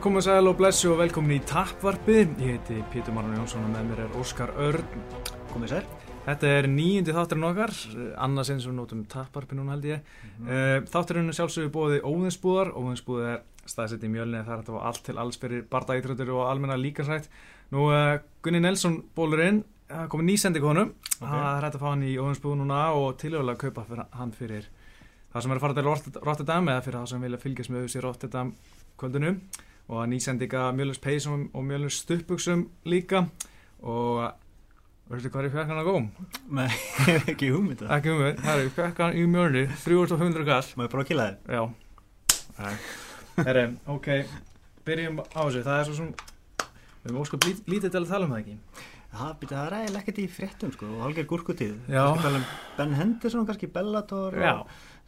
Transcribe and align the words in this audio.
komið 0.00 0.22
sæl 0.24 0.48
og 0.48 0.54
blessu 0.56 0.88
og 0.94 1.00
velkomin 1.02 1.34
í 1.34 1.42
Tappvarpið. 1.44 2.30
Ég 2.40 2.54
heiti 2.54 2.78
Pítur 2.88 3.12
Marun 3.12 3.34
Jónsson 3.36 3.66
og 3.66 3.72
með 3.74 3.88
mér 3.90 3.98
er 4.06 4.14
Óskar 4.16 4.52
Örn. 4.56 5.02
Komið 5.50 5.74
sér. 5.74 5.88
Þetta 6.24 6.52
er 6.56 6.68
nýjindi 6.72 7.12
þátturinn 7.12 7.44
okkar, 7.50 7.74
annars 8.24 8.48
eins 8.54 8.68
og 8.70 8.78
nótum 8.78 9.02
Tappvarpið 9.12 9.58
núna 9.58 9.74
held 9.74 9.84
ég. 9.90 10.00
Mm 10.38 10.46
-hmm. 10.46 10.88
Þátturinn 10.88 11.28
er 11.28 11.36
sjálfsögur 11.36 11.72
bóði 11.74 12.00
Óðinsbúðar. 12.00 12.72
Óðinsbúð 12.72 13.20
er 13.28 13.42
staðsett 13.66 14.04
í 14.04 14.08
mjölni 14.08 14.44
það 14.44 14.52
er 14.52 14.62
þetta 14.62 14.80
allt 14.80 15.04
til 15.04 15.18
alls 15.18 15.36
fyrir 15.36 15.62
bardaítrættur 15.70 16.30
og 16.30 16.48
almenna 16.50 16.76
líkansrætt. 16.76 17.28
Nú 17.70 17.92
uh, 17.92 18.18
Gunni 18.42 18.60
Nelson 18.60 19.02
bólurinn, 19.14 19.64
komið 20.08 20.24
nýsendi 20.24 20.60
konum. 20.60 20.94
Það 21.20 21.56
er 21.56 21.64
hægt 21.64 21.74
að 21.74 21.80
fá 21.80 21.90
hann 21.90 22.02
í 22.02 22.16
Óðinsbúð 22.16 22.56
núna 22.56 22.92
og 22.94 23.18
tilhjóðlega 23.18 23.58
kaupa 23.58 23.84
fyrir, 23.84 24.04
hann 24.12 24.32
fyrir 24.32 24.64
það 25.32 25.42
sem 25.42 25.50
er 25.50 25.56
að 25.56 25.60
fara 25.60 25.74
til 25.74 26.20
Rotterdam 26.24 26.68
eða 26.68 26.82
fyrir 26.82 26.98
það 26.98 27.06
sem 27.06 27.20
vilja 27.20 27.38
fylgjast 27.38 27.70
með 27.70 27.82
þessi 27.82 28.00
Rotterdam 28.00 28.54
kvöldinu 28.96 29.36
og 29.90 30.06
nýsendika 30.06 30.68
mjölnus 30.74 31.00
peysum 31.02 31.48
og 31.54 31.64
mjölnus 31.66 31.98
stuppbuksum 32.04 32.68
líka. 32.86 33.24
Og 33.82 34.22
veistu 35.10 35.32
hvað 35.32 35.48
er 35.48 35.54
fjarkan 35.56 35.80
að 35.80 35.88
góðum? 35.88 36.06
Nei, 36.54 36.68
ekki 37.32 37.48
hugmynda 37.50 37.88
Ekki 37.96 38.12
hugmynd, 38.12 38.42
það 38.44 38.62
er 38.62 38.70
fjarkan 38.76 39.16
í 39.18 39.24
mjölni 39.26 39.64
3500 39.82 40.46
gall. 40.46 40.68
Má 40.78 40.84
ég 40.86 40.92
bara 40.94 41.06
kila 41.08 41.26
þér? 41.26 41.56
Já. 41.56 42.70
Herri, 43.40 43.66
ok, 43.90 44.08
byrjum 44.86 45.20
á 45.24 45.40
þessu. 45.40 45.64
Það 45.66 45.80
er 45.80 45.90
svo 45.90 45.98
svona 45.98 46.30
við 47.00 47.10
erum 47.10 47.20
óskap 47.24 47.48
lít, 47.48 47.66
lítið 47.66 47.94
til 47.94 48.04
að 48.04 48.10
tala 48.12 48.28
um 48.28 48.36
það 48.36 48.44
ekki. 48.44 48.56
Það, 49.10 49.30
það 49.42 49.60
er 49.64 49.76
eiginlega 49.80 50.04
ekkert 50.04 50.22
í 50.22 50.28
fréttum 50.30 50.72
sko 50.76 50.86
og 50.86 51.02
hálfgeir 51.02 51.28
gúrkutíð. 51.32 51.76
Já. 51.90 52.04
Um 52.14 52.42
Ben 52.76 52.94
Henderson, 52.94 53.48
kannski 53.48 53.72
Bellator 53.74 54.38
Já 54.38 54.54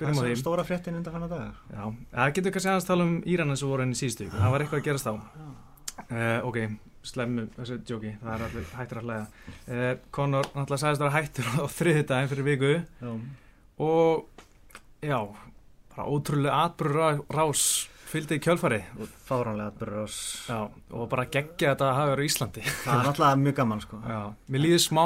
Það 0.02 0.30
er 0.32 0.40
stóra 0.40 0.64
fréttin 0.66 0.96
undan 0.98 1.14
fann 1.14 1.26
að 1.26 1.34
dagar 1.36 1.58
Já, 1.72 1.84
það 2.14 2.32
getur 2.38 2.54
kannski 2.56 2.70
aðeins 2.72 2.88
tala 2.88 3.06
um 3.08 3.12
Íranin 3.32 3.60
sem 3.60 3.70
voru 3.70 3.84
henni 3.86 3.98
síðustu 3.98 4.28
það 4.32 4.54
var 4.54 4.64
eitthvað 4.64 4.80
að 4.82 4.88
gerast 4.88 5.10
á 5.10 5.14
uh, 5.14 6.48
Ok, 6.48 6.58
slemmu 7.12 7.46
þessu 7.58 7.78
djóki 7.88 8.12
það 8.22 8.34
er 8.34 8.44
allir 8.48 8.66
hættir 8.78 9.00
að 9.02 9.06
hlæða 9.08 9.24
uh, 9.26 9.94
Conor 10.18 10.50
náttúrulega 10.52 10.82
sagðist 10.84 11.00
að 11.00 11.06
það 11.06 11.08
var 11.08 11.16
hættur 11.20 11.48
á 11.52 11.64
þriði 11.78 12.04
daginn 12.10 12.32
fyrir 12.32 12.48
viku. 12.50 12.74
Já. 13.02 13.12
og 13.82 14.44
já, 15.02 15.18
bara 15.94 16.06
ótrúlega 16.12 16.60
atbyrður 16.66 17.22
rás 17.36 17.64
fylgdi 18.12 18.36
í 18.36 18.42
kjölfari 18.44 18.80
Fáránlega 19.26 19.72
atbyrður 19.72 20.02
rás 20.04 20.18
Já, 20.46 20.58
og 20.92 21.06
bara 21.12 21.24
geggja 21.32 21.72
þetta 21.72 21.88
að 21.88 21.96
hafa 21.98 22.10
verið 22.12 22.26
í 22.26 22.32
Íslandi. 22.32 22.64
Það 22.84 22.98
er 22.98 23.06
náttúrulega 23.08 23.40
mjög 23.46 23.56
gaman 23.62 23.80
sko. 23.86 24.00
Já, 24.04 24.20
mér 24.52 24.64
líði 24.66 24.82
smá 24.84 25.04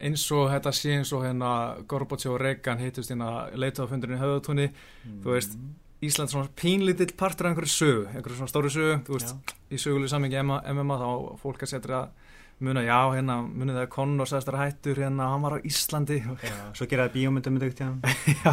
eins 0.00 0.24
og 0.36 0.48
þetta 0.52 0.72
sé 0.76 0.96
eins 0.98 1.12
og 1.16 1.26
hérna 1.26 1.52
Gorbachev 1.90 2.34
og 2.34 2.40
Reagan 2.42 2.80
hittust 2.80 3.12
hérna 3.12 3.48
leitaðafundurinn 3.54 4.18
í 4.18 4.22
höðutúni 4.22 4.66
mm. 4.70 5.20
þú 5.24 5.36
veist, 5.36 5.60
Ísland 6.00 6.32
svona 6.32 6.48
pínlítill 6.56 7.12
partur 7.12 7.46
af 7.46 7.52
einhverju 7.52 7.74
sögu, 7.74 8.04
einhverju 8.08 8.38
svona 8.38 8.52
stóru 8.52 8.72
sögu 8.72 9.00
þú 9.04 9.18
veist, 9.18 9.34
já. 9.36 9.56
í 9.68 9.80
sögulegu 9.82 10.12
sammingi 10.12 10.44
MMA 10.46 11.00
þá 11.02 11.08
fólk 11.42 11.66
að 11.66 11.74
setja 11.74 12.04
muna, 12.60 12.82
já, 12.84 12.98
hérna 13.14 13.38
munið 13.44 13.78
það 13.80 13.86
Conor 13.94 14.28
sæðast 14.28 14.50
að 14.52 14.58
hættur 14.60 14.98
hérna, 15.00 15.28
hann 15.32 15.44
var 15.44 15.56
á 15.56 15.58
Íslandi. 15.64 16.18
Já, 16.20 16.56
svo 16.76 16.88
geraði 16.90 17.14
bíómyndum 17.14 17.56
með 17.56 17.66
dögt 17.66 17.80
já, 18.44 18.50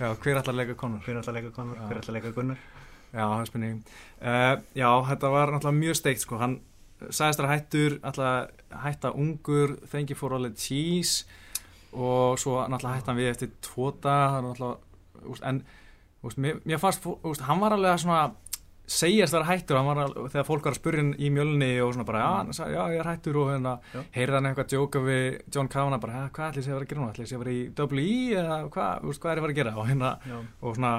já, 0.00 0.08
hver 0.24 0.40
að 0.40 0.56
leika 0.58 0.74
Conor 0.78 1.04
hver 1.06 1.20
að 1.20 1.36
leika 1.36 1.52
Conor, 1.54 1.78
hver 1.86 2.00
að 2.02 2.16
leika 2.16 2.32
Gunnar? 2.34 2.58
Já, 3.14 3.22
það 3.22 3.40
er 3.40 3.48
spurning. 3.50 3.82
Uh, 4.18 4.54
Já, 4.74 4.88
þetta 5.10 5.30
var 5.30 5.52
náttúrulega 5.54 5.78
mjög 5.78 5.98
steikt 6.00 6.24
sko, 6.24 6.38
hann 6.40 6.56
sagðist 7.10 7.42
að 7.42 7.50
hættur 7.52 7.96
alltaf 8.02 8.84
hætta 8.84 9.14
ungur 9.18 9.78
þengi 9.90 10.16
fór 10.18 10.36
alveg 10.38 10.58
cheese 10.60 11.24
og 11.94 12.38
svo 12.42 12.62
náttúrulega 12.66 13.00
hætta 13.00 13.12
hann 13.12 13.20
við 13.20 13.32
eftir 13.32 13.52
tvota 13.64 14.14
en 14.40 15.60
úst, 16.24 16.40
mér, 16.40 16.62
mér 16.64 16.80
fannst 16.82 17.04
úst, 17.06 17.44
hann 17.46 17.62
var 17.62 17.76
alveg 17.76 17.94
að 17.94 18.02
svona 18.04 18.22
segjast 18.84 19.32
að 19.32 19.38
það 19.38 19.44
er 19.44 19.50
hættur 19.50 19.78
alveg, 19.80 20.16
þegar 20.32 20.46
fólk 20.48 20.66
var 20.66 20.74
að 20.74 20.80
spurja 20.80 21.04
í 21.16 21.30
mjölni 21.32 21.70
og 21.80 21.92
svona 21.94 22.06
bara 22.08 22.24
já, 22.24 22.64
já 22.74 22.82
ég 22.92 23.00
er 23.00 23.08
hættur 23.08 23.38
og 23.40 23.52
hérna 23.52 23.74
heyrða 24.12 24.40
hann 24.40 24.48
eitthvað 24.50 24.72
djóka 24.74 25.04
við 25.04 25.28
John 25.54 25.70
Kavanagh 25.72 26.02
bara 26.02 26.24
hvað 26.34 26.50
ætlis 26.50 26.68
ég 26.68 26.74
að 26.74 26.80
vera 26.80 26.88
að 26.88 26.92
gera 26.92 27.02
nú, 27.02 27.10
ætlis 27.12 27.32
ég 27.32 27.38
að 27.40 27.44
vera 27.44 27.54
í 27.54 27.62
WE 28.04 28.42
eða 28.42 28.58
hvað, 28.74 29.06
úst, 29.08 29.22
hvað 29.22 29.32
er 29.32 29.40
ég 29.40 29.44
að 29.44 29.46
vera 29.46 29.54
að 29.54 29.60
gera? 29.60 29.76
Og 29.80 29.88
hérna 29.88 30.10
já. 30.28 30.36
og 30.60 30.76
svona 30.76 30.94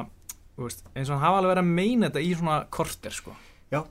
eins 0.96 1.10
og 1.10 1.16
hann 1.16 1.26
hafa 1.26 1.42
alveg 1.42 1.52
verið 1.52 1.66
að 1.66 1.76
meina 1.78 2.10
þetta 2.10 2.24
í 2.24 2.32
svona 2.40 2.58
korter 2.72 3.16
sko. 3.16 3.36
Já, 3.74 3.82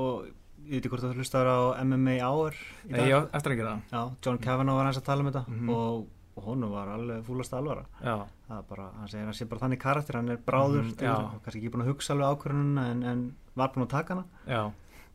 og 0.00 0.26
ég 0.64 0.70
veit 0.74 0.80
ekki 0.84 0.90
hvort 0.94 1.04
þú 1.04 1.14
hlustar 1.18 1.46
á 1.50 1.58
MMA 1.84 2.16
Hour 2.24 2.52
í 2.54 2.90
dag. 2.92 3.00
Nei, 3.00 3.08
já, 3.10 3.18
eftir 3.32 3.52
að 3.52 3.56
gera 3.60 3.72
það. 3.74 3.92
Já, 3.92 4.16
John 4.26 4.38
Kavanagh 4.38 4.76
var 4.80 4.84
hans 4.90 4.98
að 5.00 5.04
tala 5.08 5.20
um 5.24 5.30
þetta 5.30 5.44
Mm 5.48 5.60
-hmm. 5.60 5.74
og, 5.74 6.06
og 6.36 6.42
honu 6.44 6.68
var 6.70 6.88
alveg 6.88 7.24
fúlast 7.24 7.52
alvara. 7.54 7.84
Já, 8.02 8.26
Það 8.48 8.58
er 8.58 8.62
bara, 8.68 8.90
hann 8.98 9.08
segir 9.08 9.24
hann 9.24 9.32
sé 9.34 9.44
bara 9.48 9.60
þannig 9.60 9.78
karakter, 9.80 10.14
hann 10.16 10.28
er 10.28 10.36
bráður, 10.36 10.96
til, 10.96 11.06
já. 11.08 11.30
kannski 11.44 11.58
ekki 11.60 11.70
búin 11.72 11.82
að 11.82 11.88
hugsa 11.92 12.12
alveg 12.12 12.26
ákvörðununa 12.28 12.90
en, 12.90 13.02
en 13.02 13.34
var 13.56 13.68
búin 13.72 13.82
að 13.86 13.88
taka 13.88 14.14
hana 14.14 14.24
já, 14.46 14.70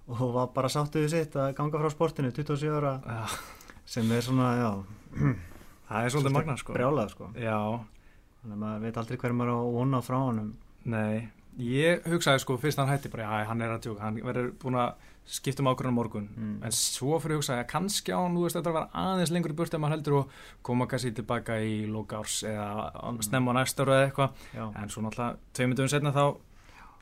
og 0.07 0.33
var 0.33 0.47
bara 0.47 0.67
sáttuðið 0.67 1.09
sitt 1.09 1.35
að 1.35 1.53
ganga 1.55 1.77
frá 1.79 1.89
sportinu 1.89 2.31
27 2.31 2.73
ára 2.77 3.01
já 3.05 3.25
sem 3.85 4.11
er 4.11 4.21
svona, 4.21 4.55
já, 4.57 4.71
Það 5.89 6.05
er 6.05 6.09
svolítið 6.09 6.31
magna 6.33 6.55
sko 6.57 6.73
brjálað 6.73 7.09
sko. 7.09 7.29
Já, 7.35 7.79
Þannig 8.41 8.53
að 8.55 8.59
maður 8.63 8.81
veit 8.81 8.97
aldrei 8.97 9.17
hver 9.17 9.33
maður 9.33 9.51
á 9.51 9.57
að 9.59 9.73
vona 9.73 10.01
frá 10.01 10.17
honum. 10.17 10.53
nei 10.85 11.29
Ég 11.59 12.03
hugsaði 12.07 12.39
sko 12.39 12.57
fyrst 12.57 12.77
hann 12.79 12.87
hætti 12.87 13.09
bara, 13.11 13.23
já, 13.23 13.45
hann 13.49 13.61
er 13.61 13.69
að 13.75 13.81
tjóka 13.83 14.01
hann 14.05 14.15
verður 14.23 14.51
búin 14.61 14.75
að 14.79 14.93
skipta 15.29 15.61
um 15.63 15.69
ákvörðan 15.71 15.93
morgun 15.95 16.27
Mm. 16.35 16.63
en 16.65 16.71
svo 16.73 17.19
fyrir 17.21 17.37
hugsaði 17.37 17.61
að 17.63 17.67
kannski 17.69 18.11
á 18.15 18.19
veist, 18.33 18.55
þetta 18.57 18.73
var 18.73 18.87
aðeins 18.93 19.31
lengur 19.31 19.51
í 19.53 19.57
burti 19.59 19.75
en 19.77 19.81
maður 19.83 19.95
heldur 19.97 20.17
og 20.19 20.29
koma 20.65 20.87
kannski 20.89 21.11
tilbaka 21.15 21.59
í 21.61 21.85
lókárs 21.87 22.43
eða 22.49 22.91
Mm. 23.03 23.21
snemma 23.23 23.51
á 23.53 23.57
næsta 23.59 23.83
ára 23.85 23.97
eða 23.99 24.07
eitthvað 24.09 24.83
en 24.83 24.89
svo 24.89 25.01
náttúrulega 25.05 25.37
tveimundum 25.53 25.89
setna 25.89 26.11
þá 26.11 26.35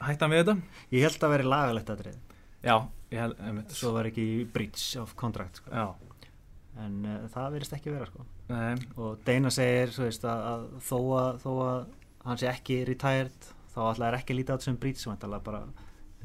hætti 0.02 0.22
hann 0.22 0.32
við 0.32 0.44
þetta 0.44 0.58
Ég 0.92 1.02
held 1.08 1.24
að 1.24 1.30
veri 1.38 1.44
lagalegt 1.44 1.90
aðrið, 1.90 2.18
Já, 2.64 2.76
ég 3.12 3.20
held, 3.20 3.38
einmitt 3.40 3.72
svo 3.72 3.94
var 3.94 4.06
ekki 4.06 4.46
breach 4.52 4.98
of 5.00 5.16
contract 5.16 5.56
sko. 5.62 5.96
En 6.78 7.06
uh, 7.06 7.28
það 7.34 7.52
verist 7.56 7.74
ekki 7.74 7.90
vera 7.94 8.06
sko. 8.06 8.26
og 8.98 9.18
Deina 9.26 9.50
segir 9.50 9.90
veist, 9.98 10.24
að, 10.24 10.44
að 10.52 10.66
þó, 10.86 10.98
að, 11.18 11.40
þó 11.42 11.52
að 11.66 11.86
hann 12.28 12.38
sé 12.38 12.48
ekki 12.52 12.86
retired 12.86 13.48
þá 13.74 13.80
er 14.08 14.14
ekki 14.20 14.34
að 14.34 14.38
líta 14.38 14.54
á 14.54 14.56
þetta 14.58 14.64
sem 14.68 14.78
breach 14.78 14.98
sem 15.02 15.12
alltaf 15.14 15.44
bara, 15.44 15.64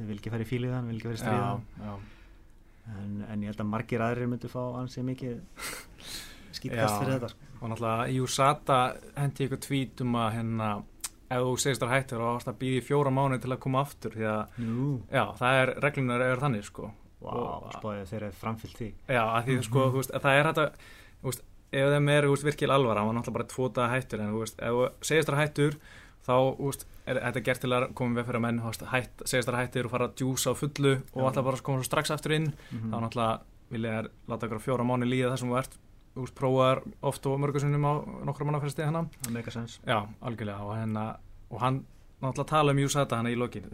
þið 0.03 0.11
vil 0.11 0.19
ekki 0.19 0.33
fara 0.35 0.45
í 0.45 0.51
fílið 0.51 0.75
hann 0.77 0.91
vil 0.91 0.99
ekki 0.99 1.09
fara 1.09 1.17
í 1.17 1.21
já, 1.21 1.25
stríða 1.25 1.87
já. 1.87 1.95
En, 2.93 3.11
en 3.31 3.43
ég 3.45 3.53
held 3.53 3.61
að 3.63 3.71
margir 3.71 4.03
aðrir 4.03 4.31
myndu 4.33 4.49
fá 4.51 4.63
ansi 4.81 5.05
mikið 5.07 5.37
Já. 5.39 6.07
skýtkast 6.59 6.97
fyrir 6.99 7.13
þetta 7.15 7.29
sko. 7.31 7.51
og 7.61 7.71
náttúrulega 7.71 8.09
í 8.11 8.17
USATA 8.25 8.79
hendi 9.17 9.47
ykkur 9.47 9.61
tvít 9.63 10.03
um 10.03 10.17
að 10.19 10.33
hérna 10.37 10.71
ef 11.33 11.45
þú 11.47 11.53
segist 11.63 11.85
þar 11.85 11.93
hættur 11.95 12.25
og 12.25 12.41
ást 12.41 12.51
að 12.51 12.59
býði 12.61 12.83
fjóra 12.89 13.13
mánu 13.15 13.39
til 13.41 13.53
að 13.55 13.63
koma 13.63 13.85
aftur 13.87 14.17
því 14.17 14.27
að 14.29 14.59
já, 15.15 15.23
það 15.39 15.61
er 15.63 15.73
reglunar 15.87 16.27
er 16.27 16.43
þannig 16.43 16.67
sko. 16.67 16.91
Og- 17.23 17.71
spáðið 17.77 18.11
þeir 18.11 18.23
eru 18.27 18.35
framfyllt 18.35 18.79
því. 18.81 18.89
Já, 19.07 19.23
að 19.23 19.45
því 19.47 19.57
sko, 19.69 19.85
þú 19.93 20.01
veist, 20.01 20.11
að 20.13 20.25
það 20.27 20.39
er 20.41 20.49
þú 21.23 21.29
veist, 21.31 21.45
ef 21.73 21.93
þeim 21.95 22.09
er, 22.13 22.27
veist, 22.33 22.47
virkilega 22.49 22.79
alvara 22.81 23.01
hann 23.01 23.09
var 23.09 23.17
náttúrulega 23.21 23.39
bara 23.39 23.51
tvo 23.53 23.69
daga 23.69 23.93
hættur 23.95 24.21
en 24.25 24.33
þú 24.33 24.41
veist, 24.43 24.59
ef 24.59 24.75
þú 24.77 24.89
segist 25.09 25.31
þar 25.31 25.39
hættur 25.39 25.79
þá, 26.27 26.35
þú 26.35 26.67
veist, 26.67 26.87
er 27.07 27.19
þetta 27.19 27.43
gert 27.47 27.65
til 27.65 27.73
að 27.75 27.87
koma 27.99 28.19
við 28.19 28.29
fyrir 28.29 28.39
að 28.39 28.45
menn, 28.47 28.61
hætt, 28.93 29.25
segist 29.25 29.49
þar 29.49 29.59
hættur 29.59 29.89
og 29.89 29.95
fara 29.95 30.09
að 30.09 30.15
djúsa 30.21 30.53
á 30.53 30.55
fullu 30.59 30.93
og 31.01 31.25
alltaf 31.27 31.47
bara 31.47 31.59
að 31.59 31.65
koma 31.67 31.81
svo 31.81 31.89
strax 31.89 32.13
aftur 32.15 32.37
inn. 32.37 32.53
Mm 32.71 32.93
þá 32.93 32.97
náttúrulega 33.05 33.41
vilja 33.73 33.95
þær 33.97 34.11
láta 34.29 34.49
ykkur 34.49 34.63
fjóra 34.63 34.87
mánu 34.87 35.09
líða 35.09 35.33
þar 35.33 35.43
sem 35.43 35.53
þú 35.53 35.59
ert. 35.63 35.79
Veist, 36.13 36.35
prófaðar 36.37 36.83
oft 37.09 37.27
og 37.27 37.39
mörgursunum 37.41 37.87
á 37.89 37.93
nokkra 38.29 38.45
manna 38.45 38.61
fyrir 38.61 38.75
stið 38.75 38.91
hennar 38.91 39.07
það 39.23 39.33
meika 39.33 39.55
sens 39.55 39.79
Já, 39.87 40.03
algjörlega. 40.21 40.67
Og, 40.67 40.75
henna, 40.77 41.05
og 41.49 41.63
hann 41.63 41.79
náttúrulega 42.21 42.51
tala 42.51 42.75
um 42.77 42.83
USADA 42.85 43.21
hann 43.23 43.31
í 43.31 43.39
lokin. 43.39 43.71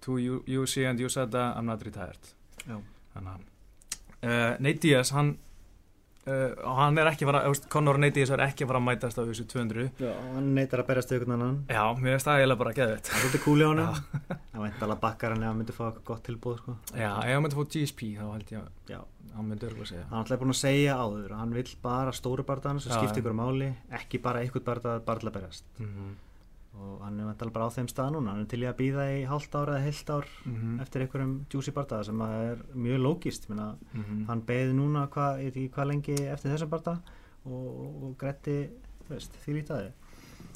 To 0.00 0.16
UC 0.18 0.88
and 0.88 1.00
USADA 1.00 1.52
I'm 1.54 1.70
not 1.70 1.84
retired. 1.86 2.34
Já. 2.66 2.80
þannig 3.14 3.32
að 3.36 3.46
uh, 4.26 4.58
Nate 4.60 4.82
Diaz 4.82 5.12
hann 5.14 5.36
uh, 6.26 6.50
og 6.66 6.74
hann 6.80 6.98
er 7.00 7.10
ekki 7.10 7.24
að 7.26 7.30
fara, 7.30 7.42
veist, 7.48 7.68
Conor 7.72 7.98
Nate 8.02 8.16
Diaz 8.18 8.30
er 8.34 8.42
ekki 8.44 8.64
að 8.64 8.72
fara 8.72 8.80
að 8.82 8.86
mætast 8.88 9.20
á 9.20 9.22
þessu 9.22 9.46
200 9.50 9.86
Já, 10.00 10.12
hann 10.34 10.50
neytar 10.56 10.82
að 10.82 10.88
berjast 10.90 11.12
auðvitað 11.14 11.36
annan. 11.36 11.56
Já, 11.70 11.84
mér 12.00 12.16
finnst 12.16 12.28
það 12.28 12.40
eiginlega 12.40 12.60
bara 12.62 12.70
að 12.70 12.80
geða 12.80 12.96
þetta 12.96 13.10
það 13.10 13.16
er 13.16 13.24
svolítið 13.24 13.44
kúli 13.46 13.62
á 13.64 13.70
hann 13.70 13.80
það 14.50 14.60
veit 14.64 14.84
alveg 14.86 15.00
bakkar 15.06 15.34
hann 15.34 15.42
ef 15.42 15.50
hann 15.50 15.60
myndi 15.60 15.76
fá 15.76 15.84
eitthvað 15.86 16.04
gott 16.10 16.24
tilbúð 16.28 16.58
sko. 16.60 16.76
Já, 16.92 17.10
ef 17.16 17.34
hann 17.34 17.44
myndi 17.46 17.58
fóð 17.60 17.70
GSP 17.74 18.00
þá 18.18 18.26
held 18.34 18.54
ég 18.54 18.60
að 18.60 18.94
Já. 18.94 19.00
hann 19.36 19.46
myndi 19.50 19.68
örgulega 19.70 19.90
segja. 19.92 20.06
Hann 20.10 20.24
ætlaði 20.24 20.40
búin 20.42 20.54
að 20.54 20.60
segja 20.60 20.96
áður 21.00 21.30
að 21.34 21.40
hann 21.40 21.54
vill 21.60 21.72
bara 21.82 22.12
stóru 22.12 22.44
barðan 22.48 22.80
sem 22.82 22.92
skiptir 22.92 23.22
ykkur 23.22 23.36
máli 23.40 23.70
ekki 24.00 24.20
bara 24.22 24.42
einhvern 24.44 24.66
barðað 24.66 25.04
barðla 25.06 25.32
berjast 25.34 25.64
mm 25.78 25.86
-hmm. 25.86 26.18
Og 26.80 27.00
hann 27.04 27.20
er 27.20 27.28
vantilega 27.28 27.54
bara 27.54 27.68
á 27.68 27.76
þeim 27.76 27.88
stað 27.92 28.12
núna. 28.14 28.34
Hann 28.34 28.44
er 28.44 28.50
til 28.50 28.62
í 28.64 28.68
að 28.70 28.78
býða 28.80 29.06
í 29.12 29.22
hálft 29.28 29.54
ár 29.54 29.72
eða 29.74 29.84
heilt 29.86 30.10
ár 30.10 30.28
Mm 30.44 30.80
eftir 30.80 31.02
einhverjum 31.04 31.34
juicy 31.52 31.72
barðaða 31.76 32.04
sem 32.08 32.20
að 32.24 32.34
er 32.50 32.62
mjög 32.74 33.00
lógist 33.06 33.48
Minna, 33.48 33.76
-hmm. 33.92 34.26
hann 34.28 34.42
beði 34.46 34.72
núna 34.72 35.08
hvað, 35.08 35.42
hvað 35.74 35.86
lengi 35.86 36.16
eftir 36.26 36.52
þessum 36.52 36.70
barða 36.70 37.00
og, 37.44 37.66
og, 37.84 38.02
og 38.04 38.16
gretti 38.18 38.70
þú 39.06 39.14
veist, 39.14 39.32
því 39.44 39.52
lítaði 39.58 39.92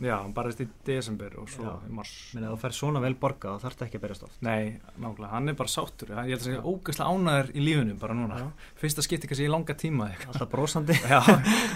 Já, 0.02 0.14
hann 0.16 0.32
barist 0.34 0.60
í 0.62 0.66
desember 0.86 1.36
og 1.38 1.48
svo 1.52 1.64
Já. 1.66 1.74
í 1.86 1.92
mars. 1.94 2.12
Minna, 2.34 2.48
ef 2.48 2.56
þú 2.56 2.60
fer 2.64 2.76
svona 2.78 3.02
vel 3.04 3.14
borga 3.20 3.54
þá 3.54 3.64
þarf 3.64 3.76
þetta 3.76 3.86
ekki 3.86 3.98
að 4.00 4.04
berjast 4.04 4.26
oft. 4.26 4.40
Nei, 4.42 4.80
nákvæmlega, 4.98 5.30
hann 5.30 5.52
er 5.52 5.58
bara 5.58 5.72
sáttur. 5.74 6.12
Ég 6.14 6.32
held 6.32 6.40
að 6.40 6.48
segja 6.48 6.64
ógæslega 6.64 7.14
ánæður 7.14 7.50
í 7.54 7.64
lífunum 7.68 8.00
bara 8.02 8.18
núna. 8.18 8.40
Já. 8.40 8.48
fyrsta 8.82 9.04
skipti 9.06 9.30
kannski 9.30 9.46
í 9.46 9.52
langa 9.52 9.76
tíma 9.78 10.10
alltaf 10.26 10.50
brósandi 10.50 10.98
Já, 10.98 11.20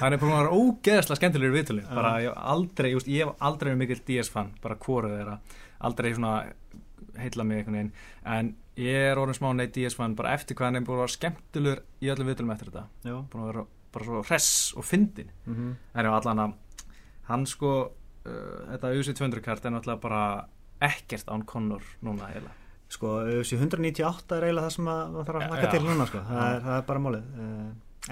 hann 0.02 0.12
er 0.12 0.22
bara 0.22 0.40
að 0.44 0.56
ógeðslega 0.58 1.20
skemmtilegur 1.20 1.56
viðtölu 1.58 1.86
bara 1.88 2.14
ég 2.24 2.32
hef 2.32 2.42
aldrei, 2.54 2.90
just, 2.92 3.08
ég 3.08 3.26
hef 3.26 3.34
aldrei 3.40 3.70
verið 3.72 3.82
mikill 3.84 4.02
DS 4.08 4.32
fan 4.34 4.54
bara 4.62 4.78
hvoru 4.82 5.12
þeirra. 5.14 5.38
Aldrei 5.78 6.14
svona 6.14 6.34
heilla 7.18 7.44
mig 7.44 7.62
einhvern 7.62 7.78
veginn. 7.78 7.92
En 8.26 8.54
ég 8.78 9.10
er 9.10 9.18
orðin 9.20 9.38
smá 9.38 9.50
Diaz 9.74 9.96
fan 9.98 10.16
bara 10.18 10.34
eftir 10.36 10.56
hvað 10.58 10.70
hann 10.70 10.80
er 10.80 10.86
búin 10.86 10.98
að 10.98 11.04
vera 11.04 11.16
skemmtilegur 11.16 11.82
í 12.02 12.10
öllum 12.12 12.30
viðtölum 12.30 12.54
eftir 12.54 12.70
þetta. 12.70 12.86
Að 13.08 13.66
bara 13.92 14.04
svo 14.04 14.22
hress 14.22 14.74
og 14.76 14.84
fyndin 14.84 15.30
Mm 15.46 15.54
-hmm. 15.54 15.74
en 15.94 16.06
allan 16.06 16.38
að 16.38 16.52
hann 17.28 17.46
sko 17.46 17.92
þetta 18.72 18.92
UC 19.00 19.12
200 19.18 19.40
kart 19.44 19.64
er 19.68 19.74
náttúrulega 19.74 20.00
bara 20.00 20.22
ekkert 20.80 21.28
án 21.34 21.44
Conor 21.46 21.82
núna 22.02 22.28
eiginlega 22.30 22.54
Sko, 22.88 23.08
UFC 23.28 23.52
198 23.58 24.32
er 24.38 24.44
eiginlega 24.46 24.64
það 24.64 24.72
sem 24.78 24.86
að 24.88 25.00
maður 25.12 25.26
þarf 25.28 25.42
að 25.52 25.62
Já. 25.62 25.70
til 25.74 25.80
núna, 25.84 26.04
sko. 26.08 26.20
Það 26.24 26.38
er, 26.54 26.62
það 26.64 26.76
er 26.78 26.84
bara 26.88 27.00
málið. 27.04 27.26
Uh, 27.36 27.66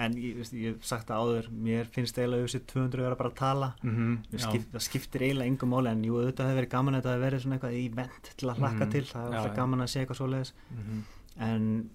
en 0.05 0.17
ég, 0.21 0.35
hef 0.67 0.83
sagt 0.85 1.07
það 1.09 1.23
áður, 1.23 1.47
mér 1.65 1.87
finnst 1.95 2.19
eiginlega 2.21 2.45
UFC 2.45 2.59
200 2.69 3.01
vera 3.07 3.17
bara 3.17 3.31
að 3.31 3.39
tala. 3.39 3.69
mm 3.81 4.11
Mér 4.35 4.43
skip, 4.43 4.67
það 4.75 4.83
skiptir 4.85 5.25
eiginlega 5.25 5.49
engum 5.49 5.73
máli, 5.73 5.89
en 5.95 6.03
jú, 6.05 6.19
auðvitað 6.21 6.51
hefur 6.51 6.59
verið 6.61 6.69
gaman 6.75 6.93
að 6.93 7.01
þetta 7.01 7.15
hefur 7.15 7.25
verið 7.25 7.41
svona 7.47 7.57
eitthvað 7.57 7.79
event 7.81 8.29
til 8.37 8.49
að 8.53 8.61
laka 8.67 8.85
Mhm. 8.85 8.91
til. 8.93 9.03
Það 9.09 9.25
er 9.25 9.37
alltaf 9.39 9.55
gaman 9.57 9.81
að 9.81 9.89
sé 9.95 10.05
eitthvað 10.05 10.19
svoleiðis. 10.21 10.53
-hmm. 10.77 11.01
En 11.49 11.89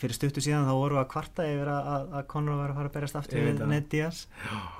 fyrir 0.00 0.16
stuttu 0.16 0.40
síðan 0.44 0.64
þá 0.68 0.72
voru 0.78 0.98
að 1.00 1.08
kvarta 1.12 1.44
yfir 1.46 1.68
að, 1.68 1.88
að, 1.94 2.04
að 2.20 2.26
Conor 2.32 2.56
var 2.62 2.70
að 2.72 2.78
fara 2.80 2.90
að 2.90 2.94
berjast 2.96 3.18
aftur 3.20 3.42
við. 3.44 3.62
Ned 3.68 3.88
Diaz. 3.92 4.22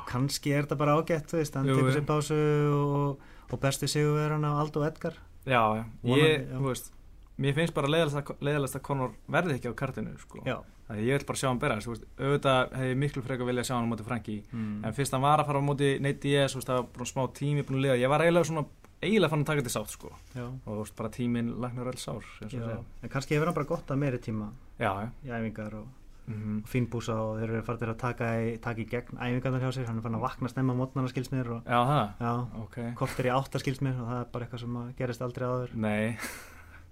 Og 0.00 0.04
kannski 0.08 0.52
er 0.56 0.64
þetta 0.66 0.78
bara 0.80 0.96
ágætt, 1.00 1.26
þú 1.30 1.40
veist, 1.40 1.58
hann 1.58 1.68
tekur 1.70 1.92
sér 1.96 2.06
pásu 2.08 2.38
og, 2.72 3.26
og 3.52 3.60
bestu 3.62 3.88
sigurverðan 3.90 4.46
á 4.48 4.52
Aldo 4.62 4.84
Edgar. 4.88 5.18
Já, 5.46 5.62
ég, 6.08 6.46
þú 6.56 6.64
veist 6.70 6.92
mér 7.36 7.52
finnst 7.52 7.74
bara 7.76 7.90
leiðalast 7.92 8.16
að, 8.16 8.78
að 8.80 8.82
Conor 8.88 9.12
verði 9.28 9.58
ekki 9.58 9.68
á 9.68 9.74
kartinu 9.76 10.14
sko. 10.22 10.40
Það 10.86 11.00
ég 11.02 11.18
vil 11.18 11.26
bara 11.28 11.36
sjá 11.40 11.48
hann 11.50 11.58
berast, 11.60 11.84
þú 11.84 11.92
veist, 11.92 12.04
auðvitað 12.16 12.74
hef 12.78 12.86
ég 12.92 12.98
miklu 13.02 13.22
frekar 13.26 13.48
vilja 13.50 13.64
sjá 13.66 13.74
hann 13.76 13.88
á 13.88 13.92
móti 13.92 14.04
Franki 14.06 14.36
Mm. 14.54 14.84
en 14.86 14.94
fyrst 14.94 15.12
hann 15.12 15.24
var 15.24 15.42
að 15.42 15.48
fara 15.50 15.58
á 15.60 15.66
móti 15.66 15.88
Nate 16.00 16.20
Diaz, 16.22 16.54
þú 16.54 16.60
veist, 16.62 16.70
það 16.70 16.86
var 16.96 17.10
smá 17.10 17.22
tími 17.34 17.64
búin 17.66 17.80
að 17.80 17.84
liða, 17.88 17.96
ég 18.00 18.08
var 18.14 18.22
eiginlega 18.24 18.46
svona, 18.48 18.64
eiginlega 19.02 19.32
fann 19.32 19.44
að 19.44 19.50
taka 19.50 19.62
þetta 19.62 19.74
sátt, 19.76 19.92
sko, 19.92 20.10
Já. 20.34 20.46
og 20.46 20.80
veist, 20.80 20.96
bara 20.96 21.12
tíminn 21.12 21.52
lagnar 21.60 21.92
Já. 21.92 22.48
segja. 22.48 22.80
En 23.02 23.12
kannski 23.12 23.36
hefur 23.36 23.50
hann 23.50 23.58
bara 23.58 23.68
gott 23.68 23.90
að 23.90 24.02
meiri 24.02 24.18
tíma 24.18 24.50
Já, 24.78 24.92
já, 25.02 25.10
í 25.24 25.32
æfingar 25.32 25.78
og 25.82 25.86
mm 26.26 26.56
og 26.56 26.68
fínbúsa 26.70 27.14
og 27.22 27.38
þeir 27.38 27.50
eru 27.52 27.62
fartir 27.62 27.92
að 27.92 27.98
taka 28.00 28.30
í, 28.42 28.56
taka 28.62 28.82
í 28.82 28.86
gegn 28.90 29.18
æfingarnar 29.20 29.62
hjá 29.62 29.70
sér, 29.76 29.86
hann 29.86 30.00
er 30.00 30.02
fann 30.02 30.16
að 30.18 30.24
vakna 30.26 30.48
snemma 30.50 30.74
mótnarna 30.74 31.08
skilsmir 31.12 31.50
og 31.54 31.62
já, 31.62 31.78
það, 31.86 32.10
já, 32.20 32.32
ok, 32.64 32.78
kortir 32.98 33.28
í 33.28 33.32
átta 33.36 33.62
skilsmir 33.62 34.00
og 34.00 34.10
það 34.10 34.20
er 34.20 34.30
bara 34.32 34.46
eitthvað 34.46 34.60
sem 34.64 34.78
gerist 34.98 35.22
aldrei 35.22 35.46
nei, 35.74 36.16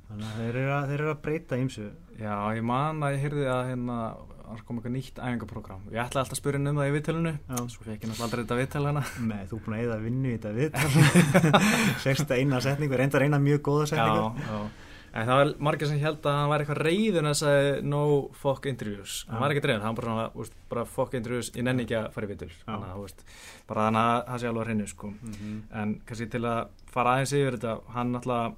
þannig 0.09 0.29
að 0.29 0.39
þeir 0.39 0.61
eru 0.61 0.75
að, 0.77 0.87
þeir 0.91 1.01
eru 1.01 1.11
að 1.11 1.23
breyta 1.27 1.59
ímsu 1.65 1.89
já, 2.21 2.37
ég 2.55 2.63
man 2.71 3.03
að 3.03 3.17
ég 3.17 3.25
heyrði 3.27 3.49
að 3.51 3.65
hérna, 3.73 3.99
það 4.45 4.63
kom 4.69 4.79
eitthvað 4.81 4.95
nýtt 4.95 5.21
æfingaprogram, 5.25 5.83
ég 5.91 6.01
ætlaði 6.05 6.23
alltaf 6.23 6.37
að 6.37 6.41
spyrja 6.41 6.61
hann 6.61 6.71
um 6.73 6.81
það 6.81 6.89
í 6.91 6.95
viðtælinu, 6.95 7.35
Já. 7.49 7.57
svo 7.75 7.87
fekk 7.89 8.05
ég 8.05 8.11
náttúrulega 8.11 8.27
aldrei 8.29 8.45
þetta 8.45 8.61
viðtæl 8.61 8.87
hana. 8.89 9.05
Nei, 9.31 9.43
þú 9.51 9.59
er 9.59 9.65
búin 9.67 9.77
að 9.79 9.85
eða 9.85 10.01
vinnu 10.05 10.33
í 10.33 10.39
þetta 10.39 10.55
viðtal 10.59 11.45
Sérsta 12.05 12.39
eina 12.41 12.61
setningu, 12.65 12.99
reyndar 13.01 13.27
eina 13.27 13.41
mjög 13.43 13.63
góða 13.69 13.91
setningu 13.93 14.27
Já, 14.45 14.49
já. 14.49 14.85
En 15.15 15.29
það 15.29 15.39
var 15.39 15.51
margir 15.63 15.87
sem 15.87 16.01
held 16.03 16.25
að 16.27 16.37
hann 16.41 16.49
var 16.51 16.63
eitthvað 16.65 16.81
reyðun 16.89 17.29
að 17.31 17.37
sagði 17.39 17.75
no 17.87 18.01
fuck 18.35 18.65
interviews. 18.67 19.21
Hann 19.29 19.37
Já. 19.39 19.43
var 19.45 19.53
ekki 19.55 19.69
reyðun, 19.69 19.85
hann 19.87 19.99
bara, 20.01 20.25
úst, 20.43 20.57
bara 20.73 20.83
fuck 20.91 21.15
interviews, 21.15 21.53
ég 21.55 21.67
nenni 21.69 21.85
ekki 21.87 21.95
að 22.01 22.09
fara 22.17 22.27
í 22.27 22.39
að, 22.75 22.97
úst, 22.99 23.23
bara 23.69 23.85
þannig 23.87 24.09
að 24.09 24.19
það 24.33 24.43
sé 24.43 24.49
alveg 24.51 24.65
að 24.65 24.67
hreinu, 24.69 24.87
sko. 24.91 25.13
Mhm. 25.15 25.53
En 25.83 25.93
kannski 26.09 26.27
til 26.35 26.43
að 26.51 26.61
fara 26.91 27.13
aðeins 27.15 27.35
yfir 27.39 27.59
þetta, 27.61 27.77
hann 27.95 28.13
náttúrulega, 28.17 28.57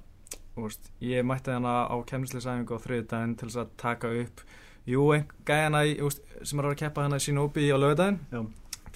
úst, 0.65 0.89
ég 1.05 1.29
mætti 1.29 1.53
hann 1.53 1.69
á 1.69 1.97
kemslisæfingu 2.09 2.73
á 2.73 2.83
þriðdæðin 2.87 3.37
til 3.37 3.49
þess 3.51 3.61
að 3.61 3.75
taka 3.77 4.13
upp, 4.23 4.41
jú, 4.87 5.09
úst, 6.07 6.23
sem 6.43 6.59
er 6.59 6.69
að 6.69 6.79
keppa 6.83 7.05
hann 7.05 7.17
í 7.17 7.23
Shinobi 7.23 7.67
á 7.69 7.77
lögudaginn 7.77 8.21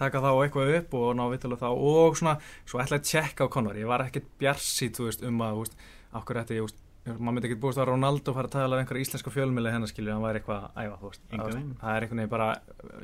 taka 0.02 0.22
þá 0.24 0.30
eitthvað 0.34 0.76
upp 0.80 0.94
og 0.98 1.10
ná 1.18 1.26
viðtölu 1.32 1.58
þá 1.60 1.68
og 1.72 2.18
svona, 2.20 2.38
svo 2.66 2.82
ætla 2.82 3.00
að 3.00 3.10
tjekka 3.10 3.48
á 3.48 3.54
Conor. 3.54 3.78
Ég 3.80 3.90
var 3.90 4.06
ekkert 4.06 4.30
bjarsít, 4.42 4.98
þú 4.98 5.10
veist, 5.10 5.26
um 5.28 5.44
að 5.46 5.58
þú 5.58 5.66
veist, 5.66 5.84
okkur 6.22 6.40
ætti, 6.42 6.58
ég 6.58 6.66
veist, 6.66 6.80
maður 7.12 7.36
myndi 7.36 7.50
ekkert 7.50 7.62
búist 7.66 7.82
að 7.82 7.92
Ronaldo 7.92 8.36
fara 8.38 8.50
að 8.50 8.56
tala 8.56 8.78
af 8.78 8.84
einhverja 8.84 9.08
íslenska 9.08 9.34
fjölmjöli 9.34 9.74
hennar 9.74 9.92
skilju, 9.92 10.14
hann 10.14 10.26
væri 10.26 10.42
eitthvað 10.42 10.66
að 10.70 10.82
æfa, 10.86 10.98
þú 11.02 11.12
veist. 11.12 11.22
Það, 11.28 11.60
er 11.92 12.08
einhvern 12.08 12.24
veginn 12.24 12.34
bara, 12.34 12.50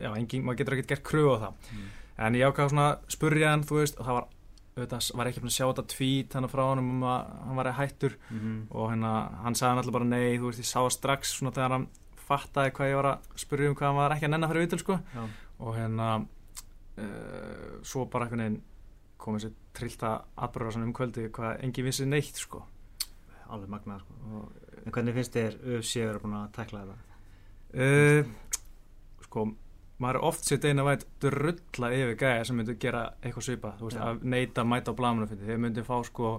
já, 0.02 0.10
engin, 0.14 0.48
maður 0.48 0.60
getur 0.62 0.78
ekkert 0.78 0.92
gert 0.94 1.06
kröfu 1.12 1.38
á 1.38 1.40
það. 1.46 1.70
Mm. 1.78 1.94
en 2.18 2.36
ég 2.38 2.50
ákvað 2.50 2.74
svona 2.74 2.90
spurja 3.14 3.54
hann, 3.54 3.68
þú 3.68 3.80
veist 3.82 4.00
og 4.00 4.08
það 4.08 4.18
var, 4.18 4.28
auðvitað, 4.78 5.08
var 5.18 5.30
ekki 5.30 5.42
að 5.44 5.54
sjá 5.54 5.66
þetta 5.66 5.84
tweet 5.94 6.36
hann 6.38 6.50
frá 6.50 6.64
hann 6.64 6.82
um 6.82 7.06
að 7.06 7.32
hann 7.46 7.60
var 7.60 7.70
hættur. 7.78 8.18
Mhm. 8.30 8.56
og 8.70 8.92
hérna, 8.92 9.14
hann 9.44 9.58
sagði 9.58 9.84
alltaf 9.84 9.98
bara 9.98 10.10
nei, 10.10 10.38
þú 10.38 10.50
veist, 10.50 10.62
ég 10.62 10.70
sá 10.70 10.82
strax 10.94 11.38
svona 11.38 11.54
þegar 11.54 11.76
hann 11.76 11.88
fattaði 12.28 12.74
hvað 12.78 12.92
ég 12.92 12.98
var 13.00 13.10
að 13.14 13.28
spurja 13.44 13.70
um 13.72 13.76
hvað 13.78 13.88
hann 13.90 14.00
var 14.02 14.16
ekki 14.16 14.28
að 14.28 14.34
nenna 14.36 14.50
fyrir 14.52 14.66
vitul, 14.68 14.82
sko 14.84 14.98
og 15.58 15.76
hérna 15.78 16.08
uh, 16.18 17.78
svo 17.88 18.06
bara 18.12 18.28
einhvern 18.28 18.44
veginn 18.44 18.62
komið 19.18 19.46
sér 19.48 19.54
trillta 19.78 20.12
atbyrður 20.46 20.84
um 20.84 20.94
kvöldi 20.96 21.30
hvað 21.34 21.64
engin 21.66 21.88
vissi 21.88 22.06
neitt 22.10 22.38
sko 22.42 22.64
Alveg 23.48 23.70
magnað 23.72 24.02
sko. 24.04 24.14
og, 24.36 24.64
En 24.86 24.94
hvernig 24.94 25.16
finnst 25.16 25.36
þér 25.36 25.56
UFC 25.78 26.04
að 26.04 26.26
að 26.28 26.52
tekla 26.56 26.84
þetta? 26.84 26.98
uh, 27.76 28.30
sko 29.28 29.46
maður 29.98 30.20
er 30.20 30.28
oft 30.28 30.46
sér 30.46 30.60
deina 30.62 30.86
vært 30.86 31.06
drulla 31.24 31.90
yfir 31.96 32.18
gæja 32.22 32.46
sem 32.46 32.58
myndu 32.60 32.76
gera 32.80 33.08
eitthvað 33.22 33.48
svipa 33.48 33.72
þú 33.80 33.90
veist, 33.90 33.98
Já. 33.98 34.04
að 34.12 34.26
neita 34.30 34.62
að 34.64 34.70
mæta 34.74 34.94
á 34.94 35.00
blamuna 35.00 35.28
fyrir 35.30 35.50
þeir 35.50 35.62
myndu 35.64 35.84
fá 35.88 35.96
sko 36.06 36.32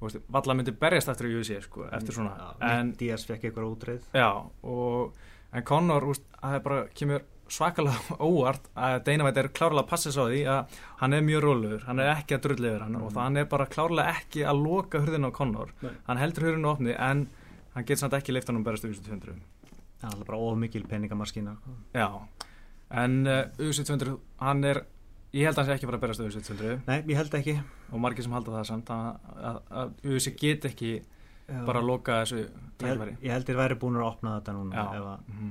valla 0.00 0.54
myndu 0.54 0.72
berjast 0.80 1.08
eftir 1.08 1.30
í 1.30 1.36
USA 1.38 1.60
sko, 1.64 1.86
eftir 1.92 2.14
svona 2.16 2.34
Já, 2.36 2.48
en, 2.80 2.92
Diaz 2.98 3.24
fekk 3.28 3.44
eitthvað 3.48 3.70
útreið 3.76 4.02
já, 4.14 4.28
og, 4.62 5.14
en 5.52 5.62
Conor 5.64 6.04
úst, 6.10 6.22
það 6.42 6.54
er 6.58 6.60
bara, 6.66 6.82
kemur 6.94 7.22
svakalega 7.54 8.16
óvart 8.28 8.68
að 8.74 8.98
Dynamite 9.06 9.40
er 9.44 9.48
klárlega 9.54 9.84
að 9.84 9.90
passa 9.90 10.12
svo 10.12 10.26
því 10.32 10.42
að 10.48 10.76
hann 11.02 11.12
er 11.12 11.24
mjög 11.24 11.42
rólegur 11.44 11.82
hann 11.88 12.00
er 12.00 12.12
ekki 12.16 12.36
að 12.38 12.42
drulla 12.48 12.70
yfir 12.72 12.84
hann 12.86 12.96
og 12.96 13.02
Mhm. 13.08 13.14
það 13.14 13.22
hann 13.28 13.36
er 13.36 13.44
bara 13.54 13.66
klárlega 13.66 14.14
ekki 14.18 14.44
að 14.48 14.62
loka 14.64 14.98
hurðinu 15.04 15.28
á 15.28 15.36
Conor 15.36 15.72
Nei. 15.82 15.90
hann 16.08 16.18
heldur 16.22 16.46
hurðinu 16.48 16.70
opni 16.72 16.94
en 16.98 17.26
hann 17.74 17.84
getur 17.84 18.00
samt 18.04 18.16
ekki 18.18 18.32
leift 18.32 18.48
hann 18.48 18.56
um 18.56 18.64
berast 18.64 18.84
í 18.84 18.92
200 18.94 19.36
Það 20.04 20.20
er 20.20 20.24
bara 20.28 20.38
of 20.38 20.56
mikil 20.58 20.82
peningamaskína 20.84 21.54
sko. 21.56 21.70
já, 21.94 22.08
en 22.90 23.26
uh, 23.26 23.44
UFC 23.58 23.84
200 23.88 24.18
hann 24.40 24.64
er, 24.68 24.82
ég 25.34 25.48
held 25.48 25.58
að 25.58 25.60
hann 25.64 25.66
sé 25.70 25.74
ekki 25.76 25.86
að 25.88 25.90
fara 25.90 25.98
að 26.00 26.04
berast 26.06 26.24
UFC 26.24 26.46
200 26.52 26.86
Nei, 26.86 26.96
ég 27.10 27.18
held 27.20 27.34
ekki. 27.40 27.56
Og 27.92 28.00
margir 28.04 28.26
sem 28.26 28.32
halda 28.36 28.54
það 28.54 28.68
samt 28.70 28.94
að, 28.94 29.34
að, 29.50 29.60
að 29.82 29.92
UFC 30.14 30.34
get 30.40 30.64
ekki 30.70 30.94
bara 31.66 31.82
að 31.82 31.90
loka 31.90 32.22
þessu 32.22 32.40
ég 32.44 32.48
tækifæri. 32.80 33.18
ég 33.26 33.34
held 33.36 33.46
þér 33.50 33.58
væri 33.64 33.76
búin 33.82 33.98
að 34.00 34.06
opna 34.08 34.38
þetta 34.38 34.54
núna 34.56 34.74
já, 34.74 34.84
að 35.02 35.28
mhm, 35.34 35.50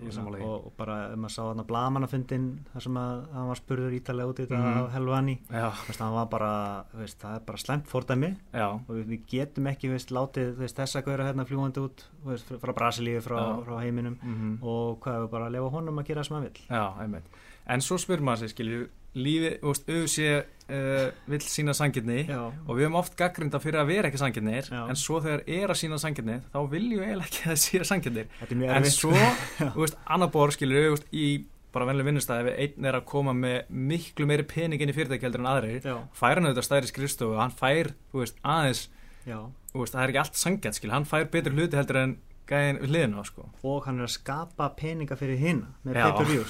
ég 0.00 0.08
er 0.08 0.14
sammála 0.16 0.38
því. 0.40 0.46
og, 0.48 0.64
og 0.70 0.72
bara 0.78 0.94
ef 1.12 1.18
maður 1.22 1.34
sá 1.36 1.42
hann 1.50 1.60
að 1.62 1.66
blamanafundin 1.68 2.46
þar 2.72 2.84
sem 2.86 2.96
að 3.02 3.20
hann 3.34 3.50
var 3.50 3.60
spurður 3.60 3.92
ítalega 3.98 4.30
út 4.32 4.40
í 4.40 4.46
þetta 4.46 4.58
Mhm. 4.62 4.78
af 4.80 4.88
Helvani. 4.96 5.34
Já, 5.50 5.68
hann 6.00 6.14
var 6.16 6.26
bara, 6.32 6.50
veist, 6.98 7.18
það 7.22 7.36
er 7.36 7.44
bara 7.50 7.58
slemt 7.62 7.86
fordæmi. 7.92 8.32
Já, 8.54 8.66
og 8.72 8.90
við, 8.96 9.14
getum 9.30 9.68
ekki 9.70 9.92
veist, 9.92 10.10
látið 10.16 10.56
veist, 10.58 10.76
þess 10.80 10.96
að 10.98 11.04
gauðra 11.10 11.28
hérna 11.28 11.46
fljúandi 11.46 11.84
út 11.84 12.04
veist, 12.24 12.50
frá 12.64 12.74
Brasilíu, 12.74 13.20
frá, 13.22 13.38
Já. 13.38 13.62
frá 13.68 13.78
heiminum. 13.84 14.16
Mhm. 14.22 14.58
Og 14.64 14.98
hvað 15.04 15.22
er 15.22 15.28
bara 15.36 15.46
að 15.46 15.52
lefa 15.58 15.70
honum 15.76 15.98
að 16.02 16.06
gera 16.10 16.20
það 16.22 16.26
sem 16.26 16.36
hann 16.40 16.48
vill. 16.48 16.60
Já, 16.70 16.84
einmitt. 17.04 17.26
En 17.66 17.80
svo 17.80 17.96
spyr 18.00 18.20
maður 18.24 18.42
sér, 18.48 18.54
skilju, 18.56 18.88
lífi, 19.14 19.54
þú 19.62 19.72
veist, 19.72 19.90
UFC 19.94 20.26
uh, 20.34 21.08
vill 21.30 21.40
sína 21.46 21.74
sangirni 21.76 22.24
Já, 22.26 22.40
og 22.48 22.70
við 22.74 22.86
höfum 22.86 22.98
oft 23.00 23.16
gaggrinda 23.18 23.60
fyrir 23.62 23.82
að 23.82 23.90
vera 23.92 24.10
ekki 24.10 24.20
sangirnir 24.20 24.68
Já. 24.70 24.82
en 24.90 24.98
svo 24.98 25.20
þegar 25.24 25.44
er 25.46 25.74
að 25.74 25.80
sína 25.80 25.98
sangirni 26.02 26.38
þá 26.52 26.60
viljum 26.72 27.02
við 27.02 27.08
eiginlega 27.08 27.30
ekki 27.30 27.48
að 27.54 27.60
séu 27.64 27.88
sangirnir 27.88 28.70
en 28.78 28.88
svo, 28.90 29.14
þú 29.74 29.84
veist, 29.84 29.98
annar 30.16 30.32
bor, 30.34 30.54
skilju, 30.54 30.84
þú 30.86 30.96
veist, 30.96 31.10
í 31.12 31.28
bara 31.74 31.88
venlega 31.88 32.06
vinnustæði 32.06 32.52
ef 32.52 32.60
einn 32.64 32.86
er 32.86 32.98
að 33.00 33.08
koma 33.10 33.32
með 33.34 33.72
miklu 33.90 34.28
meiri 34.30 34.44
pening 34.46 34.82
inn 34.82 34.92
í 34.92 34.94
fyrirtækjaldur 34.94 35.42
en 35.42 35.50
aðrir 35.50 35.88
fær 36.14 36.38
hann 36.38 36.46
auðvitað 36.46 36.68
stæri 36.68 36.90
skrifstofu 36.90 37.40
hann 37.40 37.54
fær, 37.54 37.90
veist, 38.14 38.38
aðeins 38.46 38.84
veist, 39.26 39.96
það 39.96 40.04
er 40.04 40.12
ekki 40.12 40.22
allt 40.22 40.38
sangjart, 40.38 40.86
hann 40.92 41.08
fær 41.08 41.26
betur 41.32 41.56
hluti 41.56 41.80
heldur 41.80 41.98
en 41.98 42.14
gæðin 42.48 42.78
við 42.82 42.90
hliðina, 42.92 43.20
á, 43.20 43.22
sko 43.24 43.46
og 43.64 43.86
hann 43.88 43.98
er 44.00 44.06
að 44.08 44.12
skapa 44.14 44.68
peninga 44.76 45.16
fyrir 45.16 45.38
hina 45.40 45.70
með 45.84 45.96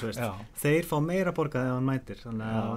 veist. 0.09 0.21
já. 0.21 0.31
þeir 0.65 0.89
fá 0.91 0.97
meira 1.05 1.33
borgað 1.37 1.69
ef 1.71 1.75
hann 1.79 1.89
mætir 1.89 2.23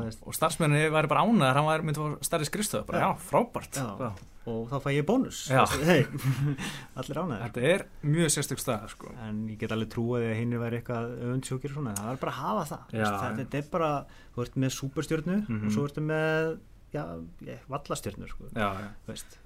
veist, 0.05 0.21
og 0.23 0.37
starfsmenninni 0.37 0.89
væri 0.93 1.07
bara 1.11 1.25
ánæður, 1.25 1.53
hann 1.59 1.67
myndi 1.87 1.99
að 2.03 2.17
fá 2.17 2.29
stærri 2.31 2.45
skrifstofu, 2.49 2.85
bara 2.91 2.99
Já. 2.99 3.09
frábært 3.29 3.79
Já. 3.81 4.11
Og 4.47 4.69
þá 4.71 4.77
fæ 4.79 4.89
ég 4.95 5.03
bónus 5.03 5.41
hey, 5.83 6.05
allir 6.99 7.17
ánæður 7.19 7.41
Þetta 7.49 7.63
er 7.73 7.81
mjög 8.07 8.29
sérstök 8.31 8.61
stað 8.63 8.85
sko. 8.93 9.11
en 9.25 9.41
ég 9.51 9.57
get 9.59 9.73
alveg 9.75 9.89
trúið 9.91 10.29
að 10.29 10.37
hinn 10.39 10.53
væri 10.61 10.79
eitthvað 10.79 11.09
öfundsjúkir 11.17 11.73
svona, 11.73 11.95
það 11.99 12.13
er 12.13 12.21
bara 12.21 12.31
að 12.31 12.39
hafa 12.45 12.63
það 12.69 12.95
þetta, 13.41 13.59
er 13.59 13.67
bara, 13.73 13.91
þú 14.37 14.45
ert 14.45 14.55
með 14.63 14.75
superstjörnu 14.77 15.37
Mhm. 15.49 15.65
og 15.67 15.71
svo 15.75 15.87
ertu 15.89 16.05
með 16.05 16.57
já, 16.97 17.05
ég, 17.47 17.63
vallastjörnu 17.71 18.27
sko. 18.31 18.49
Já, 18.57 18.67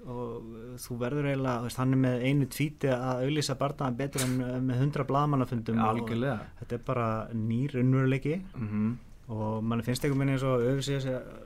og 0.06 0.34
uh, 0.40 0.74
þú 0.82 0.98
verður 1.04 1.30
eiginlega 1.30 1.68
veist, 1.68 1.80
hann 1.82 1.96
er 1.96 2.02
með 2.06 2.26
einu 2.26 2.50
tvíti 2.56 2.90
að 2.96 3.24
auðlýsa 3.28 3.58
barnaðan 3.60 4.00
betur 4.02 4.26
en 4.26 4.36
uh, 4.40 4.58
með 4.72 4.84
hundra 4.86 5.08
algjörlega 5.92 6.36
þetta 6.60 6.78
er 6.78 6.84
bara 6.92 7.08
nýr 7.36 7.80
unnveruleiki 7.84 8.38
mm 8.52 8.92
og 9.32 9.62
mann 9.64 9.82
finnst 9.84 10.04
einhvern 10.04 10.24
veginn 10.24 10.34
eins 10.34 10.44
og 10.46 10.80
sé 10.82 10.98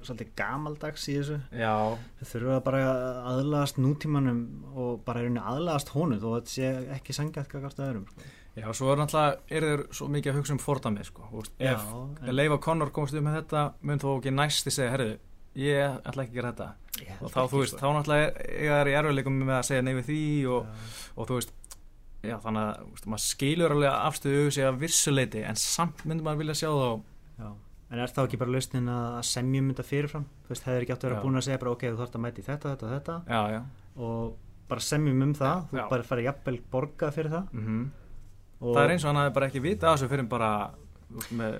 svolítið 0.06 0.30
gamaldags 0.38 1.04
í 1.12 1.16
þessu 1.18 1.36
þau 1.52 2.30
þurfa 2.30 2.56
bara 2.64 2.80
að 2.86 3.18
aðlagast 3.32 3.80
nútímanum 3.82 4.40
og 4.72 5.04
bara 5.06 5.22
aðlagast 5.42 5.92
honum 5.94 6.20
þó 6.22 6.30
að 6.30 6.36
þetta 6.38 6.54
sé 6.54 6.72
ekki 6.96 7.16
sangjart 7.16 7.52
kakart 7.52 7.82
öðrum 7.84 8.06
sko. 8.08 8.30
já, 8.56 8.66
svo 8.78 8.90
er 8.92 9.02
náttúrulega 9.02 9.58
er 9.58 9.68
þeir 9.68 9.84
svo 9.98 10.08
mikið 10.14 10.32
að 10.32 10.40
hugsa 10.40 10.56
um 10.56 10.62
fordami 10.62 11.06
sko. 11.06 11.28
Þú 11.30 11.44
Ef. 11.70 11.86
Leifa 12.32 12.60
Connor 12.64 12.92
komst 12.96 13.18
upp 13.18 13.26
með 13.26 13.38
þetta 13.42 13.64
mun 13.82 14.02
þó 14.02 14.08
ekki 14.16 14.34
næsti 14.34 14.74
segja, 14.74 14.94
herðu 14.96 15.18
ég 15.56 15.98
ætla 16.06 16.24
ekki 16.24 16.32
að 16.32 16.38
gera 16.38 16.52
þetta 16.52 16.68
held 17.06 17.22
og 17.26 17.32
þá, 17.34 17.40
þú 17.52 17.60
veist, 17.60 17.74
sko. 17.74 17.80
þá 17.82 17.88
náttúrulega 17.96 18.46
er 18.46 18.90
ég 18.90 18.92
í 18.92 18.96
erfiðleikum 19.00 19.38
með 19.42 19.54
að 19.58 19.66
segja 19.68 19.84
nei 19.86 19.94
við 19.98 20.08
því 20.10 20.20
og, 20.54 20.70
Já. 20.70 20.88
og 21.16 21.28
þú 21.30 21.38
veist 21.40 21.52
já, 22.26 22.36
þannig 22.46 22.62
að 22.62 22.86
veist, 22.94 23.06
maður 23.12 23.24
skilur 23.26 23.74
alveg 23.76 23.92
afstöðu 23.96 24.48
sig 24.56 24.66
að 24.68 24.80
vissuleiti 24.86 25.44
en 25.46 25.60
samt 25.60 26.04
myndi 26.08 26.26
maður 26.26 26.42
vilja 26.44 26.58
sjá 26.62 26.70
þá 26.72 26.90
Já. 27.36 27.50
En 27.86 28.00
er 28.02 28.10
þá 28.10 28.24
ekki 28.24 28.38
bara 28.40 28.50
lausnin 28.50 28.88
að 28.90 29.20
semjum 29.28 29.68
þetta 29.70 29.84
fyrirfram? 29.86 30.24
Þú 30.46 30.50
veist, 30.50 30.64
hefur 30.66 30.82
ekki 30.82 30.94
átt 30.96 31.04
að 31.04 31.08
vera 31.10 31.18
Já. 31.20 31.22
búin 31.22 31.38
að 31.38 31.44
segja 31.46 31.60
bara 31.62 31.74
ok, 31.76 31.84
þú 31.86 32.00
þarfst 32.00 32.16
að 32.18 32.24
mæti 32.24 32.42
þetta, 32.46 32.72
þetta 32.72 32.88
þetta 32.96 33.18
já, 33.52 33.60
og 34.02 34.32
bara 34.66 34.82
semjum 34.82 35.22
um 35.22 35.34
það, 35.38 35.60
þú 35.70 35.84
bara 35.92 36.06
farið 36.08 36.26
jafnvel 36.26 36.56
borgað 36.72 37.14
fyrir 37.14 37.30
það 37.36 37.54
mm 37.54 37.84
og 38.56 38.72
það 38.72 38.82
er 38.86 38.92
eins 38.94 39.04
og 39.04 39.10
hann 39.10 39.20
hafi 39.20 39.34
bara 39.36 39.48
ekki 39.50 39.60
vita 39.64 39.92
þessu 39.92 40.08
fyrir 40.10 40.28
bara 40.32 40.50
veist, 41.12 41.32
með 41.36 41.56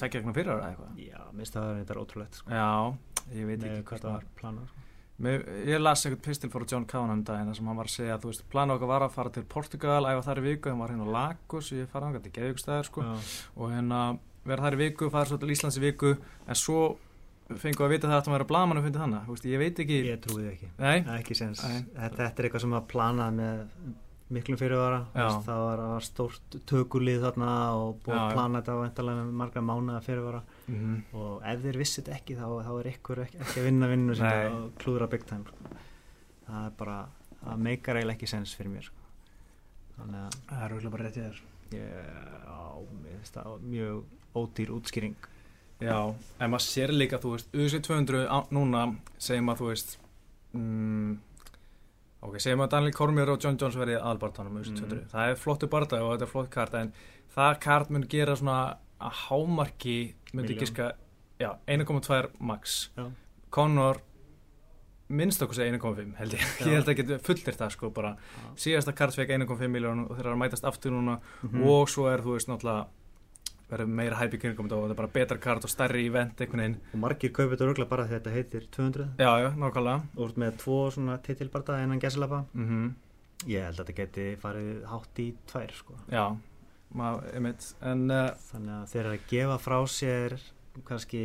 tvekja 0.00 0.20
ekki 0.22 0.34
fyrir 0.38 0.52
ára 0.54 0.70
eitthvað 0.70 1.02
Já, 1.04 1.18
minnst 1.36 1.56
það 1.56 1.66
er 1.70 1.80
þetta 1.82 1.98
ótrúlegt 2.00 2.38
sko. 2.40 2.54
já, 2.56 2.70
ég 3.34 3.48
veit 3.48 3.64
ekki 3.64 3.82
hvað 3.90 4.06
það 4.06 4.14
var 4.16 4.30
planað 4.40 4.70
sko. 4.70 4.86
Mér, 5.20 5.42
ég 5.68 5.82
las 5.82 6.06
eitthvað 6.06 6.22
pistil 6.24 6.48
fór 6.48 6.64
John 6.64 6.86
Cowan 6.88 7.12
um 7.12 7.22
daginn 7.28 7.50
þar 7.50 7.58
sem 7.58 7.66
hann 7.68 7.76
var 7.76 7.88
að 7.90 7.92
segja 7.92 8.16
að 8.16 8.38
plana 8.48 8.76
okkar 8.78 8.88
var 8.88 9.04
að 9.04 9.12
fara 9.18 9.32
til 9.34 9.44
Portugal, 9.44 10.00
æfa 10.08 10.24
þar 10.30 10.40
í 10.40 10.44
viku, 10.46 10.70
hann 10.72 10.80
var 10.80 10.94
hérna 10.94 11.04
á 11.04 11.14
Lagos, 11.16 11.68
ég 11.76 11.90
fara 11.92 12.08
ángat 12.08 12.30
í 12.30 12.32
Geðvíkstæðar 12.38 12.88
sko, 12.88 13.04
Já. 13.04 13.28
og 13.60 13.74
hérna 13.74 14.00
vera 14.48 14.64
þar 14.64 14.78
í 14.78 14.80
viku, 14.80 15.10
fara 15.12 15.28
svo 15.28 15.36
til 15.42 15.52
Íslands 15.52 15.76
í 15.76 15.84
viku, 15.84 16.14
en 16.48 16.56
svo 16.56 16.80
fengu 17.60 17.84
að 17.84 17.92
vita 17.98 18.08
það 18.08 18.16
að 18.16 18.30
hann 18.30 18.36
var 18.38 18.46
að 18.46 18.52
blaman 18.54 18.80
og 18.80 18.86
fundið 18.86 19.04
þannig, 19.04 19.26
þú 19.26 19.36
veist, 19.36 19.48
ég 19.50 19.60
veit 19.60 19.82
ekki, 19.84 19.98
Ég 20.08 20.22
trúi 20.24 20.40
því 20.40 20.50
ekki. 20.54 20.70
Nei, 20.80 20.98
ekki 21.18 21.36
þetta, 21.42 21.72
þetta 21.98 22.30
er 22.30 22.48
eitthvað 22.48 22.64
sem 22.64 22.78
að 22.80 22.88
plana 22.94 23.28
með 23.34 23.66
miklum 24.30 24.58
fyrirvara. 24.60 25.02
Já. 25.10 25.24
Veist, 25.26 25.46
það 25.48 25.62
var, 25.66 26.04
stórt 26.06 26.58
tökulið 26.70 27.24
þarna 27.26 27.52
og 27.76 27.96
búið 28.04 28.20
að 28.22 28.34
plana 28.36 28.62
þetta 28.62 29.06
með 29.10 29.32
marga 29.42 29.64
mánuða 29.66 30.02
fyrirvara 30.06 30.42
mm 30.70 30.98
og 31.20 31.42
ef 31.52 31.62
þeir 31.64 31.78
vissi 31.80 32.00
þetta 32.02 32.16
ekki 32.16 32.36
þá, 32.38 32.46
þá 32.66 32.72
er 32.80 32.88
ykkur 32.92 33.22
ekki, 33.24 33.38
ekki 33.44 33.60
að 33.60 33.64
vinna 33.68 33.88
vinnu 33.90 34.12
og 34.14 34.72
klúðra 34.80 35.08
time 35.10 35.44
sko. 35.44 35.74
það 36.46 36.66
er 36.66 36.76
bara 36.78 36.98
það 37.40 37.62
meikar 37.66 37.96
eiginlega 38.00 38.16
ekki 38.18 38.28
sens 38.30 38.54
fyrir 38.54 38.70
mér 38.74 38.86
sko. 38.88 38.96
þannig 39.96 40.20
að 40.20 40.38
það 40.50 40.64
er 40.64 40.74
auðvitað 40.74 40.94
bara 40.96 41.04
rétt 41.08 41.16
í 41.16 41.24
þér. 41.26 41.42
ég, 41.70 41.90
á, 42.46 42.62
mér 43.02 43.16
finnst 43.18 43.34
það 43.34 43.68
mjög 43.74 44.04
ódýr 44.40 44.72
útskýring 44.78 45.16
Já, 45.80 45.96
en 46.40 46.50
maður 46.52 46.66
sér 46.66 46.90
líka, 46.92 47.16
þú 47.16 47.30
veist, 47.32 47.54
USA 47.56 47.78
200 47.80 48.26
á, 48.28 48.38
núna, 48.52 48.82
segjum 49.16 49.48
að 49.48 49.60
þú 49.62 49.68
veist, 49.70 49.94
mm, 50.52 51.14
ok, 52.20 52.34
segjum 52.36 52.60
að 52.66 52.72
Daniel 52.74 52.92
Cormier 52.98 53.30
og 53.32 53.40
John 53.40 53.56
Jones 53.56 53.78
verði 53.80 53.96
aðalbartanum 53.96 54.58
USA 54.60 54.74
200, 54.76 54.98
Mhm. 55.00 55.08
það 55.14 55.30
er 55.30 55.40
flottu 55.40 55.66
barða 55.72 56.02
og 56.04 56.12
þetta 56.18 56.26
er 56.28 56.32
flott 56.34 56.50
kart, 56.50 56.74
en 56.74 56.92
það 57.34 57.60
kart 57.60 57.90
mun 57.90 58.04
gera 58.08 58.36
svona 58.36 58.76
að 59.00 59.16
hámarki, 59.24 59.96
myndi 60.34 60.56
já, 61.40 61.50
1,2 61.66 62.30
max, 62.38 62.90
Já. 62.96 63.10
Conor 63.50 64.00
minnst 65.10 65.42
okkur 65.42 65.56
segja 65.58 65.72
1,5 65.74 66.14
held 66.20 66.36
ég, 66.36 66.40
Já. 66.60 66.66
ég 66.68 66.76
held 66.78 66.88
að 66.92 66.96
geta 67.00 67.18
fullir 67.26 67.56
það 67.58 67.74
sko 67.74 67.90
bara, 67.90 68.14
síðasta 68.60 68.94
kart 68.94 69.16
fekk 69.16 69.34
1,5 69.40 69.68
miljón 69.72 70.04
og 70.06 70.14
þeir 70.14 70.26
eru 70.28 70.36
að 70.36 70.42
mætast 70.44 70.68
aftur 70.68 70.94
núna. 70.94 71.18
Mhm. 71.42 71.66
og 71.66 71.88
svo 71.88 72.06
er 72.12 72.22
þú 72.22 72.36
veist 72.36 72.48
náttúrulega 72.52 72.86
verður 73.70 73.86
meira 73.86 74.16
hæp 74.18 74.32
í 74.34 74.38
kringum 74.42 74.66
þetta 74.66 74.76
og 74.76 74.86
þetta 74.88 74.94
er 74.96 74.98
bara 74.98 75.12
betra 75.14 75.38
kart 75.38 75.64
og 75.64 75.70
stærri 75.70 76.06
event 76.06 76.40
einhvern 76.40 76.58
veginn. 76.62 76.80
Og 76.94 76.98
margir 76.98 77.30
kaupið 77.30 77.52
þetta 77.56 77.68
röglega 77.70 77.88
bara 77.88 78.06
því 78.06 78.16
þetta 78.18 78.32
heitir 78.34 78.66
200 78.70 79.06
já, 79.18 79.30
já, 79.44 79.50
nákvæmlega. 79.54 80.00
Og 80.16 80.24
ert 80.28 80.40
með 80.42 80.56
tvo 80.58 80.78
svona 80.90 81.18
titilbarta 81.22 81.82
innan 81.82 82.00
gæsilapa 82.02 82.44
mm 82.54 82.90
ég 83.48 83.64
held 83.64 83.78
að 83.78 83.86
þetta 83.86 83.96
geti 83.96 84.24
farið 84.40 84.82
hátt 84.90 85.20
í 85.22 85.26
tvær 85.48 85.70
sko. 85.72 85.94
já, 86.12 86.24
en 87.86 88.06
uh, 88.10 88.30
þannig 88.50 88.74
að 88.76 88.88
þeir 88.90 89.04
eru 89.04 89.12
að 89.18 89.28
gefa 89.30 89.58
frá 89.62 89.76
sér 89.90 90.34
kannski 90.86 91.20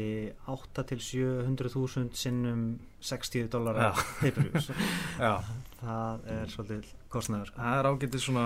8 0.51 0.83
til 0.89 0.99
700.000 1.05 2.17
sinnum 2.17 2.63
60 3.05 3.47
dólar 3.53 3.77
Já. 3.77 3.89
pay-per-views. 4.19 4.69
Já, 5.21 5.33
það 5.79 6.25
er 6.35 6.51
svolítið 6.53 6.89
kostnæður 7.13 7.51
það 7.55 7.79
er 7.79 7.89
ágætið 7.91 8.23
svona 8.25 8.45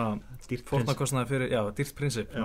fórnarkostnaði 0.69 1.31
fyrir, 1.31 1.53
já, 1.55 1.61
dýrt 1.79 1.95
prinsip 1.97 2.35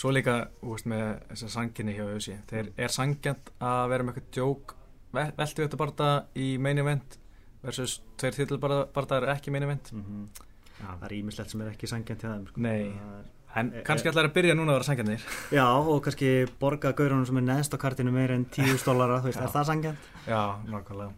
svo 0.00 0.12
líka, 0.14 0.34
veist, 0.64 0.86
með 0.90 1.06
þessar 1.30 1.54
sanginni 1.54 1.94
hjá 1.96 2.04
Ösi, 2.14 2.36
þeir 2.50 2.70
er 2.76 2.94
sangjant 2.94 3.50
að 3.60 3.82
vera 3.92 4.06
með 4.06 4.14
eitthvað 4.20 4.36
djók 4.36 4.74
ve- 5.16 5.32
veltu 5.38 5.64
þetta 5.66 5.80
barða 5.80 6.10
í 6.40 6.52
main 6.62 6.80
event 6.82 7.18
versus 7.64 7.98
tveir 8.20 8.38
titilbarðar 8.38 9.22
er 9.26 9.34
ekki 9.34 9.52
main 9.54 9.66
event? 9.68 9.92
Mm 9.92 10.46
það 10.80 11.04
er 11.08 11.14
ímislegt 11.20 11.50
sem 11.54 11.60
er 11.64 11.70
ekki 11.74 11.86
sangjant 11.90 12.24
hjá 12.24 12.30
þeim 12.32 12.46
sko. 12.50 12.64
Er, 12.66 13.28
en 13.60 13.72
E- 13.74 13.82
kannski 13.86 14.08
ætlar 14.12 14.28
að 14.30 14.34
byrja 14.36 14.54
núna 14.54 14.72
að 14.72 14.78
vera 14.78 14.88
sangjarnir 14.90 15.24
já 15.58 15.66
og 15.66 16.02
kannski 16.06 16.28
borga 16.60 16.92
gaurunum 16.94 17.26
sem 17.26 17.36
er 17.40 17.46
neðst 17.48 17.74
á 17.74 17.78
kartinu 17.82 18.12
meir 18.14 18.30
en 18.36 18.44
10 18.46 18.84
dólara 18.86 19.20
þú 19.20 19.30
veist, 19.30 19.40
Já. 19.40 19.46
er 19.48 19.54
það 19.56 19.70
sangjant? 19.72 20.10
já, 20.26 20.42
nákvæmlega 20.70 21.12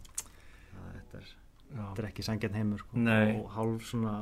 þetta 0.92 1.18
er, 1.18 1.26
þetta 1.72 2.02
er 2.02 2.08
ekki 2.08 2.24
sangjant 2.28 2.56
heimur 2.56 2.80
sko. 2.84 3.02
Og 3.02 3.50
hálf 3.56 3.84
svona 3.90 4.14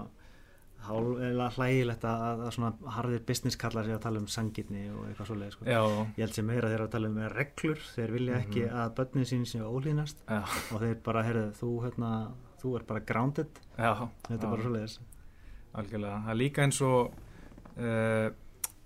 hálf 0.81 1.19
eða 1.21 1.47
hlægilegt 1.55 2.05
að, 2.09 2.23
að, 2.31 2.51
svona 2.57 2.93
harðir 2.97 3.23
business 3.29 3.59
kallar 3.61 3.85
sig 3.85 3.93
að 3.95 4.03
tala 4.07 4.21
um 4.23 4.29
sangirni 4.33 4.87
og 4.95 5.03
eitthvað 5.11 5.27
svoleið 5.29 5.51
sko. 5.55 5.67
já, 5.69 5.81
ég 6.17 6.23
held 6.25 6.37
sem 6.39 6.47
meira 6.49 6.71
þeir 6.73 6.85
að 6.87 6.93
tala 6.95 7.11
um 7.13 7.19
reglur 7.35 7.83
þeir 7.95 8.15
vilja 8.17 8.39
ekki 8.41 8.63
Mhm. 8.65 8.79
að 8.81 8.95
börnin 8.97 9.29
sín 9.29 9.45
séu 9.47 9.69
ólínast 9.69 10.23
já, 10.27 10.41
og 10.73 10.81
þeir 10.81 10.97
bara, 11.05 11.23
heyrðu, 11.29 11.45
þú 11.61 11.71
hérna 11.85 12.13
þú 12.63 12.75
er 12.81 12.87
bara 12.89 13.01
grounded, 13.13 13.61
já 13.77 13.93
þetta 14.27 14.41
er 14.41 14.51
bara 14.51 14.63
svoleiðis 14.67 14.99
algjörlega, 15.75 16.21
það 16.27 16.31
er 16.35 16.39
líka 16.41 16.65
eins 16.67 16.81
og 16.83 17.13
uh, 17.79 18.29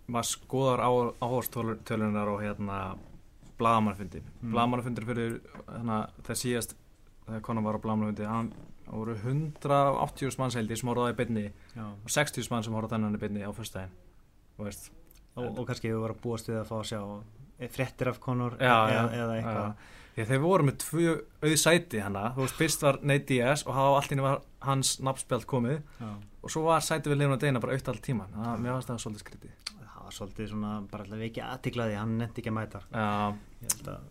maður 0.07 0.31
skoðar 0.31 0.83
á, 0.85 0.91
áhórstölunar 1.25 2.29
og 2.35 2.43
hérna 2.45 2.79
blagamannfundi, 3.59 4.21
Mm. 4.43 4.51
blagamannfundir 4.53 5.07
fyrir 5.09 5.37
hérna, 5.71 6.09
það 6.27 6.41
síðast 6.43 6.75
þegar 7.25 7.41
konar 7.47 7.63
var 7.65 7.79
á 7.79 7.85
blagamannfundi 7.85 8.27
hann 8.29 8.53
það 8.85 8.99
voru 8.99 9.15
180 9.17 10.39
manns 10.39 10.57
held 10.59 10.71
ég 10.75 10.81
sem 10.81 10.89
á 11.09 11.17
beinni 11.17 11.45
Já. 11.77 11.87
og 12.05 12.11
60 12.11 12.51
mann 12.51 12.63
sem 12.67 12.75
horfði 12.77 12.91
á 12.91 12.95
þennan 12.99 13.17
í 13.17 13.21
beinni 13.23 13.47
á 13.47 13.51
fyrstæðin 13.57 13.95
og 14.59 14.67
og, 15.37 15.59
og 15.59 15.67
kannski 15.67 15.89
vorum 16.03 16.19
að 16.19 16.23
búast 16.27 16.51
við 16.51 16.59
að 16.61 16.69
fá 16.69 16.77
að 16.81 16.89
sjá 16.91 17.01
fréttir 17.73 18.11
af 18.11 18.19
eða, 18.61 18.93
já, 18.93 19.03
eða 19.23 19.37
eitthvað 19.39 19.73
Því 20.15 20.25
þeir 20.29 20.41
voru 20.45 20.65
með 20.69 20.77
tvö 20.79 21.15
auð 21.43 21.57
sæti 21.59 21.99
hana, 22.05 22.29
þú 22.37 22.45
veist, 22.45 22.55
fyrst 22.61 22.85
var 22.87 22.99
Nate 23.03 23.27
Diaz 23.27 23.65
og 23.67 23.75
henni 24.07 24.23
var 24.23 24.43
hans 24.63 24.93
nafnspjald 25.03 25.47
komið 25.51 25.81
Já. 25.99 26.11
og 26.43 26.51
svo 26.55 26.63
var 26.69 26.85
sæti 26.87 27.11
við 27.11 27.19
Leon 27.19 27.33
og 27.35 27.41
Deina 27.43 27.59
bara 27.61 27.75
aukt 27.75 27.89
all 27.91 27.99
tíman, 27.99 28.31
það, 28.37 28.61
mér 28.63 28.77
varst 28.77 28.89
það 28.93 29.01
svolítið 29.03 29.25
skrítið. 29.25 29.57
það 29.81 30.05
var 30.05 30.15
svolítið 30.19 30.49
svona 30.53 30.73
bara 30.93 31.03
alltaf 31.05 31.25
ekki 31.27 31.43
aðtiklaði, 31.49 31.97
hann 31.99 32.15
nefndi 32.21 32.43
ekki 32.45 32.53
að 32.53 32.57
mæta 32.61 32.83
Já, 32.95 33.35
ég 33.65 33.75
held 33.75 33.89
að 33.91 34.07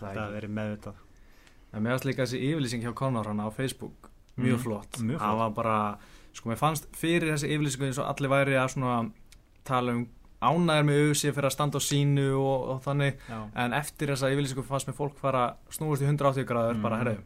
þetta 0.00 0.14
hafi 0.22 0.34
verið 0.38 0.54
meðvitað 0.60 1.06
En 1.70 1.84
mér 1.84 2.00
líka 2.08 2.24
þessi 2.24 2.40
yfirlýsing 2.48 2.82
hjá 2.82 2.94
Conor 2.98 3.28
hana 3.30 3.44
á 3.46 3.50
Facebook 3.54 4.08
mjög 4.40 4.56
Mm, 4.56 4.62
flott. 4.64 4.96
mjög 5.04 5.18
flott. 5.18 5.22
Það 5.22 5.36
var 5.38 5.50
bara, 5.50 5.98
sko, 6.32 6.48
mér 6.50 6.58
fannst 6.58 6.86
fyrir 6.96 7.28
þessi 7.34 7.50
yfirlýsingu 7.52 7.86
eins 7.86 7.98
og 8.00 8.08
allir 8.08 8.30
væri 8.32 8.56
að 8.58 8.72
svona 8.72 9.12
tala 9.68 9.92
um 9.92 10.06
ánægir 10.40 10.86
með 10.88 11.00
auðsig 11.10 11.34
fyrir 11.36 11.48
að 11.50 11.52
standa 11.56 11.78
á 11.78 11.82
sínu 11.84 12.26
og, 12.40 12.68
og 12.74 12.78
þannig 12.86 13.18
já. 13.28 13.40
en 13.64 13.72
eftir 13.76 14.08
þessa 14.14 14.30
yfirlýsingu 14.32 14.64
fannst 14.64 14.88
mér 14.88 14.96
fólk 14.96 15.18
fara 15.20 15.42
að 15.50 15.76
snúast 15.76 16.02
í 16.02 16.08
180 16.08 16.46
gráður 16.48 16.76
Mm. 16.78 16.82
bara, 16.82 16.98
herru, 17.02 17.16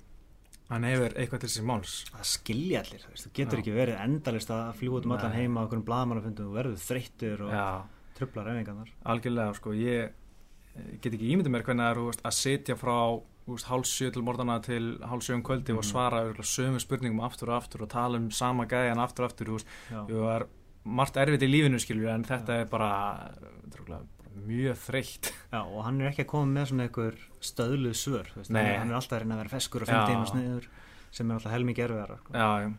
hann 0.71 0.83
hefur 0.89 1.13
eitthvað 1.15 1.41
til 1.45 1.49
þessi 1.49 1.65
máls. 1.69 1.93
það 2.11 2.25
skilja 2.25 2.81
allir, 2.81 3.05
þú 3.15 3.31
getur 3.37 3.59
Já. 3.59 3.63
ekki 3.63 3.75
verið 3.77 4.01
endalist 4.05 4.51
að 4.51 4.73
fljúa 4.81 4.99
út 5.01 5.05
um 5.07 5.13
allan 5.13 5.33
heima 5.37 5.61
á 5.61 5.65
okkur 5.69 5.85
blagamannafundum, 5.85 6.49
þú 6.51 6.55
verður 6.59 6.83
þreyttur 6.89 7.45
og 7.47 7.85
trublar 8.19 8.47
reyningarnar 8.47 8.89
algjörlega, 9.05 9.55
sko, 9.55 9.71
ég 9.75 10.11
eh, 10.75 10.99
get 11.01 11.13
ekki 11.13 11.31
ímyndið 11.37 11.53
mér 11.55 11.63
hvernig 11.63 11.85
það 11.87 11.91
er 11.95 12.03
veist, 12.09 12.23
að 12.25 12.35
sitja 12.41 12.75
frá 12.81 12.99
þú 13.45 13.53
veist, 13.55 13.67
hálf 13.69 13.85
sjö 13.87 14.11
til 14.13 14.23
morgana 14.25 14.59
til 14.65 14.99
hálf 15.05 15.23
sjö 15.23 15.35
um 15.37 15.43
kvöldi 15.45 15.71
og 15.77 15.85
Mhm. 15.85 15.91
svara 15.93 16.25
sömu 16.43 16.81
spurningum 16.81 17.21
aftur 17.21 17.51
og 17.53 17.63
aftur 17.63 17.83
og 17.83 17.89
tala 17.91 18.17
um 18.17 18.31
sama 18.31 18.65
gæjan 18.67 18.97
aftur 18.99 19.25
og 19.25 19.31
aftur, 19.31 19.47
þú 19.47 19.59
veist, 19.61 20.47
margt 20.85 21.17
erfitt 21.17 21.43
í 21.47 21.49
lífinu 21.51 21.79
skilju 21.81 22.09
en 22.13 22.25
þetta 22.29 22.61
er 22.63 22.67
bara, 22.71 22.91
bara 23.79 24.01
mjög 24.45 24.77
þreytt. 24.85 25.31
Já, 25.55 25.61
og 25.63 25.85
hann 25.87 26.01
er 26.03 26.11
ekki 26.11 26.25
að 26.27 26.31
koma 26.35 26.51
með 26.59 26.71
svona 26.73 26.89
einhver 26.89 27.21
stöðluð 27.45 27.95
svör 28.01 28.33
hann 28.37 28.59
er- 28.59 28.97
alltaf 28.99 29.17
að 29.19 29.23
reyna 29.25 29.37
að 29.39 29.43
vera 29.45 29.55
feskur 29.55 29.85
og 29.87 29.89
Já. 29.89 29.95
fyndin 29.95 30.25
og 30.25 30.33
sniður 30.33 30.69
sem 31.15 31.31
er 31.31 31.39
alltaf 31.39 31.55
helmingi 31.55 31.85
erfiðara 31.85 32.17
sko. 32.19 32.33
já, 32.35 32.73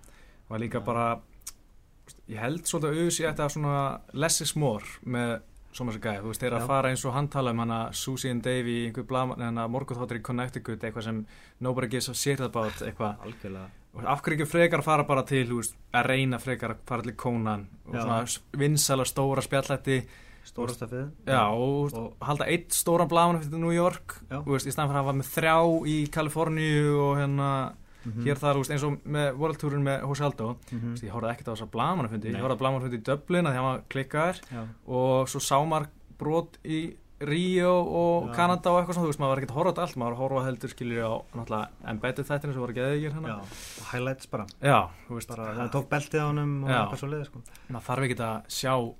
og 0.49 0.59
líka 0.59 0.81
bara 0.85 1.05
ég 2.29 2.37
held 2.41 2.65
svolítið 2.67 2.89
að 2.91 2.99
auðvitað 2.99 3.29
þetta 3.31 3.49
svona 3.55 3.77
less 4.13 4.41
is 4.43 4.55
more 4.59 4.85
með 5.05 5.37
svona 5.75 5.91
þessi 5.91 6.01
gæði, 6.05 6.21
þú 6.23 6.29
veist, 6.31 6.41
þeir 6.45 6.53
að 6.55 6.67
fara 6.69 6.89
eins 6.93 7.05
og 7.05 7.13
hann 7.17 7.27
tala 7.33 7.51
um 7.51 7.59
hana 7.65 7.79
Susie 7.93 8.31
and 8.31 8.43
Davey, 8.45 8.85
einhver 8.87 9.03
blama, 9.09 9.35
hana 9.39 9.65
morgunþáttur 9.67 10.21
í 10.21 10.23
Connecticut, 10.23 10.79
eitthvað 10.87 11.03
sem 11.09 11.25
nobody 11.59 11.87
gives 11.91 12.07
a 12.09 12.13
shit 12.15 12.39
about, 12.39 12.79
eitthvað. 12.85 13.17
Af 14.05 14.21
hverju 14.25 14.41
ekki 14.41 14.47
frekar 14.51 14.81
fara 14.83 15.03
bara 15.07 15.23
til 15.23 15.45
veist, 15.53 15.75
að 15.95 16.07
reyna 16.09 16.39
frekar 16.39 16.73
að 16.75 16.79
fara 16.87 17.01
til 17.05 17.13
Conan 17.15 17.67
og 17.87 17.93
Já. 17.95 18.01
svona 18.03 18.59
vinsala 18.59 19.05
stóra 19.07 19.43
spjallætti 19.45 20.01
stórastafið 20.45 21.05
já, 21.25 21.39
og, 21.49 21.93
Og- 21.93 21.95
og 21.95 22.13
halda 22.27 22.45
eitt 22.45 22.69
stóran 22.75 23.07
blaman 23.09 23.39
fyrir 23.41 23.57
New 23.59 23.71
York 23.71 24.17
Já. 24.29 24.41
þú 24.43 24.51
veist, 24.51 24.67
í 24.67 24.71
staðan 24.75 24.91
fyrir 24.91 24.99
að 24.99 25.05
hafa 25.05 25.15
með 25.21 25.31
þrjá 25.35 25.87
í 25.87 25.95
Kaliforníu 26.11 26.99
og 27.05 27.17
hérna 27.17 27.49
Mhm. 28.05 28.23
hér 28.25 28.37
þar, 28.37 28.55
veist, 28.61 28.71
eins 28.71 28.83
og 28.83 28.97
með 29.03 29.37
World 29.37 29.57
Tourin 29.59 29.83
með 29.83 30.21
Aldo, 30.21 30.57
Mhm. 30.71 30.79
þú 30.81 30.91
veist, 30.93 31.03
ég 31.03 31.11
horfði 31.11 31.31
ekkert 31.35 31.47
á 31.49 31.53
þessa 31.55 31.69
blamanfundi, 31.71 32.31
Nei. 32.31 32.39
ég 32.39 32.43
horfði 32.45 32.57
á 32.57 32.61
blamanfundi 32.63 32.97
í 32.99 33.03
Dublin 33.03 33.45
að 33.45 33.53
hann 33.55 33.63
var 33.63 33.81
klikkaður 33.89 34.41
já, 34.51 34.67
og 34.87 35.27
svo 35.27 35.39
sá 35.39 35.57
maður 35.65 35.87
brot 36.17 36.57
í 36.63 36.95
Ríó 37.21 37.71
og 37.87 38.27
Já. 38.27 38.33
Kanada 38.35 38.71
og 38.71 38.83
eitthvað 38.83 38.95
svona, 38.97 39.05
þú 39.07 39.11
veist, 39.13 39.19
maður 39.19 39.31
var 39.31 39.37
ekkert 39.39 39.51
að 39.51 39.55
horfa 39.55 39.71
á 39.71 39.83
allt, 39.85 39.95
maður 39.95 40.03
var 40.03 40.15
að 40.15 40.23
horfa 40.23 40.45
heldur 40.45 40.69
skiljur 40.69 41.05
á 41.07 41.13
náttúrulega 41.33 41.67
embedded 41.87 42.25
þættinu 42.27 42.53
sem 42.53 42.61
voru 42.61 42.73
geðið 42.75 43.01
Já, 43.01 43.11
hérna. 43.15 43.41
highlights 43.91 44.25
bara 44.27 44.45
Já, 44.61 44.89
þú 45.07 45.13
veist, 45.15 45.27
bara 45.29 45.45
það 45.55 45.71
tók 45.71 45.87
beltið 45.89 46.19
á 46.19 46.25
honum 46.27 46.63
og 46.65 46.69
Já. 46.69 46.75
eitthvað 46.85 46.99
svo 46.99 47.07
leiði 47.09 47.25
sko. 47.25 47.41
maður 47.71 47.85
þarf 47.87 48.03
ekki 48.03 48.17
að 48.19 48.45
sjá 48.51 48.93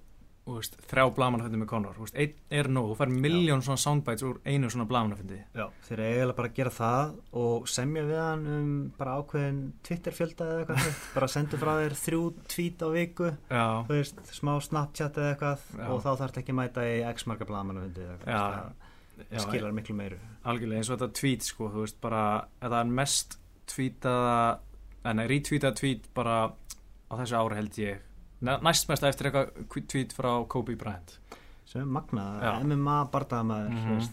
veist, 0.45 0.75
þrjá 0.85 1.05
blamanafindi 1.17 1.57
með 1.57 1.69
Conor, 1.71 1.95
veist, 1.97 2.17
einn 2.21 2.35
er 2.53 2.69
nóg, 2.69 2.91
þú 2.91 2.97
fær 2.99 3.13
miljón 3.25 3.63
svona 3.65 3.81
soundbites 3.81 4.25
úr 4.27 4.39
einu 4.45 4.69
svona 4.69 4.85
blamanafindi. 4.89 5.39
Þeir 5.87 5.95
eru 5.95 6.05
eiginlega 6.05 6.37
bara 6.37 6.51
að 6.51 6.59
gera 6.59 6.73
það 6.75 7.15
og 7.41 7.67
semja 7.71 8.05
við 8.05 8.21
hann 8.21 8.45
um 8.55 8.71
bara 8.99 9.17
ákveðin 9.19 9.59
Twitter-fjölda 9.89 10.49
eða 10.51 10.63
eitthvað 10.63 11.01
bara 11.15 11.31
sendu 11.33 11.61
frá 11.61 11.73
þér 11.81 11.97
þrjú 12.03 12.23
tweet 12.53 12.85
á 12.85 12.89
viku 12.93 13.31
veist, 13.89 14.21
smá 14.37 14.53
Snapchat 14.61 15.17
eða 15.21 15.33
eitthvað 15.33 15.65
Já. 15.73 15.85
og 15.89 16.03
þá 16.05 16.09
þarf 16.11 16.25
þetta 16.27 16.43
ekki 16.43 16.55
að 16.55 16.59
mæta 16.61 16.85
í 16.85 16.97
x 17.09 17.27
marga 17.29 17.49
blaðmann 17.49 17.81
Já. 17.95 18.19
það 18.25 18.73
já, 19.31 19.39
skilar 19.45 19.75
miklu 19.75 19.95
meiru 19.97 20.19
algjörlega 20.45 20.81
eins 20.81 20.89
og 20.91 20.99
þetta 20.99 21.19
tweet 21.19 21.45
sko, 21.47 21.69
þú 21.73 21.83
veist, 21.85 21.97
bara, 22.03 22.23
þetta 22.61 22.81
er 22.81 22.91
mest 22.99 23.37
tweetaða, 23.71 24.39
en 25.09 25.23
retweetaða 25.31 25.79
tweet 25.79 26.09
bara 26.17 26.35
á 26.51 27.13
þessu 27.21 27.39
ári 27.39 27.59
held 27.59 27.79
ég, 27.81 28.03
næstmest 28.41 29.03
eftir 29.03 29.29
eitthvað 29.31 29.87
tweet 29.87 30.13
frá 30.13 30.47
Kobe 30.47 30.75
Bryant. 30.75 31.19
sem 31.65 31.87
magnað, 31.89 32.41
Já. 32.43 32.59
MMA 32.63 33.09
bardaðamaður 33.11 33.69
Mhm. 33.69 33.99
mm 33.99 34.09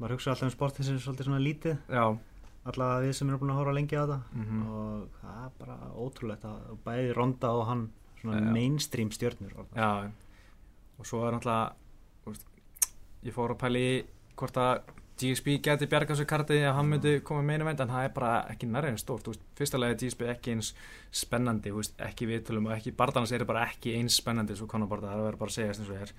maður 0.00 0.16
hugsa 0.16 0.30
alltaf 0.30 0.42
um 0.42 0.50
sportið 0.50 0.84
sem 0.84 0.94
er 0.96 1.00
svolítið 1.00 1.24
svona 1.28 1.38
lítið 1.40 1.76
Já, 1.88 2.18
allavega 2.66 3.06
við 3.06 3.12
sem 3.14 3.28
erum 3.28 3.40
búin 3.40 3.50
að 3.50 3.60
hóra 3.60 3.74
lengi 3.74 3.96
á 3.96 4.04
það 4.06 4.22
mhm. 4.34 4.66
og 4.66 5.08
það 5.22 5.44
er 5.44 5.50
bara 5.58 5.76
ótrúlegt 5.94 6.44
að 6.44 6.78
bæði 6.84 7.14
Ronda 7.14 7.50
og 7.50 7.66
hann 7.66 7.92
svona 8.20 8.40
Já. 8.40 8.52
mainstream 8.52 9.10
stjörnur 9.10 9.52
Já, 9.76 10.10
og 10.98 11.06
svo 11.06 11.26
er 11.28 11.38
veist, 12.26 12.46
ég 13.24 13.34
fór 13.34 13.54
að 13.54 13.58
pæli 13.62 13.84
hvort 14.36 14.56
að 14.56 14.80
GSP 15.22 15.54
geti 15.64 15.86
bjargað 15.90 16.18
sér 16.20 16.28
karti 16.30 16.58
að 16.66 16.74
hann 16.76 16.88
myndi 16.90 17.12
koma 17.26 17.42
með 17.46 17.58
einu 17.60 17.68
vend 17.70 17.80
en 17.84 17.92
það 17.94 18.04
er 18.08 18.12
bara 18.16 18.32
ekki 18.52 18.68
nærið 18.70 18.92
en 18.92 19.00
stórt 19.02 19.28
fyrsta 19.58 19.80
lega 19.80 19.94
er 19.94 20.00
GSP 20.02 20.28
ekki 20.34 20.54
eins 20.56 20.72
spennandi 21.22 21.72
veist, 21.74 21.94
ekki 22.02 22.28
viðtölum 22.30 22.68
og 22.70 22.74
ekki 22.76 22.94
barðanars 22.98 23.32
eru 23.36 23.46
bara 23.48 23.66
ekki 23.70 23.94
eins 23.98 24.18
spennandi 24.20 24.56
svo 24.58 24.66
konar 24.70 24.90
barða, 24.90 25.14
það 25.14 25.26
verður 25.28 25.40
bara 25.42 25.54
að 25.54 25.58
segja 25.58 25.72
eins 25.72 25.82
og 25.88 25.96
er 25.96 26.14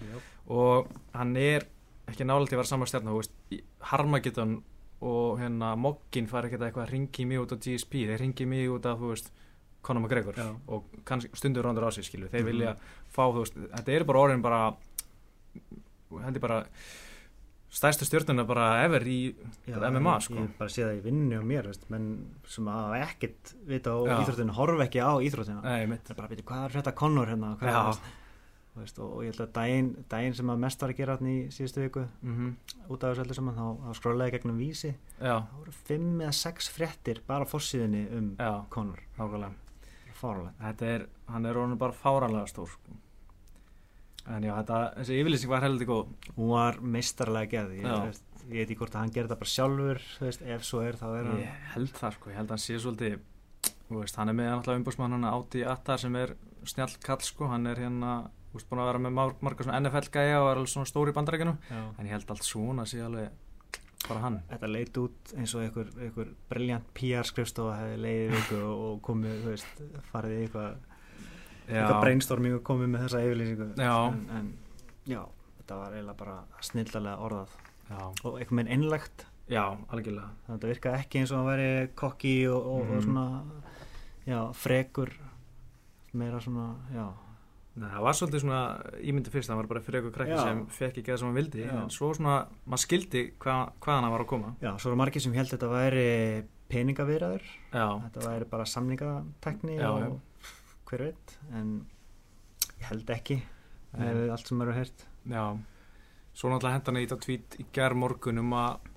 og 0.48 0.91
hann 1.17 1.36
er 1.38 1.67
ekki 2.12 2.27
nálega 2.27 2.50
til 2.51 2.57
að 2.57 2.62
vera 2.63 2.72
saman 2.74 2.88
stjarnar 2.91 3.13
þú 3.15 3.22
veist, 3.22 3.36
í 3.51 3.62
Harmageddon 3.91 4.57
og 5.03 5.39
hérna 5.39 5.74
Moggin 5.75 6.27
fær 6.31 6.48
ekkert 6.48 6.63
eitthvað 6.67 6.86
að 6.88 6.93
ringi 6.95 7.25
mig 7.27 7.39
út 7.43 7.51
á 7.51 7.57
GSP, 7.60 8.05
þeir 8.07 8.22
ringi 8.24 8.45
mig 8.48 8.69
út 8.72 8.86
veist, 9.12 9.31
Conor 9.83 10.00
McGregor 10.05 10.38
Já. 10.39 10.48
og 10.72 10.86
stundur 11.36 11.65
rándur 11.67 11.83
á 11.83 11.91
sig 11.91 12.05
þeir 12.31 12.39
Mhm. 12.39 12.45
vilja 12.48 12.75
fá 13.12 13.27
þú 13.27 13.39
veist, 13.43 13.55
þetta 13.60 13.91
eru 13.98 14.05
bara 14.05 14.19
orðin 14.19 14.41
bara 14.41 14.62
hendur 16.24 16.39
bara 16.43 16.65
stærstu 17.74 18.06
stjórnuna 18.08 18.46
bara 18.48 18.68
ever 18.86 19.06
í 19.10 19.20
bara 19.68 19.92
MMA 19.92 20.15
sko. 20.22 20.39
ég 20.39 20.58
bara 20.60 20.72
sé 20.72 20.84
það 20.86 20.98
í 21.00 21.03
vinnu 21.08 21.39
og 21.39 21.46
mér 21.50 21.70
veist, 21.72 21.88
menn 21.94 22.10
sem 22.50 22.68
hafa 22.70 23.00
ekkert 23.08 23.53
vita 23.70 23.96
á 23.96 24.00
Já. 24.06 24.18
íþróttinu, 24.22 24.58
horfa 24.58 24.86
ekki 24.88 25.01
á 25.01 25.12
íþróttina. 25.25 25.63
Nei, 25.65 25.98
það 25.98 26.12
er 26.13 26.20
bara 26.20 26.27
að 26.27 26.36
byrja 26.36 26.50
hvað 26.51 26.68
er 26.68 26.75
þetta 26.77 26.94
Conor 27.01 27.34
hérna? 27.34 27.56
Hvað 27.62 27.72
er 27.72 27.80
Já? 27.80 28.12
Þú 28.74 28.82
veist, 28.82 29.00
og, 29.06 29.10
og 29.13 29.22
ég 29.22 29.34
held 29.36 29.42
að 29.44 29.50
daginn, 29.53 29.89
daginn 30.10 30.34
sem 30.34 30.50
að 30.50 30.62
mest 30.63 30.82
var 30.82 30.92
að 30.94 30.98
gera 30.98 31.15
hann 31.20 31.27
í 31.30 31.36
síðustu 31.53 31.84
viku 31.84 32.06
mm 32.25 32.56
út 32.89 33.03
af 33.06 33.12
þessu 33.13 33.24
öllu 33.24 33.36
saman 33.38 33.56
þá, 33.58 33.65
þá 33.84 34.00
skrólaði 34.00 34.34
gegnum 34.34 34.58
vísi. 34.58 34.89
Já, 35.20 35.36
það 35.46 35.60
voru 35.60 35.74
fimm 35.89 36.24
eða 36.24 36.34
sex 36.39 36.70
fréttir 36.74 37.22
bara 37.27 37.46
á 37.46 37.51
fórsíðunni 37.51 38.01
um 38.18 38.32
já, 38.34 38.50
nákvæmlega. 38.74 39.53
Fáralegt 40.18 40.59
Þetta 40.64 40.90
er, 40.90 41.05
hann 41.29 41.46
er 41.46 41.59
orðin 41.62 41.79
bara 41.81 41.96
fáranlega 41.96 42.50
stór 42.50 42.70
sko. 42.74 42.98
En 44.31 44.44
já, 44.46 44.53
þetta, 44.55 44.77
þessi 45.01 45.18
yfirlýsing 45.20 45.50
var 45.51 45.66
heldur 45.66 45.90
góð. 45.90 46.14
Hún 46.38 46.51
var 46.53 46.77
meistarlega 46.79 47.50
gerð. 47.51 47.74
Ég, 47.81 47.88
veist, 48.07 48.24
ég 48.48 48.53
veit 48.62 48.70
ekki 48.70 48.77
hvort 48.79 48.96
að 48.96 49.01
hann 49.03 49.12
gerði 49.16 49.33
það 49.33 49.42
bara 49.42 49.51
sjálfur 49.53 50.00
veist, 50.24 50.42
ef 50.55 50.64
svo 50.68 50.81
er 50.83 50.98
þá 51.00 51.05
er 51.18 51.27
hann 51.29 51.42
Ég 51.44 51.59
held 51.74 51.92
það 51.98 52.16
sko, 52.18 52.29
ég 52.31 52.38
held 52.40 52.48
að 52.50 52.55
hann 52.55 52.64
sé 52.64 52.79
svolítið 52.83 53.18
veist, 53.94 54.16
hann 54.20 54.31
er 54.31 54.38
með 54.40 54.50
náttúrulega 54.51 54.81
umbúrsmann 54.81 55.16
hann 55.18 55.27
Áti 55.29 55.62
Attar 55.68 56.00
sem 56.01 56.16
er 56.20 56.33
snjall 56.68 56.96
kall 57.03 57.24
sko, 57.24 57.48
hann 57.51 57.68
er 57.72 57.79
hérna, 57.83 58.14
þú 58.51 58.57
veist, 58.59 58.70
búin 58.72 58.81
að 58.83 58.90
vera 58.92 59.01
með 59.05 59.16
mar- 59.20 59.36
marga 59.48 59.64
svona 59.68 59.79
NFL 59.83 60.09
gæja 60.16 60.40
og 60.42 60.50
er 60.51 60.59
alveg 60.62 60.72
svona 60.74 60.90
stóri 60.92 61.14
í 61.14 61.18
bandarækjunum 61.20 61.59
Já. 61.72 61.81
en 62.00 62.07
ég 62.07 62.16
held 62.16 62.31
allt 62.36 62.48
svona 62.48 62.86
sé 62.90 63.00
alveg 63.03 63.29
bara 64.07 64.20
hann. 64.25 64.40
Þetta 64.51 64.68
leit 64.72 64.98
út 65.00 65.33
eins 65.40 65.53
og 65.55 65.64
einhver, 65.64 66.31
briljant 66.51 66.88
PR 66.98 67.24
skrifstofa 67.27 67.77
hefði 67.79 68.01
leiðið 68.03 68.66
og 68.68 68.98
komið, 69.07 69.38
þú 69.46 69.53
veist, 69.53 69.83
farið 70.12 70.33
í 70.36 70.42
eitthvað 70.48 70.74
eitthvað 71.67 72.01
brainstorming 72.03 72.55
og 72.57 72.63
komið 72.67 72.89
með 72.93 73.05
þessa 73.07 73.21
yfirlýsingu. 73.27 73.67
En, 73.79 74.23
en 74.37 74.53
já, 75.09 75.21
þetta 75.61 75.77
var 75.79 75.93
eiginlega 75.97 76.17
bara 76.23 76.37
snildalega 76.61 77.17
orðað. 77.27 77.55
Já, 77.89 77.99
og 78.23 78.39
eitthvað 78.39 78.57
með 78.61 78.71
einlegt 78.77 79.25
já, 79.51 79.63
algjörlega. 79.91 80.29
Þannig 80.45 80.53
að 80.53 80.55
þetta 80.57 80.71
virkaði 80.73 80.99
ekki 81.03 81.19
eins 81.21 81.31
og 81.33 81.37
hann 81.41 81.49
væri 81.51 81.69
kokki 81.99 82.35
og, 82.49 82.65
og, 82.65 82.81
og 82.81 82.93
Mhm. 82.93 83.03
svona 83.03 83.43
já, 84.27 84.39
frekur. 84.53 85.11
Meira 86.13 86.39
svona, 86.39 86.75
já. 86.93 87.07
Nei, 87.75 87.89
það 87.89 88.03
var 88.05 88.13
svolítið 88.13 88.41
svona 88.43 88.57
ímyndi 89.01 89.31
fyrst 89.33 89.49
það 89.49 89.55
var 89.57 89.65
bara 89.71 89.79
fyrir 89.81 89.97
eitthvað 90.03 90.13
krakki 90.13 90.35
Já. 90.37 90.43
sem 90.45 90.59
fekk 90.67 90.97
ekki 91.01 91.09
það 91.09 91.17
sem 91.17 91.27
hann 91.27 91.37
vildi 91.39 91.63
Já. 91.65 91.71
en 91.81 91.89
svo 91.89 92.11
svona, 92.13 92.35
maður 92.69 92.81
skildi 92.83 93.23
hva, 93.41 93.55
hvaðan 93.81 94.03
hann 94.05 94.11
var 94.13 94.21
að 94.21 94.27
koma. 94.29 94.51
Já, 94.61 94.77
svo 94.77 94.91
eru 94.91 94.99
margir 95.01 95.21
sem 95.25 95.33
held 95.33 95.49
þetta 95.49 95.69
væri 95.71 96.43
peningavirðaður 96.69 97.41
Já, 97.73 97.87
þetta 98.05 98.27
væri 98.29 98.45
bara 98.51 98.67
samningatekni 98.69 99.79
og 99.89 100.19
hver 100.94 101.03
veit 101.10 101.36
en 101.58 101.74
ég 102.79 102.88
held 102.92 103.10
ekki 103.18 103.40
með 103.98 104.24
allt 104.34 104.48
sem 104.50 104.62
eru 104.66 104.74
heyrt. 104.77 105.03
Já. 105.29 105.44
Svo 106.34 106.50
náttúrulega 106.50 106.77
henda 106.79 106.90
hann 106.92 106.98
í 107.01 107.06
þetta 107.06 107.20
tweet 107.27 107.60
í 107.62 107.66
gær 107.75 107.94
morgun 107.98 108.40
um 108.42 108.56
að 108.58 108.90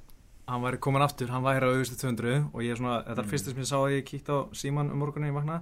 hann 0.47 0.63
væri 0.63 0.79
komin 0.81 1.03
aftur, 1.05 1.29
hann 1.35 1.43
væri 1.45 1.67
á 1.67 1.73
auðvistu 1.75 1.99
200 2.01 2.51
og 2.55 2.63
ég 2.65 2.71
er 2.73 2.79
svona, 2.81 3.01
þetta 3.05 3.19
er 3.19 3.27
Mm. 3.27 3.31
fyrst 3.33 3.49
sem 3.51 3.59
ég 3.61 3.67
sá 3.69 3.77
að 3.83 3.95
ég 3.99 4.05
kíkti 4.07 4.31
á 4.33 4.39
síman 4.55 4.91
um 4.93 4.99
morgunin 5.03 5.29
ég 5.33 5.35
vakna. 5.37 5.57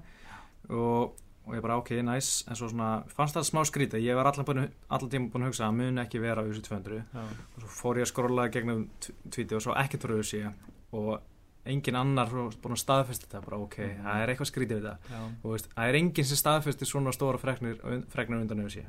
Og, 0.68 1.14
og 1.46 1.54
ég 1.56 1.60
bara 1.64 1.76
ok, 1.80 1.90
nice 2.04 2.44
en 2.48 2.54
svo 2.56 2.68
svona, 2.70 3.02
fannst 3.08 3.34
það 3.36 3.48
smá 3.48 3.64
skrítið 3.68 4.04
ég 4.04 4.14
var 4.16 4.28
allan, 4.30 4.44
búin, 4.46 4.70
allan 4.88 5.10
tíma 5.10 5.30
búin 5.32 5.42
að 5.44 5.50
hugsa 5.52 5.66
að 5.68 5.74
mun 5.80 5.98
ekki 6.04 6.20
vera 6.22 6.40
á 6.40 6.44
auðvistu 6.44 6.68
200 6.70 7.02
já, 7.12 7.24
og 7.56 7.58
svo 7.64 7.68
fór 7.80 7.96
ég 8.00 8.06
að 8.06 8.12
skrolla 8.12 8.46
gegnum 8.54 8.86
t- 9.00 9.12
tweetið 9.28 9.56
og 9.58 9.62
svo 9.66 9.74
ekkert 9.76 10.04
voru 10.06 10.14
auðvisi 10.20 10.44
og 10.92 11.20
engin 11.66 11.96
annar 11.96 12.28
búin 12.28 12.74
að 12.76 12.82
staðfesta 12.82 13.26
þetta 13.26 13.44
bara 13.46 13.58
ok, 13.64 13.76
Mhm. 13.78 14.04
það 14.04 14.22
er 14.22 14.28
eitthvað 14.34 14.50
skrítið 14.52 14.76
við 14.80 14.84
þetta 14.84 14.98
já, 15.14 15.22
og 15.44 15.50
veist, 15.54 15.68
það 15.74 15.88
er 15.88 15.94
enginn 16.00 16.24
sem 16.30 16.36
staðfesti 16.42 16.84
svona 16.90 17.12
stóra 17.16 17.38
fregnir, 17.40 17.78
fregnir 18.12 18.40
undan 18.44 18.60
auðvisi 18.64 18.84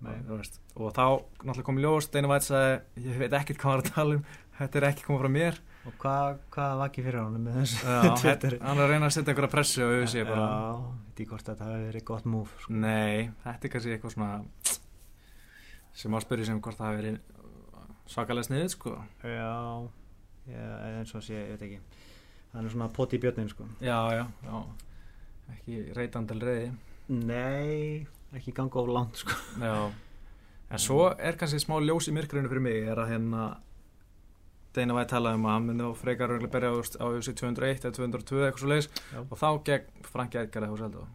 Nei. 0.00 0.14
veist, 0.28 0.60
og 0.76 0.92
þá 0.94 1.04
náttúrulega 1.42 1.64
kom 1.64 1.78
ljós 1.82 2.06
Steinu 2.08 2.28
Væts 2.30 2.50
að 2.54 2.80
ég 3.02 3.18
veit 3.18 3.32
ekkert 3.32 3.58
hvað 3.58 3.70
hann 3.70 3.80
var 3.80 3.82
að 3.82 3.94
tala 3.94 4.14
um 4.14 4.24
þetta 4.58 4.76
er 4.80 4.86
ekki 4.92 5.04
komið 5.06 5.20
frá 5.20 5.28
mér. 5.30 5.58
Og 5.88 5.92
hvað 6.02 6.38
hva 6.50 6.64
vakið 6.82 7.04
fyrir 7.06 7.20
honum 7.22 7.44
með 7.44 7.54
þessu 7.62 7.76
hann 8.62 8.78
er 8.78 8.84
að 8.84 8.90
reyna 8.90 9.06
að 9.06 9.14
setja 9.14 9.30
einhverja 9.32 9.50
pressu 9.52 9.82
og 9.84 9.92
auðvisi 9.94 10.24
bara, 10.26 10.46
já, 10.48 10.96
veit 11.06 11.20
ég 11.22 11.28
hvort 11.30 11.46
að 11.48 11.52
þetta 11.54 11.68
hafi 11.68 11.84
verið 11.88 12.04
gott 12.04 12.24
move 12.26 12.50
sko. 12.62 12.72
nei, 12.74 13.30
þetta 13.44 13.64
er 13.64 13.72
kannski 13.74 13.94
eitthvað 13.94 14.14
svona 14.16 14.30
sem 15.98 16.14
á 16.14 16.16
að 16.18 16.24
spyrja 16.26 16.46
sem 16.50 16.60
hvort 16.62 16.78
það 16.78 16.88
hafi 16.88 17.00
verið 17.02 17.18
svakalega 18.08 18.48
sniðið 18.48 18.70
sko. 18.74 18.92
Já, 19.24 19.88
eins 20.56 21.14
og 21.14 21.24
sé, 21.24 21.36
ég 21.36 21.54
veit 21.56 21.64
ekki. 21.68 22.04
Hann 22.52 22.64
er 22.64 22.72
svona 22.72 22.88
poti 22.92 23.18
í 23.18 23.22
björnin 23.22 23.50
sko. 23.50 23.66
Já, 23.84 23.98
já, 24.16 24.24
já. 24.46 24.60
Ekki 25.54 25.80
reytandel 25.96 26.40
reyði 26.44 26.68
nei, 27.08 28.06
ekki 28.36 28.52
ganga 28.56 28.82
of 28.82 28.90
langt 28.92 29.22
sko. 29.22 29.36
Já, 29.62 29.88
en 30.68 30.82
svo 30.82 31.08
er 31.16 31.38
kannski 31.40 31.60
smá 31.62 31.78
ljós 31.80 32.10
í 32.10 32.14
myrkrinu 32.16 32.50
fyrir 32.50 32.64
mig 32.64 32.84
er 32.84 33.00
að 33.00 33.14
hérna 33.14 33.48
Deina 34.76 34.94
væði 34.94 35.08
talað 35.10 35.38
um 35.38 35.46
að 35.48 35.54
hann 35.54 35.64
myndi 35.64 35.86
á 35.88 35.92
frekar 35.96 36.34
örgulega 36.34 36.52
berja 36.52 36.70
á, 37.00 37.06
UFC 37.08 37.32
201 37.40 37.86
eða 37.88 37.94
202 37.96 38.42
eitthvað 38.44 38.60
svo 38.60 38.68
leiðis 38.68 38.90
og 39.22 39.32
þá 39.40 39.48
gegn 39.64 40.04
Franki 40.12 40.40
Edgar 40.42 40.66
eða 40.66 40.74
Húsaldo 40.74 41.06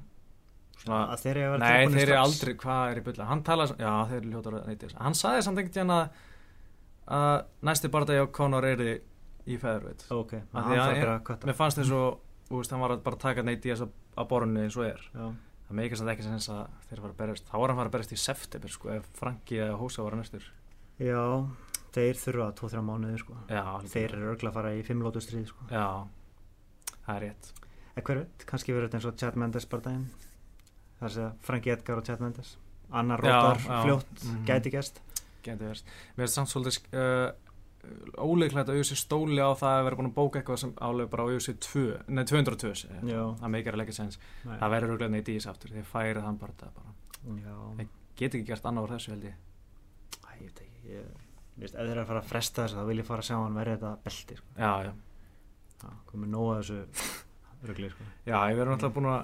Svona, 0.81 1.03
að 1.13 1.21
þeir 1.21 1.39
eru 1.43 1.59
nei 1.61 1.85
þeir 1.93 2.01
eru 2.09 2.17
aldrei, 2.17 2.53
hvað 2.59 2.89
er 2.89 2.99
í 2.99 3.03
bulla? 3.05 3.27
Hann 3.29 3.43
talaði, 3.45 3.77
já 3.79 3.91
þeir 4.09 4.17
eru 4.17 4.31
ljótar 4.33 4.97
hann 5.05 5.15
sagði 5.15 5.45
samt 5.45 5.61
einhvern 5.61 5.75
tíðan 5.77 5.93
að 5.99 6.17
að 7.13 7.35
næsti 7.69 7.91
barndagi 7.93 8.25
á 8.25 8.27
Conor 8.35 8.67
er 8.67 8.83
í 8.83 8.93
feðurveit 9.59 10.05
ok, 10.11 10.33
að 10.53 10.69
þarf 10.69 10.95
ég- 10.97 11.01
bara 11.03 11.15
að 11.19 11.23
kvötta 11.27 11.47
mér 11.49 11.57
fannst 11.59 11.77
þú 12.49 12.57
veist, 12.59 12.71
hann 12.71 12.79
var 12.83 12.91
að 12.91 13.03
bara 13.03 13.15
taka 13.17 13.41
neyta 13.43 13.67
í 13.67 13.71
þess 13.73 13.81
að, 13.85 13.91
að 14.17 14.27
borunni 14.29 14.61
eins 14.63 14.77
og 14.77 14.85
er. 14.85 15.01
Já, 15.13 15.25
það 15.67 15.75
meikast 15.79 15.99
samt 16.03 16.09
ekki 16.13 16.23
sens 16.23 16.49
að 16.49 16.67
þeir 16.89 16.99
fara 17.01 17.11
að 17.13 17.17
berjast. 17.17 17.45
Þá 17.49 17.55
var 17.59 17.67
hann 17.71 17.77
fara 17.79 17.89
að 17.89 17.95
berjast 17.95 18.13
í 18.13 18.19
september 18.23 18.69
sko 18.69 18.89
ef 18.93 19.05
Franki 19.17 19.55
eða 19.63 19.77
Hósa 19.79 20.03
var 20.03 20.13
að 20.13 20.21
næstur. 20.21 20.45
Já, 20.99 21.23
þeir 21.95 22.19
þurfa 22.21 22.47
2-3 22.59 22.83
mánuði 22.83 23.19
sko. 23.23 23.37
Já, 23.49 23.63
þeir 23.89 24.13
eru 24.17 24.29
örgulega 24.33 24.51
að 24.51 24.57
fara 24.59 24.73
í 24.77 24.83
5 24.83 25.01
lótu 25.07 25.21
stríð 25.23 25.47
sko. 25.49 25.65
Já, 25.71 25.87
það 27.07 27.15
er 27.15 27.21
rétt. 27.27 27.51
Veit, 27.95 28.45
kannski 28.49 28.73
verður 28.73 28.87
þetta 28.89 28.99
eins 28.99 29.05
og 29.09 29.17
Chad 29.21 29.35
Mendes 29.37 29.65
bardaginn 29.69 30.05
það 30.99 31.07
er 31.17 31.23
að 31.27 31.33
Franki 31.47 31.69
Edgar 31.73 31.97
og 32.01 32.05
Chad 32.07 32.21
Mendes. 32.23 32.55
Annar 32.93 33.19
rótar 33.23 33.57
fljótt 33.63 34.23
Mhm. 34.27 34.45
gæti 34.45 34.71
gæst 34.71 34.99
geti 35.43 35.63
verið 35.65 35.83
mér 36.17 36.23
finnst 36.27 36.35
samt 36.37 36.49
svolítið 36.49 36.77
uh, 36.93 37.31
óleiklegt 38.23 38.69
að 38.69 38.77
auðvitað 38.77 38.99
stóli 39.01 39.39
á 39.43 39.51
það 39.59 39.73
að 39.77 39.85
vera 39.87 39.97
búin 39.99 40.09
að 40.09 40.15
bóka 40.17 40.39
eitthvað 40.39 40.59
sem 40.61 40.71
álega 40.79 41.09
bara 41.11 41.23
á 41.23 41.27
auðvitað 41.27 41.57
2 41.67 41.83
nei 42.15 42.23
202 42.29 42.71
segi 42.79 42.93
ég. 42.93 43.09
já, 43.11 43.23
það 43.41 43.51
meikar 43.55 43.75
að 43.75 43.81
leggja 43.81 43.95
sens 43.97 44.19
Nei. 44.45 44.55
það 44.61 44.73
verður 44.75 44.93
auðvitað 44.93 45.11
neitt 45.17 45.31
í 45.31 45.35
þess 45.37 45.49
aftur 45.51 45.73
þeir 45.75 45.89
færið 45.89 46.27
hann 46.27 46.39
bara 46.39 46.55
það 46.61 46.71
bara 46.77 46.93
já, 47.43 47.87
get 48.21 48.37
ekki 48.37 48.47
gert 48.47 48.69
annað 48.71 48.87
úr 48.87 48.93
þessu 48.95 49.13
held 49.13 49.27
ég 49.27 49.35
Æ, 50.23 50.29
ég 50.39 50.45
veit 50.47 50.61
ekki 50.63 50.93
ég, 50.93 51.11
Vist, 51.59 51.75
ef 51.75 51.83
þeir 51.83 51.91
eru 51.93 52.03
að 52.05 52.09
fara 52.13 52.21
að 52.23 52.29
fresta 52.31 52.63
þessu 52.63 52.79
þá 52.79 52.87
vil 52.89 52.97
ég 53.01 53.09
fara 53.09 53.23
að 53.25 53.27
sjá 53.29 53.35
hann 53.37 53.57
verði 53.59 53.75
þetta 53.75 53.91
belti 54.07 54.37
sko. 54.39 54.47
Já, 54.57 54.71
já 54.87 54.93
Já, 55.83 55.89
komið 56.09 56.31
nóga 56.33 56.55
þessu 56.61 56.79
rugli 57.67 57.89
sko. 57.91 58.07
Já, 58.31 58.37
ég 58.49 58.57
verður 58.57 58.73
náttúrulega 58.77 58.95
búin 58.95 59.09
að 59.11 59.23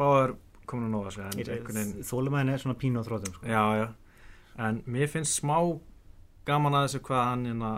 báðar 0.00 0.34
komin 0.70 0.88
að 0.88 0.94
nóga 0.96 1.12
þessu 1.12 2.02
Þólumæðin 2.08 2.54
er 2.54 2.62
svona 2.64 2.78
pínu 2.80 3.02
á 3.02 3.06
þrótum 3.06 3.36
sko. 3.36 3.46
Já, 3.50 3.62
já 3.84 3.88
En 4.60 4.80
mér 4.90 5.08
finnst 5.12 5.38
smá 5.38 5.56
gaman 6.46 6.74
að 6.78 6.86
þessu 6.88 7.00
hvað 7.06 7.24
hann 7.24 7.44
hérna, 7.50 7.72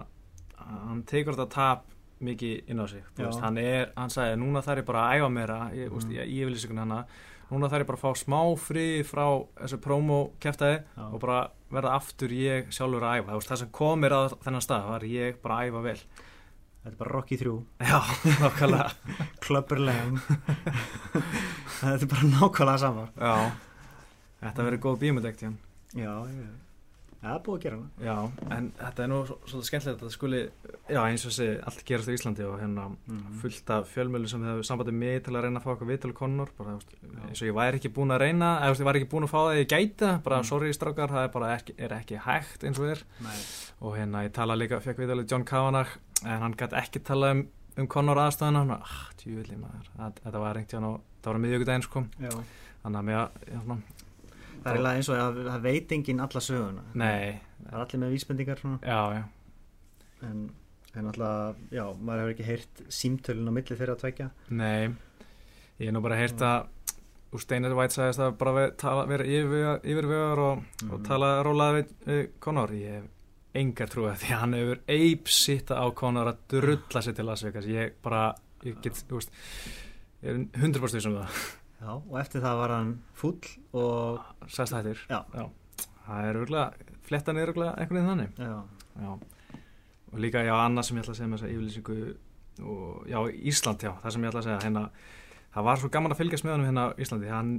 hann 0.87 1.03
tekur 1.09 1.35
þetta 1.37 1.49
tap 1.55 1.85
mikið 2.23 2.69
inn 2.71 2.79
á 2.79 2.87
sig. 2.87 3.03
Já. 3.19 3.25
veist, 3.27 3.41
hann 3.43 3.59
er, 3.59 3.93
hann 3.97 4.11
sagði, 4.15 4.37
núna 4.39 4.63
þarf 4.63 4.79
ég 4.85 4.87
bara 4.87 5.01
að 5.09 5.19
æfa 5.21 5.31
meira 5.35 5.61
ég, 5.75 5.89
Mhm. 5.91 5.99
mm. 6.07 6.13
ég, 6.13 6.29
ég 6.39 6.45
vil 6.47 6.55
lýsingun 6.55 6.79
hana. 6.79 7.05
Núna 7.51 7.69
þarf 7.69 7.83
ég 7.83 7.87
bara 7.87 7.99
að 7.99 8.05
fá 8.05 8.13
smá 8.17 8.41
frí 8.57 8.85
frá 9.05 9.27
þessu 9.61 9.79
promo 9.83 10.33
keftaði 10.41 10.83
Já. 10.97 11.03
og 11.13 11.21
bara 11.21 11.51
verða 11.73 11.97
aftur 11.99 12.29
ég 12.31 12.71
sjálfur 12.71 13.03
að 13.03 13.19
æfa. 13.25 13.33
Veist, 13.35 13.49
það 13.51 13.59
sem 13.59 13.69
komir 13.73 14.11
að 14.13 14.37
þennan 14.45 14.63
stað 14.65 14.87
var 14.89 15.01
ég 15.05 15.43
bara 15.43 15.55
að 15.59 15.69
æfa 15.73 15.83
vel. 15.83 15.99
Þetta 16.83 16.95
er 16.95 16.99
bara 16.99 17.11
Rocky 17.15 17.37
3 17.37 17.65
Já, 17.81 18.01
nákvæmlega. 18.43 18.91
Klöpurlegum 19.41 20.17
Þetta 21.83 22.03
er 22.03 22.11
bara 22.11 22.31
nákvæmlega 22.33 22.79
saman 22.83 23.09
Já, 23.19 23.35
þetta 24.43 24.65
verður 24.67 24.81
góð 24.87 24.99
bíomöndegt 25.05 25.43
hjá 25.45 25.53
Já, 25.95 26.15
já 27.23 27.29
Það 27.29 27.35
er 27.37 27.43
búið 27.47 27.57
að 27.59 27.63
gera 27.63 27.77
hana. 27.77 27.91
Já, 28.03 28.17
en 28.57 28.65
þetta 28.79 29.03
er 29.05 29.09
nú 29.13 29.19
svo- 29.29 29.39
svolítið 29.47 29.69
skemmtilegt 29.69 30.01
að 30.03 30.07
það 30.09 30.15
skuli, 30.17 30.41
já 30.91 31.01
eins 31.07 31.25
og 31.27 31.31
þessi 31.33 31.47
allt 31.67 31.85
gerast 31.87 32.09
á 32.11 32.15
Íslandi 32.17 32.43
og 32.49 32.57
hérna 32.61 32.87
Mhm. 33.07 33.39
fullt 33.41 33.71
af 33.71 33.87
fjölmjölu 33.95 34.29
sem 34.29 34.43
hefur 34.43 34.63
sambandið 34.67 34.93
mig 34.95 35.23
til 35.23 35.33
að 35.35 35.43
reyna 35.45 35.61
að 35.61 35.63
fá 35.63 35.71
eitthvað 35.77 35.91
viðtölu 35.93 36.13
konur, 36.15 36.49
bara 36.59 36.73
veist, 36.75 36.91
eins 37.29 37.43
og 37.43 37.47
ég 37.49 37.55
væri 37.55 37.79
ekki 37.79 37.93
búin 37.95 38.11
að 38.11 38.19
reyna, 38.21 38.61
eða 38.61 38.75
ég 38.75 38.87
væri 38.91 39.01
ekki 39.05 39.11
búin 39.15 39.23
að 39.23 39.31
fá 39.31 39.39
það 39.47 39.61
ég 39.63 39.69
gæti, 39.69 39.97
það, 40.03 40.23
bara 40.23 40.39
Mm. 40.39 40.45
sorry 40.45 40.73
strákar 40.73 41.09
það 41.11 41.25
er 41.25 41.29
bara 41.29 41.57
ekki, 41.57 41.75
er 41.79 41.89
ekki 41.91 42.19
hægt 42.19 42.65
eins 42.65 42.79
og 42.81 42.87
er. 42.91 43.03
Nei. 43.23 43.39
Og 43.83 43.97
hérna 43.97 44.25
ég 44.27 44.33
tala 44.33 44.55
líka, 44.57 44.81
fekk 44.83 44.97
viðtölu 44.99 45.31
John 45.31 45.45
Kavanagh, 45.45 45.91
en 46.25 46.41
hann 46.41 46.55
gæti 46.55 46.75
ekki 46.75 47.05
tala 47.05 47.31
um, 47.31 47.47
um 47.79 47.87
konur 47.87 48.17
var, 48.69 48.81
ah, 48.83 49.09
tjúvillig 49.17 49.59
maður, 49.59 49.87
þetta 50.25 50.39
var 50.41 50.55
reynt 50.57 50.69
hjá 50.69 50.81
hann 50.81 50.85
og 50.85 51.01
það 51.23 51.33
var 51.33 51.41
miðjögudaginn 51.41 51.83
sko, 51.85 52.05
þannig 52.83 52.99
að 52.99 53.05
mér, 53.05 53.31
Það 54.65 54.79
er 54.81 54.89
eins 54.93 55.09
og 55.13 55.17
að 55.19 55.39
það 55.49 55.63
veit 55.69 55.93
enginn 55.97 56.21
alla 56.25 56.41
söguna. 56.41 56.83
Nei, 56.95 57.41
Það 57.63 57.73
er 57.73 57.81
allir 57.85 58.01
með 58.03 58.13
vísbendingar 58.17 58.61
já, 58.83 59.01
já, 59.15 59.23
En, 60.23 60.43
en 60.95 61.07
alltaf, 61.11 61.57
já, 61.73 61.85
maður 61.99 62.21
hefur 62.23 62.35
ekki 62.35 62.47
heyrt 62.47 62.83
símtölun 62.93 63.49
á 63.51 63.53
milli 63.55 63.77
fyrir 63.79 63.95
að 63.95 64.01
tvekja 64.05 64.29
Nei, 64.51 64.91
ég 65.81 65.89
er 65.89 65.95
nú 65.97 66.03
bara 66.05 66.19
heyrt 66.21 66.43
að 66.47 66.69
úr 67.33 67.41
Steinar 67.41 67.73
Væt 67.79 67.95
sagðist 67.95 68.21
að 68.21 68.35
bara 68.43 68.53
vera, 68.53 68.75
tala, 68.77 69.07
vera 69.09 69.25
yfir, 69.25 69.81
yfirvegar 69.89 70.39
og, 70.45 70.59
og 70.85 70.99
Mhm. 70.99 71.05
tala 71.09 71.31
rólaði 71.47 71.79
við, 71.81 71.93
við 72.11 72.23
Conor. 72.45 72.75
Ég 72.77 72.93
hef 72.99 73.09
engar 73.55 73.89
trúið 73.89 74.19
því 74.21 74.29
að 74.35 74.41
hann 74.43 74.53
hefur 74.59 74.83
eipsitta 74.89 75.79
á 75.81 75.87
Conor 75.97 76.29
að 76.33 76.43
drulla 76.49 77.03
sér 77.03 77.17
til 77.17 77.25
Las 77.27 77.43
Vegas. 77.43 77.65
Ég 77.67 77.93
bara, 78.03 78.35
ég 78.65 78.77
get, 78.85 78.93
þú 79.09 79.19
veist 79.19 79.31
ég 80.23 80.29
er 80.31 80.45
100% 80.61 81.01
sem 81.03 81.13
það 81.17 81.41
Já, 81.83 81.97
og 81.99 82.19
eftir 82.21 82.43
það 82.45 82.61
var 82.61 82.73
hann 82.77 82.91
fúll 83.19 83.41
og 83.75 84.21
sagðist 84.47 84.77
hættir. 84.77 85.01
Já. 85.11 85.49
það 86.07 86.29
er 86.29 86.39
örgulega, 86.43 86.93
flettan 87.09 87.41
er 87.41 87.51
örgulega 87.51 87.73
einhvern 87.75 87.99
veginn 87.99 88.13
þannig. 88.13 88.37
Já, 88.39 89.03
já. 89.03 89.59
og 90.13 90.23
líka, 90.23 90.45
já, 90.47 90.55
annað 90.61 90.87
sem 90.87 91.01
ég 91.01 91.03
ætla 91.03 91.15
að 91.17 91.19
segja 91.19 91.33
með 91.33 91.43
þessa 91.43 91.57
yfirlýsingu 91.57 91.99
og, 92.63 93.03
já, 93.11 93.19
Ísland, 93.51 93.83
já, 93.83 93.93
það 94.05 94.15
sem 94.15 94.23
ég 94.23 94.33
ætla 94.33 94.43
að 94.43 94.49
segja 94.49 94.63
hérna, 94.63 94.85
það 95.57 95.69
var 95.71 95.83
svo 95.83 95.93
gaman 95.97 96.15
að 96.15 96.23
fylgjast 96.23 96.47
með 96.47 96.55
hann 96.55 96.69
hérna 96.69 96.87
Íslandi, 97.03 97.33
hann 97.33 97.53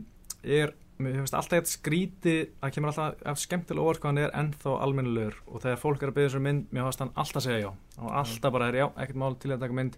er 0.44 0.76
mér 1.02 1.20
finnst 1.20 1.36
alltaf 1.36 1.58
eitt 1.58 1.72
skríti 1.72 2.36
að 2.64 2.76
kemur 2.76 2.92
alltaf 2.92 3.24
af 3.28 3.40
skemmtilega 3.42 3.92
orð 3.92 4.02
hvað 4.04 4.12
hann 4.14 4.22
er 4.24 4.36
ennþá 4.40 4.76
almennilegur. 4.86 5.40
Og 5.50 5.64
þegar 5.64 5.82
fólk 5.82 6.04
er 6.04 6.12
að 6.12 6.18
byggja 6.18 6.30
þessar 6.30 6.46
mynd 6.46 6.68
mér 6.70 6.88
finnst 6.88 7.04
hann 7.04 7.14
alltaf 7.24 7.46
segja 7.46 7.64
já. 7.64 7.72
Og 8.00 8.12
alltaf 8.22 8.54
bara 8.54 8.70
er 8.70 8.80
já, 8.80 8.86
ekkert 8.94 9.20
mál 9.24 9.38
til 9.42 9.54
að 9.56 9.66
taka 9.66 9.78
mynd 9.80 9.98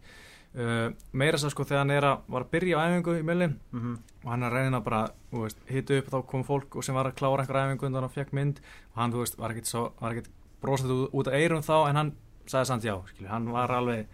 uh, 0.55 0.87
meira 1.11 1.39
svo 1.39 1.51
sko 1.53 1.65
þegar 1.67 1.83
hann 1.83 1.93
er 1.95 2.07
að 2.09 2.27
var 2.35 2.45
að 2.45 2.51
byrja 2.55 2.79
á 2.79 2.83
æfingu 2.87 3.17
í 3.19 3.25
mjöli 3.25 3.49
mm 3.71 3.95
og 4.25 4.31
hann 4.31 4.41
er 4.41 4.49
að 4.49 4.63
reyna 4.63 4.79
bara, 4.81 5.01
þú 5.29 5.41
veist, 5.43 5.59
hitu 5.69 5.99
upp 6.01 6.07
þá 6.09 6.15
kom 6.25 6.43
fólk 6.47 6.75
og 6.75 6.83
sem 6.83 6.95
var 6.97 7.05
að 7.05 7.17
klára 7.19 7.43
einhver 7.43 7.59
æfingu 7.61 7.85
undan 7.85 8.07
og 8.07 8.13
fekk 8.15 8.31
mynd 8.33 8.61
og 8.95 9.01
hann, 9.01 9.11
þú 9.13 9.21
veist, 9.21 9.37
var 9.37 9.53
ekkert, 9.53 10.31
brosið 10.63 10.93
út, 11.11 11.27
af 11.27 11.35
eirum 11.37 11.61
þá 11.61 11.75
en 11.91 11.99
hann 11.99 12.11
sagði 12.49 12.69
samt 12.71 12.87
já, 12.87 12.95
skilju, 13.11 13.29
hann 13.29 13.51
var 13.53 13.69
alveg 13.75 14.07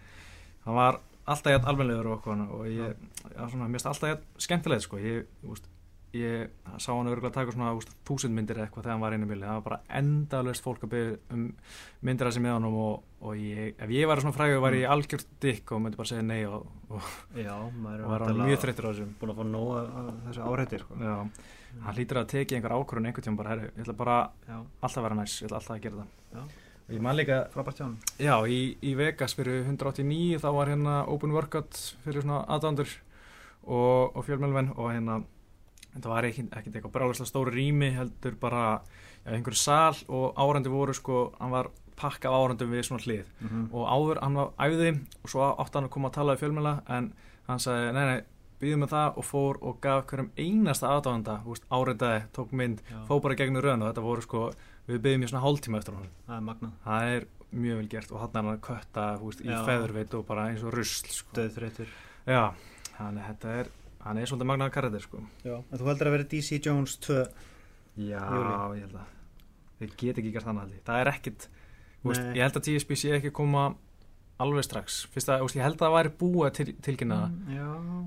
hann 0.66 0.76
var 0.76 1.00
alltaf 1.24 1.54
jætt 1.54 1.68
almennilegur 1.70 2.10
og 2.10 2.18
okkur 2.18 2.44
og 2.58 2.66
ég, 2.68 2.92
já, 3.24 3.40
svona, 3.48 3.70
mér 3.70 3.78
finnst 3.78 3.88
alltaf 3.88 4.12
jætt 4.12 4.44
skemmtilegt, 4.44 4.84
sko, 4.84 5.00
ég, 5.00 5.24
þú 5.40 5.54
veist 5.54 5.70
ég 6.12 6.50
sá 6.76 6.90
hann 6.92 7.08
örgulega 7.08 7.32
taka 7.32 7.54
svona 7.54 7.72
úst, 7.76 7.92
þúsund 8.04 8.34
myndir 8.36 8.58
eða 8.58 8.66
eitthvað 8.66 8.84
þegar 8.84 8.92
hann 8.92 9.04
var 9.04 9.14
í 9.16 9.20
mjöli 9.22 9.46
það 9.46 9.56
var 9.56 9.64
bara 9.64 9.78
endalust 10.00 10.64
fólk 10.64 10.84
að 10.84 10.90
byggja 10.92 11.14
um 11.32 11.44
myndir 12.04 12.28
að 12.28 12.34
sem 12.36 12.44
með 12.44 12.56
honum 12.58 12.76
og, 12.82 13.06
og 13.24 13.38
ég, 13.40 13.72
ef 13.80 13.94
ég 13.96 14.10
var 14.10 14.20
svona 14.20 14.36
frægur 14.36 14.60
var 14.60 14.76
ég 14.76 14.92
algjört 14.92 15.30
dykk 15.40 15.72
og 15.72 15.82
myndi 15.84 16.00
bara 16.00 16.10
segja 16.10 16.26
nei 16.26 16.42
og, 16.44 16.66
og, 16.92 17.08
Já, 17.38 17.54
og 17.56 17.78
var 18.12 18.26
hann 18.26 18.42
mjög 18.42 18.60
þreyttur 18.66 18.88
á 18.88 18.90
þessum 18.92 19.14
búin 19.20 19.32
að 19.32 19.40
fá 19.40 19.48
nóg 19.48 19.70
af 19.78 20.10
þessu 20.26 20.48
áhætti 20.48 20.82
sko. 20.82 20.98
Já, 21.00 21.14
hann 21.86 21.96
hlýtur 21.96 22.20
að 22.20 22.32
teki 22.34 22.58
einhver 22.58 22.76
ákvörðun 22.76 23.08
einhvern 23.08 23.28
tíma 23.28 23.40
bara, 23.40 23.54
herru, 23.54 23.70
ég 23.72 23.86
ætla 23.86 23.96
bara 24.02 24.18
Já, 24.44 24.58
alltaf 24.60 25.00
að 25.00 25.08
vera 25.08 25.20
næs, 25.22 25.38
ég 25.40 25.48
ætla 25.48 25.62
alltaf 25.62 25.76
að 25.78 25.86
gera 25.86 26.02
það. 26.02 26.18
Já. 26.36 26.42
ég 26.92 27.00
man 27.00 27.16
líka, 27.16 27.38
hann 27.56 27.96
já, 28.20 28.34
í, 28.44 28.60
í 28.84 28.92
Vegas 28.98 29.32
fyrir 29.38 29.62
189 29.64 30.42
þá 30.42 30.48
var 30.52 30.72
hérna 30.74 30.96
open 31.08 31.32
workout 31.32 31.78
fyrir 32.04 32.26
svona 32.26 32.42
aðdándur 32.52 32.90
og, 33.62 34.12
og 34.12 34.26
fjölmjölmenn 34.26 34.74
og 34.74 34.90
hérna 34.90 35.22
þetta 35.94 36.12
var 36.12 36.28
ekkert 36.28 36.56
eitthvað 36.56 36.94
bráðslega 36.96 37.30
stóri 37.30 37.54
rými 37.56 37.92
heldur 37.96 38.36
bara 38.40 38.64
já, 39.24 39.32
einhverju 39.36 39.60
sal 39.60 39.96
og 40.08 40.34
árandi 40.40 40.72
voru 40.72 40.94
sko, 40.96 41.22
hann 41.38 41.54
var 41.54 41.70
pakka 41.96 42.30
af 42.30 42.38
árandum 42.40 42.72
við 42.72 42.86
svona 42.88 43.04
hlið 43.04 43.26
mm 43.40 43.48
-hmm. 43.48 43.66
og 43.72 43.88
áður 43.88 44.22
hann 44.22 44.34
var 44.34 44.52
æfði 44.58 44.90
og 45.22 45.30
svo 45.30 45.48
átti 45.52 45.78
hann 45.78 45.88
að 45.88 45.94
koma 45.96 46.08
að 46.08 46.14
tala 46.14 46.34
við 46.34 46.42
fjölmjöla 46.42 46.74
en 46.88 47.12
hann 47.48 47.58
sagði, 47.58 47.92
nei, 47.92 48.04
nei, 48.04 48.20
býðum 48.60 48.84
með 48.84 48.94
það 48.94 49.18
og 49.18 49.24
fór 49.24 49.58
og 49.60 49.80
gaf 49.80 50.06
hverjum 50.06 50.30
einasta 50.38 50.88
aðdáðanda 50.88 51.40
áreitaði, 51.70 52.22
tók 52.32 52.52
mynd, 52.52 52.82
fó 53.08 53.20
bara 53.20 53.34
gegnum 53.34 53.62
röðan 53.62 53.82
og 53.82 53.88
þetta 53.90 54.06
voru 54.06 54.22
sko, 54.22 54.52
við 54.88 55.02
byggjum 55.04 55.22
í 55.22 55.28
svona 55.28 55.44
hálftíma 55.44 55.78
eftir 55.78 55.94
hann 55.94 56.10
Það 56.26 56.36
er 56.36 56.42
það 56.84 57.14
er 57.16 57.26
mjög 57.52 57.76
vel 57.76 57.88
gert 57.88 58.12
og 58.12 58.22
hann 58.22 58.30
er 58.30 58.40
hann 58.40 58.54
að 58.54 58.62
kötta 58.66 59.06
veist, 59.20 59.42
í 59.44 59.50
Já. 59.50 59.60
feðurveit 59.66 60.14
og 60.16 60.26
bara 60.26 60.48
eins 60.50 60.62
og 60.64 60.72
rusl 60.72 61.10
sko. 61.12 61.34
Döðþreytur 61.36 61.88
já, 62.26 62.54
þannig 62.96 63.22
að 63.22 63.28
þetta 63.28 63.54
er 63.60 63.72
hann 64.02 64.18
er 64.18 64.28
svolítið 64.30 64.50
magnaða 64.50 64.74
karakter 64.74 65.04
sko. 65.04 65.22
Já, 65.46 65.56
en 65.60 65.78
þú 65.80 65.88
heldur 65.90 66.10
að 66.10 66.16
vera 66.16 66.28
DC 66.32 66.58
Jones 66.66 66.96
2 67.06 67.18
já, 68.08 68.20
Júlí. 68.20 68.52
ég 68.78 68.86
held 68.86 68.96
að 68.98 69.10
við 69.82 69.96
get 70.00 70.20
ekki 70.22 70.32
gert 70.34 70.48
þannig 70.48 70.76
ég. 70.76 70.84
það 70.86 71.00
er 71.02 71.10
ekkit 71.12 71.48
veist, 72.02 72.26
ég 72.34 72.42
held 72.42 72.58
að 72.58 72.66
TSB 72.68 72.98
sé 72.98 73.14
ekki 73.18 73.30
að 73.32 73.38
koma 73.38 73.64
alveg 74.42 74.64
strax. 74.66 74.96
Fyrst 75.12 75.30
að, 75.30 75.44
ég 75.56 75.64
held 75.64 75.76
að 75.76 75.82
það 75.84 75.94
væri 75.96 76.12
búið 76.20 76.46
að 76.46 76.54
til, 76.56 76.66
tilkynna 76.86 77.18
það. 77.20 77.34
Mm, 77.36 77.56
Já, 77.56 77.66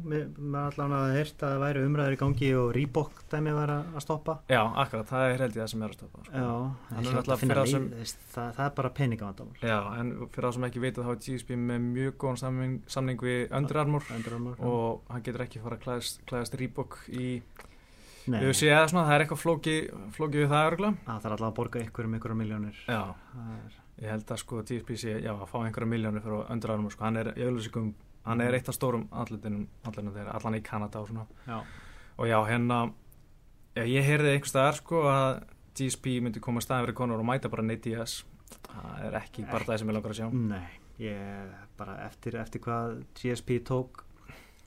mér 0.09 0.25
allavega 0.61 1.01
að 1.01 1.15
heyrt 1.15 1.43
að 1.45 1.53
það 1.53 1.63
væri 1.65 1.83
umræður 1.89 2.15
í 2.15 2.19
gangi 2.21 2.49
og 2.59 2.71
Reebok 2.75 3.21
dæmi 3.31 3.53
var 3.55 3.73
að 3.75 3.91
að 3.95 4.05
stoppa. 4.05 4.35
Já, 4.51 4.61
akkurat, 4.83 5.11
það 5.11 5.27
er 5.27 5.43
held 5.45 5.59
ég 5.59 5.61
það 5.61 5.71
sem 5.73 5.85
er 5.85 5.93
að 5.93 5.99
stoppa 5.99 6.23
sko. 6.25 6.33
Já, 6.33 6.49
er 6.95 7.21
að 7.21 7.29
það 7.45 7.61
leið, 7.61 7.87
veist, 7.99 8.25
það, 8.33 8.49
það 8.57 8.65
er 8.65 8.73
bara 8.81 8.91
peningavandamál. 8.99 9.61
Já, 9.61 9.77
en 9.99 10.11
fyrir 10.25 10.49
það 10.49 10.57
sem 10.57 10.67
ekki 10.69 10.83
vita 10.85 11.05
þá 11.05 11.13
er 11.13 11.21
TSB 11.27 11.55
með 11.61 11.87
mjög 11.91 12.17
góðan 12.25 12.41
samning, 12.43 12.75
samning 12.97 13.23
við 13.29 13.55
Under 13.61 13.81
Armour. 13.85 14.11
Under 14.17 14.37
Armour, 14.39 14.59
já. 14.59 14.67
og 14.73 15.13
hann 15.15 15.25
getur 15.29 15.45
ekki 15.45 15.63
fara 15.63 15.79
að 15.79 15.87
klæðast, 15.87 16.21
klæðast 16.29 16.59
Reebok 16.59 16.99
í 17.13 17.29
að 18.73 18.87
svona, 18.89 19.05
það 19.05 19.15
er 19.15 19.23
eitthvað 19.23 19.41
flóki, 19.43 19.73
flóki 20.15 20.39
við 20.41 20.47
það 20.49 20.69
örgulega. 20.71 21.01
það 21.05 21.25
þarf 21.25 21.35
allavega 21.35 21.51
að 21.51 21.57
borga 21.59 21.81
ykkur 21.85 22.07
um 22.09 22.15
ykkur 22.17 22.33
miljónir 22.39 22.79
Já, 22.89 23.01
Það 23.35 23.51
er 23.53 23.75
ég 24.01 24.09
held 24.11 24.31
að 24.31 24.41
sko 24.41 24.61
TSB 24.67 24.97
sé, 24.99 25.15
já, 25.23 25.31
að 25.33 25.47
fá 25.51 25.57
einhverja 25.63 25.89
miljónir 25.91 26.23
fyrir 26.23 26.45
Under 26.51 26.71
Armour, 26.75 26.91
sko, 26.91 27.05
hann 27.07 27.17
er 27.21 27.31
í 27.35 27.45
auðlýsingum, 27.47 27.89
hann 28.25 28.41
er 28.43 28.57
eitt 28.57 28.69
af 28.71 28.75
stórum 28.75 29.07
andlutinum 29.15 29.67
þeirra, 29.85 30.35
allan 30.35 30.57
í 30.59 30.63
Kanada 30.65 31.01
og 31.03 31.11
svona. 31.11 31.27
Já, 31.47 31.59
Og 32.15 32.29
já, 32.29 32.37
hérna, 32.47 32.77
já, 33.75 33.83
ég 33.83 34.05
heyrði 34.07 34.29
einhvers 34.33 34.53
staðar, 34.53 34.77
sko, 34.79 35.01
að 35.11 35.41
TSB 35.75 36.21
myndi 36.23 36.39
koma 36.39 36.61
að 36.61 36.67
staðin 36.69 36.85
fyrir 36.87 36.95
konur 37.01 37.19
og 37.19 37.27
mæta 37.27 37.49
bara 37.51 37.65
Nate 37.67 37.89
Diaz. 37.89 38.21
Það 38.69 39.01
er 39.09 39.17
ekki 39.19 39.43
bara 39.49 39.67
það 39.67 39.79
sem 39.81 39.89
ég 39.91 39.97
langar 39.97 40.13
að 40.13 40.19
sjá. 40.21 40.27
nei, 40.31 40.69
ég 41.03 41.55
bara 41.75 41.97
eftir, 42.05 42.37
eftir 42.39 42.63
hvað 42.63 42.93
GSP 43.19 43.57
tók 43.67 44.05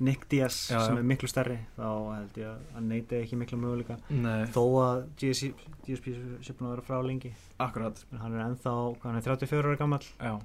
Nick 0.00 0.28
Diaz 0.30 0.56
Já, 0.70 0.78
sem 0.86 0.94
já. 0.94 0.98
er 1.00 1.06
miklu 1.10 1.28
stærri 1.28 1.56
þá 1.76 1.86
held 2.14 2.36
ég 2.38 2.46
að 2.52 2.58
hann 2.74 2.88
neyti 2.88 3.16
ekki 3.22 3.36
miklu 3.40 3.58
möguleika. 3.58 3.96
Nei, 4.10 4.44
þó 4.54 4.62
að 4.84 5.00
GSP, 5.18 5.54
GSP 5.88 6.12
sé 6.46 6.54
búin 6.54 6.68
að 6.68 6.74
vera 6.76 6.86
frá 6.86 7.00
lengi 7.02 7.32
akkurat, 7.58 8.04
hann 8.20 8.36
er 8.38 8.44
ennþá, 8.46 8.74
hann 9.02 9.16
er 9.18 9.26
34 9.26 9.64
ára 9.72 9.76
gammal 9.80 10.00
já, 10.06 10.36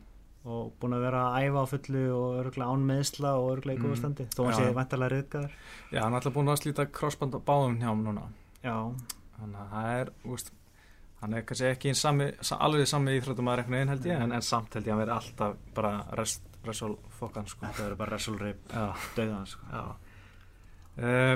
og 0.45 0.73
búin 0.81 0.97
að 0.97 1.05
vera 1.05 1.21
að 1.29 1.37
æfa 1.45 1.61
á 1.61 1.65
fullu 1.73 2.01
og 2.17 2.39
örgulega 2.41 2.71
án 2.73 2.87
meðsla 2.89 3.35
og 3.37 3.51
örgulega 3.57 3.77
í 3.77 3.83
Mm. 3.83 3.85
góða 3.85 3.99
standi. 4.01 4.25
Þó 4.33 4.41
hann 4.47 4.57
sé 4.57 4.73
vantarlega 4.73 5.13
riðgæður 5.13 5.51
já, 5.93 5.99
hann 6.01 6.13
er 6.13 6.17
alltaf 6.19 6.33
búin 6.33 6.49
að 6.49 6.61
slíta 6.63 6.87
crossband 6.91 7.37
á 7.37 7.39
báðum 7.45 7.77
hjá 7.79 7.87
hann 7.93 8.03
núna. 8.03 8.25
Já, 8.63 8.77
Þannig 9.33 9.59
að 9.59 9.71
það 9.73 9.87
er, 9.99 10.09
úst, 10.29 10.51
hann 11.21 11.33
er 11.33 11.41
kannski 11.41 11.65
ekki 11.69 11.93
sami, 11.95 12.31
sa- 12.41 12.57
alveg 12.61 12.87
sami 12.87 13.15
íþróttum 13.19 13.47
að 13.49 13.57
einhvern 13.63 13.73
veginn 13.75 13.89
held 13.89 14.05
ég, 14.05 14.21
en, 14.21 14.31
en 14.31 14.41
samt 14.41 14.73
held 14.73 14.85
ég 14.85 14.93
að 14.93 14.97
hann 14.97 15.01
veri 15.07 15.15
alltaf 15.17 15.55
bara 15.73 15.93
rest, 16.17 16.41
wrestle 16.63 16.95
fokkan, 17.19 17.47
sko. 17.49 17.65
þetta 17.65 17.83
verður 17.83 17.99
bara 17.99 18.15
wrestle 18.15 18.39
rip 18.39 18.73
döðan 19.17 19.47
sko. 19.49 19.83
Uh, 20.93 21.35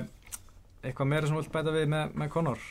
eitthvað 0.86 1.10
meira 1.10 1.28
sem 1.28 1.36
þú 1.36 1.42
vilt 1.42 1.54
bæta 1.56 1.74
við 1.74 1.88
með, 1.92 2.12
með 2.22 2.34
Conor? 2.36 2.66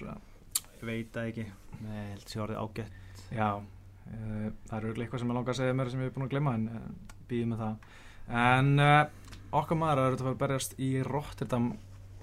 Ég 0.77 0.85
veit 0.87 1.09
það 1.14 1.31
ekki 1.33 1.47
ég 1.47 2.11
held 2.12 2.29
sér 2.31 2.45
orðið 2.47 2.61
ágætt 2.62 3.33
Já, 3.35 3.49
uh, 3.59 4.49
það 4.69 4.77
eru 4.79 4.92
eitthvað 4.95 5.23
sem 5.23 5.33
ég 5.33 5.38
langar 5.38 5.55
að 5.55 5.61
segja 5.61 5.77
mér 5.77 5.90
sem 5.92 6.05
ég 6.05 6.11
er 6.11 6.14
búin 6.14 6.27
að 6.27 6.35
glemma 6.37 6.55
en 6.57 6.69
uh, 6.71 6.85
býðum 7.31 7.55
með 7.55 7.64
það 7.64 8.37
en 8.47 8.71
uh, 8.83 9.33
okkar 9.61 9.81
maður 9.81 10.03
er 10.03 10.16
að 10.16 10.25
vera 10.29 10.40
berjast 10.45 10.77
í 10.83 10.90
Rotterdam 11.07 11.73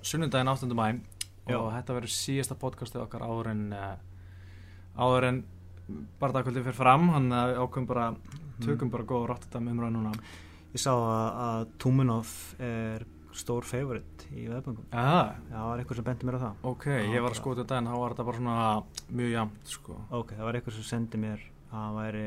sunnundaginn 0.04 0.54
8. 0.54 0.72
mæ 0.72 0.88
Já. 1.43 1.58
og 1.60 1.69
þetta 1.76 1.98
verður 1.98 2.15
síðasta 2.15 2.60
podcastið 2.60 3.04
okkar 3.04 3.26
áður 3.28 3.52
en 3.52 3.63
áður 4.96 5.28
en 5.28 5.43
barndagkvöldið 6.22 6.69
fyrir 6.69 6.78
fram 6.78 7.10
hann 7.12 7.28
ákveðum 7.34 7.88
bara, 7.89 8.06
tökum 8.62 8.92
bara 8.94 9.04
góð 9.10 9.28
Rotterdam 9.32 9.68
umræð 9.74 9.96
núna. 9.96 10.13
Ég 10.74 10.82
sá 10.82 10.92
að, 10.94 11.42
að 11.48 11.68
Tumenov 11.82 12.32
er 12.63 13.06
stór 13.34 13.66
favorit 13.66 14.26
í 14.34 14.46
veðböngum. 14.50 14.86
Já, 14.94 15.34
það 15.50 15.66
var 15.70 15.82
eitthvað 15.82 16.00
sem 16.00 16.08
bendi 16.10 16.28
mér 16.30 16.38
á 16.38 16.42
það. 16.44 16.60
Ok, 16.70 16.86
Já, 16.92 17.02
ég 17.16 17.26
var 17.26 17.34
að 17.34 17.39
skoða 17.39 17.63
þetta 17.63 17.80
en 17.80 17.89
þá 17.89 17.96
var 17.98 18.13
þetta 18.13 18.28
bara 18.30 18.39
svona 18.42 18.58
mjög 19.22 19.34
jæmt 19.34 19.74
sko. 19.74 19.98
Ok, 20.20 20.34
það 20.38 20.48
var 20.48 20.60
eitthvað 20.60 20.78
sem 20.78 20.88
sendi 20.89 21.22
mér 21.24 21.46
að 21.74 21.80
það 21.84 21.96
væri 21.98 22.26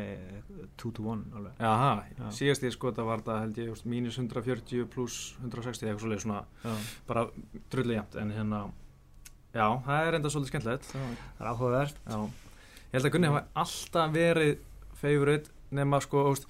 2 0.82 0.92
to 0.96 1.04
1 1.12 1.36
alveg. 1.38 1.60
Jaha, 1.62 1.90
Já. 2.18 2.24
síðast 2.40 2.66
ég 2.66 2.74
skoða 2.74 3.06
var 3.06 3.22
þetta 3.22 3.36
held 3.44 3.60
ég 3.62 3.84
mínus 3.86 4.18
140 4.18 4.88
pluss 4.90 5.18
160 5.44 5.86
eitthvað 5.86 6.02
svolítið 6.02 6.24
svona 6.24 6.40
Já. 6.64 6.74
bara 7.06 7.26
drullu 7.70 7.94
jæmt 7.94 8.18
en 8.22 8.34
hérna 8.34 8.62
já, 9.54 9.66
það 9.86 10.08
er 10.08 10.18
enda 10.18 10.32
svolítið 10.32 10.52
skemmtilegt. 10.52 10.90
Það 10.90 11.44
er 11.44 11.50
áhugavert. 11.52 12.00
Já. 12.02 12.18
ég 12.90 12.96
held 12.98 13.06
að 13.08 13.14
Gunni 13.14 13.30
hafa 13.30 13.44
alltaf 13.62 14.16
verið 14.16 14.56
favorite 14.96 15.55
nema 15.70 16.00
sko 16.04 16.26
úst, 16.32 16.46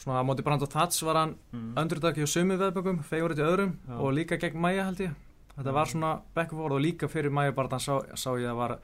svona 0.00 0.22
á 0.22 0.26
móti 0.26 0.44
Brand 0.44 0.62
og 0.64 0.70
Tats 0.72 1.02
var 1.04 1.20
hann 1.20 1.36
mm. 1.52 1.74
underdog 1.78 2.16
hjá 2.16 2.26
sömu 2.26 2.56
veðbökum 2.60 3.02
favorite 3.06 3.42
í 3.42 3.46
öðrum 3.46 3.76
Já. 3.88 3.96
og 3.98 4.14
líka 4.16 4.38
gegn 4.40 4.60
Maja 4.60 4.86
held 4.88 5.04
ég. 5.04 5.14
Þetta 5.52 5.74
var 5.76 5.90
svona 5.90 6.12
back 6.34 6.52
and 6.52 6.60
forth 6.60 6.78
og 6.78 6.80
líka 6.80 7.08
fyrir 7.12 7.30
Maja 7.30 7.52
bara 7.52 7.78
sá, 7.78 7.98
sá 8.16 8.30
ég 8.40 8.48
að 8.48 8.60
var 8.62 8.78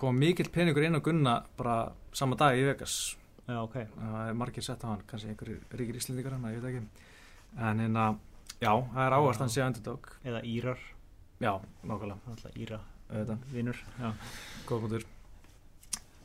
kom 0.00 0.16
mikill 0.16 0.48
peningur 0.48 0.86
inn 0.86 0.96
á 0.96 1.04
Gunna 1.04 1.42
bara 1.58 1.92
sama 2.12 2.36
dag 2.40 2.56
í 2.56 2.64
Vegas. 2.64 3.16
Já, 3.44 3.60
ok. 3.60 3.76
Það 3.98 4.28
er 4.28 4.36
margir 4.38 4.64
sett 4.64 4.84
á 4.86 4.88
hann, 4.88 5.04
kannski 5.06 5.32
einhverjir 5.32 5.60
ríkir 5.76 5.98
íslendingar 6.00 6.36
hann, 6.36 6.48
ég 6.54 6.62
veit 6.62 6.70
ekki. 6.70 7.08
En 7.58 7.82
hérna, 7.82 8.06
já, 8.60 8.72
það 8.94 9.04
er 9.04 9.16
Já. 9.16 9.38
hann 9.40 9.50
sé 9.50 9.62
underdog 9.66 10.10
Eða 10.24 10.42
Írar, 10.46 10.78
já, 11.40 11.52
nákvæmlega, 11.82 12.52
Íra 12.54 12.80
Vinur 13.50 13.76
Já, 13.98 14.12
góð 14.68 14.84
punktur 14.86 15.06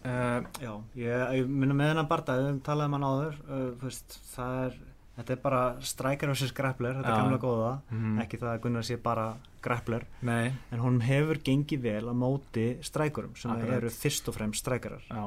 uh, 0.06 0.41
Já 0.62 0.72
ég, 0.96 1.24
ég 1.39 1.48
minna 1.50 1.74
með 1.78 1.91
hennar 1.94 2.08
barndag 2.10 2.41
við 2.46 2.60
talaðum 2.68 2.96
hann 2.98 3.08
áður 3.10 3.39
uh, 3.50 3.70
fyrst, 3.82 4.18
það 4.36 4.58
er, 4.65 4.78
þetta 5.18 5.34
er 5.36 5.41
bara 5.46 5.62
strækjar 5.91 6.32
versus 6.34 6.54
grappler, 6.56 6.98
þetta 7.00 7.12
Já. 7.12 7.15
er 7.15 7.24
gamla 7.24 7.39
góða. 7.44 7.72
Mm, 7.91 8.18
ekki 8.26 8.39
það 8.41 8.52
að 8.54 8.62
Gunnar 8.65 8.86
sé 8.89 8.98
bara 9.06 9.28
grappler 9.65 10.04
nei, 10.22 10.52
en 10.76 10.84
hún 10.84 11.00
hefur 11.02 11.39
gengið 11.48 11.82
vel 11.88 12.04
að 12.12 12.20
móti 12.22 12.65
strækurum 12.86 13.34
sem 13.39 13.56
eru 13.65 13.89
fyrst 13.89 14.28
og 14.30 14.36
fremst 14.38 14.62
strækarar. 14.65 15.02
Já, 15.10 15.24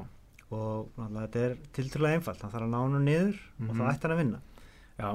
og 0.55 0.93
náttúrulega 0.97 1.25
þetta 1.27 1.41
er 1.49 1.57
tiltrúlega 1.77 2.19
einfalt 2.21 2.45
hann 2.45 2.53
þarf 2.55 2.69
að 2.69 2.71
ná 2.73 2.79
hann 2.85 3.05
niður 3.05 3.35
og 3.59 3.67
Mhm. 3.69 3.81
það 3.81 3.91
ætti 3.95 4.07
hann 4.09 4.15
að 4.17 4.23
vinna. 4.23 4.41
Já. 4.99 5.11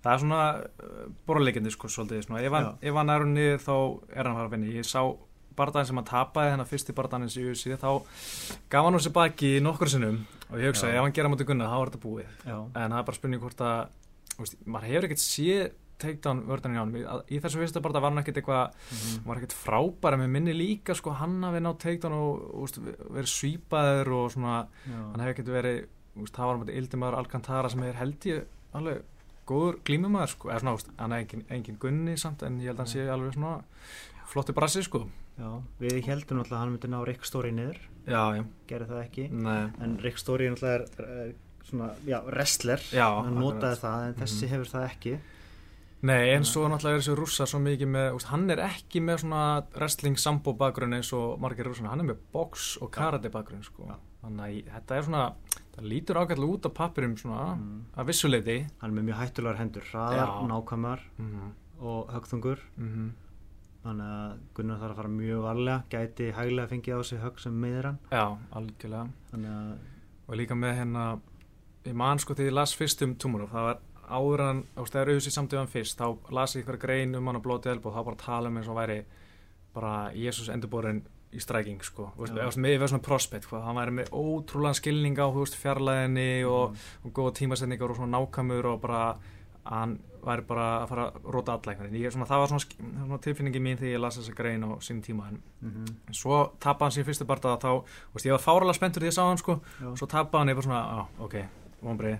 Það 0.00 0.12
er 0.14 0.20
svona 0.22 0.44
uh, 0.60 1.08
borleikindi 1.28 1.70
sko 1.74 1.88
svolítið, 1.92 2.22
svona, 2.24 2.40
ef 2.40 2.52
hann, 2.52 3.10
er 3.10 3.24
niður 3.28 3.58
þá 3.64 3.74
er 4.16 4.22
hann 4.24 4.30
að 4.32 4.38
fara 4.38 4.48
að 4.48 4.54
vinna, 4.54 4.70
ég 4.72 4.86
sá 4.88 5.02
barndaginn 5.60 5.90
sem 5.92 6.00
hann 6.00 6.08
tapaði 6.10 6.54
hennar 6.54 6.68
fyrsti 6.70 6.96
barndaginn 6.96 7.30
í 7.30 7.44
UFC 7.50 7.76
þá 7.80 7.90
gaf 8.72 8.88
hann 8.88 8.98
sér 9.06 9.14
baki 9.20 9.52
nokkur 9.64 9.92
sinnum 9.92 10.22
og 10.50 10.56
ég 10.58 10.72
hugsaði, 10.72 10.96
ef 10.98 11.04
hann 11.06 11.14
gera 11.20 11.30
mútið 11.32 11.50
gunna 11.52 11.68
þá 11.70 11.76
er 11.84 11.90
þetta 11.92 12.02
búið. 12.06 12.32
Já, 12.48 12.56
en 12.58 12.90
það 12.90 12.98
er 13.02 13.06
bara 13.10 13.18
spurning 13.20 13.44
hvort 13.44 13.62
að 13.68 13.78
veist, 14.40 14.58
maður 14.66 14.88
hefur 14.90 15.06
ekkert 15.10 15.22
séð 15.22 15.70
takedown 16.00 16.38
vörðan 16.48 16.72
í 16.74 16.78
ánum 16.80 16.94
í, 16.96 17.00
í 17.36 17.38
þessu 17.44 17.58
fyrsta 17.60 17.80
bara 17.84 18.00
var 18.00 18.08
hann 18.14 18.22
ekkert 18.22 18.38
eitthvað 18.40 18.70
Mhm. 18.72 19.10
hann 19.20 19.26
var 19.28 19.36
ekkert 19.42 19.52
frábæra 19.52 20.16
með 20.16 20.30
minni 20.32 20.54
líka 20.56 20.94
sko 20.96 21.12
hann 21.12 21.42
hafi 21.44 21.60
nátt 21.60 21.78
takedown 21.82 22.14
og, 22.16 22.46
og 22.54 22.62
veist, 22.64 22.78
verið 23.12 23.28
svípaður 23.34 24.12
og 24.16 24.30
svona 24.32 24.54
já, 24.88 24.96
hann 24.96 25.20
hefði 25.20 25.34
ekkert 25.34 25.52
verið 25.58 25.80
það 26.32 26.46
var 26.48 26.56
hann 26.62 26.72
Ildimar 26.80 27.18
Alcantara 27.20 27.68
sem 27.70 27.82
er 27.84 27.98
held 28.00 28.26
ég 28.32 28.46
alveg 28.72 29.02
góður 29.50 29.76
glímumæður 29.84 30.32
sko 30.32 30.48
eða 30.54 30.60
svona, 30.64 30.96
hann 31.04 31.12
er 31.12 31.24
engin, 31.26 31.44
engin 31.50 31.78
gunni 31.84 32.16
samt 32.16 32.42
en 32.48 32.56
ég 32.64 32.72
held 32.72 32.80
að 32.80 32.84
hann 32.86 32.94
sé 32.94 33.04
alveg 33.12 33.36
svona 33.36 33.54
flottu 34.32 34.56
brassi 34.56 34.82
sko 34.88 35.04
já, 35.38 35.62
við 35.80 36.04
heldum 36.06 36.38
náttúrulega 36.38 36.56
að 36.56 36.64
hann 36.64 36.72
myndi 36.72 36.88
ná 36.88 37.06
Rick 37.06 37.24
Story 37.24 37.52
niður 37.52 37.78
gerði 38.66 38.86
það 38.88 39.04
ekki 39.04 39.30
nei 39.30 39.70
en 39.80 39.98
Rick 40.02 40.18
Story 40.18 40.46
er, 40.46 40.86
er 40.98 41.34
svona, 41.64 41.90
já, 42.06 42.20
wrestler 42.26 42.80
hann 43.22 43.34
notaði 43.38 43.76
það 43.80 44.06
en 44.08 44.14
þessi 44.14 44.46
Mhm. 44.46 44.50
hefur 44.54 44.72
það 44.74 44.88
ekki 44.90 45.18
Nei, 46.02 46.30
en 46.32 46.44
svo 46.48 46.62
náttúrulega 46.64 46.96
er 46.96 47.00
þessi 47.02 47.14
rússar 47.18 47.46
svo 47.46 47.58
mikið 47.60 47.86
með, 47.92 48.14
úst, 48.16 48.26
hann 48.32 48.48
er 48.50 48.56
ekki 48.64 49.02
með 49.04 49.18
svona 49.20 49.62
wrestling 49.76 50.16
sambo 50.16 50.54
bakgrunn 50.56 50.94
eins 50.96 51.12
og 51.12 51.38
margir 51.38 51.66
rússar, 51.68 51.88
hann 51.90 52.00
er 52.00 52.06
með 52.14 52.16
box 52.32 52.78
og 52.80 52.90
karate 52.90 53.28
bakgrunn 53.28 53.62
sko. 53.62 53.84
Já. 53.86 53.96
Þannig 54.24 54.40
að 54.64 54.70
þetta 54.78 54.96
er 54.96 55.02
svona, 55.02 55.34
það 55.76 55.84
lítur 55.92 56.16
ágætlega 56.16 56.54
út 56.54 56.64
á 56.64 56.70
pappirum 56.72 57.16
svona, 57.20 57.54
Mm. 57.58 57.84
að 57.98 58.06
vissuleiti. 58.06 58.70
hann 58.80 58.90
er 58.90 59.02
með 59.02 59.08
mjög 59.12 59.18
hættulegar 59.20 59.58
hendur 59.58 59.82
hraðar, 59.92 60.48
nákvæmar 60.48 61.00
Mm 61.18 61.52
og 61.82 62.08
högþungur 62.08 62.58
-hmm. 62.78 63.10
Þannig 63.84 64.12
að 64.16 64.32
Gunnar 64.56 64.80
þarf 64.80 64.92
að 64.94 65.00
fara 65.00 65.12
mjög 65.14 65.44
varlega 65.46 65.84
gæti 65.92 66.30
hæglega 66.36 66.70
fengið 66.70 67.00
á 67.00 67.02
sig 67.08 67.22
högg 67.22 67.40
sem 67.40 67.60
meðir 67.62 67.88
hann. 67.90 68.00
Já, 68.12 68.26
algjörlega. 68.58 69.06
að 69.40 69.72
Og 70.30 70.36
líka 70.38 70.54
með 70.54 70.76
hérna, 70.78 71.04
ég 71.88 71.94
man 71.98 72.20
sko 72.22 72.36
þegar 72.38 72.52
ég 72.52 72.54
las 72.54 72.74
fyrst 72.78 73.00
um 73.02 73.16
Tumorov, 73.18 73.50
það 73.50 73.64
var 73.66 73.80
áður 74.10 74.42
en, 74.44 74.60
þú 74.74 74.84
veist, 74.84 74.94
þegar 74.94 75.10
auðvitað 75.10 75.34
samtíðan 75.36 75.70
fyrst, 75.70 75.98
þá 75.98 76.34
las 76.36 76.54
ég 76.54 76.62
ykkur 76.62 76.78
grein 76.82 77.16
um 77.18 77.30
hann 77.30 77.40
á 77.40 77.42
blóti 77.42 77.70
elbú 77.72 77.90
og 77.90 77.96
þá 77.96 78.04
bara 78.06 78.20
tala 78.20 78.50
um 78.50 78.60
eins 78.60 78.68
og 78.70 78.78
væri 78.78 79.00
bara 79.74 79.94
Jésús 80.14 80.50
endurborin 80.52 81.02
í 81.30 81.42
stræking 81.42 81.82
sko, 81.86 82.08
eða 82.26 82.50
svona 82.50 83.02
prospect, 83.06 83.46
hvað, 83.50 83.66
hann 83.66 83.78
væri 83.78 83.96
með 84.00 84.14
ótrúlega 84.18 84.78
skilning 84.80 85.18
á, 85.18 85.26
veist, 85.34 85.58
fjarlæðinni 85.58 86.30
og, 86.46 86.78
og 87.06 87.14
góða 87.14 87.36
tímasetningar 87.38 87.90
og 87.90 88.00
svona 88.00 88.18
nákvæmur 88.18 88.70
og 88.72 88.80
bara, 88.82 89.04
hann 89.66 89.98
væri 90.24 90.44
bara 90.48 90.66
að 90.82 90.86
fara 90.90 91.06
að 91.08 91.28
róta 91.34 91.56
alla 91.56 91.74
svona, 92.12 92.28
það 92.28 92.42
var 92.42 92.50
svona, 92.52 92.64
svona 93.04 93.18
tilfinningi 93.24 93.62
mín 93.62 93.78
þegar 93.80 93.94
ég 93.94 94.02
las 94.02 94.18
þessa 94.18 94.36
grein 94.36 94.66
á 94.66 94.70
sín 94.84 95.02
tíma, 95.04 95.28
en 95.28 95.42
mm 95.60 95.86
en 96.08 96.14
svo 96.14 96.40
tappa 96.60 96.84
hann 96.84 96.92
sín 96.92 97.04
fyrstu 97.04 97.24
barða 97.24 97.56
þá, 97.58 97.84
veist, 98.12 98.26
ég 98.26 98.32
var 98.32 98.42
fáralega 98.42 98.74
spenntur 98.74 99.02
því 99.02 99.10
ég 99.10 99.16
sá 99.16 99.22
hann 99.22 99.38
sko, 99.38 99.60
svo 99.94 100.06
tappa 100.06 100.38
hann, 100.38 100.54
bara 100.54 100.62
svona, 100.62 100.82
á, 100.82 101.00
ok, 101.18 101.36
vonbreið 101.80 102.18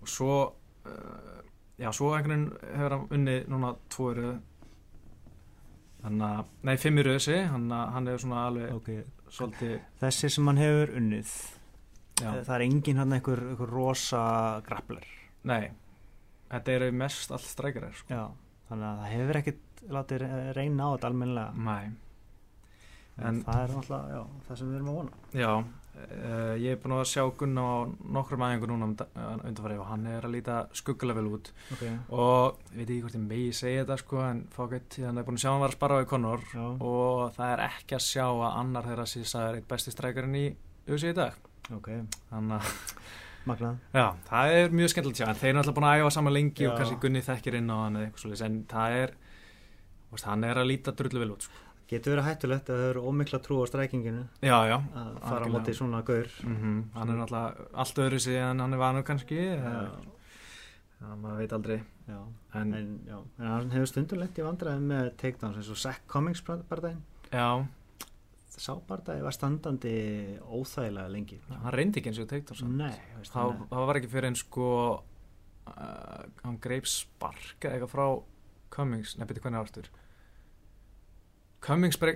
og 0.00 0.08
svo 0.08 0.54
uh, 0.86 1.42
já, 1.78 1.92
svo 1.92 2.14
einhvern 2.14 2.50
veginn 2.50 2.78
hefur 2.78 2.96
hann 2.96 3.06
unnið 3.10 3.48
núna 3.48 3.74
tvo 3.88 4.10
eru 4.12 4.32
þannig 6.04 6.26
að, 6.28 6.54
nei, 6.62 6.76
fimm 6.76 6.98
eru 6.98 7.14
þessi 7.16 7.38
hann, 7.50 7.70
hann 7.70 8.06
hefur 8.06 8.26
svona 8.26 8.46
alveg 8.48 8.74
ok. 8.74 8.90
svolítið, 9.28 9.78
þessi 10.00 10.28
sem 10.28 10.46
hann 10.46 10.60
hefur 10.62 10.96
unnið 11.00 11.32
já, 12.20 12.28
það 12.44 12.54
er 12.58 12.66
engin 12.68 13.00
hann 13.02 13.12
einhver 13.12 13.42
rosa 13.70 14.24
grappler? 14.66 15.08
Nei 15.44 15.72
þetta 16.50 16.72
eru 16.78 16.90
mest 16.92 17.30
allt 17.34 17.46
strækjarar 17.48 17.94
sko. 18.00 18.08
já, 18.14 18.24
þannig 18.70 18.88
að 18.90 18.98
það 19.04 19.14
hefur 19.14 19.40
ekkit 19.42 19.86
látið 19.94 20.26
reyna 20.56 20.84
á 20.84 20.92
þetta 20.94 21.08
almennilega. 21.10 21.52
Nei, 21.70 21.84
en 23.18 23.26
en- 23.30 23.40
það 23.46 23.62
er 23.64 23.72
náttúrulega, 23.78 24.18
já, 24.18 24.22
það 24.48 24.58
sem 24.58 24.68
við 24.70 24.76
erum 24.80 24.92
að 24.92 25.00
vona. 25.00 25.10
Já 25.34 25.50
uh, 25.54 26.54
ég 26.58 26.70
er 26.74 26.78
búin 26.82 26.94
að 26.96 27.04
sjá 27.06 27.22
Gunna 27.38 27.62
á 27.62 27.74
nokkrum 28.16 28.42
aðeingur 28.42 28.70
núna 28.72 28.88
um, 28.88 28.94
undanfarið 29.46 29.82
og 29.84 29.86
hann 29.92 30.06
er 30.10 30.24
að 30.26 30.32
líta 30.34 30.56
skuggulega 30.74 31.20
vel 31.20 31.28
út. 31.36 31.50
Ok, 31.76 31.84
og 32.10 32.58
ég 32.72 32.80
veit 32.80 32.88
ekki 32.90 33.00
hvort 33.04 33.18
ég 33.18 33.26
megi 33.28 33.52
segja 33.54 33.84
þetta 33.84 33.98
sko 34.02 34.22
en 34.26 34.40
fákvæmt, 34.56 34.98
hann 35.06 35.18
er 35.22 35.28
búin 35.28 35.38
að 35.38 35.44
sjá 35.44 35.50
hann 35.52 35.62
var 35.62 35.70
að 35.74 35.78
spara 35.78 35.98
á 36.00 36.04
í 36.04 36.08
Conor 36.10 36.42
já, 36.50 36.64
og 36.80 37.22
það 37.36 37.52
er 37.54 37.64
ekki 37.68 37.98
að 37.98 38.06
sjá 38.08 38.24
að 38.26 38.46
annar 38.64 38.88
þeirra 38.90 39.06
sísa 39.14 39.44
er 39.50 39.60
eitt 39.60 39.68
besti 39.70 39.94
strækarinn 39.94 40.40
í 40.40 40.46
USA 40.90 41.12
í 41.12 41.18
dag. 41.20 41.38
Ok, 41.72 41.88
þannig 42.32 42.58
að 42.58 42.72
magnað. 43.48 43.76
Já, 43.94 44.06
það 44.28 44.54
er 44.58 44.74
mjög 44.78 44.92
skemmtilegt 44.92 45.18
að 45.18 45.22
sjá 45.22 45.28
en 45.32 45.40
þeir 45.42 45.50
eru 45.52 45.60
alltaf 45.62 45.76
búin 45.76 45.86
að 45.88 46.00
æfa 46.00 46.14
saman 46.16 46.34
lengi 46.36 46.66
og 46.66 46.72
Já. 46.72 46.76
kannski 46.80 46.98
Gunni 47.02 47.22
þekkir 47.24 47.58
inn 47.60 47.70
á 47.70 47.76
hann 47.80 47.98
eða 47.98 48.08
eitthvað 48.08 48.24
svolítið 48.24 48.46
en 48.48 48.56
það 48.70 48.96
er 49.02 49.14
veist, 50.14 50.26
hann 50.30 50.44
er 50.48 50.60
að 50.62 50.68
líta 50.70 50.94
drullu 50.96 51.22
vel 51.24 51.34
út 51.34 51.46
sko. 51.46 51.60
getur 51.90 52.14
verið 52.14 52.28
hættulegt 52.30 52.70
að 52.72 52.80
það 52.80 52.90
eru 52.90 53.04
ómikla 53.10 53.40
trú 53.44 53.60
á 53.60 53.64
strækinginu 53.68 54.22
já, 54.40 54.56
já, 54.70 54.76
að 54.96 55.18
fara 55.20 55.44
á 55.44 55.52
móti 55.52 55.74
svona 55.76 56.02
gaur. 56.02 56.28
Mm 56.42 56.82
hann 56.94 57.10
er 57.10 57.18
náttúrulega 57.20 57.68
allt 57.74 57.98
öðru 58.06 58.20
en 58.40 58.60
hann 58.64 58.72
er 58.72 58.78
vanur 58.78 59.04
kannski 59.04 59.36
já, 59.36 59.90
já, 61.00 61.08
maður 61.16 61.38
veit 61.42 61.52
aldrei. 61.52 61.82
Já, 62.08 62.20
en, 62.54 62.74
en, 62.74 63.00
já, 63.08 63.18
en 63.38 63.46
hann 63.46 63.70
hefur 63.72 63.86
stundum 63.88 64.18
lent 64.20 64.38
í 64.38 64.42
vandræði 64.44 64.80
með 64.80 65.16
takedowns 65.16 65.56
eins 65.56 65.70
og 65.72 65.76
Zach 65.80 66.00
Cummings 66.06 66.42
bardaginn 66.44 67.02
já, 67.32 67.64
sá 67.64 67.83
bardagi 68.88 69.24
var 69.24 69.34
standandi 69.34 69.94
óþægilega 70.44 71.10
lengi. 71.10 71.40
Hann 71.50 71.72
reyndi 71.74 72.00
ekki 72.00 72.12
eins 72.12 72.20
og 72.22 72.28
teikt 72.30 72.52
nei, 72.68 72.92
veist, 73.18 73.32
það, 73.34 73.56
það 73.72 73.86
var 73.90 74.00
ekki 74.00 74.12
fyrir 74.12 74.28
en 74.30 74.38
sko 74.38 74.68
uh, 74.94 76.22
hann 76.44 76.58
greip 76.62 76.86
spark 76.90 77.64
eða 77.64 77.78
eitthvað 77.78 77.92
frá 77.94 78.06
Cummings, 78.74 79.14
nefnir 79.20 79.42
hvernig 79.44 79.62
ástur 79.62 79.90
Cummings 81.64 81.96
uh, 81.96 82.10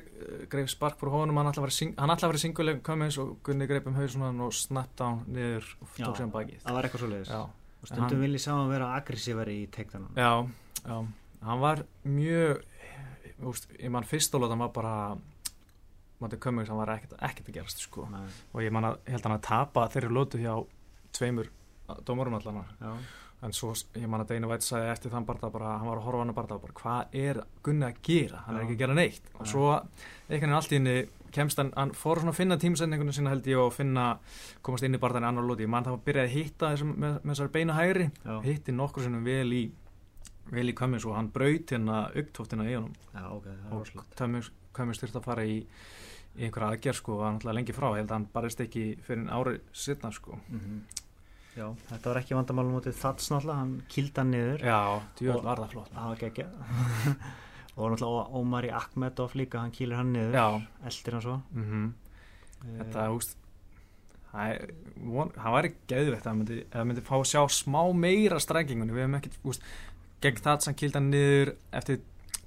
greip 0.53 0.69
spark 0.69 0.99
frá 1.01 1.11
honum, 1.15 1.39
hann 1.41 1.49
hann 1.49 1.57
ætlaði 1.63 2.27
að 2.27 2.33
vera 2.35 2.43
singuleg 2.43 2.83
Cummings 2.87 3.19
og 3.23 3.39
Gunni 3.47 3.69
greip 3.71 3.87
um 3.89 3.97
hausun 3.97 4.27
hann 4.27 4.43
og 4.45 4.53
snap 4.57 4.93
down 4.99 5.23
niður 5.27 5.65
og 5.81 5.95
tók 5.97 6.19
sér 6.19 6.27
um 6.29 6.35
bakið. 6.35 6.61
það 6.67 6.77
var 6.79 6.89
eitthvað 6.89 7.05
svo 7.05 7.13
leiðis 7.15 7.33
já, 7.33 7.41
og 7.47 7.87
stundum 7.91 8.09
hann- 8.09 8.25
vil 8.27 8.35
ég 8.37 8.45
sá 8.45 8.51
hann 8.55 8.73
vera 8.73 8.91
aggressívari 8.99 9.57
í 9.63 9.71
takedownum 9.73 10.19
já, 10.19 10.33
já. 10.85 10.99
Hann 11.49 11.61
var 11.63 11.85
mjög 12.05 12.65
ég 13.79 13.91
mann 13.95 14.05
fyrst 14.05 14.35
álega 14.35 14.51
hann 14.51 14.65
var 14.67 14.73
bara 14.75 14.95
Matti 16.19 16.41
Cummings 16.43 16.73
hann 16.73 16.81
var 16.81 16.95
ekkert, 16.97 17.15
ekkert 17.23 17.49
að 17.53 17.61
gerast 17.61 17.85
sko. 17.85 18.09
Og 18.53 18.65
ég 18.65 18.75
man 18.75 18.89
að, 18.89 18.99
held 19.07 19.29
hann 19.29 19.37
að 19.37 19.47
tapa 19.47 19.87
þeirri 19.93 20.11
lótu 20.15 20.41
hjá 20.43 20.53
tveimur 21.15 21.51
dómurum 22.05 22.37
allan 22.39 22.65
en 23.43 23.55
svo 23.55 23.71
ég 23.95 24.09
man 24.11 24.25
að 24.25 24.33
Deina 24.33 24.49
Vætt 24.51 24.65
sagði 24.67 24.91
eftir 24.91 25.13
þann 25.13 25.27
barða 25.29 25.51
bara, 25.55 25.77
hann 25.79 25.87
var 25.87 26.01
að 26.01 26.07
horfa 26.09 26.23
hann 26.25 26.33
að 26.33 26.39
bara, 26.65 26.75
hvað 26.81 27.15
er 27.21 27.39
Gunni 27.63 27.87
að 27.87 28.01
gera, 28.09 28.43
hann 28.47 28.57
er 28.57 28.65
Já. 28.65 28.67
ekki 28.67 28.75
að 28.75 28.81
gera 28.83 28.97
neitt. 28.99 29.29
Og 29.39 29.47
svo 29.47 29.67
einhvern 29.77 30.33
veginn 30.33 30.57
allt 30.59 30.73
í 30.73 30.79
henni 30.79 30.97
kemst 31.35 31.61
hann, 31.61 31.71
hann 31.77 31.93
fór 31.95 32.19
svona 32.23 32.33
að 32.35 32.41
finna 32.41 32.59
tímsendingunum 32.59 33.15
sinna 33.15 33.31
held 33.35 33.47
ég 33.47 33.61
og 33.63 33.71
finna, 33.77 34.09
komast 34.67 34.87
inn 34.89 34.97
í 34.97 35.03
barðan 35.03 35.29
í 35.29 35.31
annar 35.31 35.47
lóti, 35.47 35.67
ég 35.69 35.71
man 35.71 35.87
það 35.87 35.99
að 36.01 36.05
byrja 36.09 36.25
að 36.25 36.35
hitta 36.35 36.73
þessum, 36.73 36.95
með, 36.97 37.19
með 37.21 37.35
þessari 37.35 37.55
beina 37.55 37.77
hægri, 37.79 38.09
já, 38.25 38.35
hitti 38.49 38.75
nokkur 38.75 39.07
sinnum 39.07 39.29
vel 39.29 39.53
í 39.55 39.63
vel 40.49 40.71
í 40.73 40.75
Cummings 40.77 41.05
og 41.05 41.17
hann 41.19 41.29
braut 41.33 41.75
hérna 41.75 42.07
augtóftina 42.17 42.65
í 42.65 42.75
honum 42.75 42.95
er 43.13 43.27
og 43.77 43.91
Cummings 44.73 45.03
þurfti 45.03 45.21
að 45.21 45.27
fara 45.27 45.45
í, 45.45 45.59
í 46.37 46.45
einhverja 46.47 46.69
aðgerð 46.75 46.99
sko 47.01 47.17
var 47.19 47.33
náttúrulega 47.35 47.57
lengi 47.59 47.73
frá, 47.77 47.89
ég 47.95 48.01
held 48.03 48.11
að 48.11 48.17
hann 48.19 48.29
barist 48.35 48.61
ekki 48.61 48.85
fyrir 49.07 49.29
árið 49.39 49.61
sittna 49.73 50.11
sko. 50.13 50.39
Mhm. 50.49 50.81
Já, 51.59 51.67
þetta 51.89 52.05
var 52.13 52.21
ekki 52.21 52.37
vandamálum 52.39 52.75
mútið 52.77 52.95
þats 53.01 53.31
náttúrulega, 53.33 53.59
hann 53.59 53.73
kýlda 53.91 54.25
niður. 54.29 54.61
Já, 54.63 54.81
djúvel 55.19 55.43
var 55.43 55.57
það 55.65 55.73
flott. 55.73 55.91
Það 55.95 56.09
var 56.13 56.21
geggja 56.23 56.47
Og 57.79 57.91
náttúrulega 57.93 58.39
Ómari 58.39 58.71
Akmedov 58.75 59.35
líka, 59.39 59.61
hann 59.63 59.71
kýlir 59.75 59.97
hann 59.97 60.13
niður. 60.13 60.35
Já, 60.35 60.47
Eldir 60.91 61.13
hann 61.19 61.23
svo. 61.23 61.37
Mm 61.55 61.65
Eh, 62.59 62.79
þetta, 62.83 63.03
húst 63.15 63.37
það 65.39 65.53
væri 65.55 65.69
geðveitt 65.89 66.27
að 66.27 66.35
myndi, 66.41 66.57
myndi 66.91 67.05
fá 67.07 67.15
að 67.17 67.29
sjá 67.31 67.43
smá 67.55 67.81
meira 67.95 68.39
strengingunni, 68.43 68.93
við 68.93 69.05
hefum 69.07 69.15
ekkert 69.21 69.39
úst, 69.45 69.63
gegn 70.21 70.43
kýlda 70.77 70.99
hann 70.99 71.11
niður 71.13 71.53
eftir 71.73 72.01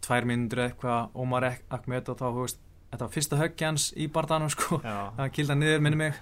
tvær 0.04 0.28
myndur 0.28 0.62
eitthvað 0.67 1.15
Ómar 1.15 1.44
Ek- 1.48 1.63
Ahmed 1.72 2.10
og 2.12 2.17
þá, 2.20 2.28
veist 2.38 2.60
þetta 2.91 3.06
var 3.06 3.13
fyrsta 3.15 3.39
höggi 3.39 3.67
hans 3.67 3.89
í 3.95 4.08
barðanum 4.12 4.51
sko. 4.54 4.80
Það 4.84 5.34
kýlda 5.38 5.56
hann 5.56 5.63
niður, 5.63 5.84
minni 5.86 5.99
mig. 6.01 6.17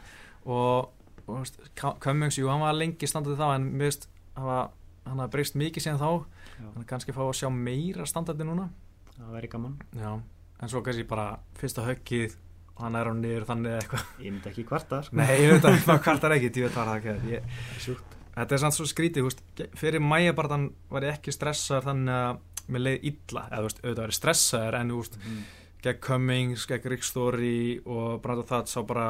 Og, 0.49 0.89
og 1.27 1.95
Cummings, 2.03 2.39
jú, 2.39 2.49
hann 2.51 2.63
var 2.63 2.77
lengi 2.77 3.10
standandi 3.10 3.39
þá 3.39 3.55
en 3.55 3.69
mér 3.73 3.89
veist, 3.89 4.10
hann 4.38 5.23
hafði 5.23 5.32
breyst 5.36 5.58
mikið 5.60 5.86
síðan 5.86 6.01
þá. 6.01 6.12
Já, 6.60 6.67
hann 6.75 6.89
kannski 6.89 7.15
fá 7.15 7.23
að 7.25 7.34
sjá 7.41 7.49
meira 7.53 8.05
standandi 8.10 8.47
núna. 8.47 8.69
Það 9.15 9.34
væri 9.36 9.51
gaman. 9.51 9.79
Já, 9.97 10.13
en 10.60 10.71
svo 10.71 10.84
kannski 10.86 11.08
bara 11.10 11.32
fyrsta 11.60 11.88
höggið 11.88 12.38
og 12.75 12.86
hann 12.86 12.95
er 12.95 13.10
á 13.12 13.13
niður 13.15 13.49
þannig 13.49 13.75
eitthvað. 13.82 14.05
Ég 14.23 14.32
myndi 14.32 14.49
ekki 14.53 14.65
kvarta 14.69 15.01
sko. 15.03 15.19
Nei, 15.19 15.34
ég 15.41 15.58
að 15.58 15.82
það 15.84 16.01
kvartar 16.05 16.36
ekki, 16.38 16.53
ég 16.53 16.69
veit 16.69 16.77
það 16.77 16.93
ekki 16.95 17.34
ég, 17.34 17.60
Sjúkt. 17.84 18.15
Þetta 18.39 18.55
er 18.55 18.62
samt 18.62 18.75
svo 18.77 18.86
skrítið, 18.88 19.25
húst, 19.27 19.41
fyrir 19.75 19.99
mæjabartan 19.99 20.69
var 20.91 21.03
ég 21.03 21.17
ekki 21.17 21.34
stressaður 21.36 21.89
þannig 21.89 22.13
að 22.15 22.69
mér 22.71 22.84
leið 22.86 23.08
illa, 23.10 23.43
eða 23.49 23.63
veist, 23.65 23.82
auðvitað 23.82 23.99
var 23.99 24.13
ég 24.13 24.17
stressaður 24.19 24.77
en 24.79 24.93
veist, 24.95 25.17
mm. 25.19 25.41
Gegn 25.84 26.00
Cummings, 26.04 26.65
gegn 26.68 26.89
Rick 26.92 27.06
Story 27.08 27.80
og 27.88 28.20
Brandon 28.24 28.48
Thats 28.50 28.76
þá 28.76 28.82
bara 28.89 29.06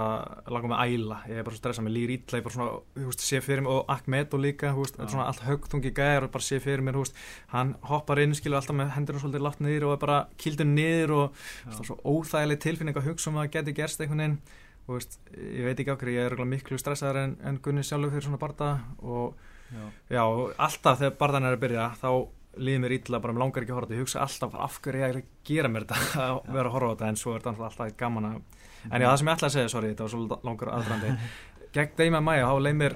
langar 0.54 0.76
að 0.78 0.94
æla, 0.94 1.18
ég 1.32 1.40
er 1.42 1.48
bara 1.48 1.56
svo 1.56 1.64
stressað, 1.64 1.88
mér 1.88 1.96
líður 1.96 2.14
illa, 2.16 2.40
ég 2.40 2.46
bara 2.46 2.56
svona, 2.56 2.78
þú 3.00 3.08
veist, 3.08 3.26
sé 3.26 3.42
fyrir 3.42 3.66
mig 3.66 3.74
og 3.74 3.90
Ahmed 3.96 4.38
og 4.38 4.44
líka, 4.44 4.72
þú 4.76 4.86
veist, 4.86 5.02
svona 5.02 5.26
allt 5.32 5.44
högtungi 5.48 5.94
gæjar 5.98 6.28
og 6.28 6.34
bara 6.36 6.46
sé 6.46 6.62
fyrir 6.62 6.86
mér, 6.86 7.00
þú 7.00 7.06
veist, 7.08 7.20
hann 7.56 7.76
hoppar 7.90 8.22
inn, 8.22 8.38
skilur 8.38 8.62
alltaf 8.62 8.78
með 8.78 8.94
hendurinn 8.98 9.26
svolítið 9.26 9.46
látt 9.48 9.64
niður 9.66 9.90
og 9.90 9.96
er 9.98 10.02
bara 10.06 10.20
kildur 10.38 10.70
niður 10.70 11.16
og 11.18 11.44
er 11.66 11.78
svo 11.90 12.00
óþægileg 12.06 12.64
tilfinning 12.66 13.02
að 13.02 13.10
hugsa 13.10 13.32
um 13.34 13.42
að 13.42 13.54
geti 13.58 13.78
gerst 13.82 14.02
einhvern 14.06 14.26
veginn. 14.26 14.42
Og 14.90 14.96
veist, 14.98 15.20
ég 15.38 15.66
veit 15.68 15.78
ekki 15.78 15.94
okkur, 15.94 16.10
ég 16.16 16.32
er 16.32 16.46
miklu 16.50 16.78
stressaður 16.82 17.24
en, 17.24 17.38
en 17.46 17.60
Gunni 17.62 17.84
sjálfur 17.86 18.14
fyrir 18.16 18.26
svona 18.26 18.42
barða 18.42 18.72
og 19.06 19.38
Já. 19.70 19.86
já, 20.10 20.24
alltaf 20.58 20.98
þegar 20.98 21.18
barðan 21.20 21.46
er 21.46 21.56
að 21.56 21.62
byrja 21.62 21.84
þá 22.02 22.08
líður 22.58 22.82
mér 22.86 22.96
illa, 22.98 23.20
bara 23.22 23.36
mér 23.36 23.44
langar 23.44 23.66
ekki 23.66 23.74
að 23.74 23.78
horfa 23.78 23.90
þetta. 23.90 24.00
Ég 24.00 24.08
hugsa 24.08 24.24
alltaf 24.26 24.56
af 24.58 24.80
hverju 24.84 25.04
ég 25.04 25.14
er 25.14 25.20
að 25.20 25.30
gera 25.50 25.70
mér 25.72 25.86
þetta 25.86 26.24
að 26.26 26.40
vera 26.56 26.66
að 26.66 26.76
horfa 26.76 26.90
þetta? 26.96 27.12
En 27.12 27.22
svo 27.22 27.36
er 27.36 27.46
þetta 27.46 27.70
alltaf 27.70 27.94
gaman 28.00 28.30
að 28.32 28.42
en 28.90 29.04
já, 29.04 29.08
það 29.10 29.16
sem 29.20 29.30
ég 29.30 29.38
ætla 29.38 29.50
að 29.50 29.56
segja, 29.56 29.72
sorry, 29.76 29.94
þetta 29.94 30.06
var 30.06 30.14
svo 30.14 30.42
langur 30.48 30.74
aðdrandi 30.74 31.14
gegn 31.76 31.96
Deima 32.00 32.22
Maja, 32.24 32.50
þá 32.50 32.66
leið 32.66 32.78
mér 32.80 32.96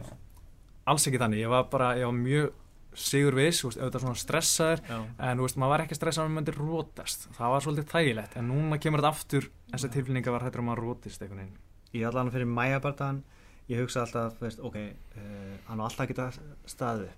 alls 0.94 1.08
ekki 1.10 1.22
þannig, 1.22 1.44
ég 1.44 1.52
var 1.54 1.66
bara 1.72 1.90
ég 2.00 2.08
var 2.08 2.16
mjög 2.18 2.60
sigur 3.04 3.36
viss, 3.38 3.64
auðvitað 3.66 4.04
svona 4.04 4.22
stressaður 4.22 4.82
Já. 4.86 4.98
en 5.28 5.40
veist, 5.42 5.58
maður 5.58 5.74
var 5.74 5.84
ekki 5.88 5.98
stressað 5.98 6.24
að 6.24 6.28
maður 6.30 6.38
myndi 6.38 6.54
rótast. 6.60 7.24
Það 7.34 7.54
var 7.54 7.64
svolítið 7.66 7.88
þægilegt, 7.90 8.36
en 8.38 8.50
núna 8.52 8.78
kemur 8.82 9.02
þetta 9.02 9.18
aftur 9.18 9.48
þessi 9.72 9.90
tilfinninga 9.96 10.34
var 10.36 10.46
hættur 10.46 10.62
að 10.62 10.68
maður 10.68 10.84
rótist 10.86 11.24
einhvern 11.26 11.42
veginn. 11.42 11.56
Ég 11.94 12.06
allan 12.10 12.30
fyrir 12.34 12.50
mæjabartan 12.50 13.24
Ég 13.72 13.80
hugsa 13.80 14.02
alltaf, 14.04 14.36
veist, 14.44 14.60
ok 14.60 14.76
uh, 14.76 15.54
Hann 15.70 15.80
á 15.80 15.84
alltaf 15.88 16.04
að 16.04 16.10
geta 16.12 16.26
staðið 16.68 17.12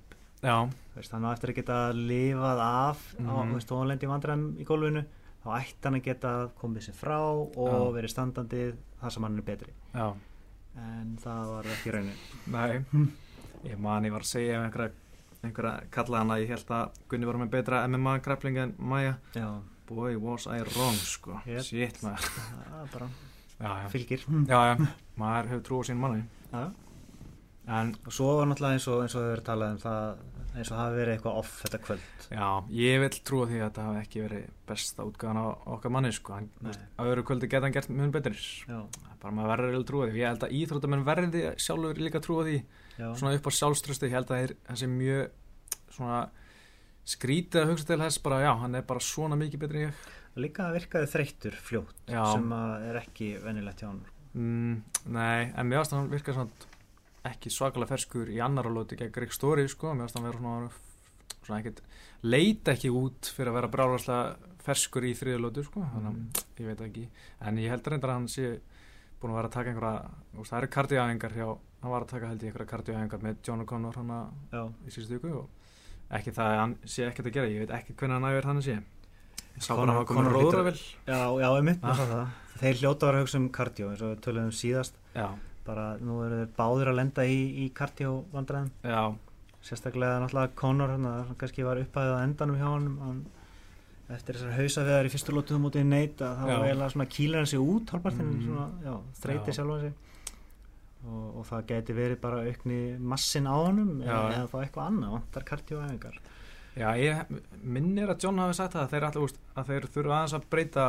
Hann 0.44 1.26
á 1.28 1.32
eftir 1.34 1.50
að 1.52 1.56
geta 1.56 1.78
lifað 1.94 2.60
af 2.66 3.16
mm 3.20 3.26
Mhm. 3.26 3.50
Þú 3.52 3.54
veist, 3.56 3.70
þó 3.70 3.78
hann 3.80 3.88
lendi 3.88 4.08
vandræðum 4.08 4.46
í 4.60 4.66
gólfinu 4.66 5.06
Þá 5.46 5.50
ætti 5.62 5.84
hann 5.84 5.96
að 6.00 6.04
geta 6.04 6.50
komið 6.60 6.82
sér 6.88 6.96
frá 6.98 7.18
Og 7.58 7.94
verið 7.96 8.10
standandi 8.14 8.62
þar 9.02 9.12
sem 9.12 9.24
hann 9.24 9.38
er 9.38 9.42
betri. 9.46 9.74
Já, 9.94 10.14
En 10.78 11.18
það 11.22 11.46
var 11.54 11.64
ekki 11.72 11.92
raunin. 11.94 12.18
Nei. 12.48 12.86
Ég 13.64 13.78
man, 13.80 14.04
ég 14.04 14.12
var 14.12 14.20
að 14.22 14.26
segja 14.32 14.58
ef 14.60 14.66
einhverja 14.66 14.92
einhverja 15.44 15.90
kalla 15.92 16.18
hana, 16.18 16.36
ég 16.42 16.48
held 16.50 16.66
að 16.68 16.92
Gunni 17.08 17.26
var 17.26 17.36
með 17.36 17.50
betra 17.54 17.84
MMA 17.88 18.18
grappling 18.26 18.58
en 18.58 18.74
Maja 18.78 19.16
Já, 19.36 19.62
boy 19.88 20.16
was 20.18 20.48
I 20.48 20.60
wrong, 20.64 20.96
sko. 20.96 21.40
Yep. 21.46 21.62
shit, 21.64 22.02
maður. 22.04 22.28
Það 22.72 22.92
bara 22.94 23.08
já, 23.60 23.70
já, 23.84 23.88
fylgir. 23.94 24.26
Já, 24.48 24.60
já, 24.76 24.88
maður 25.18 25.48
hefur 25.54 25.64
trú 25.64 25.80
á 25.80 25.84
sín 25.88 25.98
manni. 26.02 26.24
Já. 26.52 26.72
En 27.68 27.92
svo 28.08 28.32
var 28.40 28.50
náttúrulega 28.50 28.78
eins 28.78 28.88
og, 28.92 29.04
eins 29.06 29.16
og 29.16 29.24
þau 29.24 29.32
verið 29.32 29.46
talað 29.50 29.76
um 29.76 29.82
það 29.84 30.10
eins 30.56 30.72
og 30.72 30.80
hafi 30.80 31.00
verið 31.00 31.14
eitthvað 31.16 31.40
off 31.42 31.56
þetta 31.64 31.80
kvöld. 31.84 32.06
Já, 32.32 32.48
ég 32.78 33.02
vil 33.04 33.10
trúa 33.28 33.48
því 33.50 33.58
að 33.60 33.66
þetta 33.66 33.88
hafi 33.90 34.02
ekki 34.06 34.24
verið 34.24 34.46
besta 34.70 35.08
útgáðan 35.10 35.42
á 35.42 35.46
okkar 35.76 35.94
manni 35.96 36.14
sko. 36.16 36.38
á 36.40 37.02
öðru 37.04 37.26
kvöldi 37.28 37.50
geta 37.52 37.68
hann 37.68 37.76
gert 37.76 37.92
mun 37.92 38.14
betri 38.14 38.36
Já, 38.36 38.80
bara 39.22 39.34
maður 39.36 39.52
verður 39.52 39.80
að 39.80 39.88
trúa 39.90 40.08
því. 40.08 40.22
Ég 40.22 40.32
held 40.32 40.48
að 40.48 40.56
íþróttamenn 40.62 41.06
verði 41.10 41.44
sjálfur 41.60 42.02
líka 42.02 42.22
að 42.22 42.28
trúa 42.30 42.48
því. 42.48 42.58
Já, 42.96 43.08
svona 43.20 43.36
upp 43.36 43.50
á 43.50 43.52
sjálfströsti, 43.60 44.08
ég 44.08 44.16
held 44.16 44.32
að 44.32 44.56
það 44.70 44.80
sé 44.80 44.92
mjög 44.92 45.26
svona 45.96 46.20
skrítið 47.06 47.62
að 47.62 47.72
hugsa 47.74 47.90
til 47.90 48.02
þess 48.02 48.22
bara 48.26 48.42
já, 48.42 48.52
hann 48.62 48.78
er 48.80 48.86
bara 48.88 49.04
svona 49.04 49.38
mikið 49.40 49.62
betri 49.66 49.84
en 49.84 49.90
ég. 49.90 50.06
Líka 50.36 50.68
virkaði 50.74 51.08
þreyttur 51.08 51.56
fljótt 51.64 52.10
Já. 52.12 52.24
sem 52.34 52.50
að 52.52 52.88
er 52.90 52.98
ekki 53.00 53.28
venilegt 53.40 53.80
hjá 53.80 53.88
hann 53.88 54.02
mm, 54.36 54.74
Nei, 55.16 55.52
en 55.56 55.70
mér 55.70 55.80
varst 55.80 55.94
að 55.96 56.02
hann 56.02 56.10
virkað 56.12 56.40
svona 56.40 56.74
ekki 57.26 57.50
svakalega 57.54 57.90
ferskur 57.96 58.30
í 58.30 58.40
annar 58.44 58.68
álóti 58.70 58.98
gegn 59.00 59.12
Greg 59.16 59.32
Story 59.34 59.68
sko, 59.72 59.94
mér 59.98 60.08
að 60.10 60.20
hann 60.20 60.28
vera 60.30 60.40
svona, 60.40 60.70
svona 61.46 61.60
ekkit 61.64 61.82
leita 62.24 62.74
ekki 62.76 62.92
út 62.94 63.32
fyrir 63.36 63.52
að 63.52 63.58
vera 63.60 63.72
bráðarslega 63.76 64.54
ferskur 64.66 65.06
í 65.06 65.14
þriðalótu 65.18 65.64
sko, 65.68 65.82
þannig 65.94 66.16
Mm. 66.16 66.30
að 66.36 66.62
ég 66.62 66.68
veit 66.72 66.82
ekki. 66.88 67.08
En 67.42 67.58
ég 67.58 67.70
heldur 67.70 67.92
reyndar 67.94 68.10
að 68.10 68.18
hann 68.20 68.28
sé 68.28 68.60
búin 69.22 69.32
að 69.32 69.36
vera 69.40 69.48
að 69.50 69.56
taka 69.58 69.70
einhverja, 69.70 70.10
veist, 70.38 70.52
það 70.52 70.58
eru 70.62 70.68
kardíæðingar 70.76 71.34
hjá, 71.38 71.48
hann 71.82 71.92
var 71.92 72.02
að 72.02 72.08
taka 72.14 72.28
held 72.28 72.42
ég 72.42 72.50
einhverja 72.52 72.72
kardíæðingar 72.74 73.22
með 73.22 73.36
John 73.46 73.62
O'Connor 73.66 73.96
hann 73.96 74.14
í 74.86 74.90
síðustu 74.90 75.20
viku 75.20 75.34
og 75.38 75.50
ekki 76.12 76.32
það 76.34 76.50
að 76.52 76.60
hann 76.62 76.76
sé 76.86 77.06
ekkert 77.10 77.28
að 77.30 77.34
gera, 77.34 77.48
ég 77.54 77.60
veit 77.66 77.74
ekki 77.80 77.94
hvernig 77.96 78.20
hann 78.20 78.30
æfir 78.32 78.46
hann 78.50 78.62
sé 78.62 78.76
að 79.56 79.78
komið 79.78 80.06
Conor 80.10 80.32
hlýtur- 80.34 80.52
róðravel 80.52 80.80
já, 81.08 81.20
já 81.42 81.50
einmitt 81.58 81.80
Ah. 81.84 82.00
ah. 82.02 82.30
Þeir 82.60 82.76
hljóta 82.82 83.04
að 83.04 83.10
vera 83.12 83.18
að 83.18 83.24
hugsa 83.26 83.38
um 83.38 83.50
kardió 83.50 83.90
eins 83.92 84.02
og 84.02 84.16
við 84.16 84.20
töluðum 84.26 84.52
síðast. 84.56 84.94
Já, 85.16 85.28
bara 85.66 85.86
nú 86.02 86.20
eru 86.26 86.42
þeir 86.44 86.52
báðir 86.58 86.92
að 86.92 87.00
lenda 87.02 87.26
í, 87.26 87.40
í 87.66 87.70
kardió 87.78 88.12
vandræðum 88.34 88.72
já, 88.86 89.02
sérstaklega 89.66 90.20
náttúrulega 90.24 90.56
Conor 90.62 90.94
hann 90.96 91.36
kannski 91.42 91.66
var 91.66 91.82
upphæðið 91.82 92.16
á 92.16 92.26
endanum 92.26 92.60
hjá 92.60 92.68
honum 92.70 92.98
hann, 93.02 93.22
eftir 94.16 94.38
þessar 94.38 94.58
hausaveðar 94.60 95.08
í 95.10 95.14
fyrstu 95.16 95.34
lótuðum 95.34 95.64
mútið 95.66 95.88
neitt 95.90 96.22
að 96.22 96.36
það 96.42 96.52
var 96.52 96.66
eiginlega 96.68 96.94
svona 96.94 97.08
kýlir 97.16 97.42
hann 97.42 97.50
sig 97.54 97.64
út 97.64 97.94
hálpartinn 97.96 98.30
Mm. 98.36 98.44
svona, 98.46 98.68
já, 98.86 98.94
þreyti 99.24 99.50
Já. 99.54 99.58
sjálfan 99.60 99.82
sig 99.82 99.94
og, 101.06 101.26
og 101.40 101.46
það 101.50 101.66
geti 101.72 101.94
verið 101.98 102.20
bara 102.22 102.44
aukni 102.46 102.80
massin 103.00 103.46
á 103.50 103.58
Já. 104.06 104.18
eða, 104.36 104.48
þá 104.54 104.56
eitthvað 104.62 104.88
annað, 104.92 105.12
vantar 105.18 105.44
kardióæfingar 105.52 106.20
Já, 106.76 106.90
ég 107.00 107.30
minnir 107.64 108.10
að 108.12 108.24
John 108.26 108.38
hafi 108.44 108.54
sagt 108.58 108.74
það 108.76 108.82
að 108.84 108.94
þeir, 108.94 109.20
úst, 109.24 109.38
að 109.56 109.70
þeir 109.70 109.86
þurfa 109.96 110.16
aðeins 110.18 110.34
að 110.36 110.48
breyta 110.52 110.88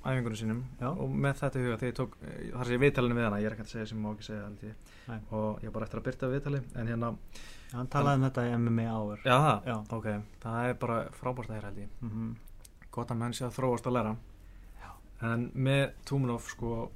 æfingunum 0.00 0.38
sínum 0.40 0.60
Já. 0.80 0.88
og 0.90 1.10
með 1.12 1.34
þetta 1.42 1.60
huga 1.62 1.78
þegar 1.80 1.90
ég 1.90 1.96
tók, 1.98 2.14
eh, 2.24 2.50
þar 2.56 2.66
sé 2.66 2.76
ég 2.76 2.82
viðtalinu 2.84 3.16
við 3.18 3.26
hana 3.28 3.40
ég 3.40 3.46
er 3.50 3.56
ekki 3.56 3.66
að 3.66 3.72
segja 3.74 3.86
sem 3.90 3.98
ég 3.98 4.04
má 4.04 4.12
ekki 4.14 4.28
segja 4.28 4.74
Nei. 5.08 5.18
og 5.30 5.60
ég 5.60 5.68
er 5.68 5.74
bara 5.74 5.84
eftir 5.88 6.00
að 6.00 6.06
byrta 6.08 6.30
viðtali 6.32 6.60
en 6.74 6.86
hérna, 6.92 7.10
hann 7.72 7.90
talaði 7.92 8.20
um 8.20 8.28
þetta 8.28 8.46
í 8.46 8.54
MMA 8.58 8.86
áður 8.90 9.26
já 9.26 9.38
Já. 9.66 9.76
ok. 9.98 10.08
Það 10.40 10.68
er 10.70 10.74
bara 10.74 11.00
frábært 11.12 11.50
að 11.50 11.54
heyra 11.58 11.68
held 11.70 11.82
ég. 11.84 11.90
Mm 12.00 12.36
gott 12.90 13.10
að 13.12 13.20
menn 13.20 13.32
sé 13.36 13.44
að 13.46 13.54
þróast 13.54 13.86
að 13.86 13.94
læra. 13.94 14.16
Já. 14.80 14.90
en 15.30 15.50
með 15.54 15.92
Túmunov 16.08 16.48
sko, 16.50 16.90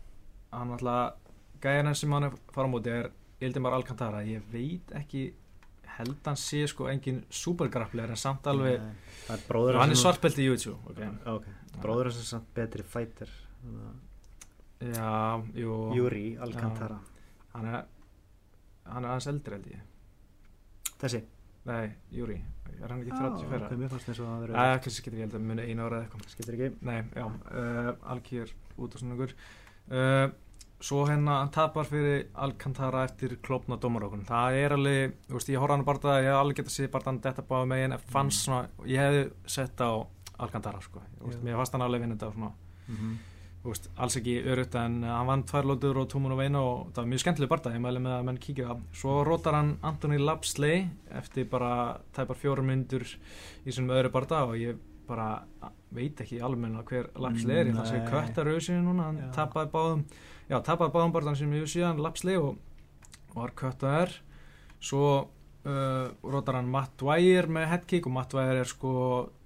hann 0.50 0.72
alltaf 0.74 1.14
gæðina 1.62 1.94
sem 1.94 2.10
hann 2.12 2.24
er 2.24 2.34
fara 2.52 2.66
á 2.66 2.72
móti 2.72 2.90
er 2.90 3.10
Ildimar 3.44 3.72
Alcantara, 3.76 4.24
ég 4.26 4.42
veit 4.50 4.90
ekki 4.96 5.32
held 5.98 6.16
hann 6.26 6.36
sé 6.40 6.64
sko 6.66 6.88
engin 6.90 7.22
supergrappler 7.30 8.10
en 8.10 8.18
samt 8.18 8.46
alveg 8.50 8.80
Nei, 8.80 9.13
hann 9.28 9.90
er 9.90 9.98
svartbelti 9.98 10.44
í 10.44 10.48
YouTube 10.50 10.78
okay. 10.90 11.08
ok, 11.32 11.46
bróður 11.80 12.10
hans 12.10 12.20
er 12.20 12.28
samt 12.28 12.50
betri 12.56 12.84
fighter 12.86 13.30
Já, 14.84 15.40
jú. 15.56 15.74
Júri 15.96 16.36
Alcantara. 16.36 16.98
Hann 17.54 17.68
er 17.70 17.84
Hann 18.84 19.06
er 19.06 19.14
aðeins 19.14 19.28
eldri 19.30 19.56
held 19.56 19.68
ég. 19.72 19.84
Þessi? 21.00 21.20
Nei, 21.64 21.86
Júri 22.12 22.36
Er 22.82 22.90
hann 22.90 23.00
ekki 23.00 23.14
30 23.14 23.24
Ah, 23.24 23.46
fyrra? 23.48 23.68
ok, 23.70 23.78
mér 23.80 23.92
fannst 23.92 24.08
eins 24.10 24.20
og 24.20 24.26
það 24.28 24.42
Æ, 24.42 24.44
verið 24.44 24.82
kannski 24.84 25.04
getur 25.06 25.18
ég 25.18 25.24
held 25.24 25.36
að 25.38 25.46
muni 25.48 25.64
einu 25.64 25.84
ára 25.86 25.96
eða 26.00 26.04
eitthvað. 26.04 26.26
Skiptir 26.34 26.56
ekki. 26.58 26.68
Nei, 26.84 26.98
já 27.14 27.24
uh, 27.24 27.90
Alkýr 28.12 28.52
út 28.76 28.96
og 28.96 29.00
svona 29.00 29.16
ykkur 29.16 29.32
uh, 29.88 30.26
svo 30.84 31.04
hérna 31.08 31.38
tapar 31.54 31.86
fyrir 31.88 32.26
Alcantara 32.44 33.04
eftir 33.08 33.38
klopna 33.44 33.78
dómarókun 33.80 34.26
það 34.28 34.58
er 34.60 34.74
alveg, 34.76 35.14
þú 35.28 35.38
veist, 35.38 35.52
ég 35.54 35.62
horfa 35.62 35.78
hann 35.78 35.84
bara 35.88 36.16
ég 36.20 36.28
hef 36.28 36.40
alveg 36.42 36.58
getað 36.60 36.74
séð 36.76 36.90
bara 36.92 37.08
hann 37.10 37.20
detta 37.24 37.42
báða 37.42 37.68
megin 37.72 37.92
en 37.96 38.02
fannst 38.12 38.40
Mm. 38.40 38.44
svona, 38.44 38.68
ég 38.86 38.98
hefði 39.00 39.30
sett 39.46 39.80
á 39.80 39.90
Alcantara 40.38 40.80
sko, 40.82 41.00
Þú 41.20 41.30
veist, 41.30 41.42
mér 41.46 41.56
fannst 41.56 41.72
hann 41.72 41.82
alveg 41.86 42.00
vinna 42.02 42.16
þetta 42.16 42.32
svona 42.34 42.52
mm 42.88 42.96
-hmm. 42.96 43.16
Þú 43.64 43.70
veist, 43.72 43.86
alls 43.96 44.16
ekki 44.16 44.32
örutt 44.44 44.74
en 44.74 45.04
uh, 45.04 45.08
hann 45.08 45.26
vann 45.26 45.42
tvær 45.42 45.64
lótur 45.64 45.96
og 45.96 46.08
tómun 46.08 46.32
og 46.32 46.38
veina 46.38 46.60
og 46.60 46.88
það 46.92 46.96
var 46.96 47.06
mjög 47.06 47.20
skemmtileg 47.20 47.48
barða, 47.48 47.72
ég 47.72 47.80
mæli 47.80 47.98
með 47.98 48.18
að 48.18 48.24
menn 48.24 48.36
kíkja 48.38 48.66
það. 48.68 48.80
Svo 48.92 49.24
rótar 49.24 49.54
hann 49.54 49.78
Anthony 49.82 50.18
Lapsley 50.18 50.88
eftir 51.10 51.48
bara 51.48 51.98
tæpar 52.12 52.36
fjórum 52.36 52.66
myndur 52.66 53.00
í 53.02 53.70
þessum 53.70 53.88
öðru 53.88 54.10
barða 54.12 54.42
og 54.44 54.56
ég 54.56 54.76
bara 55.08 55.28
veit 55.94 56.20
ekki 56.24 56.40
alveg 56.42 56.74
hver 56.90 57.10
Lapsley 57.22 57.54
er, 57.60 57.68
ég 57.70 57.74
ætla 57.74 57.84
að 57.84 57.92
segja 57.92 58.04
Nei. 58.04 58.10
köttar 58.12 58.50
auðsinu 58.50 58.82
núna, 58.82 59.08
hann 59.10 59.20
Já. 59.22 59.28
tapaði 59.36 59.70
báðum, 59.74 60.04
já 60.50 60.56
tapaði 60.66 60.94
báðum 60.96 61.14
barðan 61.14 61.38
sem 61.38 61.52
ég 61.54 61.70
síðan 61.70 62.02
Lapsley 62.02 62.36
og 62.40 62.58
var 63.34 63.50
köttar. 63.58 64.12
Svo 64.84 65.06
uh, 65.64 66.10
rótar 66.22 66.58
hann 66.58 66.68
Matt 66.70 66.92
Dwyer 67.00 67.48
með 67.50 67.68
headkick 67.72 68.06
og 68.06 68.14
Matt 68.14 68.30
Dwyer 68.34 68.60
er 68.60 68.68
sko 68.68 68.92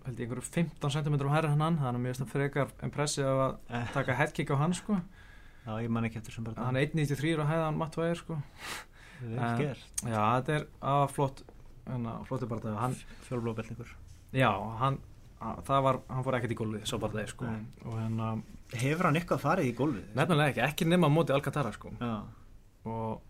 held 0.08 0.18
ég 0.20 0.26
einhverju 0.28 0.48
15 0.48 0.92
cm 0.96 1.16
hærri 1.28 1.50
en 1.52 1.60
hann, 1.62 1.78
þannig 1.78 1.98
að 1.98 2.02
mér 2.02 2.14
finnst 2.14 2.24
það 2.24 2.32
frekar 2.34 2.70
impressið 2.86 3.28
að 3.28 3.56
Eh, 3.68 3.90
taka 3.92 4.16
headkick 4.16 4.50
á 4.52 4.56
hann 4.56 4.74
sko 4.76 4.96
já, 5.66 5.72
ég 5.84 5.90
man 5.92 6.06
ekki 6.08 6.20
eftir 6.22 6.32
sem 6.32 6.46
bara 6.46 6.64
hann 6.64 6.76
er 6.80 6.86
1.93 6.88 7.34
og 7.42 7.50
hæðan 7.50 7.76
Matt 7.76 7.98
Weir 8.00 8.16
sko 8.16 8.38
vel 9.20 9.50
gert, 9.60 9.82
já 10.06 10.16
þetta 10.38 10.54
er 10.56 10.64
að 10.80 11.04
flott 11.12 11.42
hérna, 11.88 12.14
flottu 12.28 12.48
barndagi 12.48 12.80
hann, 12.80 12.96
fjólblóðbelningur 13.28 13.92
já 14.32 14.48
hann 14.80 14.98
það 15.40 15.82
var, 15.86 16.00
hann 16.08 16.26
fór 16.26 16.38
ekkert 16.38 16.54
í 16.54 16.58
gólfið 16.58 16.84
svo 16.90 16.98
barndagi 17.02 17.32
sko. 17.32 17.46
Nei. 17.46 17.64
og 17.84 17.96
hérna, 18.00 18.32
hefur 18.74 19.08
hann 19.08 19.20
eitthvað 19.20 19.44
farið 19.44 19.70
í 19.70 19.74
gólfið? 19.78 20.12
nefnilega 20.18 20.52
ekki, 20.52 20.64
ekki 20.66 20.88
nema 20.90 21.10
móti 21.12 21.34
Alcantara 21.36 21.72
sko. 21.72 21.92
Já, 22.00 22.14
og 22.88 23.20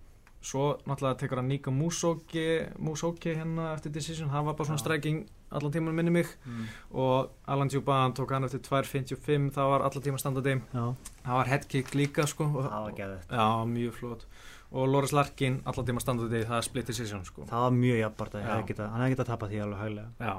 svo 0.40 0.78
náttúrulega 0.86 1.18
tekur 1.18 1.40
hann 1.40 1.48
Nico 1.50 1.70
Musoki 1.74 2.46
Musoki 2.78 3.34
hérna 3.34 3.72
eftir 3.74 3.92
decision 3.92 4.30
hann 4.30 4.46
var 4.46 4.54
bara 4.54 4.68
svona 4.68 4.78
Já. 4.78 4.84
striking 4.84 5.26
allan 5.50 5.72
tíman 5.72 5.94
minni 5.94 6.11
mig. 6.11 6.26
Mm. 6.46 6.66
og 6.90 7.30
Alan 7.46 7.68
Juban 7.72 8.12
tók 8.14 8.30
hann 8.30 8.44
eftir 8.44 8.61
2.55 8.61 9.50
það 9.56 9.70
var 9.72 9.80
allan 9.80 10.02
tíman 10.02 10.18
standandi 10.20 10.54
já. 10.61 10.94
það 11.24 11.34
var 11.34 11.46
headkick 11.46 11.94
líka 11.94 12.26
sko. 12.26 12.44
Og, 12.44 12.64
það 12.68 12.84
var 12.84 12.92
geðið 13.00 13.32
Já, 13.32 13.46
mjög 13.66 13.92
flott. 13.92 14.26
Og 14.70 14.88
Loris 14.88 15.12
Larkin, 15.12 15.62
allan 15.64 15.86
tíma 15.86 16.00
standandi 16.04 16.44
það 16.44 16.59
er 16.59 16.66
split 16.66 16.86
decision 16.86 17.24
sko. 17.24 17.46
Það 17.48 17.64
var 17.64 17.70
mjög 17.72 17.98
jafnbart 18.02 18.34
að 18.34 18.42
hann 18.44 19.00
hefði 19.00 19.14
getað 19.14 19.30
tapað 19.32 19.54
því 19.54 19.62
alveg 19.64 19.80
hæglega. 19.80 20.09
Já, 20.20 20.34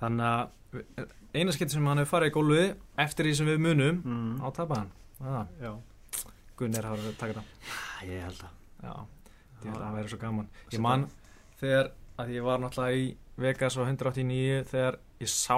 þannig 0.00 0.26
að 0.26 1.06
eina 1.34 1.54
skipt 1.54 1.74
sem 1.74 1.86
hann 1.86 2.02
hefur 2.02 2.16
farið 2.16 2.32
í 2.32 2.34
gólfið 2.34 2.68
eftir 3.04 3.28
því 3.28 3.34
sem 3.38 3.50
við 3.52 3.64
munum 3.64 4.02
mm. 4.02 4.34
á 4.42 4.48
tapa 4.54 4.82
hann. 4.82 4.92
Það, 5.18 5.56
já, 5.62 5.72
Gunnar 6.58 6.90
hafa 6.90 7.16
takað 7.18 7.40
það. 7.40 7.46
Ég 8.10 8.22
held 8.28 8.44
að 8.44 8.60
Já, 8.84 8.94
ég 9.64 9.70
held 9.70 9.78
að 9.78 9.84
það 9.84 9.98
væri 9.98 10.12
svo 10.12 10.20
gaman. 10.20 10.48
Ég 10.72 10.82
man 10.84 11.06
þegar 11.60 11.90
að 12.20 12.32
ég 12.34 12.46
var 12.46 12.60
náttúrulega 12.62 13.00
í 13.00 13.06
Vegas 13.44 13.78
á 13.78 13.82
189 13.82 14.66
þegar 14.70 14.98
ég 15.22 15.30
sá 15.32 15.56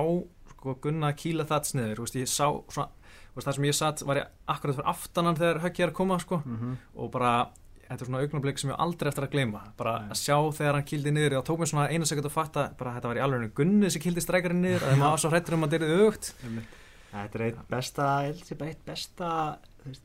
sko 0.52 0.76
Gunnar 0.82 1.16
kýla 1.18 1.46
það 1.48 1.70
sniður, 1.70 1.98
þú 1.98 2.06
veist, 2.06 2.18
ég 2.22 2.30
sá 2.30 2.46
svona, 2.72 3.12
þú 3.32 3.38
veist, 3.38 3.48
það 3.48 3.56
sem 3.58 3.68
ég 3.68 3.76
satt 3.76 4.04
var 4.08 4.20
ég 4.22 4.30
akkurat 4.54 4.78
fyrir 4.78 4.90
aftanan 4.94 5.38
þegar 5.40 5.62
höggið 5.66 5.88
að 5.88 5.96
koma 5.98 6.18
sko 6.22 6.40
mm 6.44 6.56
-hmm. 6.56 6.76
og 6.94 7.10
bara 7.12 7.32
þetta 7.88 8.00
er 8.02 8.08
svona 8.10 8.20
augnablik 8.24 8.58
sem 8.58 8.70
ég 8.72 8.80
aldrei 8.82 9.08
eftir 9.10 9.26
að 9.26 9.30
gleyma. 9.36 9.60
Bara 9.78 9.92
Nei. 10.02 10.08
að 10.14 10.20
sjá 10.22 10.36
þegar 10.58 10.74
hann 10.80 10.88
kýldi 10.90 11.12
niður 11.14 11.36
þá 11.38 11.44
tók 11.50 11.60
mér 11.62 11.70
svona 11.72 11.88
eina 11.92 12.08
sekund 12.10 12.26
að 12.30 12.34
fatta 12.36 12.64
bara 12.78 12.94
þetta 12.96 13.08
var 13.12 13.20
í 13.20 13.24
alveg 13.26 13.54
Gunni 13.54 13.90
sem 13.94 14.02
kýldi 14.02 14.24
strækarinn 14.24 14.62
niður 14.64 14.86
að 14.88 14.98
maður 15.00 15.14
var 15.16 15.22
svo 15.24 15.30
hrættur 15.34 15.54
um 15.58 15.66
að 15.68 15.76
þetta 15.76 15.86
er 15.86 16.02
augt 16.06 16.32
þetta 17.12 17.38
er 17.38 17.44
eitt 17.46 17.62
besta, 17.70 18.08
eitt 18.26 18.84
besta 18.86 19.30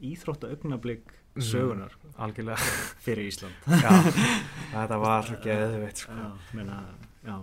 íþrótta 0.02 0.52
augnablik 0.54 1.18
Mhm. 1.32 1.46
sögunar 1.48 1.94
algjörlega. 2.20 2.58
Fyrir 3.06 3.30
Ísland. 3.30 3.54
Já, 3.64 3.92
þetta 4.76 4.98
var 5.00 5.24
svo 5.24 5.38
geðveitt 5.40 6.02
sko. 6.04 6.12
já, 6.12 6.32
meina, 6.58 6.82
já. 7.24 7.38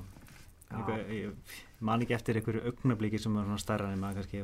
Eitthvað, 0.68 0.98
ég 1.08 1.54
man 1.80 2.02
ekki 2.04 2.12
eftir 2.18 2.36
einhverju 2.36 2.66
augnabliki 2.68 3.16
sem 3.22 3.32
var 3.32 3.46
svona 3.48 3.56
stærra 3.62 3.88
en 3.94 4.02
maður 4.02 4.18
kannski 4.20 4.42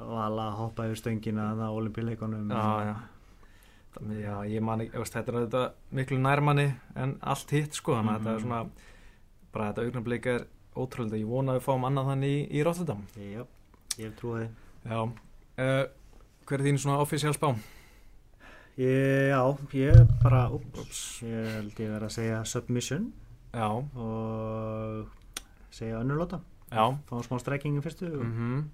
vala 0.00 0.48
að 0.50 0.56
hoppa 0.58 0.88
yfir 0.90 0.98
stöngina 0.98 1.44
það 1.54 1.62
á 1.70 1.76
olimpíuleikunum 1.78 2.50
já, 2.50 2.64
já. 2.90 2.96
Já, 3.96 4.34
ég 4.44 4.60
man 4.60 4.80
ekki, 4.84 4.98
veist, 4.98 5.14
þetta 5.16 5.32
er 5.32 5.46
þetta 5.46 5.62
miklu 5.96 6.18
nærmanni 6.20 6.66
en 7.00 7.14
allt 7.22 7.50
hitt 7.56 7.72
sko, 7.78 7.94
þannig 7.96 8.12
að 8.12 8.18
þetta 8.20 8.34
er 8.34 8.40
Mhm. 8.40 8.42
svona 8.42 8.70
bara 9.52 9.72
þetta 9.72 9.84
augnablik 9.86 10.26
er 10.26 10.46
ótrúlega 10.76 11.16
ég 11.22 11.26
vona 11.30 11.52
að 11.54 11.60
við 11.60 11.64
fáum 11.64 11.86
annað 11.88 12.10
þannig 12.10 12.34
í, 12.34 12.40
í 12.60 12.64
Rotterdam. 12.64 13.06
Já, 13.16 13.46
ég 13.98 14.12
trúi 14.18 14.42
því. 14.42 14.48
Já, 14.84 15.00
uh, 15.02 15.86
hver 16.46 16.60
er 16.60 16.64
þín 16.66 16.78
svona 16.78 17.00
official 17.00 17.32
spá? 17.32 17.54
ég, 18.76 19.30
já, 19.32 19.40
ég 19.72 20.08
bara 20.22 20.50
ups, 20.52 21.22
ég 21.22 21.46
held 21.54 21.72
ég 21.80 21.88
verið 21.94 22.04
að 22.10 22.16
segja 22.18 22.44
submission. 22.44 23.12
Já, 23.54 23.68
og 23.96 25.06
segja 25.70 26.02
önnurlóta 26.02 26.42
já. 26.70 26.84
Fá 27.08 27.22
smá 27.24 27.38
strekking 27.40 27.78
í 27.78 27.82
fyrstu 27.82 28.12
og, 28.12 28.24
mm 28.26 28.70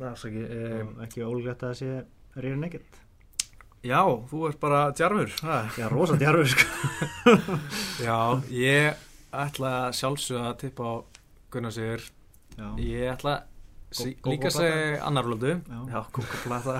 það 0.00 0.06
er 0.08 0.16
svo 0.16 0.28
ekki 0.30 0.44
og 0.88 1.00
ekki 1.04 1.24
ólgrætt 1.26 1.60
að 1.60 1.72
það 1.74 1.74
sé 1.76 1.88
reyður 2.40 2.60
nekitt 2.62 3.00
Já, 3.80 4.00
þú 4.28 4.42
ert 4.50 4.58
bara 4.60 4.80
djarfur. 4.92 5.30
Já, 5.78 5.86
rosa 5.88 6.16
djarfur 6.20 6.50
sko. 6.52 6.66
Já, 8.06 8.16
ég 8.52 9.06
ætla 9.32 9.70
að 9.86 9.96
sjálfsögða 10.00 10.50
að 10.50 10.58
tippa 10.64 10.84
á 10.84 10.94
Gunnar 11.50 11.72
Sigur 11.74 12.04
já, 12.58 12.66
Ég 12.82 13.06
ætla 13.14 13.34
sí, 13.90 14.12
Kókó 14.18 14.34
líka 14.34 14.50
að 14.50 14.56
segja 14.58 15.00
annar 15.06 15.28
lótu 15.30 15.54
Já. 15.56 16.00
Kókoplata. 16.12 16.76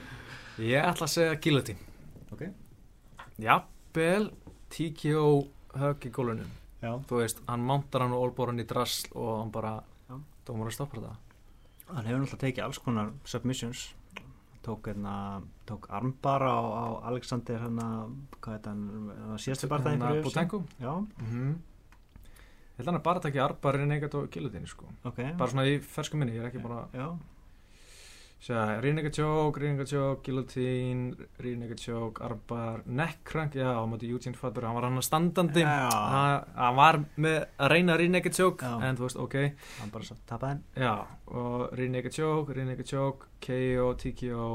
Ég 0.72 0.82
ætla 0.82 1.08
að 1.08 1.14
segja 1.14 1.38
Guillotine 1.44 1.90
ok. 2.32 2.46
Jafnvel 3.42 4.30
TKO 4.72 5.26
högg 5.78 6.06
í 6.08 6.12
gólunum. 6.12 6.52
Já, 6.82 6.96
Þú 7.08 7.20
veist, 7.22 7.42
hann 7.46 7.64
mántar 7.68 8.02
hann 8.06 8.16
og 8.16 8.26
olbor 8.26 8.50
hann 8.50 8.60
í 8.60 8.66
drasl 8.68 9.12
og 9.14 9.36
hann 9.44 9.52
bara 9.54 9.76
Já. 10.08 10.16
dómar 10.48 10.72
að 10.72 10.80
stoppa 10.80 10.98
þetta 10.98 11.18
hann 11.92 12.06
hefur 12.08 12.22
náttúrulega 12.22 12.42
tekið 12.46 12.64
alls 12.66 12.80
konar 12.82 13.10
submissions. 13.28 13.82
Tók, 14.62 14.86
hérna, 14.88 15.42
tók 15.68 15.86
armbar 15.90 16.42
á, 16.42 16.56
á 16.58 16.84
Alexander 17.10 17.60
hérna, 17.62 17.88
hvað 18.40 18.56
heit 18.56 18.66
hann 18.70 18.80
hann 18.92 19.30
var 19.34 19.42
síðastu 19.44 19.68
barðaðin 19.70 20.02
Hérna, 20.06 20.24
Butenko 20.26 20.62
já, 20.80 20.92
mm 21.22 21.52
Ég 22.72 22.78
held 22.80 22.88
að 22.88 22.92
hann 22.94 22.98
er 22.98 23.04
bara 23.04 23.20
að 23.20 23.24
taka 23.26 23.40
arbar 23.44 23.76
Renegat 23.76 24.14
og 24.16 24.30
Guillotine 24.32 24.66
sko. 24.66 24.86
Ok. 25.04 25.18
Bara 25.36 25.50
svona 25.52 25.66
í 25.68 25.74
fersku 25.84 26.16
minni, 26.16 26.32
ég 26.38 26.40
er 26.40 26.48
ekki 26.48 26.62
bara 26.64 26.86
já, 26.96 27.04
Sjá, 28.42 28.80
Choke, 29.86 30.24
Guillotine, 30.26 31.14
Rínegat 31.38 31.78
Choke, 31.78 32.24
Arbar, 32.26 32.80
Neckcrank, 32.90 33.54
já, 33.54 33.68
á 33.78 33.86
móti 33.86 34.08
Eugene 34.10 34.34
Fatber, 34.34 34.64
hann 34.66 34.74
var 34.74 34.88
hann 34.88 34.98
standandi, 35.06 35.62
Já. 35.62 35.86
hann 36.58 36.74
var 36.74 36.98
með 37.22 37.36
að 37.62 37.70
reyna 37.70 37.94
Já. 38.66 38.72
en 38.88 38.98
þú 38.98 39.06
veist, 39.06 39.20
ok, 39.22 39.36
hann 39.78 39.92
bara 39.94 40.08
svo 40.08 40.16
tapaði 40.26 40.82
já, 40.82 40.90
og 41.38 41.76
Rínegat 41.78 42.90
Choke, 42.90 43.30
KO, 43.46 43.86
TKO, 44.02 44.50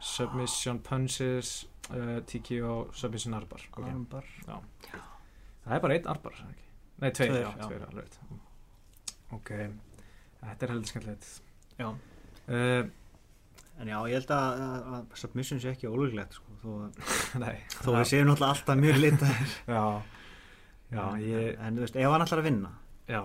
Submission 0.00 0.82
Punches, 0.84 1.54
uh, 1.96 2.20
TKO, 2.28 2.90
Submission 2.92 3.38
Arbar, 3.40 3.64
ok, 3.72 3.88
armbar 3.88 4.28
það 4.44 5.74
er 5.78 5.84
bara 5.88 5.96
einn 5.96 6.12
Arbar, 6.12 6.36
er 6.36 6.44
það 6.44 6.52
ekki? 6.58 6.70
Nei, 7.00 7.10
tveir, 7.16 7.32
Tveir, 7.32 7.40
já, 7.40 7.50
já. 7.56 7.66
tveir, 7.72 7.88
alveg, 7.88 8.14
ok, 9.40 9.50
þetta 10.44 10.66
er 10.68 10.76
heldur 10.76 10.92
skemmtilegt. 10.92 11.34
já 11.80 11.94
Uh, 12.50 12.82
En 13.80 13.88
já, 13.88 13.96
ég 14.10 14.18
held 14.18 14.32
að, 14.36 14.58
að, 14.60 14.88
að 14.96 15.14
submission 15.22 15.60
sé 15.62 15.70
ekki 15.72 15.88
ólíklegt 15.88 16.36
sko, 16.36 16.56
þó, 16.60 16.72
þó 17.84 17.90
við 17.94 18.08
séum 18.10 18.28
náttúrulega 18.28 18.50
alltaf 18.52 18.80
mjög 18.80 19.00
litaðir. 19.00 19.54
Já, 19.76 19.84
já, 20.90 21.04
ég, 21.22 21.54
En 21.62 21.78
þú 21.78 21.86
veist, 21.86 21.96
ef 21.96 22.12
hann 22.12 22.24
ætlar 22.24 22.42
að 22.42 22.48
vinna 22.50 22.72
já, 23.10 23.20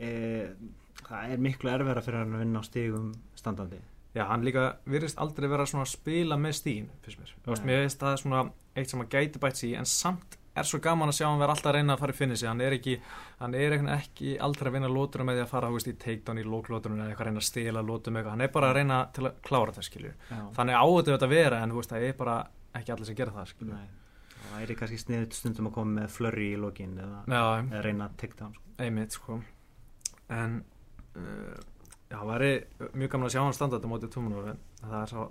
e, 0.00 0.10
það 1.04 1.32
er 1.34 1.42
miklu 1.44 1.70
erfæra 1.72 2.02
fyrir 2.04 2.22
hann 2.22 2.34
að 2.36 2.42
vinna 2.44 2.62
á 2.64 2.68
stigum 2.68 3.10
standandi. 3.38 3.80
Já, 4.16 4.24
hann 4.30 4.46
líka 4.46 4.64
virðist 4.88 5.20
aldrei 5.20 5.46
vera 5.52 5.66
svona 5.68 5.84
að 5.86 5.92
spila 5.92 6.38
með 6.40 6.56
stíðin, 6.58 6.90
fyrst 7.04 7.20
mér. 7.20 7.34
Veist, 7.44 7.66
mér 7.68 7.82
veist 7.84 8.00
það 8.00 8.14
er 8.14 8.22
svona 8.22 8.42
eitt 8.74 8.92
sem 8.92 9.04
að 9.04 9.12
gæti 9.14 9.42
bætt 9.42 9.60
sig 9.60 9.74
í, 9.74 9.76
en 9.78 9.88
samt 9.88 10.38
er 10.58 10.68
svo 10.68 10.80
gaman 10.82 11.12
að 11.12 11.16
sjá 11.18 11.26
hann 11.28 11.40
vera 11.40 11.54
alltaf 11.54 11.70
að 11.70 11.76
reyna 11.78 11.94
að 11.94 12.02
fara 12.02 12.14
í 12.14 12.18
finnissi. 12.18 12.48
Hann 12.48 12.62
er 12.64 12.76
ekki, 12.76 12.96
hann 13.38 13.54
er 13.58 13.76
ekki, 13.94 14.34
aldrei 14.44 14.70
að 14.70 14.76
vinna 14.78 14.90
lótur 14.92 15.24
með 15.26 15.38
því 15.38 15.44
að 15.44 15.52
fara, 15.52 15.70
veist, 15.74 15.90
í 15.90 15.96
takedown 16.04 16.42
í 16.42 16.46
lóklóturinn 16.46 17.00
eða 17.02 17.12
eitthvað 17.12 17.26
að 17.26 17.30
reyna 17.30 17.42
að 17.42 17.48
stila 17.48 17.84
lótum. 17.84 18.20
Hann 18.28 18.44
er 18.44 18.52
bara 18.54 18.72
að 18.72 18.78
reyna 18.80 18.98
til 19.16 19.28
að 19.28 19.40
klára 19.48 19.76
það, 19.76 19.88
skilju. 19.88 20.12
Þannig 20.58 20.80
áður 20.82 21.08
þetta 21.12 21.28
að 21.28 21.34
vera, 21.34 21.62
en 21.62 21.74
veist, 21.78 21.94
það 21.94 22.08
er 22.08 22.18
bara 22.18 22.36
ekki 22.78 22.94
allir 22.94 23.10
sem 23.10 23.18
gera 23.18 23.34
það, 23.38 23.50
skilju. 23.54 23.78
Það 24.38 24.54
væri 24.54 24.76
kannski 24.78 25.00
sniðut 25.02 25.36
stundum 25.36 25.68
að 25.68 25.74
koma 25.76 26.00
með 26.00 26.12
flurry 26.14 26.52
í 26.54 26.60
lokin 26.60 26.94
eða, 27.02 27.22
eða 27.28 27.82
reyna 27.84 28.06
takedown 28.20 28.54
sko. 28.54 28.70
einmitt, 28.84 29.16
sko. 29.16 29.40
En, 30.32 30.60
uh, 31.18 31.58
það 32.08 32.30
væri 32.30 32.50
mjög 32.96 33.10
gaman 33.12 33.28
að 33.28 33.34
sjá 33.34 33.40
hann 33.42 33.56
standa 33.56 33.78
þetta 33.78 33.90
mótið 33.90 34.12
tómunum, 34.14 34.46
en 34.48 34.60
það 34.80 35.00
er 35.02 35.10
svo 35.12 35.24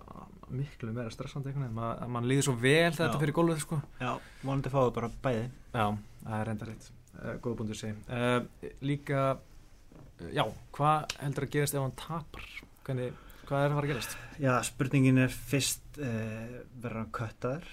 miklu 0.57 0.93
meira 0.93 1.13
stressandi 1.13 1.49
einhvern 1.49 1.65
veginn. 1.65 1.77
Man, 1.79 2.13
man 2.13 2.27
líður 2.29 2.47
svo 2.47 2.55
vel 2.61 2.91
þegar 2.93 3.01
þetta 3.01 3.21
fyrir 3.23 3.35
gólfið, 3.37 3.61
sko. 3.63 3.79
Já, 4.01 4.11
vonandi 4.43 4.73
fáið 4.73 4.93
bara 4.99 5.09
bæði 5.25 5.43
Já, 5.73 5.85
það 6.21 6.37
er 6.37 6.51
enda 6.53 6.69
rétt 6.69 6.89
uh, 7.17 7.33
góð 7.43 7.57
búndur 7.61 7.79
segi 7.79 7.95
uh, 8.13 8.69
Líka, 8.85 9.23
uh, 9.37 10.29
já, 10.33 10.43
hvað 10.77 11.17
heldur 11.23 11.47
að 11.47 11.53
gerast 11.57 11.77
ef 11.77 11.83
hann 11.83 11.97
tapar? 11.99 12.47
Hvernig, 12.87 13.21
hvað 13.49 13.65
er 13.65 13.69
að 13.71 13.77
fara 13.79 13.89
að 13.89 13.93
gerast? 13.93 14.17
Já, 14.45 14.53
spurningin 14.69 15.23
er 15.25 15.37
fyrst 15.51 16.01
uh, 16.01 16.59
verður 16.77 17.01
hann 17.01 17.13
köttaður? 17.17 17.71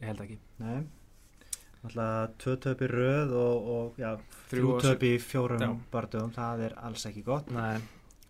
Ég 0.00 0.08
held 0.10 0.24
ekki 0.26 0.40
Nei 0.64 0.78
Alltaf 1.86 2.32
tvö 2.42 2.56
töp 2.64 2.80
í 2.82 2.86
röð 2.90 3.34
og, 3.38 3.66
og 3.70 3.98
já, 4.00 4.16
Þrjú 4.50 4.62
þrjú 4.64 4.70
og 4.72 4.80
töp 4.82 5.04
í 5.06 5.12
fjórum 5.22 5.62
Já. 5.62 5.68
bardugum, 5.92 6.32
það 6.34 6.64
er 6.66 6.74
alls 6.88 7.04
ekki 7.06 7.22
gott 7.28 7.52
Nei 7.54 7.76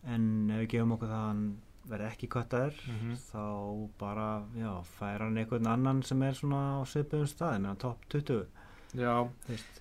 en 0.07 0.51
ef 0.51 0.61
við 0.65 0.69
gefum 0.75 0.93
okkur 0.97 1.09
það 1.11 1.21
að 1.23 1.27
hann 1.31 1.45
verði 1.87 2.07
ekki 2.11 2.29
köttaður 2.29 2.75
Mhm. 2.91 3.15
þá 3.31 3.89
bara, 3.99 4.29
já, 4.59 4.73
fær 4.99 5.19
hann 5.23 5.37
einhvern 5.39 5.67
annan 5.71 6.03
sem 6.03 6.23
er 6.23 6.33
svona 6.35 6.81
á 6.81 6.85
svipuðum 6.85 7.29
staði 7.31 7.61
með 7.63 7.67
hann 7.67 7.77
topp 7.85 8.09
20 8.11 8.47
Já, 8.95 9.15
þú 9.47 9.49
veist. 9.55 9.81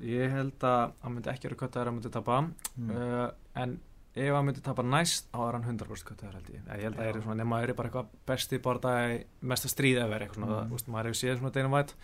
ég 0.00 0.30
held 0.30 0.58
að 0.60 0.92
hann 1.02 1.14
myndi 1.14 1.30
ekki 1.32 1.48
vera 1.48 1.60
köttaður 1.62 1.88
að 1.88 1.94
myndi 1.96 2.10
tapa 2.12 2.50
Mm. 2.78 2.90
uh, 2.90 3.30
en 3.56 3.80
ef 4.16 4.32
hann 4.34 4.46
myndi 4.46 4.62
tapa 4.62 4.82
næst 4.82 5.26
er 5.34 5.52
hann 5.52 5.64
100% 5.64 6.04
köttaður 6.04 6.32
held 6.34 6.48
ég 6.50 6.60
ég 6.66 6.82
held 6.82 6.96
að 6.96 7.00
það 7.00 7.12
Já. 7.12 7.16
er 7.16 7.22
svona, 7.22 7.36
nema 7.44 7.56
það 7.60 7.68
er 7.68 7.74
bara 7.74 7.88
eitthvað 7.88 8.06
besti 8.26 8.58
bara 8.62 9.18
mesta 9.42 9.68
stríð 9.68 9.96
eða 10.04 10.20
eitthvað 10.20 10.34
svona, 10.34 10.62
Mm. 10.62 10.68
mm. 10.68 10.72
úst, 10.76 10.88
maður 10.88 11.04
hefur 11.08 11.20
séð 11.24 11.38
svona 11.38 11.52
deginum 11.52 11.72
væt 11.72 11.94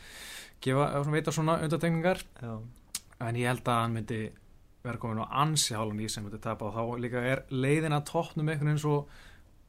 gefa, 0.63 1.05
svona 1.05 1.13
vita 1.13 1.31
svona 1.33 1.59
undartekningar 1.63 2.23
já, 2.43 2.63
en 3.21 3.35
ég 3.37 3.47
held 3.49 3.65
að 3.65 3.81
hann 3.83 3.93
myndi 3.95 4.31
vera 4.83 4.99
komin 4.99 5.23
á 5.23 5.27
ansi 5.45 5.75
hálun 5.79 6.01
í 6.03 6.09
sem 6.11 6.25
myndi 6.25 6.41
tapa 6.43 6.67
og 6.69 6.75
þá 6.75 7.03
líka 7.05 7.23
er 7.23 7.45
leiðin 7.51 7.95
að 7.97 8.07
toppnum 8.11 8.49
einhvern 8.49 8.73
veginn 8.73 8.83
svo 8.83 8.97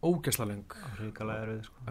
ógesla 0.03 0.47
erfið 1.43 1.63
sko. 1.67 1.85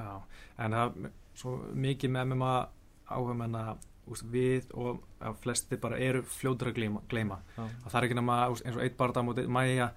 En 0.58 0.76
það 0.76 0.98
er 1.06 1.12
svo 1.38 1.56
mikið 1.74 2.10
með 2.16 2.34
maður 2.34 2.68
áhuga 3.12 3.36
menna 3.36 3.62
úst, 4.10 4.26
við 4.32 4.70
og 4.74 5.02
að 5.22 5.38
flesti 5.44 5.78
bara 5.80 5.98
eru 6.02 6.24
fljótur 6.26 6.72
að 6.72 6.78
gleyma, 6.80 7.02
gleyma. 7.08 7.38
það 7.54 7.98
er 8.00 8.08
ekki 8.08 8.18
nema 8.18 8.40
eins 8.50 8.76
og 8.76 8.82
eitt 8.82 8.98
barða 8.98 9.22
mútið 9.26 9.48
mæja 9.52 9.92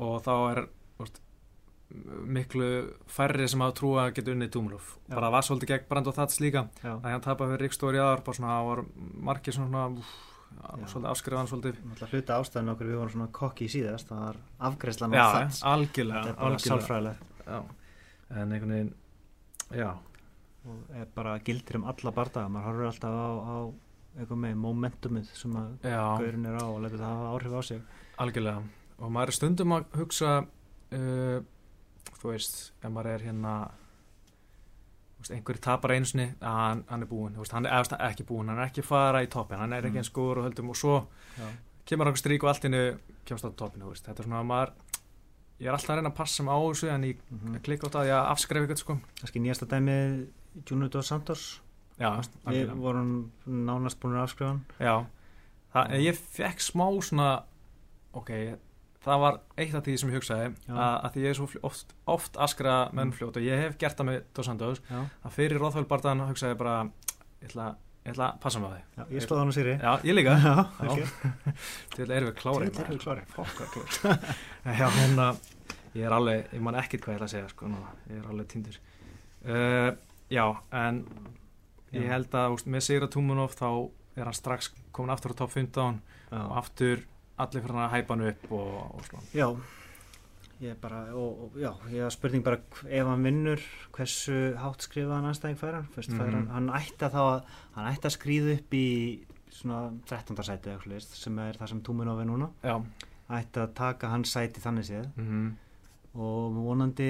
og 0.00 0.16
þá 0.24 0.32
er 0.50 0.60
úst, 1.04 1.20
miklu 2.24 2.68
færri 3.06 3.46
sem 3.50 3.60
hafa 3.62 3.76
trú 3.78 3.92
að 4.00 4.14
geta 4.16 4.32
unnið 4.32 4.52
Dúmlof 4.56 4.94
Já. 5.04 5.14
bara 5.14 5.28
það 5.28 5.34
var 5.36 5.46
svolítið 5.48 5.72
gegn 5.74 5.88
Brand 5.90 6.08
og 6.10 6.16
Þats 6.16 6.40
líka 6.42 6.62
já. 6.82 6.94
að 6.96 7.10
hann 7.12 7.24
tapa 7.26 7.46
fyrir 7.50 7.62
Ríkstóri 7.68 8.00
aðar 8.02 8.24
bara 8.26 8.38
svona, 8.38 8.54
það 8.56 8.70
var 8.70 8.82
margir 9.28 9.54
svona 9.54 9.84
úf. 9.92 10.14
Svolítið 10.90 11.10
afskrifaðan 11.10 11.50
svolítið. 11.50 11.78
Náttúrulega 11.84 12.18
hluta 12.18 12.38
ástæðan 12.40 12.72
okkur 12.74 12.90
við 12.90 12.98
vorum 13.00 13.14
svona 13.14 13.28
kokki 13.38 13.68
í 13.68 13.72
síðast 13.74 14.10
það 14.10 14.24
var 14.24 14.40
afgreðslan 14.70 15.16
já, 15.16 15.22
og 15.22 15.36
þats 15.36 15.62
algjörlega, 15.70 16.34
algjörlega. 16.48 17.60
en 18.34 18.54
einhvern 18.56 18.74
veginn 18.74 18.92
já, 19.74 19.88
og 20.64 20.98
er 21.00 21.08
bara 21.14 21.38
gildir 21.44 21.80
um 21.80 21.88
alla 21.92 22.14
bardaga 22.16 22.52
maður 22.52 22.68
horfur 22.70 22.90
alltaf 22.90 23.18
á, 23.18 23.30
á 23.44 23.56
eitthvað 24.14 24.42
með 24.44 24.58
momentumið 24.62 25.32
sem 25.34 25.56
að 25.58 25.88
gaurin 25.88 26.46
er 26.50 26.58
á 26.62 26.66
og 26.66 26.82
letur 26.84 27.00
það 27.02 27.16
hafa 27.16 27.32
áhrif 27.34 27.56
á 27.58 27.62
sig. 27.70 27.80
Algjörlega. 28.22 28.62
Og 29.02 29.10
maður 29.10 29.32
er 29.32 29.38
stundum 29.40 29.74
að 29.74 29.96
hugsa 29.98 30.34
uh, 30.44 31.38
þú 32.20 32.30
veist, 32.30 32.60
ef 32.80 32.92
maður 32.92 33.10
er 33.14 33.26
hérna 33.28 33.54
einhverju 35.30 35.60
tapar 35.60 35.90
einu 35.94 36.04
sinni 36.06 36.34
hann, 36.42 36.84
hann 36.88 37.02
er 37.02 37.06
búinn, 37.06 37.34
þú 37.34 37.38
veist, 37.44 37.52
hann 37.52 37.66
er 37.66 37.86
ekki 38.10 38.24
búinn 38.28 38.48
hann 38.52 38.58
er 38.58 38.66
ekki 38.68 38.82
fara 38.84 39.22
í 39.24 39.28
toppin, 39.30 39.58
hann 39.58 39.72
er 39.72 39.82
ekki 39.86 39.94
Mm. 39.94 40.02
eins 40.02 40.12
góður 40.12 40.38
og 40.38 40.44
höldum 40.48 40.70
og 40.70 40.76
svo 40.76 41.06
já, 41.38 41.48
kemur 41.86 42.06
okkur 42.10 42.22
strík 42.22 42.42
og 42.44 42.48
allt 42.52 42.64
innu 42.64 42.98
kemst 43.24 43.44
á 43.44 43.50
toppinu, 43.56 43.92
þetta 43.94 44.18
er 44.20 44.24
svona 44.28 44.40
að 44.40 44.46
maður 44.52 44.72
ég 45.60 45.66
er 45.68 45.72
alltaf 45.72 45.90
að 45.90 45.96
reyna 46.00 46.10
að 46.10 46.16
passa 46.16 46.42
mig 46.42 46.52
á 46.52 46.60
þessu 46.60 46.88
en 46.90 47.02
ég 47.04 47.16
mm 47.30 47.60
klikka 47.62 47.86
á 47.86 47.92
það 47.94 48.00
að 48.02 48.08
ég 48.10 48.30
afskrefi 48.34 48.66
eitthvað 48.66 48.80
sko. 48.82 48.98
Kannski 49.20 49.40
nýjasta 49.40 49.66
dæmið 49.70 50.26
Juno 50.70 50.88
dos 50.88 51.06
Santos. 51.06 51.60
Já, 51.98 52.10
við 52.46 52.70
vorum 52.74 53.30
nánast 53.46 54.00
búin 54.00 54.16
að 54.18 54.22
afskrifa 54.26 54.50
hann. 54.50 54.64
Já, 54.80 55.06
það, 55.72 55.94
ég 56.02 56.18
fekk 56.18 56.60
smá 56.60 56.86
svona 57.02 57.44
ok, 58.12 58.30
það 59.04 59.20
var 59.24 59.38
eitt 59.60 59.74
af 59.78 59.84
því 59.86 59.94
sem 60.00 60.10
ég 60.12 60.16
hugsaði 60.18 60.46
að, 60.68 60.94
að 61.04 61.08
því 61.14 61.24
ég 61.24 61.32
er 61.34 61.38
svo 61.38 61.48
oft, 61.68 61.94
oft 62.16 62.36
askra 62.40 62.74
menn 62.92 63.12
Mm. 63.14 63.28
og 63.28 63.40
ég 63.44 63.60
hef 63.66 63.78
gert 63.78 63.98
það 64.00 64.08
með 64.10 64.20
Dos 64.34 64.46
Santos 64.48 64.80
að 64.90 65.34
fyrir 65.36 65.60
Róðhólbardaðan 65.60 66.24
hugsaði 66.30 66.54
ég 66.56 66.60
bara 66.62 66.76
ég 67.44 67.48
ætla, 67.50 67.66
ég 68.04 68.12
ætla 68.14 68.28
að 68.32 68.38
passa 68.44 68.62
mig 68.62 68.70
á 68.70 68.74
því 68.74 68.82
já, 68.96 69.04
ég 69.18 69.26
stóð 69.26 69.42
hann 69.42 69.52
á 69.52 69.54
Sýri 69.58 69.74
já, 69.76 69.92
ég 70.08 70.16
líka 70.18 70.36
já, 70.40 70.54
Já. 70.80 70.90
ok. 70.90 71.58
til 71.96 72.08
erum 72.10 72.30
við 72.30 72.36
klári 72.40 72.70
Til 72.70 72.84
erum 72.84 72.96
við 72.96 73.04
klárir. 73.04 73.24
já, 74.80 74.88
hérna 74.98 75.28
ég 75.94 76.04
er 76.08 76.16
alveg, 76.16 76.48
ég 76.56 76.64
man 76.64 76.74
ekkert 76.80 77.04
hvað 77.04 77.14
ég 77.14 77.20
ætla 77.20 77.28
að 77.28 77.34
segja 77.36 77.48
sko, 77.52 77.68
núna. 77.70 77.92
ég 78.10 78.18
er 78.22 78.30
alveg 78.32 78.48
tindur 78.50 78.78
uh, 79.46 79.90
já, 80.32 80.46
en 80.74 81.02
ég 81.94 82.08
held 82.10 82.32
að 82.34 82.56
úst, 82.56 82.66
með 82.66 82.82
Sigra 82.88 83.06
Túmunov 83.12 83.52
þá 83.54 83.68
er 84.18 84.24
hann 84.28 84.34
strax 84.36 84.72
komin 84.94 85.12
aftur 85.14 85.34
á 85.34 85.38
top 85.44 85.52
15 85.54 86.00
Já. 86.30 86.40
og 86.40 86.56
aftur 86.58 87.04
allir 87.42 87.64
fyrir 87.64 87.80
að 87.82 87.94
hæpa 87.94 88.14
hann 88.14 88.28
upp 88.30 88.52
og, 88.52 88.74
og 88.98 89.08
svona. 89.08 89.24
Já, 89.34 89.48
ég 90.60 90.74
er 90.74 90.78
bara, 90.82 91.00
og, 91.18 91.40
og 91.46 91.58
já, 91.60 91.70
ég 91.92 92.06
er 92.06 92.14
spurning 92.14 92.44
bara 92.46 92.60
ef 92.84 93.10
hann 93.10 93.26
vinnur, 93.26 93.64
hversu 93.96 94.38
hátt 94.60 94.86
skrifaðan 94.86 95.30
anstæðing 95.32 95.60
fær 95.60 95.80
hann, 95.80 95.88
Fyrst, 95.96 96.14
fær 96.14 96.38
hann, 96.52 96.70
ætti 96.78 97.08
að 97.08 97.16
þá 97.16 97.22
að, 97.24 97.58
hann 97.78 97.90
ætti 97.90 98.10
að 98.10 98.16
skriða 98.18 98.54
upp 98.58 98.78
í 98.78 98.86
svona 99.54 99.82
13. 100.10 100.40
sæti 100.46 100.72
eða 100.74 101.02
sem 101.08 101.42
er 101.44 101.58
það 101.60 101.74
sem 101.74 101.82
Túminov 101.86 102.22
er 102.22 102.30
núna, 102.30 102.50
já, 102.64 102.78
ætti 103.40 103.62
að 103.64 103.76
taka 103.82 104.14
hans 104.14 104.34
sæti 104.34 104.62
þannig 104.64 104.90
séð. 104.90 105.12
Mm 105.20 105.52
og 106.14 106.54
vonandi 106.54 107.06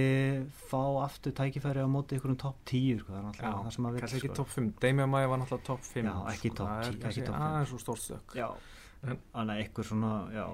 fá 0.70 0.81
aftur 1.05 1.35
tækifæri 1.37 1.83
á 1.85 1.89
móti 1.89 2.16
ykkur 2.16 2.33
um 2.33 2.39
topp 2.41 2.62
10, 2.70 3.03
sko, 3.03 3.12
það 3.12 3.66
er 3.68 3.75
sem 3.75 3.89
að 3.89 3.99
kannski 3.99 4.16
vil, 4.16 4.20
ekki 4.20 4.31
sko. 4.31 4.37
top 4.39 4.53
5 4.55 4.70
Damian 4.81 5.11
Maia 5.12 5.29
var 5.29 5.43
náttúrulega 5.43 5.66
top 5.66 5.83
5 5.85 6.09
Já, 6.09 6.14
ekki 6.33 6.53
topp 6.57 6.70
það 6.70 6.87
er 6.87 6.95
10, 6.95 7.03
kannski 7.03 7.27
topp 7.27 7.37
5. 7.37 7.49
aðeins 7.49 7.72
svo 7.75 7.81
stórt 7.83 8.05
stök. 8.05 8.37
Já, 8.39 8.47
En- 9.05 9.18
þannig 9.34 9.59
að 9.59 9.64
ykkur 9.68 9.84
svona, 9.88 10.12
já, 10.34 10.44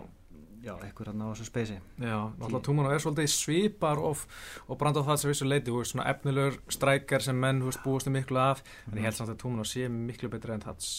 já, 0.65 0.75
ykkur 0.91 1.07
hann 1.11 1.23
á 1.23 1.27
þessu 1.31 1.47
speysi. 1.49 1.77
Já, 1.99 2.17
náttúrulega 2.39 2.63
Túmanov 2.67 2.93
er 2.97 2.99
svolítið 3.05 3.31
svipar 3.33 3.99
of, 3.99 4.27
og 4.69 4.79
branda 4.79 5.01
á 5.01 5.09
það 5.09 5.17
sem 5.23 5.31
vissu 5.31 5.49
leiti, 5.49 5.71
veist, 5.75 5.93
svona 5.95 6.09
efnilegur 6.11 6.59
strækjar 6.69 7.23
sem 7.23 7.39
menn, 7.41 7.63
veist, 7.65 7.83
búist 7.85 8.11
miklu 8.11 8.39
af 8.43 8.63
en 8.91 8.99
ég 8.99 9.07
held 9.09 9.15
samt 9.17 9.31
að 9.35 9.39
Túmanov 9.45 9.69
sé 9.71 9.89
miklu 9.89 10.29
betri 10.33 10.53
en 10.57 10.61
Tats 10.61 10.91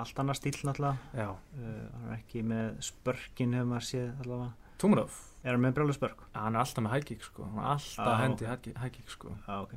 Allt 0.00 0.16
annað 0.22 0.38
stíl 0.40 0.54
náttúrulega, 0.64 0.96
Já, 1.12 1.26
uh, 1.28 1.88
hann 1.92 2.06
er 2.08 2.14
ekki 2.16 2.40
með 2.48 2.78
spörkin 2.80 3.52
hefur 3.52 3.68
maður 3.74 3.84
séð 3.90 4.22
allavega. 4.24 4.52
Túmanov, 4.80 5.18
Er 5.44 5.50
hann 5.52 5.60
með 5.66 5.74
brjálu 5.76 5.92
spörk? 5.98 6.22
hann 6.34 6.54
er 6.56 6.60
alltaf 6.62 6.84
með 6.86 6.94
hækík, 6.96 7.22
sko. 7.26 7.44
Hann 7.44 7.58
er 7.58 7.68
alltaf 7.74 8.06
Já. 8.08 8.16
hendi 8.22 8.46
hækík, 8.48 8.76
hækík, 8.80 9.10
sko. 9.12 9.34
Já, 9.46 9.60
ok. 9.60 9.74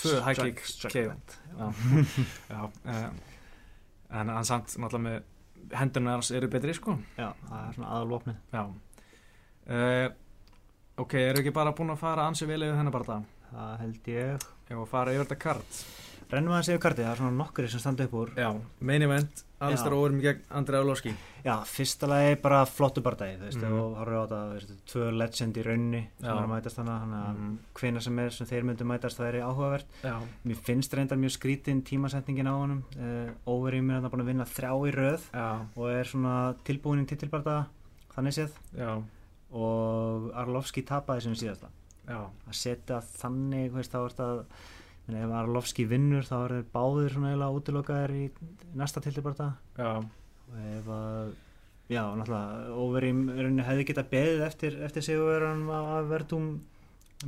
Tvö 0.00 0.20
hækík, 0.24 0.60
strike 0.64 1.14
Já, 1.58 1.72
já 2.50 2.62
um, 2.64 3.20
en 4.10 4.28
hann 4.34 4.44
samt 4.48 4.66
náttúrulega 4.80 5.04
með 5.06 5.22
hendurna 5.76 6.16
hans 6.16 6.30
eru 6.36 6.48
betri, 6.52 6.74
sko 6.76 6.96
Já, 7.18 7.30
það 7.48 7.60
er 7.62 7.76
svona 7.76 7.90
aðalvopnið. 7.96 8.40
Já 8.54 8.62
uh, 8.64 10.08
Ok, 11.00 11.14
eru 11.16 11.40
ekki 11.40 11.54
bara 11.56 11.72
búin 11.76 11.94
að 11.94 12.02
fara 12.02 12.26
ansi 12.28 12.48
vel 12.48 12.60
yfir 12.66 12.76
þennan 12.76 12.92
bara 12.92 13.08
það? 13.08 13.28
Það 13.50 13.70
held 13.84 14.08
ég. 14.12 14.48
Að 14.70 14.86
fara 14.90 15.14
yfir 15.14 15.24
þetta 15.24 15.38
kart 15.40 15.78
Rennum 16.30 16.52
aðeins 16.54 16.68
yfir 16.70 16.78
kartið, 16.84 17.06
það 17.08 17.10
er 17.10 17.18
svona 17.18 17.34
nokkri 17.40 17.68
sem 17.72 17.80
standa 17.82 18.04
upp 18.06 18.12
úr. 18.14 18.28
Já, 18.38 18.48
main 18.86 19.02
event, 19.02 19.40
Alistair. 19.66 19.94
Overeem 19.96 20.20
gegn 20.22 20.44
Andrei 20.54 20.78
Ólóski 20.78 21.10
Já, 21.42 21.56
fyrsta 21.66 22.06
lagi 22.06 22.36
bara 22.40 22.60
flottu 22.70 23.02
bardagi, 23.02 23.34
þú 23.40 23.48
veist, 23.48 23.58
Mhm. 23.64 23.72
og 23.80 23.96
horfum 23.98 24.14
á 24.14 24.26
þetta, 24.28 24.68
þú 24.70 24.76
tvö 24.92 25.16
legend 25.18 25.56
í 25.56 25.64
raunni 25.66 26.02
sem 26.20 26.28
er 26.30 26.42
að 26.44 26.48
mætast 26.52 26.76
þannig, 26.78 27.00
þannig 27.02 27.24
að 27.26 27.34
Mhm. 27.36 27.58
hvena 27.74 28.02
sem 28.02 28.18
er 28.18 28.30
sem 28.30 28.46
þeir 28.46 28.62
myndu 28.64 28.84
mætast 28.86 29.16
það 29.18 29.26
er 29.34 29.40
áhugavert. 29.42 29.84
Já, 30.04 30.20
Mér 30.46 30.56
finnst 30.56 30.94
reyndar 30.94 31.18
mjög 31.18 31.34
skrítin 31.38 31.82
tímasetningin 31.82 32.46
á 32.46 32.54
honum, 32.54 32.84
uh, 32.96 33.30
Overeem 33.50 33.90
er 33.90 34.00
þarna 34.00 34.10
búin 34.10 34.22
að 34.22 34.26
vinna 34.26 34.44
þrjá 34.44 34.72
í 34.86 34.92
röð 34.94 35.20
já, 35.34 35.66
og 35.76 35.90
er 35.90 36.04
svona 36.04 36.54
tilbúin 36.64 37.02
í 37.04 37.06
titilbardaga, 37.08 37.66
þannig 38.14 38.34
séð, 38.38 38.50
já, 38.78 39.02
og 39.52 40.32
Arlovski 40.34 40.82
tapaði 40.84 41.22
sem 41.22 41.34
síðasta. 41.34 41.66
já 42.08 42.26
að 42.48 42.54
setja 42.54 43.00
þannig 43.02 43.72
veist, 43.72 43.90
þá 43.90 44.04
er 44.04 44.10
þetta 44.10 44.44
menn, 45.10 45.20
ef 45.24 45.34
Arlovski 45.40 45.86
vinnur 45.90 46.24
þá 46.26 46.34
er 46.46 46.54
þeir 46.56 46.66
báðir 46.74 47.14
svona 47.14 47.30
eiginlega 47.32 47.58
útilokaðir 47.60 48.14
í 48.16 48.24
næsta 48.80 49.02
tildibarta 49.04 49.50
Já, 49.78 49.90
og 50.00 50.58
ef 50.78 50.90
að 50.96 51.32
já, 51.90 52.02
náttúrulega, 52.16 52.74
Overeem 52.78 53.24
hefði 53.66 53.86
geta 53.90 54.04
beðið 54.12 54.44
eftir, 54.46 54.76
eftir 54.86 55.02
sigurverðan 55.08 55.64
að 55.74 56.10
verðum 56.14 56.50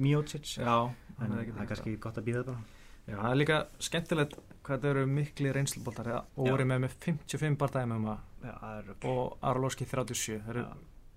Miocic. 0.01 0.55
Já 0.57 0.77
en 1.23 1.35
það 1.35 1.43
er 1.61 1.67
kannski 1.69 1.97
gott 2.01 2.17
að 2.19 2.25
býða 2.31 2.43
bara. 2.49 2.63
Já, 3.07 3.17
það 3.19 3.29
er 3.33 3.37
líka 3.41 3.57
skemmtilegt 3.83 4.37
hvað 4.63 4.77
þetta 4.79 4.91
eru 4.93 5.03
mikli 5.11 5.51
reynsluboltar 5.53 6.09
Overeem 6.39 6.71
er 6.77 6.81
með 6.85 6.95
55 7.03 7.59
bardæmi 7.61 7.97
um 7.99 8.07
það 8.07 8.47
já, 8.47 8.55
rugl. 8.87 9.11
og 9.11 9.37
Arlóski 9.51 9.87
37 9.91 10.39
Það 10.47 10.53
eru, 10.55 10.63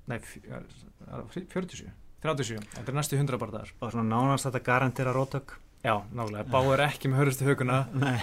nei, 0.10 0.18
f- 0.18 0.40
er- 0.50 0.66
er- 1.06 1.30
47 1.30 1.94
37, 2.26 2.58
þetta 2.74 2.90
er 2.90 2.98
næstu 2.98 3.18
100 3.22 3.38
bardaðar 3.38 3.72
og 3.86 3.92
svona 3.94 4.08
nánast 4.10 4.48
þetta 4.50 4.64
garantera 4.66 5.14
rótök 5.14 5.54
Já, 5.86 5.96
nálega, 6.18 6.44
Bá 6.50 6.60
er 6.74 6.82
ekki 6.88 7.10
með 7.12 7.20
hörustu 7.22 7.46
huguna 7.46 7.84
Nei, 8.02 8.18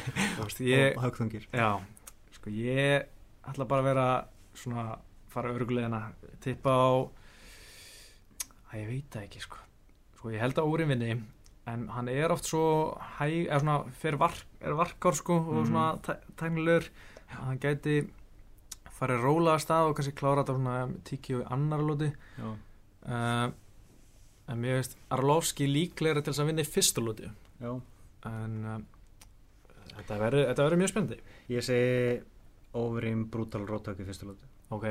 högþungir. 0.99 1.45
Já, 1.55 1.69
sko 2.35 2.51
ég 2.51 3.07
ætla 3.47 3.67
bara 3.71 3.83
að 3.85 3.89
vera 3.93 4.07
svona 4.59 4.87
fara 5.33 5.53
örgulegina, 5.55 6.01
tippa 6.43 6.73
á 6.75 6.91
að 8.73 8.81
ég 8.83 8.89
veit 8.91 9.07
það 9.15 9.27
ekki 9.29 9.43
sko. 9.45 9.61
Sko 10.19 10.33
ég 10.35 10.43
held 10.43 10.59
að 10.61 10.73
úrin 10.73 10.91
vinni 10.93 11.13
en 11.71 11.87
hann 11.95 12.09
er 12.11 12.33
oft 12.35 12.49
svo 12.51 12.65
hæg, 13.21 13.47
eða 13.47 13.61
svona 13.63 13.77
fer 14.03 14.17
vark, 14.21 14.43
er 14.61 14.75
varkár 14.79 15.15
sko 15.19 15.37
og 15.39 15.55
Mhm. 15.63 15.69
svona 15.71 15.87
tæ- 16.03 16.21
tæknilegur 16.37 16.89
að 17.31 17.45
hann 17.47 17.59
gæti 17.63 17.97
farið 18.99 19.23
róla 19.23 19.55
að 19.57 19.63
stað 19.65 19.89
og 19.89 19.97
kannski 19.97 20.15
klára 20.19 20.43
þetta 20.45 20.57
svona 20.59 21.03
tíki 21.05 21.35
og 21.41 21.47
annar 21.53 21.81
lóti 21.81 22.11
já, 22.39 22.49
uh, 23.07 23.53
en 24.49 24.59
mér 24.61 24.77
veist 24.81 24.97
Arlovski 25.11 25.67
líklega 25.67 26.23
til 26.23 26.33
þess 26.33 26.43
að 26.43 26.47
vinna 26.51 26.63
í 26.63 26.73
fyrstulóti 26.75 27.31
Já. 27.63 27.73
en 28.29 28.61
um, 28.75 28.85
þetta 29.97 30.21
verður 30.27 30.79
mjög 30.81 30.93
spendi 30.93 31.19
ég 31.53 31.65
segi 31.65 32.21
overeem 32.79 33.27
brutal 33.31 33.65
róttöku 33.69 34.05
í 34.05 34.09
fyrstulóti 34.09 34.49
ok, 34.73 34.87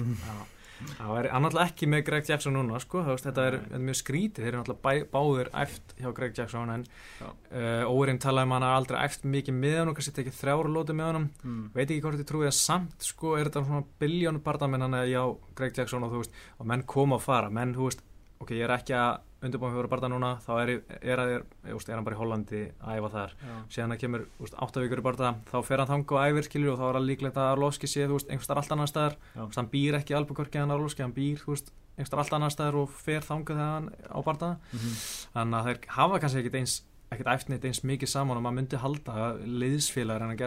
já. 0.00 0.40
Það 0.80 1.18
er 1.18 1.26
náttúrulega 1.44 1.68
ekki 1.68 1.86
með 1.92 2.02
Greg 2.06 2.28
Jackson 2.30 2.54
núna 2.56 2.78
sko, 2.80 3.02
veist, 3.04 3.26
þetta 3.26 3.42
er, 3.50 3.56
er 3.76 3.82
mjög 3.84 3.98
skrítið, 3.98 4.44
þeir 4.46 4.50
eru 4.50 4.60
náttúrulega 4.62 5.08
báðir 5.12 5.50
eft 5.62 5.94
hjá 5.98 6.08
Greg 6.16 6.38
Jackson 6.38 6.72
en 6.72 6.84
uh, 7.20 7.90
Órin 7.90 8.20
talaði 8.22 8.48
um 8.48 8.54
hann 8.56 8.66
að 8.66 8.76
aldrei 8.78 8.98
eft 9.02 9.26
mikið 9.28 9.58
með 9.58 9.76
hann 9.76 9.92
og 9.92 9.98
kannski 9.98 10.14
tekið 10.16 10.38
þrjára 10.38 10.72
lóti 10.72 10.96
með 10.96 11.10
hann 11.10 11.26
mm. 11.42 11.62
veit 11.76 11.84
ekki 11.84 12.00
hvort 12.06 12.22
ég 12.22 12.30
trúi 12.30 12.46
að 12.48 12.56
samt 12.56 13.10
sko 13.10 13.34
er 13.36 13.50
þetta 13.50 13.64
svona 13.66 13.84
biljónu 14.00 14.42
barndamenn 14.46 14.86
hann 14.86 15.00
að 15.02 15.12
já 15.12 15.22
Greg 15.60 15.82
Jackson 15.82 16.06
og 16.06 16.14
þú 16.14 16.22
veist 16.24 16.40
og 16.56 16.72
menn 16.72 16.86
koma 16.94 17.20
að 17.20 17.26
fara, 17.28 17.52
menn 17.60 17.76
þú 17.76 17.90
veist 17.90 18.06
ok, 18.40 18.54
ég 18.56 18.64
er 18.64 18.72
ekki 18.74 18.94
að 18.96 19.18
undirbúin 19.44 19.72
fyrir 19.72 19.88
barnda 19.88 20.08
núna 20.12 20.30
þá 20.44 20.50
er, 20.60 20.70
er, 21.00 21.20
er, 21.22 21.44
er 21.70 21.92
hann 21.94 22.04
bara 22.04 22.16
í 22.16 22.20
Hollandi 22.20 22.60
að 22.84 22.98
æfa 23.00 23.10
þar, 23.14 23.34
síðan 23.72 23.94
að 23.94 24.00
kemur 24.02 24.24
áttavíkur 24.66 25.00
í 25.00 25.04
barnda, 25.04 25.30
þá 25.48 25.58
fer 25.64 25.80
hann 25.80 25.90
þang 25.90 26.14
og 26.16 26.24
æfir 26.26 26.48
skilur 26.48 26.74
og 26.74 26.80
þá 26.80 26.86
er 26.88 26.98
það 26.98 27.06
líklegt 27.08 27.40
að 27.40 27.52
Arlovski 27.54 27.88
sé 27.88 28.04
einhverstar 28.04 28.60
allt 28.60 28.74
annar 28.76 28.90
staðar, 28.90 29.16
hann 29.36 29.70
býr 29.72 29.96
ekki 30.00 30.16
alveg 30.18 30.40
korkið 30.42 30.64
hann 30.64 30.74
Arlovski, 30.76 31.04
hann 31.06 31.16
býr 31.16 31.40
einhverstar 31.40 32.22
allt 32.22 32.36
annar 32.36 32.52
staðar 32.52 32.78
og 32.82 32.92
fer 33.00 33.24
þangað 33.24 33.60
þegar 33.60 33.74
hann 33.74 33.88
á 34.08 34.18
barnda, 34.24 34.50
mm 34.60 34.78
-hmm. 34.78 35.00
þannig 35.34 35.58
að 35.58 35.66
þeir 35.68 35.80
hafa 35.96 36.20
kannski 36.20 36.40
ekkit 36.40 36.60
eins, 36.60 36.76
ekkit 37.10 37.32
eftirnit 37.34 37.64
eins 37.64 37.82
mikið 37.84 38.08
saman 38.08 38.36
og 38.36 38.44
maður 38.44 38.58
myndi 38.60 38.76
halda 38.80 39.12
að 39.12 39.42
liðsfélagur 39.46 40.22
en 40.22 40.30
að 40.30 40.40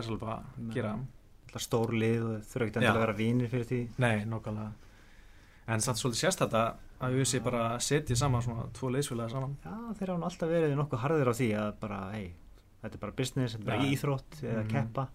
gera. 0.74 0.96
Að 1.54 1.62
Stór 1.62 1.92
lið 1.94 2.24
og 2.26 2.46
þurfa 2.50 2.66
ekki 2.66 2.82
að 2.82 2.98
vera 2.98 3.14
vínir 3.14 3.50
fyrir 3.50 3.68
því? 3.70 3.82
Nei, 4.02 4.26
en 5.68 5.84
satt 5.84 6.00
svolítið 6.00 6.24
sérst 6.24 6.42
þetta 6.42 6.64
að 7.08 7.18
við 7.20 7.28
sé 7.30 7.42
bara 7.44 7.64
setja 7.84 8.18
saman 8.20 8.44
svona 8.46 8.68
tvo 8.76 8.92
leysfélaga 8.94 9.34
saman. 9.34 9.58
Já, 9.64 9.76
þeir 10.00 10.14
hafa 10.14 10.30
alltaf 10.30 10.52
verið 10.52 10.76
nokkuð 10.80 11.04
harðir 11.04 11.32
á 11.32 11.34
því 11.40 11.50
að 11.60 11.70
bara, 11.82 12.00
hei, 12.14 12.26
þetta 12.84 12.98
er 12.98 13.04
bara 13.04 13.18
business 13.18 13.56
þetta 13.56 13.64
er 13.64 13.70
bara 13.72 13.90
íþrótt 13.92 14.40
eða 14.42 14.54
mm 14.54 14.64
-hmm. 14.64 14.72
keppa. 14.74 15.08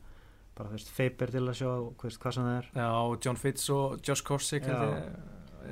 Bara, 0.58 0.68
þú 0.68 0.74
veist, 0.74 0.90
feibir 0.90 1.30
til 1.30 1.44
að 1.44 1.58
sjá 1.60 1.70
veist, 2.02 2.20
hvað 2.20 2.34
sem 2.34 2.44
það 2.48 2.58
er. 2.58 2.70
Já, 2.74 3.18
John 3.24 3.36
Fitz 3.36 3.70
og 3.70 4.00
Josh 4.02 4.24
Corsick 4.24 4.66
já. 4.66 4.78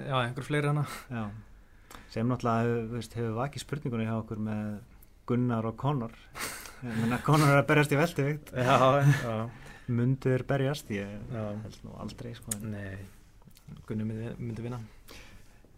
já, 0.06 0.16
einhver 0.22 0.44
fleiri 0.44 0.68
hana 0.68 0.86
Já, 1.10 1.30
sem 2.08 2.28
náttúrulega 2.28 2.88
veist, 2.92 3.14
hefur 3.14 3.34
vakið 3.34 3.60
spurningunni 3.60 4.06
hjá 4.06 4.16
okkur 4.20 4.38
með 4.38 4.80
Gunnar 5.26 5.66
og 5.66 5.76
Conor. 5.76 6.12
Conor 7.26 7.48
er 7.48 7.62
að 7.62 7.66
berjast 7.66 7.92
í 7.92 7.96
veldi 7.96 8.38
Já, 8.54 9.02
já. 9.02 9.50
Mundur 9.88 10.42
berjast, 10.42 10.90
ég 10.90 11.06
held 11.32 11.80
nú 11.84 11.94
aldrei 11.98 12.34
sko, 12.34 12.50
Nei. 12.62 12.98
Gunni 13.86 14.04
myndi, 14.04 14.34
myndi 14.38 14.62
vinna 14.62 14.78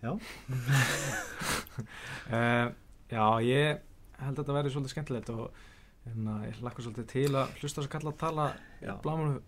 Já. 0.02 0.12
Uh, 2.28 2.68
Já, 3.08 3.24
ég 3.40 3.78
held 4.20 4.34
að 4.34 4.42
þetta 4.42 4.56
verði 4.56 4.72
svolítið 4.74 4.92
skemmtilegt 4.92 5.30
og 5.32 5.60
hérna, 6.04 6.34
ég 6.44 6.58
lakka 6.64 6.84
svolítið 6.84 7.06
til 7.08 7.30
að 7.30 7.54
hlusta 7.60 7.80
þess 7.80 7.88
að 7.88 7.94
kalla 7.94 8.12
að 8.12 8.20
tala 8.20 8.44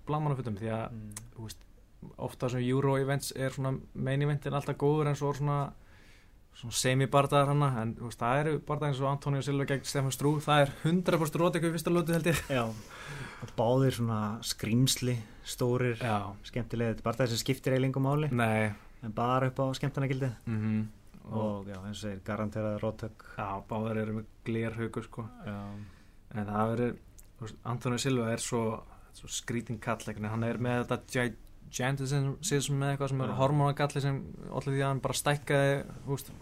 blamanafötum 0.08 0.56
því 0.56 0.72
að 0.72 0.86
mm. 0.96 1.20
veist, 1.42 1.68
ofta 2.16 2.48
sem 2.52 2.64
Euro 2.64 2.96
events 3.00 3.34
er 3.36 3.52
svona 3.52 3.74
main 3.92 4.24
eventin 4.24 4.56
alltaf 4.56 4.80
góður 4.80 5.12
en 5.12 5.20
svo 5.20 5.34
svona, 5.36 5.58
svona 6.56 6.80
semi-bardaðar 6.80 7.52
hana 7.52 7.70
en 7.82 7.94
veist, 8.00 8.22
það 8.22 8.44
eru 8.46 8.58
bardaðar 8.64 8.94
eins 8.94 9.04
og 9.04 9.12
Antonio 9.12 9.44
Silva 9.44 9.68
gegn 9.68 9.88
Stefan 9.92 10.16
Strú, 10.16 10.36
það 10.44 10.64
er 10.64 10.76
100% 10.80 11.40
róteku 11.44 11.68
í 11.68 11.74
fyrsta 11.76 11.92
lótu 11.92 12.16
held 12.16 12.32
ég. 12.32 12.44
Já, 12.56 12.64
báðir 13.60 14.00
svona 14.00 14.22
skrýmsli 14.46 15.20
stórir, 15.44 16.00
er 16.00 17.02
bardaðar 17.04 17.34
sem 17.34 17.44
skiptir 17.44 17.76
eiginlega 17.76 18.08
máli. 18.08 18.32
Nei 18.32 18.70
en 19.02 19.12
bara 19.16 19.50
upp 19.50 19.60
á 19.60 19.66
skemmtarnagildi 19.74 20.30
mm 20.46 20.58
-hmm. 20.60 21.34
og 21.34 21.66
já, 21.68 21.78
eins 21.86 22.04
og 22.04 22.10
þeir 22.10 22.24
garanteraði 22.24 22.80
róttök. 22.80 23.24
Já, 23.38 23.62
báðar 23.68 23.96
eru 23.96 24.12
með 24.12 24.26
glérhaugur 24.44 25.04
sko. 25.04 25.28
Já. 25.46 25.58
en 26.34 26.46
það 26.46 26.68
verður 26.70 26.96
Antoni 27.64 27.98
Silva 27.98 28.32
er 28.32 28.38
svo, 28.38 28.82
svo 29.12 29.28
skrítingkall 29.28 30.28
hann 30.28 30.44
er 30.44 30.58
með 30.58 30.84
þetta 30.84 31.32
gigantism 31.70 32.78
með 32.78 32.92
eitthvað 32.92 33.12
sem 33.12 33.22
er 33.24 33.32
hormonagalli 33.38 34.02
sem 34.02 34.18
allir 34.50 34.74
því 34.74 34.82
að 34.82 34.88
hann 34.88 35.02
bara 35.04 35.14
stækkaði 35.20 35.74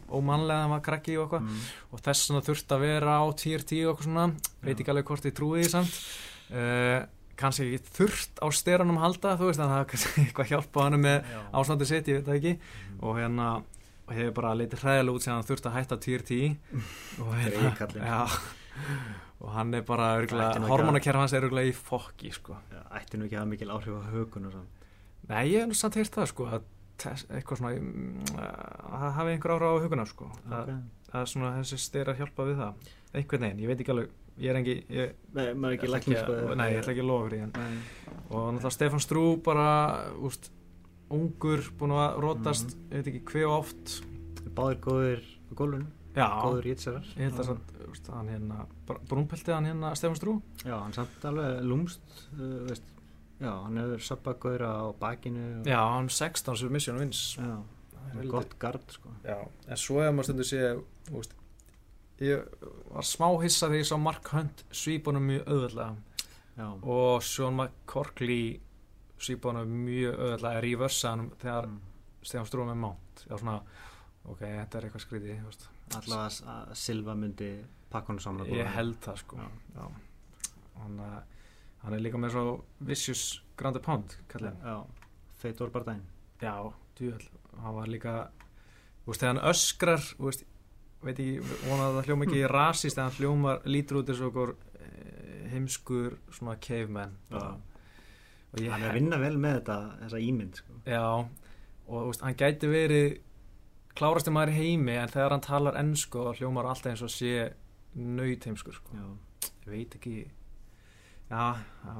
ómanlega 0.09 0.63
hann 0.63 0.71
var 0.71 0.81
krakki 0.81 1.19
og 1.19 1.27
eitthvað. 1.27 1.43
Mm. 1.43 1.61
og 1.93 2.03
þess 2.07 2.25
svona 2.29 2.47
þurft 2.47 2.75
að 2.75 2.85
vera 2.87 3.19
á 3.21 3.27
týr 3.43 3.67
tíu 3.69 3.85
og 3.85 3.93
eitthvað 3.93 4.09
svona, 4.09 4.27
veit 4.65 4.81
ekki 4.81 4.91
alveg 4.95 5.13
hvort 5.13 5.29
ég 5.29 5.37
trúi 5.37 5.63
því 5.63 5.71
samt. 5.75 6.01
Uh, 6.49 7.01
kannski 7.39 7.67
ekki 7.69 7.95
þurft 7.99 8.41
á 8.43 8.47
styranum 8.55 9.01
halda 9.03 9.37
þú 9.39 9.51
veist 9.51 9.63
að 9.63 9.73
það 9.73 9.83
er 9.83 9.91
kannski 9.93 10.21
eitthvað 10.25 10.53
hjálpa 10.53 10.87
hann 10.87 11.01
með 11.03 11.35
ástandi 11.61 11.89
sitt, 11.89 12.11
ég 12.11 12.21
veit 12.21 12.29
það 12.29 12.39
ekki 12.39 12.55
mm. 12.59 13.03
og 13.03 13.19
hérna 13.21 13.49
hefur 14.09 14.35
bara 14.39 14.55
litið 14.57 14.85
hræðilega 14.85 15.19
út 15.19 15.25
sem 15.25 15.35
hann 15.35 15.49
þurft 15.49 15.69
að 15.69 15.77
hætta 15.77 15.99
týr 16.03 16.25
tí 16.27 16.41
og 17.23 17.35
hérna 17.37 17.99
og 19.39 19.53
hann 19.55 19.75
er 19.75 19.85
bara 19.87 20.09
hormonakerf 20.67 21.23
hans 21.23 21.35
er 21.35 21.47
örgulega 21.47 21.71
í 21.71 21.77
fokki 21.77 22.33
sko. 22.35 22.57
ætti 22.95 23.19
nú 23.19 23.27
ekki 23.27 23.39
að 23.39 23.45
hafa 23.45 23.53
mikil 23.53 23.73
áhrif 23.75 23.99
á 23.99 24.11
högun 24.11 24.51
nei, 25.29 25.45
ég 25.53 25.67
hef 25.67 25.79
samt 25.79 25.99
heyrt 25.99 26.15
það 26.15 26.31
sko, 26.33 26.49
að 26.51 26.67
eitthvað 27.37 27.61
svona 27.61 27.75
mm, 27.79 28.39
að 28.39 29.11
hafi 29.19 29.35
einhver 29.35 29.55
áhrif 29.55 29.71
á 29.71 29.83
höguna 29.85 30.07
sko. 30.11 30.31
okay. 30.47 30.79
að, 30.79 31.19
að 31.21 31.29
svona 31.35 31.53
þessi 31.61 31.79
styrar 31.83 32.19
hjálpa 32.19 32.49
við 32.49 32.63
það 32.63 32.89
einhvern 33.19 33.47
veginn, 33.47 33.63
ég 33.63 33.71
veit 33.71 33.83
ekki 33.83 33.95
alveg 33.95 34.17
ég 34.39 34.53
er 34.53 34.61
engi 34.61 34.77
ég, 34.95 35.17
nei, 35.35 35.47
maður 35.55 35.73
er 35.73 35.77
ekki 35.79 35.91
læknum 35.93 36.21
sko 36.23 36.57
nei, 36.59 36.69
ég 36.73 36.81
ætla 36.83 36.95
ekki 36.95 37.05
að 37.05 37.11
lofa 37.11 37.29
fyrir 37.29 37.45
henn 37.45 37.81
og 38.29 38.47
náttúrulega 38.55 38.75
Stefan 38.77 39.03
Strú 39.03 39.25
bara 39.45 39.69
úst, 40.25 40.51
ungur, 41.15 41.65
búin 41.81 41.95
að 41.97 42.19
rótast 42.25 42.75
mm. 42.75 42.91
ég 42.91 43.01
veit 43.01 43.13
ekki 43.13 43.23
hver 43.33 43.55
oft. 43.57 43.95
Báðir 44.59 44.83
góðir 44.85 45.25
á 45.25 45.53
gólun 45.59 45.87
góður 46.19 46.69
ítsarar 46.73 47.09
ég 47.15 47.29
held 47.29 47.41
að 47.43 47.51
samt, 47.53 48.13
hann 48.13 48.31
hérna 48.33 48.67
brúnpeltið 49.09 49.55
hann 49.55 49.69
hérna 49.71 49.95
Stefan 49.99 50.19
Strú? 50.19 50.37
Já, 50.65 50.77
hann 50.81 50.95
samt 50.97 51.27
alveg 51.29 51.61
lúmst 51.69 52.23
uh, 52.35 52.63
veist, 52.69 52.95
já, 53.39 53.51
hann 53.53 53.81
hefur 53.81 54.07
sabbakauður 54.09 54.67
á 54.67 54.77
bakinu 55.01 55.45
og... 55.61 55.69
já, 55.69 55.79
hann 55.79 56.11
er 56.11 56.17
16 56.19 56.63
sem 56.63 56.75
missjónu 56.75 57.05
vins 57.05 57.23
já, 57.39 57.53
gott 58.33 58.57
gard 58.61 58.97
sko. 58.97 59.13
Já, 59.27 59.39
en 59.69 59.81
svo 59.81 60.03
hefur 60.03 60.17
maður 60.17 60.31
stundu 60.31 60.49
séð, 60.49 60.83
ég 62.25 62.63
var 62.91 63.07
smá 63.07 63.29
hissa 63.43 63.69
þegar 63.69 63.83
ég 63.83 63.89
sá 63.91 63.97
Mark 64.01 64.31
Hunt 64.35 64.65
svípunum 64.75 65.29
mjög 65.31 65.51
auðvöldlega 65.53 66.69
og 66.83 67.23
Sean 67.23 67.55
McCorkley 67.55 68.59
svípunum 69.23 69.71
mjög 69.87 70.17
auðvöldlega 70.19 70.61
er 70.63 70.69
í 70.69 70.75
vörsanum 70.81 71.31
þegar 71.39 71.71
mm. 71.71 71.81
Stefán 72.23 72.49
Strúm 72.49 72.73
er 72.73 72.79
mánt 72.79 73.25
já 73.29 73.37
svona, 73.39 73.59
ok, 74.27 74.43
þetta 74.43 74.79
er 74.79 74.89
eitthvað 74.89 75.05
skrítið 75.05 75.67
allavega 75.97 76.55
að 76.55 76.73
Silva 76.77 77.15
myndi 77.17 77.53
hann 77.95 78.21
saman 78.21 78.51
ég 78.53 78.69
held 78.75 78.99
það 79.01 79.21
sko. 79.23 79.39
Já. 79.41 79.49
Já. 79.79 79.87
Hann, 80.79 80.99
uh, 81.01 81.47
hann 81.85 81.97
er 81.97 82.03
líka 82.05 82.21
með 82.21 82.35
svo 82.35 82.45
vicious 82.85 83.25
grandi 83.59 83.81
pound 83.85 84.19
feitur 85.39 85.73
bara 85.75 85.95
dæn 85.95 86.05
já, 86.43 86.55
djúvel 86.99 87.25
hann 87.63 87.75
var 87.79 87.91
líka, 87.91 88.15
þú 89.05 89.13
veist, 89.13 89.23
þegar 89.23 89.33
hann 89.33 89.45
öskrar 89.53 90.05
þú 90.11 90.29
veist 90.29 90.47
veit 91.09 91.23
ég, 91.25 91.53
vonað 91.67 91.87
að 91.87 91.97
það 91.99 92.09
hljóma 92.09 92.27
ekki 92.29 92.43
rasist 92.53 92.99
en 92.99 93.09
það 93.09 93.23
hljómar 93.23 93.65
lítur 93.69 94.01
út 94.01 94.13
eins 94.13 94.23
og 94.23 94.31
okkur 94.33 94.55
eh, 94.81 95.47
heimskur 95.53 96.19
svona 96.37 96.59
caveman. 96.65 97.17
Hann 97.29 98.83
er 98.83 98.89
að 98.89 98.97
vinna 98.97 99.21
vel 99.21 99.37
með 99.41 99.59
þetta 99.59 99.79
þessa 100.03 100.21
ímynd 100.25 100.61
sko. 100.63 100.77
já, 100.89 101.05
og 101.89 102.07
veist, 102.09 102.25
hann 102.25 102.39
gæti 102.39 102.71
verið 102.71 103.19
klárast 103.99 104.31
um 104.31 104.39
aðri 104.41 104.57
heimi 104.57 104.95
en 104.97 105.13
þegar 105.13 105.35
hann 105.35 105.45
talar 105.45 105.79
ennsku 105.81 106.23
og 106.23 106.39
hljómar 106.39 106.69
alltaf 106.71 106.93
eins 106.93 107.05
og 107.05 107.13
sé 107.13 107.51
nöyt 107.99 108.47
heimskur 108.49 108.79
sko. 108.79 109.05
ég 109.43 109.69
veit 109.69 109.99
ekki 109.99 110.17
já, 111.29 111.45
já, 111.61 111.95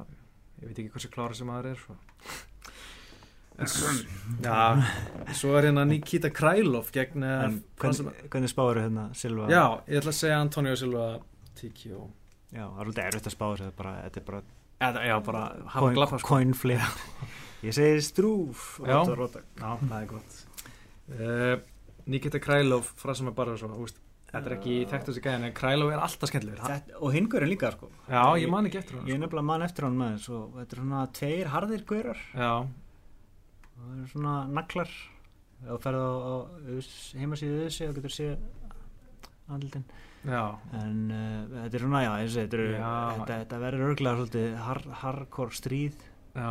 ég 0.61 0.71
veit 0.71 0.79
ekki 0.79 0.93
hversu 0.95 1.11
klárast 1.13 1.45
um 1.45 1.53
aðri 1.53 1.75
er 1.75 1.83
svo 1.83 1.99
Já, 4.45 4.59
svo 5.35 5.55
er 5.57 5.67
hérna 5.69 5.83
Nikita 5.87 6.31
Krylov 6.31 6.91
gegn 6.95 7.25
eh, 7.27 7.57
Hvernig, 7.81 8.21
hvernig 8.31 8.51
spáður 8.51 8.81
hérna 8.85 9.09
Silva? 9.17 9.49
Já, 9.51 9.63
ég 9.89 9.99
ætla 9.99 10.13
að 10.13 10.19
segja 10.21 10.39
Antonio 10.39 10.75
Silva 10.79 11.07
TKO 11.59 12.05
Já, 12.55 12.63
það 12.63 12.79
er 12.79 12.87
alveg 12.87 13.03
erfitt 13.05 13.29
að 13.29 13.35
spáður 13.35 13.63
þetta 13.65 13.79
bara, 13.81 13.95
þetta 14.07 14.21
er 14.21 14.27
bara 14.29 14.41
Eða, 14.79 15.01
Já, 15.09 15.15
bara 15.25 15.41
hafa 15.73 15.91
glaffa 15.97 16.21
sko. 16.21 16.31
Coin 16.31 16.55
flip 16.55 17.01
Ég 17.67 17.75
segi 17.75 18.03
strúf 18.05 18.67
Já, 18.85 19.01
já 19.03 19.73
það 19.83 19.97
er 19.99 20.05
gott. 20.07 20.37
Uh, 21.09 21.55
Nikita 22.09 22.39
Krylov 22.39 22.93
frá 22.97 23.11
sem 23.17 23.27
er 23.27 23.35
bara 23.35 23.57
svo, 23.59 23.73
úst 23.83 23.99
Þetta 24.29 24.45
er 24.45 24.53
ekki 24.59 24.73
þekkt 24.85 25.07
þessi 25.09 25.21
gæðin 25.25 25.47
en 25.47 25.55
Krylov 25.57 25.91
er 25.91 26.03
alltaf 26.05 26.29
skemmtilegur 26.29 26.93
Og 27.01 27.15
hingurinn 27.15 27.49
líka 27.49 27.73
sko. 27.73 27.89
Já, 28.07 28.21
ég 28.39 28.51
man 28.51 28.69
ekki 28.69 28.79
eftir 28.79 28.99
hann 28.99 29.09
Ég 29.09 29.17
er 29.17 29.19
sko. 29.19 29.25
nefnilega 29.25 29.49
man 29.49 29.65
eftir 29.65 29.87
hann 29.87 29.97
með 29.99 30.13
þessu 30.15 30.41
Þetta 30.59 30.77
er 30.77 30.83
svona 30.83 31.07
tveir 31.19 31.51
harðir 31.57 31.83
gurar 31.89 32.21
Já 32.37 32.51
það 33.79 33.95
eru 33.97 34.11
svona 34.13 34.35
naglar. 34.59 34.93
Ef 35.59 35.71
þú 35.73 35.79
ferð 35.83 36.03
á, 36.05 36.11
á 36.19 36.33
heimasíðu 37.19 37.63
þessi 37.65 37.89
og 37.89 37.97
getur 37.97 38.15
séð 38.15 38.37
andlutin 39.49 39.83
en 40.27 40.97
uh, 41.13 41.45
þetta 41.65 41.77
er 41.77 41.83
svona 41.85 42.01
já, 42.03 42.09
þessi, 42.23 42.41
þetta, 42.43 42.65
já. 42.73 42.89
þetta, 43.19 43.37
þetta 43.43 43.59
verður 43.63 43.85
örgulega 43.87 44.19
svolítið 44.19 44.57
har, 44.65 44.81
hardcore 45.01 45.55
stríð 45.55 46.01
já. 46.35 46.49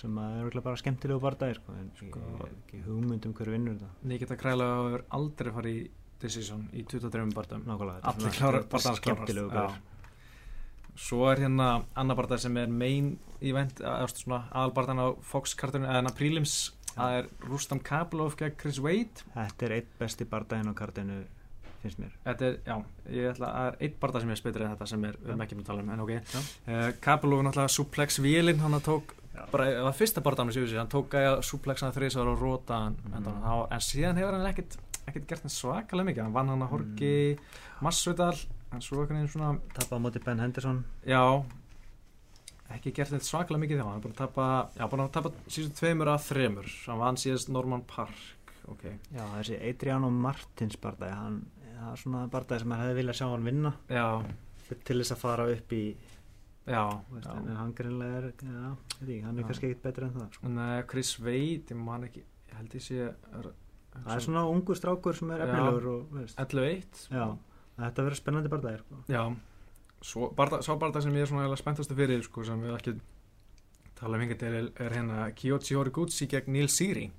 sem 0.00 0.18
er 0.20 0.42
örgulega 0.44 0.66
bara 0.66 0.80
skemmtilegu 0.80 1.22
barndagir 1.24 1.60
sko, 1.60 1.76
en 1.80 1.88
sko, 1.98 2.24
ekki 2.50 2.82
hugmynd 2.84 3.28
um 3.28 3.36
hverju 3.38 3.56
vinnur 3.56 3.78
þetta. 3.78 4.10
Nikita 4.12 4.38
Krælov 4.40 4.74
hefur 4.76 5.06
aldrei 5.18 5.54
farið 5.56 5.80
í 5.80 5.86
decision 6.20 6.66
í 6.76 6.84
23 6.84 7.32
barndum 7.36 7.64
Nákvæmlega, 7.64 8.04
allir 8.12 8.36
klárar, 8.36 8.68
barndans 8.68 9.02
klárar 9.06 9.78
svo 11.00 11.24
er 11.30 11.44
hérna 11.46 11.70
annar 11.98 12.18
barndar 12.18 12.42
sem 12.42 12.56
er 12.60 12.70
main 12.70 13.14
event, 13.40 13.80
aðalbarndan 13.80 15.00
á 15.00 15.08
Fox-kartunum, 15.24 15.88
eða 15.88 16.02
enna 16.02 16.14
prílims 16.16 16.56
það 16.94 17.18
er 17.18 17.28
Rustam 17.48 17.82
Kablov 17.84 18.36
gegn 18.38 18.56
Chris 18.60 18.80
Wade. 18.82 19.28
Þetta 19.34 19.68
er 19.68 19.76
eitt 19.78 19.92
besti 20.00 20.26
barndaginn 20.28 20.72
á 20.72 20.74
kartinu 20.76 21.22
finnst 21.80 22.00
mér. 22.02 22.12
Þetta 22.26 22.46
er, 22.46 22.58
já, 22.66 22.74
ég 23.16 23.30
ætla 23.30 23.52
að 23.56 23.70
er 23.70 23.78
eitt 23.86 23.96
barndað 24.02 24.24
sem 24.24 24.34
er 24.34 24.40
spiltur 24.40 24.66
en 24.66 24.74
þetta 24.74 24.90
sem 24.90 25.06
er, 25.08 25.16
við 25.22 25.32
erum 25.32 25.44
ekki 25.46 25.56
með 25.56 25.64
að 25.64 25.70
tala 25.70 25.84
um 25.84 25.94
en 25.94 26.04
ok, 26.04 26.12
uh, 26.18 26.84
Kablov 27.06 27.40
er 27.40 27.48
náttúrulega 27.48 27.74
suplex 27.76 28.20
vélinn, 28.20 28.60
hann 28.60 28.76
tók 28.84 29.14
Já. 29.30 29.44
bara, 29.52 29.70
það 29.70 29.86
var 29.86 29.96
fyrsta 29.96 30.24
barndánu 30.26 30.54
síðan, 30.56 30.82
hann 30.82 30.92
tók 30.92 31.16
að 31.16 31.40
suplexa 31.46 31.92
þrísar 31.94 32.28
og 32.28 32.40
róta 32.42 32.82
mm. 32.90 33.16
en, 33.16 33.28
en 33.62 33.84
síðan 33.86 34.20
hefur 34.20 34.36
hann 34.36 34.48
ekkert 34.50 34.76
ekkert 35.08 35.28
gert 35.30 35.46
hann 35.46 35.54
svakalega 35.54 36.10
mikið, 36.10 36.24
hann 36.26 36.34
vann 36.34 36.52
hann 36.52 36.64
að 36.66 36.72
Horki 36.74 37.14
mm. 37.32 37.60
Masvidal, 37.86 38.34
hann 38.70 38.84
svo 38.84 39.02
okkur 39.04 39.18
einn 39.18 39.30
svona 39.30 39.54
Tappa 39.76 39.98
á 39.98 40.02
móti 40.02 40.22
Ben 40.24 40.42
Henderson. 40.42 40.82
Já, 41.08 41.22
ekki 42.74 42.92
gert 42.96 43.12
þetta 43.14 43.26
svakalega 43.26 43.64
mikið 43.64 43.80
þá, 43.80 43.86
hann 43.88 43.96
er 43.98 44.04
búin 44.04 44.14
að 44.14 44.20
tappa 44.22 44.48
já, 44.76 44.84
búin 44.90 45.04
að 45.04 45.14
tappa 45.16 45.32
síðan 45.46 45.78
tveimur 45.80 46.12
að 46.12 46.28
þremur. 46.28 46.70
Hann 46.86 47.02
vann 47.02 47.20
síðast 47.20 47.50
Norman 47.54 47.82
Park. 47.90 48.20
Okay. 48.70 49.00
Já, 49.10 49.24
þessi 49.34 49.58
Adriano 49.66 50.12
Martins 50.14 50.78
hann, 50.84 51.40
það 51.64 51.90
er 51.90 52.00
svona 52.04 52.26
bardagi 52.30 52.62
sem 52.62 52.70
hann 52.70 52.84
hefði 52.84 52.98
viljað 53.00 53.18
sjá 53.18 53.26
hann 53.32 53.48
vinna. 53.48 53.74
Já. 53.90 54.06
Til 54.70 55.00
þess 55.00 55.16
að 55.16 55.22
fara 55.24 55.48
upp 55.50 55.72
í 55.74 55.84
Já, 56.70 56.84
veist, 57.10 57.26
já. 57.26 57.34
en 57.40 57.56
hann 57.56 57.72
greinlega 57.74 58.18
er 58.20 58.26
já, 58.30 58.68
ekki, 59.00 59.16
hann 59.24 59.38
er 59.38 59.42
já. 59.42 59.46
kannski 59.48 59.70
ekkit 59.70 59.82
betur 59.82 60.06
en 60.06 60.12
það 60.14 60.26
sko. 60.36 60.50
Nei, 60.54 60.82
Chris 60.90 61.12
Wade, 61.18 61.72
ég 61.72 61.78
man 61.80 62.04
ekki 62.06 62.22
held 62.54 62.76
ég 62.76 62.84
sé 62.84 62.98
er, 63.08 63.48
það 63.94 64.10
er 64.14 64.24
svona 64.26 64.44
ungu 64.50 64.76
strákur 64.78 65.16
sem 65.16 65.32
er 65.34 65.42
efnilegur 65.46 65.88
11-1 66.28 67.00
þetta 67.86 68.04
verður 68.06 68.20
spennandi 68.20 68.52
barndagir 68.52 68.84
sko. 68.84 69.00
já, 69.10 69.22
svo 70.02 70.28
barndag, 70.36 70.66
barndag 70.82 71.06
sem 71.06 71.16
ég 71.16 71.26
er 71.26 71.32
svona 71.32 71.56
spenntastu 71.60 71.96
fyrir 71.98 72.22
sko, 72.26 72.44
sem 72.44 72.62
við 72.62 72.76
ekki 72.76 72.94
tala 74.00 74.16
um 74.16 74.30
til 74.32 74.48
er, 74.48 74.70
er 74.80 74.94
hérna 74.96 75.26
Kyoji 75.36 75.76
Horiguchi 75.76 76.26
gegn 76.26 76.54
Neil 76.54 76.70
Siri. 76.72 77.10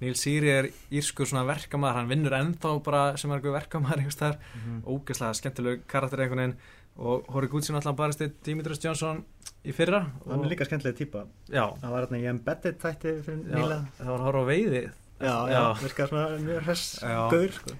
Neil 0.00 0.14
Siri 0.16 0.48
er 0.48 0.70
írskur 0.88 1.28
svona 1.28 1.44
verkamæðar 1.44 1.98
hann 1.98 2.08
vinnur 2.08 2.32
ennþá 2.32 2.72
bara 2.86 3.02
sem 3.20 3.30
er 3.30 3.42
eitthvað 3.42 3.58
verkamæðar 3.58 4.00
mm 4.00 4.62
-hmm. 4.64 4.80
ógeðslega 4.88 5.34
skemmtilegu 5.34 5.82
karakter 5.86 6.20
einhvern 6.20 6.40
veginn. 6.40 6.56
Og 6.96 7.26
Horiguchi 7.28 7.72
náttúrulega 7.72 7.96
barist 7.96 8.18
til 8.18 8.32
Dimitris 8.46 8.84
Johnson 8.84 9.24
í 9.64 9.72
fyrra 9.72 10.04
hann 10.28 10.44
er 10.44 10.52
líka 10.52 10.66
skemmtilega 10.68 10.98
týpa 10.98 11.24
það 11.48 11.92
var 11.94 12.06
hérna 12.06 12.20
í 12.20 12.28
embedded 12.28 12.80
þætti 12.82 13.14
fyrir 13.24 13.42
nýla. 13.48 13.78
það 13.98 14.10
var 14.10 14.18
að 14.18 14.26
horfa 14.28 14.42
á 14.44 14.50
veiði 14.50 14.82
já, 15.20 15.36
já, 15.54 15.62
virkar 15.80 16.10
svona 16.10 16.38
mjög 16.44 16.66
hress 16.66 16.98
gaur 17.32 17.54
sko. 17.58 17.76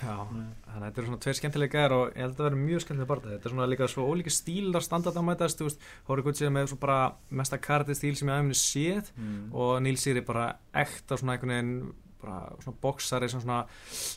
Þannig 0.00 0.70
að 0.70 0.82
þetta 0.86 1.00
eru 1.00 1.06
svona 1.10 1.22
tveir 1.24 1.38
skemmtilega 1.40 1.72
gæðar 1.76 1.94
og 1.96 2.06
ég 2.08 2.22
held 2.22 2.32
að 2.32 2.38
það 2.38 2.46
verður 2.46 2.64
mjög 2.64 2.82
skemmtilega 2.84 3.10
barða 3.12 3.34
þetta 3.34 3.48
er 3.48 3.54
svona 3.54 3.68
líka 3.72 3.88
svo 3.92 4.06
ólíki 4.10 4.32
stílar 4.34 4.84
standart 4.84 5.20
á 5.20 5.22
mætast 5.24 5.62
Horiguchi 6.08 6.50
með 6.52 6.72
svo 6.72 6.80
bara 6.82 6.98
mesta 7.30 7.58
karti 7.58 7.96
stíl 7.96 8.16
sem 8.16 8.28
ég 8.28 8.34
aðeins 8.34 8.64
séð 8.64 9.12
mm. 9.16 9.54
og 9.56 9.78
Neil 9.82 9.96
Siri 10.00 10.24
bara 10.26 10.50
ekta 10.76 11.16
svona 11.16 11.36
einhvern 11.36 11.54
veginn 11.54 11.94
bara 12.26 12.52
svona 12.62 12.78
boksari 12.82 13.28
sem 13.30 13.42
svona 13.42 13.64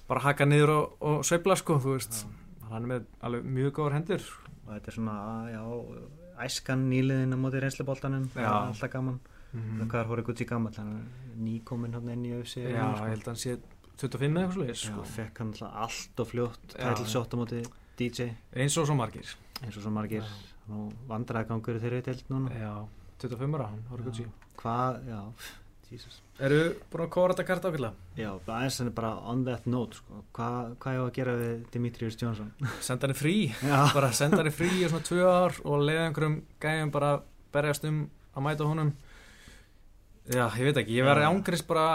bara 0.10 0.24
haka 0.26 0.48
niður 0.48 0.76
og, 0.76 0.96
og 1.02 1.26
sveibla 1.28 1.58
sko, 1.60 1.80
þú 1.84 1.96
veist. 1.98 2.22
Hann 2.70 2.86
er 2.86 2.92
með 2.94 3.10
alveg 3.26 3.50
mjög 3.58 3.76
góður 3.80 3.98
hendur. 3.98 4.30
Og 4.66 4.72
þetta 4.76 4.92
er 4.92 4.98
svona, 4.98 5.18
já, 5.50 5.62
æskan 6.46 6.88
nýliðin 6.92 7.36
á 7.36 7.38
móti 7.42 7.64
reynsleboltanum 7.64 8.30
alltaf 8.38 8.92
gaman. 8.94 9.20
Mm 9.50 9.62
-hmm. 9.62 9.88
hvað 9.90 10.00
er 10.00 10.08
Hóri 10.08 10.24
Gucci 10.24 10.46
gammal 10.46 10.74
nýkominn 11.40 11.94
hann 11.94 12.10
inn 12.10 12.26
í 12.26 12.34
öfsi 12.38 12.62
já, 14.00 14.10
sko. 14.10 14.20
ég 14.20 14.34
held 14.34 14.40
að 14.40 14.40
hann 14.40 14.40
sé 14.40 14.40
25 14.40 14.40
eða 14.40 14.70
eitthvað 14.70 14.82
sko. 14.84 15.06
fekk 15.16 15.42
hann 15.44 15.54
alltaf 15.54 15.80
allt 15.86 16.24
og 16.24 16.32
fljótt 16.34 16.76
tætl 16.76 17.10
sjótt 17.14 17.34
á 17.34 17.38
móti 17.40 17.64
DJ 18.00 18.30
eins 18.56 18.78
og 18.80 18.90
svo 18.90 18.96
margir 19.00 19.34
eins 19.64 19.76
og 19.76 19.82
svo 19.84 19.92
margir 19.94 20.30
vandraðgangur 21.10 21.82
þeirri 21.82 22.04
telt 22.06 22.30
núna 22.32 22.54
já, 22.54 22.74
25 23.24 23.58
ára, 23.60 23.72
Hóri 23.90 24.06
Gucci 24.08 24.30
hvað, 24.60 25.02
já 25.10 25.22
Jesus. 25.90 26.20
Eru 26.38 26.76
búin 26.92 27.02
að 27.02 27.08
kóra 27.16 27.34
þetta 27.34 27.44
karta 27.48 27.70
ákvelda? 27.72 27.90
Já, 28.14 28.28
aðeins 28.38 28.76
en 28.84 28.92
bara 28.94 29.10
on 29.32 29.40
that 29.48 29.64
note 29.66 29.98
sko. 29.98 30.20
Hvað 30.38 30.76
hva 30.84 30.92
er 30.92 31.00
að 31.02 31.10
gera 31.16 31.34
við 31.40 31.64
Dimitrius 31.74 32.18
Johnson? 32.20 32.52
Senda 32.86 33.10
hann 33.10 33.18
frí 33.18 33.34
bara 33.96 34.12
senda 34.14 34.44
hann 34.44 34.54
frí 34.54 34.70
í 34.70 34.84
svona 34.86 35.08
tvö 35.08 35.26
ár 35.26 35.58
og 35.64 35.88
leiða 35.88 36.06
einhverjum 36.06 36.36
gæjum 36.62 36.94
bara 36.94 37.10
berjast 37.56 37.90
um 37.90 38.04
að 38.36 38.46
mæta 38.46 38.70
honum 38.70 38.94
Já, 40.30 40.46
ég 40.60 40.70
veit 40.70 40.78
ekki, 40.84 41.00
ég 41.00 41.10
verði 41.10 41.26
ángrist 41.26 41.66
bara 41.66 41.88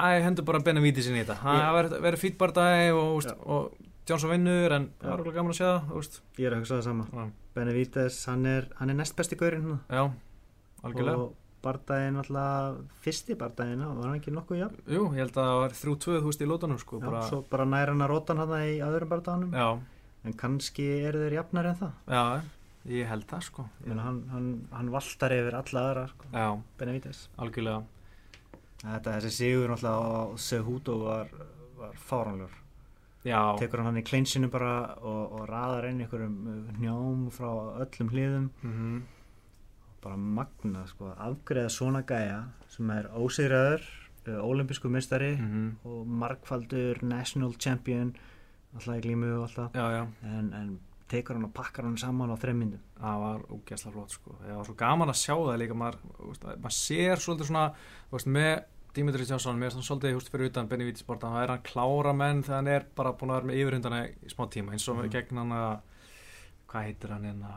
að 0.00 0.24
hendur 0.26 0.46
bara 0.48 0.62
Benavides 0.64 1.08
inn 1.10 1.18
í 1.18 1.22
þetta. 1.22 1.36
Það 1.42 1.76
verður 1.78 2.04
veri 2.08 2.20
fítbardagi 2.20 2.90
og, 2.98 3.28
og 3.46 3.84
Johnson 4.08 4.34
vinnur 4.34 4.74
en 4.76 4.90
það 5.00 5.12
er 5.12 5.22
alveg 5.22 5.38
gaman 5.38 5.54
að 5.54 5.58
segja 5.60 5.76
það 5.86 6.18
Ég 6.40 6.48
er 6.48 6.56
að 6.56 6.60
hugsa 6.62 6.76
það 6.76 6.84
sama. 6.88 7.28
Benavides, 7.54 8.18
hann 8.28 8.50
er, 8.50 8.68
hann 8.80 8.92
er 8.92 8.98
næst 8.98 9.16
besti 9.16 9.38
gaurinn 9.40 9.78
Já, 9.88 10.02
algjörlega. 10.84 11.22
Og 11.22 11.62
bardaginn 11.64 12.18
alltaf 12.20 12.82
fyrsti 13.04 13.36
bardaginn, 13.40 13.84
var 13.86 14.10
hann 14.10 14.18
ekki 14.18 14.34
nokkuð 14.34 14.60
jafn? 14.60 14.82
Jú, 14.90 15.06
ég 15.14 15.22
held 15.22 15.38
að 15.38 15.48
það 15.48 15.60
var 15.62 15.78
þrjú 15.78 15.94
tvöð 16.04 16.26
húst 16.26 16.44
í 16.44 16.50
lótanum 16.50 16.82
sko, 16.82 17.00
Já, 17.00 17.06
bara... 17.06 17.22
svo 17.30 17.40
bara 17.48 17.68
næra 17.70 17.94
hann 17.94 18.04
að 18.04 18.12
rótan 18.12 18.42
hann 18.42 18.54
í 18.58 18.74
öðrum 18.84 19.14
bardaganum 19.14 19.56
Já. 19.56 19.68
en 20.26 20.36
kannski 20.42 20.90
eru 21.08 21.24
þeir 21.24 21.38
jafnar 21.38 21.70
en 21.70 21.80
það. 21.80 21.96
Já, 22.18 22.24
ég 22.98 23.08
held 23.08 23.26
það 23.30 23.48
sko. 23.48 23.66
Menna, 23.86 24.04
hann, 24.10 24.20
hann, 24.34 24.52
hann 24.74 24.92
valtar 24.92 25.38
yfir 25.38 25.60
alla 25.62 25.86
aðra 25.88 26.06
sko. 26.12 26.32
Benavides 26.82 27.28
Algjörlega 27.40 27.80
Þetta 28.82 29.16
þessi 29.16 29.30
sigur 29.30 29.70
náttúrulega 29.70 30.04
á 30.04 30.22
Sehudo 30.36 30.98
var, 31.04 31.32
var 31.78 31.96
fáránlur 31.96 32.60
tekur 33.24 33.80
hann 33.80 33.86
hann 33.88 34.02
í 34.02 34.04
kleinsinu 34.04 34.50
bara 34.52 34.98
og, 35.00 35.38
og 35.38 35.44
raðar 35.48 35.86
inn 35.88 36.02
einhverjum 36.04 36.34
njám 36.76 37.22
frá 37.32 37.48
öllum 37.80 38.10
hliðum. 38.12 38.50
Mm 38.62 38.72
-hmm 38.72 39.02
bara 40.04 40.16
magna 40.16 40.84
sko, 40.88 41.12
afgreða 41.16 41.72
svona 41.72 42.02
gæja 42.08 42.40
sem 42.72 42.90
er 42.92 43.08
ólimpísku 44.44 44.88
uh, 44.88 44.92
mistari 44.92 45.34
mm 45.36 45.50
-hmm. 45.52 45.88
og 45.88 46.06
markfaldur 46.06 47.02
national 47.02 47.54
champion 47.58 48.14
alltaf 48.74 48.96
í 48.96 49.00
glímu 49.06 49.30
og 49.36 49.42
alltaf 49.42 49.72
já, 49.74 49.86
já. 49.96 50.06
En, 50.22 50.52
en 50.52 50.78
tekur 51.14 51.38
hann 51.38 51.48
og 51.48 51.54
pakkar 51.56 51.88
hann 51.88 51.96
saman 52.00 52.34
á 52.34 52.36
þreim 52.42 52.60
myndum. 52.60 52.84
Það 53.00 53.24
var 53.24 53.48
ógæsla 53.54 53.94
flott 53.94 54.14
sko. 54.14 54.36
Það 54.42 54.58
var 54.58 54.68
svo 54.68 54.76
gaman 54.84 55.12
að 55.14 55.20
sjá 55.22 55.34
það 55.34 55.58
líka 55.62 55.80
maður, 55.80 55.98
maður 56.66 56.76
sér 56.76 57.22
svolítið 57.24 57.50
svona 57.50 57.66
veist, 58.12 58.30
með 58.36 58.54
Dimitri 58.94 59.26
Jónsson, 59.26 59.58
mér 59.58 59.72
er 59.72 59.74
svona 59.74 59.88
svolítið 59.88 60.12
húst 60.14 60.30
fyrir 60.30 60.52
utan 60.52 60.68
Benny 60.70 60.86
Vítisport, 60.86 61.24
hann 61.26 61.40
er 61.40 61.50
hann 61.50 61.64
klára 61.66 62.12
menn 62.14 62.44
þegar 62.46 62.60
hann 62.60 62.70
er 62.70 62.84
bara 62.94 63.14
búin 63.18 63.32
að 63.32 63.40
vera 63.40 63.48
með 63.48 63.62
yfirhundana 63.62 64.02
í 64.06 64.30
smá 64.30 64.44
tíma 64.54 64.74
eins 64.76 64.86
og 64.88 65.00
mm 65.00 65.10
gegn 65.10 65.40
hann 65.40 65.54
að 65.56 65.72
hvað 66.70 66.86
heitir 66.88 67.14
hann 67.14 67.26
hérna 67.26 67.56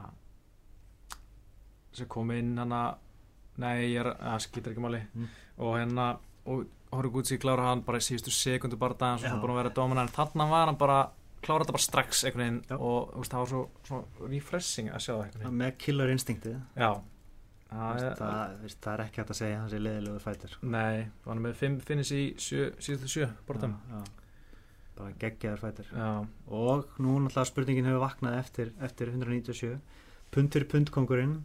sem 1.93 2.09
kom 2.09 2.33
inn 2.33 2.57
hana 2.57 2.81
nei, 3.61 3.93
ég 3.93 4.01
er, 4.01 4.11
það 4.17 4.43
skýtir 4.47 4.73
ekki 4.73 4.85
máli. 4.85 5.03
Mm. 5.13 5.29
og 5.57 5.77
hérna, 5.77 6.07
og 6.45 6.65
Horiguchi 6.97 7.37
klára 7.41 7.69
hann 7.69 7.85
bara 7.85 8.01
í 8.01 8.05
síðustu 8.05 8.33
sekundu 8.33 8.77
bara 8.79 8.97
það 8.97 9.27
hann 9.27 9.41
búin 9.43 10.01
að 10.01 10.13
þannig 10.17 10.51
var 10.53 10.69
hann 10.71 10.81
bara 10.81 10.99
klára 11.47 11.65
þetta 11.65 11.75
bara 11.77 11.85
strax 11.87 12.23
einhvern 12.27 12.43
veginn 12.43 12.59
Já. 12.67 12.77
og 12.77 13.13
veist, 13.17 13.33
það 13.33 13.43
var 13.43 13.51
svo, 13.53 13.61
svo 13.87 14.31
refreshing 14.33 14.91
að 14.91 15.05
sjá 15.07 15.13
það 15.17 15.55
með 15.61 15.77
killer 15.83 16.13
instinkti 16.13 16.53
Já. 16.77 16.91
Það, 17.67 18.05
það, 18.15 18.67
það 18.71 18.93
er 18.93 19.01
ekki 19.03 19.19
hægt 19.19 19.31
að 19.33 19.39
segja 19.41 19.59
hans 19.59 19.73
er 19.75 19.83
leðilegur 19.83 20.23
fætir 20.23 20.53
Nei, 20.63 21.07
hann 21.25 21.33
er 21.41 21.43
með 21.49 21.57
5 21.59 21.81
finnins 21.89 22.11
í 22.15 22.21
síðustu 22.39 23.11
sjö 23.11 23.27
bortam 23.49 23.75
bara 24.97 25.13
geggjaður 25.21 25.63
fætir 25.65 25.89
og 25.97 26.87
nú 27.03 27.17
náttúrulega 27.21 27.49
spurningin 27.51 27.89
hefur 27.89 28.05
vaknað 28.05 28.39
eftir, 28.39 28.71
eftir 28.87 29.11
197 29.11 29.75
pundur 30.33 30.67
pundkongurinn 30.71 31.35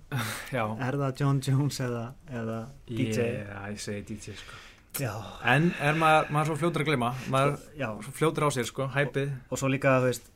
er 0.54 1.00
það 1.02 1.24
John 1.24 1.42
Jones 1.42 1.82
eða, 1.84 2.04
eða 2.30 2.60
DJ 2.88 3.26
Já, 3.42 3.58
ég 3.74 3.82
segi 3.82 4.06
DJ 4.12 4.38
sko 4.38 4.60
Já. 5.00 5.12
en 5.48 5.70
er 5.80 5.96
maður, 5.96 6.28
maður 6.34 6.50
svo 6.50 6.58
fljótur 6.60 6.84
að 6.84 6.90
glima 6.90 7.14
maður 7.32 7.54
Já. 7.78 7.88
svo 8.04 8.12
fljótur 8.12 8.44
á 8.44 8.50
sér 8.52 8.68
sko, 8.68 8.88
hæpið 8.92 9.30
og, 9.30 9.54
og 9.54 9.62
svo 9.62 9.70
líka, 9.72 9.94
þú 10.02 10.10
veist, 10.10 10.28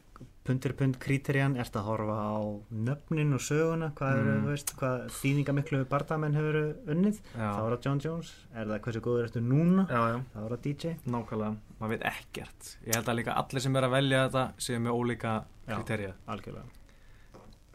pundur 0.47 0.75
pund 0.79 0.97
kríterjan, 1.03 1.57
ert 1.61 1.75
að 1.77 1.89
horfa 1.91 2.17
á 2.17 2.39
nöfnin 2.71 3.35
og 3.35 3.43
söguna, 3.43 3.91
hvað 3.99 4.21
eru, 4.21 4.35
mm. 4.37 4.49
veist 4.53 4.73
hvað 4.79 5.07
þýningamiklu 5.19 5.81
bardamenn 5.91 6.37
hefur 6.39 6.59
unnið, 6.95 7.21
þá 7.35 7.47
er 7.51 7.75
það 7.75 7.89
John 7.89 8.03
Jones. 8.05 8.33
Er 8.55 8.71
það 8.71 8.83
hversu 8.87 9.03
góður 9.05 9.27
ertu 9.27 9.43
núna? 9.43 9.87
Þá 9.91 9.99
er 9.99 10.55
það 10.55 10.59
DJ 10.67 10.93
Nákvæmlega, 11.05 11.53
maður 11.81 11.95
veit 11.95 12.07
ekkert. 12.13 12.73
Ég 12.87 12.99
held 12.99 13.11
að 13.11 13.19
líka 13.21 13.39
allir 13.43 13.67
sem 13.67 13.79
er 13.79 13.89
að 13.89 13.97
velja 13.97 14.27
þetta 14.27 14.45
séu 14.69 14.83
með 14.85 15.01
ólíka 15.01 15.33
kríterja 15.67 16.13
Algjörlega. 16.31 16.71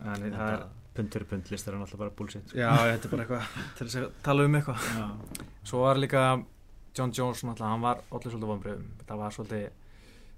En 0.01 0.23
það 0.31 0.53
er 0.53 0.63
pundur 0.95 1.23
pund 1.27 1.51
listar 1.51 1.75
er 1.75 1.79
náttúrulega 1.79 2.03
bara 2.03 2.15
bullshit 2.19 2.49
já, 2.51 2.67
þetta 2.67 3.07
er 3.07 3.11
bara 3.13 3.23
eitthvað 3.23 3.59
til 3.77 3.85
að 4.01 4.07
tala 4.25 4.47
um 4.47 4.57
eitthvað. 4.59 4.87
Svo 5.67 5.85
var 5.85 5.99
líka 6.01 6.23
John 6.97 7.13
Jones 7.15 7.43
náttúrulega, 7.43 7.71
hann 7.71 7.85
var 7.85 8.01
allir 8.11 8.33
svolítið 8.33 8.51
vonbröðum 8.51 8.89
það 9.07 9.21
var 9.21 9.35
svolítið, 9.35 9.67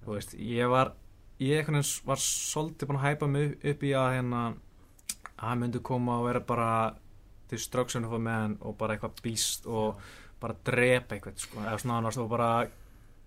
þú 0.03 0.17
veist 0.17 0.35
ég 0.37 0.73
var, 0.73 0.93
ég 1.41 1.71
var 2.05 2.21
svolítið 2.21 2.89
búin 2.89 2.99
að 2.99 3.07
hæpa 3.07 3.31
mig 3.31 3.55
upp 3.71 3.83
í 3.83 3.93
að 3.97 4.11
hérna 4.17 4.43
að 5.43 5.47
hann 5.47 5.63
myndi 5.63 5.81
koma 5.83 6.19
og 6.19 6.27
vera 6.29 6.43
bara 6.47 6.69
destruction 7.51 8.05
of 8.05 8.13
a 8.13 8.19
man 8.19 8.57
og 8.61 8.77
bara 8.77 8.95
eitthvað 8.95 9.19
býst 9.25 9.67
og 9.67 9.99
bara 10.41 10.55
drepa 10.65 11.15
eitthvað 11.15 11.41
sko, 11.41 11.61
eða 11.63 11.79
svona 11.81 11.97
hann 11.97 12.07
var 12.09 12.15
svo 12.17 12.27
bara 12.31 12.49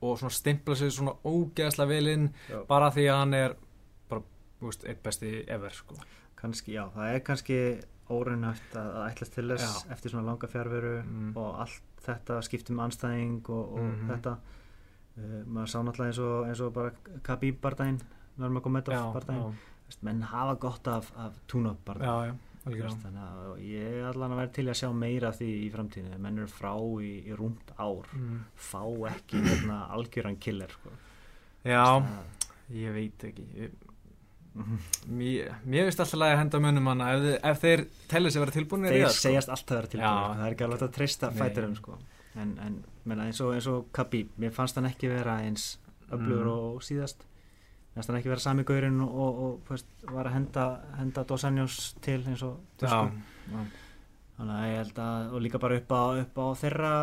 og 0.00 0.18
svona 0.20 0.34
stimpla 0.34 0.76
sig 0.76 0.92
svona 0.92 1.16
ógeðslega 1.24 1.88
vilinn 1.88 2.30
bara 2.68 2.90
því 2.92 3.08
að 3.10 3.20
hann 3.22 3.34
er 3.34 3.56
bara, 4.10 4.22
þú 4.60 4.70
veist, 4.70 4.86
eitt 4.86 5.02
besti 5.02 5.32
ever 5.48 5.74
sko. 5.74 5.96
kannski, 6.36 6.76
já, 6.76 6.84
það 6.94 7.12
er 7.12 7.22
kannski 7.24 7.60
óreinægt 8.12 8.76
að, 8.78 8.90
ætlast 9.08 9.34
til 9.34 9.46
þess 9.50 9.66
já. 9.66 9.92
eftir 9.94 10.12
svona 10.12 10.28
langa 10.28 10.50
fjárveru 10.50 10.96
mm. 11.02 11.30
og 11.40 11.62
allt 11.64 11.95
þetta 12.06 12.40
skiptum 12.46 12.82
anstæðing 12.86 13.48
og, 13.48 13.72
og 13.72 13.80
mm 13.84 13.94
-hmm. 13.94 14.10
þetta. 14.12 14.36
Uh, 15.16 15.38
maður 15.46 15.72
sá 15.72 15.78
náttúrulega 15.80 16.10
eins 16.12 16.18
og, 16.18 16.48
eins 16.48 16.60
og 16.60 16.72
bara 16.72 16.90
Khabib 17.24 17.60
bardaginn, 17.60 18.02
Nörmagomedov 18.36 19.12
bardaginn 19.14 19.56
menn 20.02 20.22
hafa 20.22 20.54
gott 20.54 20.88
af, 20.88 21.12
af 21.16 21.32
tún-up 21.48 21.84
bardaginn 21.84 22.38
þannig 22.66 23.22
að 23.22 23.58
ég 23.62 23.96
er 24.00 24.06
allan 24.08 24.32
að 24.34 24.40
vera 24.40 24.52
til 24.56 24.64
að 24.66 24.78
sjá 24.80 24.88
meira 24.92 25.30
því 25.34 25.50
í 25.62 25.66
framtíðinu 25.70 26.18
menn 26.18 26.40
eru 26.42 26.50
frá 26.50 26.72
í, 26.98 27.12
í 27.22 27.36
rúmt 27.38 27.70
ár. 27.78 28.08
Mm. 28.12 28.40
fá 28.56 28.82
ekki 29.12 29.42
hérna, 29.44 29.76
algjöran 29.94 30.38
killer 30.42 30.72
sko. 30.74 30.90
Já, 31.66 32.02
ég 32.74 32.96
veit 32.96 33.26
ekki. 33.28 33.46
Ég, 33.54 33.76
mér, 35.06 35.54
mér 35.64 35.88
veist 35.88 36.00
alltaf 36.00 36.22
að 36.26 36.36
henda 36.40 36.60
munum 36.64 36.90
hana 36.92 37.08
ef, 37.14 37.26
ef 37.50 37.62
þeir 37.62 37.86
tellið 38.10 38.34
sér 38.34 38.40
að 38.40 38.44
vera 38.46 38.56
tilbúinir 38.56 38.94
þeir 38.94 39.06
sko. 39.08 39.22
segjast 39.26 39.52
alltaf 39.52 39.72
að 39.74 39.80
vera 39.80 39.92
tilbúinir 39.94 40.36
það 40.40 40.44
er 40.46 40.56
ekki 40.56 40.66
alveg 40.66 40.84
að 40.86 40.92
treysta 40.96 41.30
fæturum 41.36 41.74
sko. 41.76 41.96
en, 42.36 42.52
en 42.64 42.78
menna, 43.04 43.26
eins, 43.28 43.40
og, 43.44 43.54
eins 43.56 43.68
og 43.70 43.88
Khabib 43.96 44.36
mér 44.40 44.54
fannst 44.56 44.78
hann 44.78 44.88
ekki 44.88 45.10
vera 45.12 45.38
eins 45.44 45.74
öflugur 46.08 46.46
mm. 46.46 46.52
og 46.54 46.86
síðast 46.86 47.26
næst 47.96 48.10
hann 48.10 48.20
ekki 48.20 48.32
vera 48.32 48.44
sami 48.44 48.64
gaurinn 48.68 49.00
og, 49.04 49.16
og, 49.24 49.42
og 49.46 49.72
veist, 49.72 49.90
var 50.12 50.30
að 50.30 50.38
henda, 50.38 50.68
henda 51.00 51.26
Dos 51.28 51.44
Anjos 51.48 51.80
til 52.04 52.20
eins 52.22 52.44
og 52.46 52.60
þannig 54.36 54.56
að 54.56 54.66
ég 54.68 54.80
held 54.82 54.98
að 55.00 55.30
og 55.32 55.44
líka 55.46 55.60
bara 55.60 55.78
upp 55.80 55.92
á, 55.96 56.04
upp 56.22 56.40
á 56.40 56.46
þeirra 56.60 56.94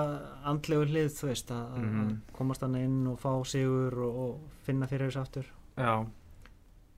andlegu 0.52 0.90
hlið 0.90 1.14
þú 1.18 1.30
veist 1.32 1.54
að, 1.54 1.80
mm. 1.82 2.02
að 2.04 2.36
komast 2.38 2.66
hann 2.66 2.78
inn 2.78 3.00
og 3.10 3.18
fá 3.22 3.32
sigur 3.50 3.98
og, 4.06 4.20
og 4.26 4.60
finna 4.68 4.90
fyrir 4.90 5.10
þessu 5.10 5.24
aftur 5.24 5.50
Já. 5.74 6.06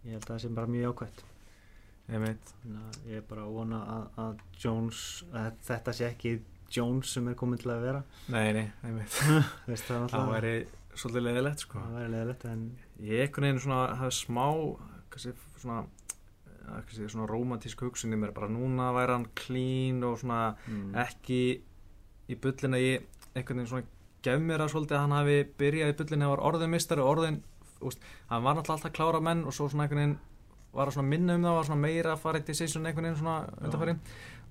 Ég 0.06 0.14
held 0.14 0.26
að 0.26 0.34
það 0.34 0.44
sé 0.44 0.54
bara 0.60 0.72
mjög 0.72 0.94
ákvæmt 0.94 1.24
ég 3.10 3.18
er 3.18 3.24
bara 3.26 3.46
að 3.48 3.56
vona 3.58 3.82
að, 3.90 4.04
að 4.22 4.42
Jones 4.62 5.00
að 5.34 5.62
þetta 5.66 5.94
sé 5.98 6.10
ekki 6.12 6.34
Jones 6.76 7.14
sem 7.16 7.28
er 7.30 7.38
komin 7.40 7.62
til 7.62 7.72
að 7.74 7.86
vera 7.88 8.02
nei, 8.34 8.54
nei, 8.54 8.66
veist, 9.70 9.88
það 9.90 10.32
væri 10.32 10.56
svolítið 10.96 11.26
leðilegt 11.28 11.66
sko. 11.66 11.82
það 11.82 11.98
væri 12.00 12.12
leðilegt 12.14 12.46
en 12.50 12.66
ég 13.04 13.26
ekkert 13.26 13.50
einu 13.50 13.64
svona 13.64 13.82
hafði 14.00 14.18
smá 14.20 14.46
kannski 15.14 15.34
svona 15.62 15.80
kannski 16.66 17.10
svona 17.10 17.30
romantísk 17.30 17.82
hugsun 17.86 18.14
í 18.14 18.20
mér 18.22 18.34
bara 18.36 18.50
núna 18.52 18.92
væri 18.96 19.18
hann 19.18 19.28
klín 19.38 20.06
og 20.06 20.20
svona 20.22 20.56
mm. 20.68 20.94
ekki 21.06 21.42
í 22.30 22.40
byllin 22.42 22.78
að 22.78 22.86
ég 22.86 23.28
ekkert 23.34 23.58
einu 23.58 23.70
svona 23.72 23.92
gef 24.26 24.42
mér 24.42 24.64
að 24.66 24.74
svolítið 24.74 24.98
að 24.98 25.04
hann 25.06 25.18
hafi 25.20 25.42
byrjað 25.60 25.92
í 25.94 25.98
byllin 26.00 26.26
eða 26.26 26.34
var 26.36 26.46
orðin 26.52 26.74
mistar 26.74 27.02
og 27.02 27.12
orðin 27.16 27.42
úst, 27.82 28.00
hann 28.30 28.44
var 28.44 28.56
náttúrulega 28.56 28.78
alltaf 28.78 28.96
klára 28.96 29.22
menn 29.22 29.44
og 29.46 29.54
svo 29.54 29.68
svona 29.70 29.84
einhvern 29.86 30.02
veginn 30.02 30.18
var 30.76 30.92
að 30.92 31.08
minna 31.08 31.36
um 31.36 31.44
það 31.44 31.58
var 31.58 31.68
svona 31.70 31.82
meira 31.82 32.14
að 32.14 32.24
fara 32.24 32.40
í 32.40 32.56
sísun 32.56 32.86
einhvern 32.86 33.10
veginn 33.10 33.20
svona 33.20 33.38
undanfæri 33.62 33.98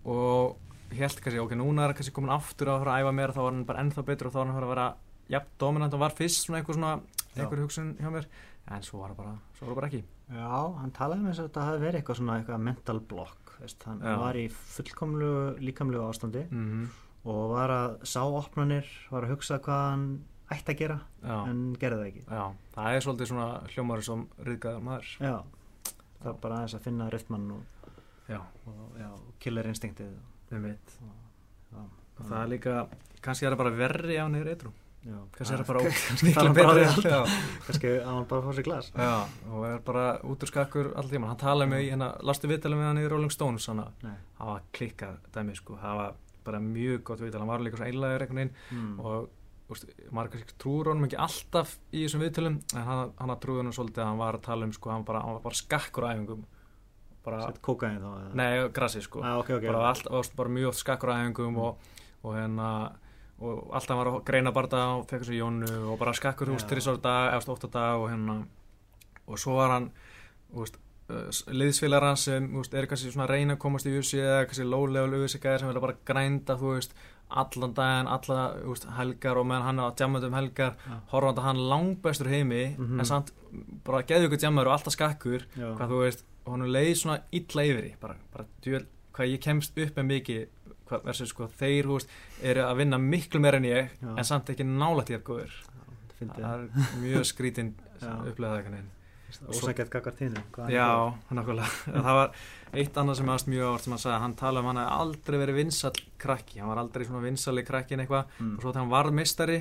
og 0.04 0.56
held 0.94 1.20
kannski 1.20 1.40
ok, 1.42 1.56
núna 1.58 1.88
er 1.88 1.96
kannski 1.96 2.14
komin 2.14 2.32
aftur 2.32 2.70
að 2.72 2.84
fara 2.84 2.94
að 2.94 3.04
æfa 3.04 3.12
mér 3.18 3.34
þá 3.34 3.40
var 3.42 3.52
hann 3.52 3.66
bara 3.68 3.84
ennþá 3.84 4.06
betur 4.08 4.28
og 4.28 4.34
þá 4.34 4.38
var 4.38 4.50
hann 4.52 4.62
að 4.62 4.72
vera 4.74 4.88
jafn 5.32 5.54
dominant 5.60 5.94
og 5.96 6.02
var 6.04 6.16
fyrst 6.16 6.44
svona 6.44 6.60
einhver 6.60 6.76
svona 6.76 6.92
einhver 7.34 7.62
hugsun 7.64 7.94
hjá 8.00 8.10
mér. 8.12 8.28
En 8.72 8.84
svo 8.84 9.02
var 9.02 9.12
það 9.12 9.18
bara, 9.20 9.32
svo 9.56 9.66
var 9.66 9.72
það 9.72 9.78
bara 9.78 9.88
ekki. 9.90 10.02
Já, 10.32 10.58
hann 10.80 10.92
talaði 10.96 11.24
með 11.24 11.32
þess 11.32 11.42
að 11.42 11.48
þetta 11.48 11.64
hafi 11.68 11.80
verið 11.82 11.98
eitthvað 12.00 12.18
svona 12.20 12.36
eitthvað 12.40 12.62
mental 12.68 13.00
block, 13.10 13.54
veist, 13.60 13.82
hann 13.88 13.98
Já. 14.00 14.14
var 14.22 14.38
í 14.40 14.44
fullkomlu 14.74 15.32
líkamlu 15.60 16.04
ástandi 16.06 16.44
mm 16.48 16.62
-hmm. 16.70 16.86
og 17.32 17.42
var 17.50 17.74
að 17.74 17.96
sá 18.08 18.22
opnanir, 18.24 18.88
var 19.10 19.26
að 19.26 19.34
hugsa 19.34 19.58
hvað 19.58 19.84
hann 19.90 20.06
ætti 20.52 20.74
að 20.74 20.80
gera, 20.82 20.98
Já. 21.22 21.36
en 21.48 21.62
gerði 21.80 22.00
það 22.00 22.08
ekki. 22.10 22.24
Já, 22.28 22.44
það 22.74 22.96
er 22.96 23.04
svolítið 23.06 23.30
svona 23.30 23.48
hljómari 23.72 24.06
sem 24.06 24.24
riðgæðar 24.48 24.84
maður. 24.84 25.10
Já, 25.24 25.34
það 26.20 26.30
er 26.32 26.38
bara 26.44 26.60
aðeins 26.60 26.76
að 26.78 26.86
finna 26.88 27.10
rytmann 27.12 27.50
og, 27.54 28.40
og 28.68 29.26
killer 29.42 29.68
instinctið 29.72 30.14
og, 30.54 31.92
það 32.20 32.40
er 32.40 32.50
líka 32.52 32.78
kannski 33.24 33.46
er 33.46 33.54
það 33.54 33.62
bara 33.64 33.76
verri 33.78 34.18
á 34.20 34.26
neyru 34.30 34.52
eitthvað 34.52 34.80
kannski 35.04 35.52
er 35.52 35.60
það 35.60 35.68
bara 35.68 35.80
miklu 36.24 36.52
betri 36.56 36.84
kannski 37.66 37.90
að 37.92 38.06
hann 38.08 38.26
bara 38.30 38.44
fór 38.46 38.56
sér 38.56 38.66
glas. 38.68 38.90
Og 39.50 39.66
er 39.68 39.80
bara 39.84 40.04
út 40.24 40.44
úr 40.44 40.50
skakkur 40.50 40.92
alltaf 40.94 41.12
tíma, 41.12 41.28
hann 41.32 41.40
talaði 41.40 41.72
með, 41.72 41.86
hérna, 41.90 42.10
lastu 42.24 42.48
viðtalið 42.48 42.80
með 42.80 42.88
hann 42.90 43.00
í 43.02 43.08
Rolling 43.12 43.34
Stones, 43.34 43.68
hann 43.68 43.82
var 44.38 44.64
klikkað 44.76 45.18
dæmi, 45.34 45.56
sko, 45.58 45.76
það 45.82 46.00
var 46.00 46.20
bara 46.44 46.60
mjög 46.64 47.04
gott 47.08 47.24
viðtal, 47.24 47.42
hann 47.42 47.52
var 47.52 47.64
líka 47.64 47.80
svo 47.80 47.88
einlægur 47.88 48.24
einhvern 48.24 48.40
veginn 48.40 48.54
mm. 48.78 48.94
og 49.00 49.28
úst, 49.74 49.86
maður 50.14 50.34
kannski 50.34 50.58
trúur 50.62 50.90
honum 50.92 51.06
ekki 51.08 51.20
alltaf 51.20 51.76
í 51.92 52.04
þessum 52.04 52.24
viðtalum 52.24 52.58
en 52.74 52.88
hann, 52.88 53.14
hann 53.20 53.36
trúði 53.42 53.64
honum 53.64 53.76
svolítið 53.76 54.04
að 54.04 54.10
hann 54.10 54.20
var 54.22 54.38
að 54.38 54.46
tala 54.48 54.68
um, 54.68 54.74
sko, 54.74 54.92
hann, 54.94 55.06
bara, 55.06 55.22
hann 55.26 55.38
var 55.38 55.46
bara 55.48 55.60
skakkur 55.62 56.08
á 56.08 56.12
æfingum 56.14 56.44
Sett 57.24 57.62
kókain 57.64 58.02
þá? 58.02 58.08
Nei, 58.36 58.50
grassi, 58.76 59.00
sko 59.00 59.22
ah, 59.24 59.38
okay, 59.40 59.56
okay, 59.56 59.70
bara. 59.72 59.94
Allt, 59.94 60.34
bara 60.36 60.52
mjög 60.52 60.76
skakkur 60.76 61.08
á 61.08 61.22
æfingum 61.22 61.56
og, 61.56 61.94
og 62.20 62.34
hérna 62.36 62.68
og 63.44 63.72
alltaf 63.74 63.98
var 63.98 64.10
að 64.10 64.18
greina 64.28 64.52
barða 64.54 64.82
og 64.98 65.06
fekk 65.10 65.24
þessu 65.24 65.38
jónu 65.38 65.70
og 65.90 65.98
bara 66.00 66.14
skakkur 66.16 66.52
húst 66.52 66.68
þrjusar 66.70 67.00
dag, 67.02 67.34
ótt 67.40 67.66
á 67.66 67.68
dag 67.72 68.02
og 68.02 68.10
hérna 68.12 68.36
og 69.26 69.40
svo 69.40 69.56
var 69.58 69.72
hann 69.74 69.88
úst, 70.54 70.76
uh, 71.08 71.26
liðsfélagar 71.50 72.12
hans 72.12 72.26
sem 72.28 72.46
úst, 72.60 72.76
er 72.76 72.86
kannski 72.90 73.10
svona 73.10 73.26
að 73.26 73.34
reyna 73.34 73.56
að 73.56 73.62
komast 73.64 73.88
í 73.88 73.96
USA 73.96 74.22
eða 74.22 74.46
kannski 74.50 74.68
low-level 74.68 75.24
USA 75.24 75.56
sem 75.58 75.70
vilja 75.70 75.82
bara 75.82 75.98
grænda 76.06 76.58
þú 76.60 76.76
veist 76.76 76.94
allan 77.28 77.74
daginn, 77.74 78.08
alla 78.10 78.40
úst, 78.70 78.86
helgar 78.98 79.38
og 79.40 79.46
meðan 79.48 79.66
hann 79.68 79.80
er 79.80 79.88
að 79.88 80.00
jamma 80.04 80.20
um 80.26 80.36
helgar 80.36 80.76
ja. 80.86 80.98
horfandi 81.10 81.42
að 81.42 81.48
hann 81.48 81.62
langbæstur 81.72 82.30
heimi 82.30 82.64
mm 82.76 82.84
-hmm. 82.84 82.98
en 83.00 83.06
samt 83.06 83.32
bara 83.84 84.02
geðu 84.02 84.28
ykkur 84.28 84.42
jammar 84.42 84.66
og 84.66 84.72
alltaf 84.72 84.92
skakkur 84.92 85.46
Já. 85.56 85.74
hvað 85.76 85.88
þú 85.90 86.00
veist 86.04 86.24
og 86.44 86.52
hann 86.52 86.72
leiði 86.72 86.94
svona 86.94 87.18
illa 87.32 87.62
yfir 87.62 87.96
bara, 88.00 88.16
bara 88.32 88.44
djúvel, 88.62 88.86
hvað 89.12 89.32
ég 89.32 89.40
kemst 89.40 89.78
upp 89.78 89.96
með 89.96 90.04
mikið 90.04 90.48
versus 91.04 91.28
sko 91.28 91.48
þeir 91.48 91.86
húst 91.86 92.08
eru 92.42 92.60
að 92.60 92.76
vinna 92.76 92.98
miklu 92.98 93.40
meira 93.40 93.56
en 93.56 93.64
ég 93.64 93.90
Já. 94.00 94.18
en 94.18 94.24
samt 94.24 94.50
ekki 94.50 94.64
nála 94.64 95.02
að 95.02 95.22
góður 95.22 95.54
það 96.20 96.52
er 96.52 96.68
mjög 97.00 97.24
skrítinn 97.24 97.74
upplegaða 98.28 98.84
Ósækjað 99.50 99.90
gaggar 99.92 100.14
tínu 100.18 100.42
Já, 100.72 100.88
nákvæmlega. 101.30 101.70
Það 102.06 102.18
var 102.18 102.34
eitt 102.74 102.98
annað 103.00 103.18
sem 103.20 103.30
aðast 103.32 103.48
mjög 103.50 103.70
árt 103.70 103.86
sem 103.86 103.94
hann 103.94 104.02
sagði 104.02 104.18
hann 104.24 104.36
talaði 104.40 104.64
um 104.64 104.70
hann 104.70 104.82
að 104.82 104.92
aldrei 104.98 105.38
verið 105.42 105.58
vinsall 105.60 105.96
krakki. 106.24 106.60
Hann 106.60 106.72
var 106.72 106.82
aldrei 106.82 107.06
svona 107.08 107.24
vinsalli 107.24 107.64
krakki 107.66 107.96
en 107.96 108.04
eitthvað. 108.04 108.36
Mm. 108.38 108.52
og 108.54 108.62
svo 108.62 108.72
þegar 108.72 108.82
hann 108.82 108.94
var 108.94 109.10
mistari 109.14 109.58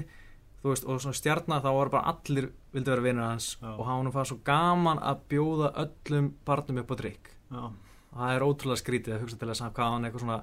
veist, 0.63 0.86
og 0.88 1.01
svona 1.03 1.17
stjarnar 1.17 1.63
þá 1.63 1.71
voru 1.76 1.93
bara 1.93 2.13
allir 2.13 2.49
vildi 2.74 2.93
vera 2.93 3.05
vinnur 3.05 3.28
hans. 3.28 3.53
Já. 3.61 3.71
og 3.76 3.86
hann 3.88 4.11
var 4.13 4.30
svo 4.30 4.39
gaman 4.45 5.01
að 5.03 5.24
bjóða 5.34 5.74
öllum 5.84 6.34
barnum 6.45 6.84
upp 6.84 6.93
á 6.93 6.95
drikk 7.03 7.34
og 7.53 7.74
það 8.13 8.36
er 8.36 8.45
ótrúlega 8.45 8.82
skrítið 8.82 9.15
að 9.15 9.24
hugsa 9.26 9.39
til 9.41 9.49
þess 9.49 9.65
að 9.65 9.74
hvað 9.78 9.93
hann 9.93 10.07
eitthvað 10.07 10.24
svona 10.26 10.39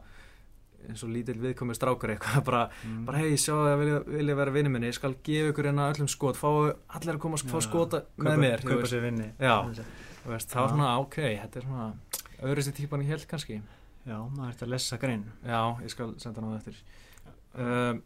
eins 0.89 1.05
og 1.05 1.13
lítill 1.15 1.39
viðkomið 1.43 1.79
strákar 1.79 2.15
eitthvað 2.15 2.45
bara, 2.51 2.63
mm. 2.87 3.03
bara 3.09 3.25
hei, 3.25 3.35
sjá 3.41 3.55
að 3.57 3.75
vilja, 3.83 3.99
vilja 4.09 4.39
vera 4.41 4.55
vinni 4.57 4.73
minni 4.73 4.91
ég 4.91 4.97
skal 4.97 5.13
gefa 5.27 5.53
ykkur 5.53 5.71
hérna 5.71 5.91
öllum 5.93 6.11
skot 6.11 6.41
fá 6.41 6.49
allir 6.51 7.17
að 7.17 7.21
koma 7.27 7.41
að 7.41 7.53
fá 7.53 7.61
skota 7.67 8.05
ja, 8.07 8.25
með 8.29 8.43
mér 8.47 8.65
kaupa 8.67 8.91
sér 8.91 9.05
vinni 9.05 9.31
já, 9.37 9.57
veist, 10.25 10.51
það 10.51 10.65
var 10.65 10.75
svona 10.75 10.91
ok, 11.05 11.21
þetta 11.45 11.61
er 11.61 11.69
svona 11.69 11.91
öðru 12.47 12.65
sér 12.65 12.77
típan 12.77 13.05
í 13.05 13.09
held 13.11 13.27
kannski. 13.29 13.61
Já, 14.07 14.17
maður 14.33 14.53
ert 14.53 14.63
að 14.65 14.73
lesa 14.73 14.99
grein. 15.01 15.25
Já, 15.45 15.61
ég 15.85 15.93
skal 15.93 16.13
senda 16.23 16.45
náðu 16.45 16.59
eftir. 16.61 16.79
Uh, 17.51 18.01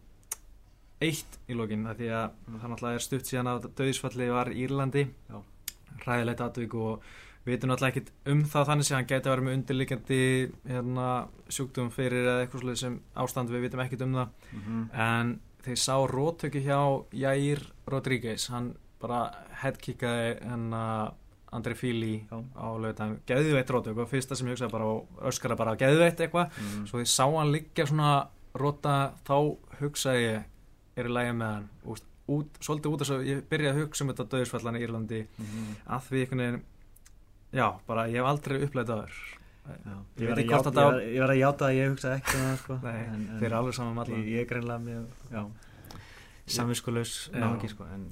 eitt 1.05 1.39
í 1.47 1.55
að 1.55 1.77
það 1.77 2.71
náttúrulega 2.73 2.99
er 2.99 3.05
stutt 3.05 3.31
síðan 3.31 3.53
að 3.53 3.69
döðisfalli 3.79 4.31
var 4.33 4.51
Írlandi. 4.51 5.07
Ræðilegt 6.05 6.43
aðvík 6.43 6.75
og 6.81 7.05
við 7.45 7.55
veitum 7.55 7.71
náttúrulega 7.71 7.93
ekkit 7.93 8.13
um 8.33 8.45
það 8.49 8.69
þannig 8.71 8.87
að 8.91 8.97
hann 8.97 9.09
gæti 9.11 9.29
að 9.29 9.33
vera 9.35 9.45
með 9.47 9.57
undirlikjandi 9.59 10.21
hérna, 10.71 11.09
sjúkdum 11.53 11.91
fyrir 11.93 12.23
eða 12.25 12.45
eitthvað 12.45 12.63
slúðið 12.63 12.79
sem 12.81 13.01
ástand 13.25 13.53
við 13.53 13.67
veitum 13.67 13.83
ekkit 13.85 14.07
um 14.07 14.15
það. 14.19 14.31
Mm 14.53 14.63
-hmm. 14.69 14.87
en 15.09 15.35
þeir 15.65 15.81
sá 15.81 15.97
róttöki 16.09 16.65
hjá 16.65 16.81
Jair 17.13 17.61
Rodríguez. 17.87 18.49
Hann 18.49 18.75
bara 19.01 19.31
headkickaði 19.63 20.39
hennar 20.49 21.13
Andri 21.55 21.75
Fíli 21.75 22.27
á 22.33 22.67
lögutan 22.81 23.21
geðveitt 23.27 23.71
róttöku 23.71 24.03
og 24.03 24.11
fyrsta 24.11 24.35
sem 24.37 24.49
ég 24.49 24.57
hugsaði 24.57 24.73
bara 24.73 24.89
öskara 25.31 25.57
bara 25.57 25.77
geðveitt 25.77 26.21
eitthvað. 26.21 26.51
Mm 26.59 26.87
svo 26.87 26.99
þeir 26.99 27.13
sá 27.13 27.25
hann 27.37 27.53
liggja 27.53 27.87
svona 27.87 28.29
róta 28.55 29.13
þá 29.27 29.57
hugsaði 29.81 30.25
ég 30.25 30.43
er 30.97 31.07
í 31.07 31.15
lægi 31.15 31.33
með 31.33 31.55
hann? 31.55 31.69
Út, 32.25 32.49
svolítið 32.59 32.89
út 32.89 33.03
af 33.03 33.07
þess 33.07 33.15
að 33.19 33.27
ég 33.29 33.41
byrjaði 33.51 33.75
að 33.75 33.81
hugsa 33.83 34.05
um 34.05 34.11
þetta 34.11 34.25
döðsfallan 34.33 34.77
í 34.79 34.85
Írlandi. 34.85 35.27
Mm 35.37 35.45
-hmm. 35.45 35.75
að 35.87 36.07
því 36.07 36.21
einhvern 36.21 36.41
veginn 36.41 36.63
Já, 37.55 37.69
bara 37.87 38.09
ég 38.11 38.19
hef 38.21 38.31
aldrei 38.33 38.61
upplegðið 38.67 38.95
aður 38.99 39.23
Ég 39.65 40.29
verði 40.29 40.43
að, 40.53 40.67
að, 40.69 40.79
að, 40.85 41.23
að 41.25 41.39
játa 41.39 41.69
að 41.71 41.77
ég 41.79 41.87
hugsa 41.95 42.11
ekki 42.19 42.35
um 42.37 42.43
það 42.45 42.57
sko. 42.61 42.75
Nei, 42.83 42.99
en, 43.01 43.23
þeir 43.39 43.47
eru 43.49 43.57
alveg 43.57 43.77
saman 43.79 43.95
með 43.97 44.03
alla. 44.05 44.19
Ég 44.29 44.43
er 44.43 44.49
greinlega 44.51 44.81
mjög 44.85 45.55
samvinskulegs 46.45 47.15
náðungi 47.33 47.71
sko. 47.73 47.87
en 47.95 48.05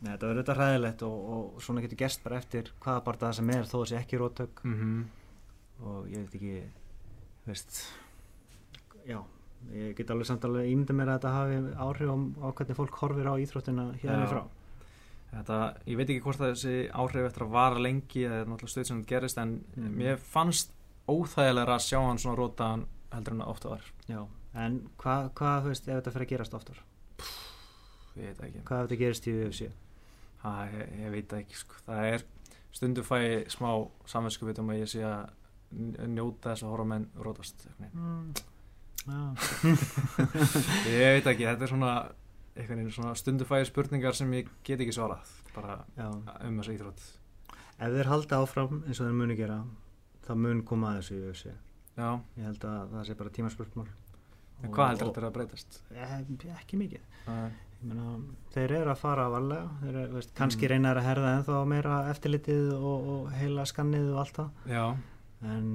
nei, 0.00 0.12
þetta 0.12 0.28
verður 0.28 0.42
auðvitað 0.42 0.60
ræðilegt 0.60 1.02
og, 1.06 1.16
og 1.34 1.64
svona 1.64 1.84
getur 1.84 2.00
gerst 2.02 2.22
bara 2.24 2.40
eftir 2.40 2.70
hvaða 2.84 3.04
bara 3.06 3.22
það 3.24 3.34
sem 3.38 3.52
er 3.54 3.66
þó 3.68 3.74
það 3.78 3.88
sé 3.90 3.98
ekki 4.00 4.20
rótök 4.20 4.62
mm 4.64 4.76
-hmm. 4.80 5.02
og 5.88 6.08
ég 6.12 6.24
veit 6.24 6.34
ekki 6.34 6.54
veist 7.46 7.82
já, 9.08 9.18
ég 9.72 9.96
get 9.96 10.10
alveg 10.10 10.28
samt 10.28 10.44
alveg 10.44 10.68
ímynda 10.68 10.96
mér 10.96 11.08
að 11.08 11.18
þetta 11.18 11.34
hafi 11.36 11.60
áhrif 11.86 12.12
á, 12.12 12.16
á 12.44 12.48
hvernig 12.52 12.76
fólk 12.76 13.00
horfir 13.02 13.32
á 13.32 13.34
íþróttina 13.40 13.86
hérna 14.02 14.26
frá 14.28 14.42
Þetta, 15.30 15.58
ég 15.86 15.98
veit 15.98 16.08
ekki 16.08 16.22
hvort 16.24 16.40
þessi 16.42 16.76
áhrif 16.90 17.28
eftir 17.28 17.44
að 17.46 17.52
vara 17.54 17.82
lengi 17.82 18.24
eða 18.26 18.46
náttúrulega 18.48 18.72
stöð 18.72 18.88
sem 18.88 19.02
þetta 19.02 19.12
gerist 19.12 19.38
en 19.38 19.52
mm. 19.76 19.92
mér 20.00 20.18
fannst 20.18 20.72
óþægilega 21.06 21.76
að 21.76 21.84
sjá 21.86 21.98
hann 22.02 22.18
svona 22.18 22.38
rótaðan 22.40 22.82
heldur 23.14 23.36
en 23.36 23.44
ofta 23.46 23.74
var 23.76 23.86
Já, 24.10 24.24
en 24.64 24.80
hvað, 24.98 25.30
hva, 25.38 25.54
þú 25.62 25.70
veist, 25.70 25.86
ef 25.86 26.00
þetta 26.00 26.14
fyrir 26.16 26.26
að 26.26 26.32
gerast 26.34 26.58
oftar? 26.58 26.82
Ég 28.18 28.26
veit 28.26 28.42
ekki 28.48 28.64
Hvað 28.66 28.82
ef 28.82 28.88
þetta 28.88 29.00
gerist 29.04 29.30
í 29.30 29.36
UFC? 29.38 29.70
Hæ, 30.42 30.52
ég, 30.74 30.94
ég 31.04 31.14
veit 31.14 31.34
ekki, 31.38 31.58
sko, 31.62 31.80
það 31.86 32.06
er 32.10 32.26
stundu 32.74 33.04
fæ 33.06 33.18
smá 33.50 33.70
samverðskupið 34.10 34.62
um 34.62 34.72
að 34.74 34.82
ég 34.82 34.90
sé 34.90 35.04
að 35.06 35.28
njóta 36.10 36.52
þess 36.52 36.64
að 36.66 36.72
horfa 36.74 36.88
menn 36.90 37.06
rótast 37.22 37.68
mm. 37.78 38.32
Ég 40.90 41.14
veit 41.16 41.30
ekki, 41.30 41.46
þetta 41.46 41.66
er 41.66 41.70
svona 41.70 41.92
eitthvað 42.56 42.90
svona 42.94 43.14
stundufæði 43.18 43.70
spurningar 43.70 44.16
sem 44.18 44.32
ég 44.36 44.50
get 44.66 44.82
ekki 44.82 44.96
svarað 44.96 45.30
bara 45.54 45.80
Já. 45.96 46.10
um 46.10 46.60
þessu 46.60 46.76
íþrótt. 46.76 47.06
Ef 47.80 47.96
þeir 47.96 48.10
halda 48.10 48.42
áfram 48.44 48.82
eins 48.84 49.00
og 49.00 49.08
þeir 49.08 49.18
muni 49.22 49.38
gera 49.38 49.62
þá 50.26 50.32
mun 50.36 50.62
koma 50.66 50.94
að 50.94 51.00
þessu 51.00 51.18
í 51.18 51.32
össi 51.32 51.56
ég 52.00 52.44
held 52.46 52.62
að 52.64 52.92
það 52.94 53.02
sé 53.08 53.14
bara 53.18 53.32
tímaspörsmál 53.34 53.88
En 54.60 54.72
hvað 54.74 54.90
heldur 54.92 55.10
þetta 55.14 55.28
að 55.28 55.36
breytast? 55.36 55.78
Eh, 55.94 56.14
ekki 56.52 56.78
mikið. 56.80 57.04
Meina, 57.80 58.10
þeir 58.52 58.74
eru 58.76 58.92
að 58.92 58.98
fara 59.00 59.24
að 59.24 59.34
valega 59.38 59.68
þeir 59.80 59.94
eru, 59.94 60.16
veist, 60.18 60.32
kannski 60.36 60.66
mm. 60.66 60.72
reynar 60.74 61.00
að 61.00 61.06
herða 61.06 61.30
ennþá 61.38 61.60
meira 61.70 62.00
eftirlitið 62.10 62.66
og, 62.76 63.06
og 63.14 63.30
heila 63.38 63.64
skannið 63.68 64.10
og 64.10 64.18
allt 64.20 64.40
það. 64.40 64.98
En 65.50 65.70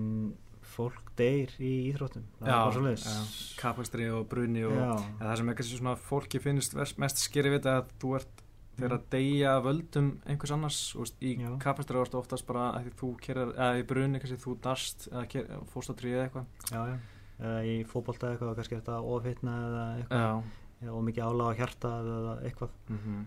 fólk 0.76 1.12
deyr 1.20 1.52
í 1.60 1.74
íþróttum 1.90 2.26
er 2.44 3.20
kapastri 3.60 4.10
og 4.12 4.26
bruni 4.32 4.66
og 4.68 4.76
ja, 4.76 4.96
það 5.20 5.38
sem 5.42 5.54
ekki 5.54 5.68
svona 5.70 5.96
fólki 5.96 6.42
finnst 6.44 6.76
mest 6.76 7.24
skeri 7.24 7.56
við 7.56 7.70
að 7.72 7.94
þú 8.02 8.18
ert 8.20 8.46
þegar 8.76 8.96
að 8.98 9.06
deyja 9.14 9.54
völdum 9.64 10.10
einhvers 10.28 10.54
annars 10.56 10.80
veist, 10.98 11.22
í 11.24 11.36
kapastri 11.64 12.00
varst 12.00 12.18
oftast 12.18 12.48
bara 12.48 12.68
að 12.76 12.92
þú 13.00 13.12
kerar, 13.24 13.54
eða 13.56 13.80
í 13.80 13.86
bruni 13.88 14.22
kannski 14.22 14.40
þú 14.42 14.56
darst 14.64 15.08
eða 15.12 15.62
fórstatrið 15.72 16.18
eða 16.18 16.26
eitthvað. 16.26 16.92
Eða 17.36 17.62
í 17.68 17.76
fókbólta 17.88 18.34
eitthvað 18.34 18.56
kannski 18.60 18.80
þetta 18.80 19.00
ofitna 19.16 19.56
eða 19.70 19.86
eitthvað. 20.02 20.54
Og 20.92 21.02
mikið 21.08 21.30
áláða 21.30 21.58
hjarta 21.62 21.94
eða 22.02 22.36
eitthvað. 22.50 22.78
Mm 22.90 23.00
-hmm. 23.06 23.26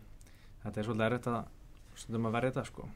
þetta 0.63 0.81
er 0.81 0.89
svolítið 0.89 1.07
erfitt 1.07 1.27
að 1.33 1.45
stundum 1.95 2.27
að 2.27 2.37
verja 2.37 2.51
þetta 2.51 2.65
sko. 2.65 2.89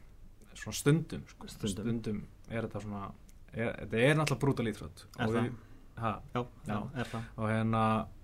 Svona 0.53 0.77
stundum, 0.77 1.23
sko. 1.27 1.47
stundum. 1.47 1.73
Stundum 1.73 2.23
er 2.49 2.61
þetta 2.67 2.81
svona 2.81 3.05
er, 3.07 3.13
þetta 3.53 4.01
er 4.01 4.17
náttúrulega 4.17 4.41
brútal 4.41 4.67
íþrótt. 4.71 5.05
Er 5.17 5.29
það? 5.29 5.37
Við, 5.37 5.55
ha, 6.01 6.11
já, 6.33 6.41
já, 6.67 6.77
er 6.97 7.09
það. 7.11 7.29
Og 7.37 7.49
hérna 7.51 7.83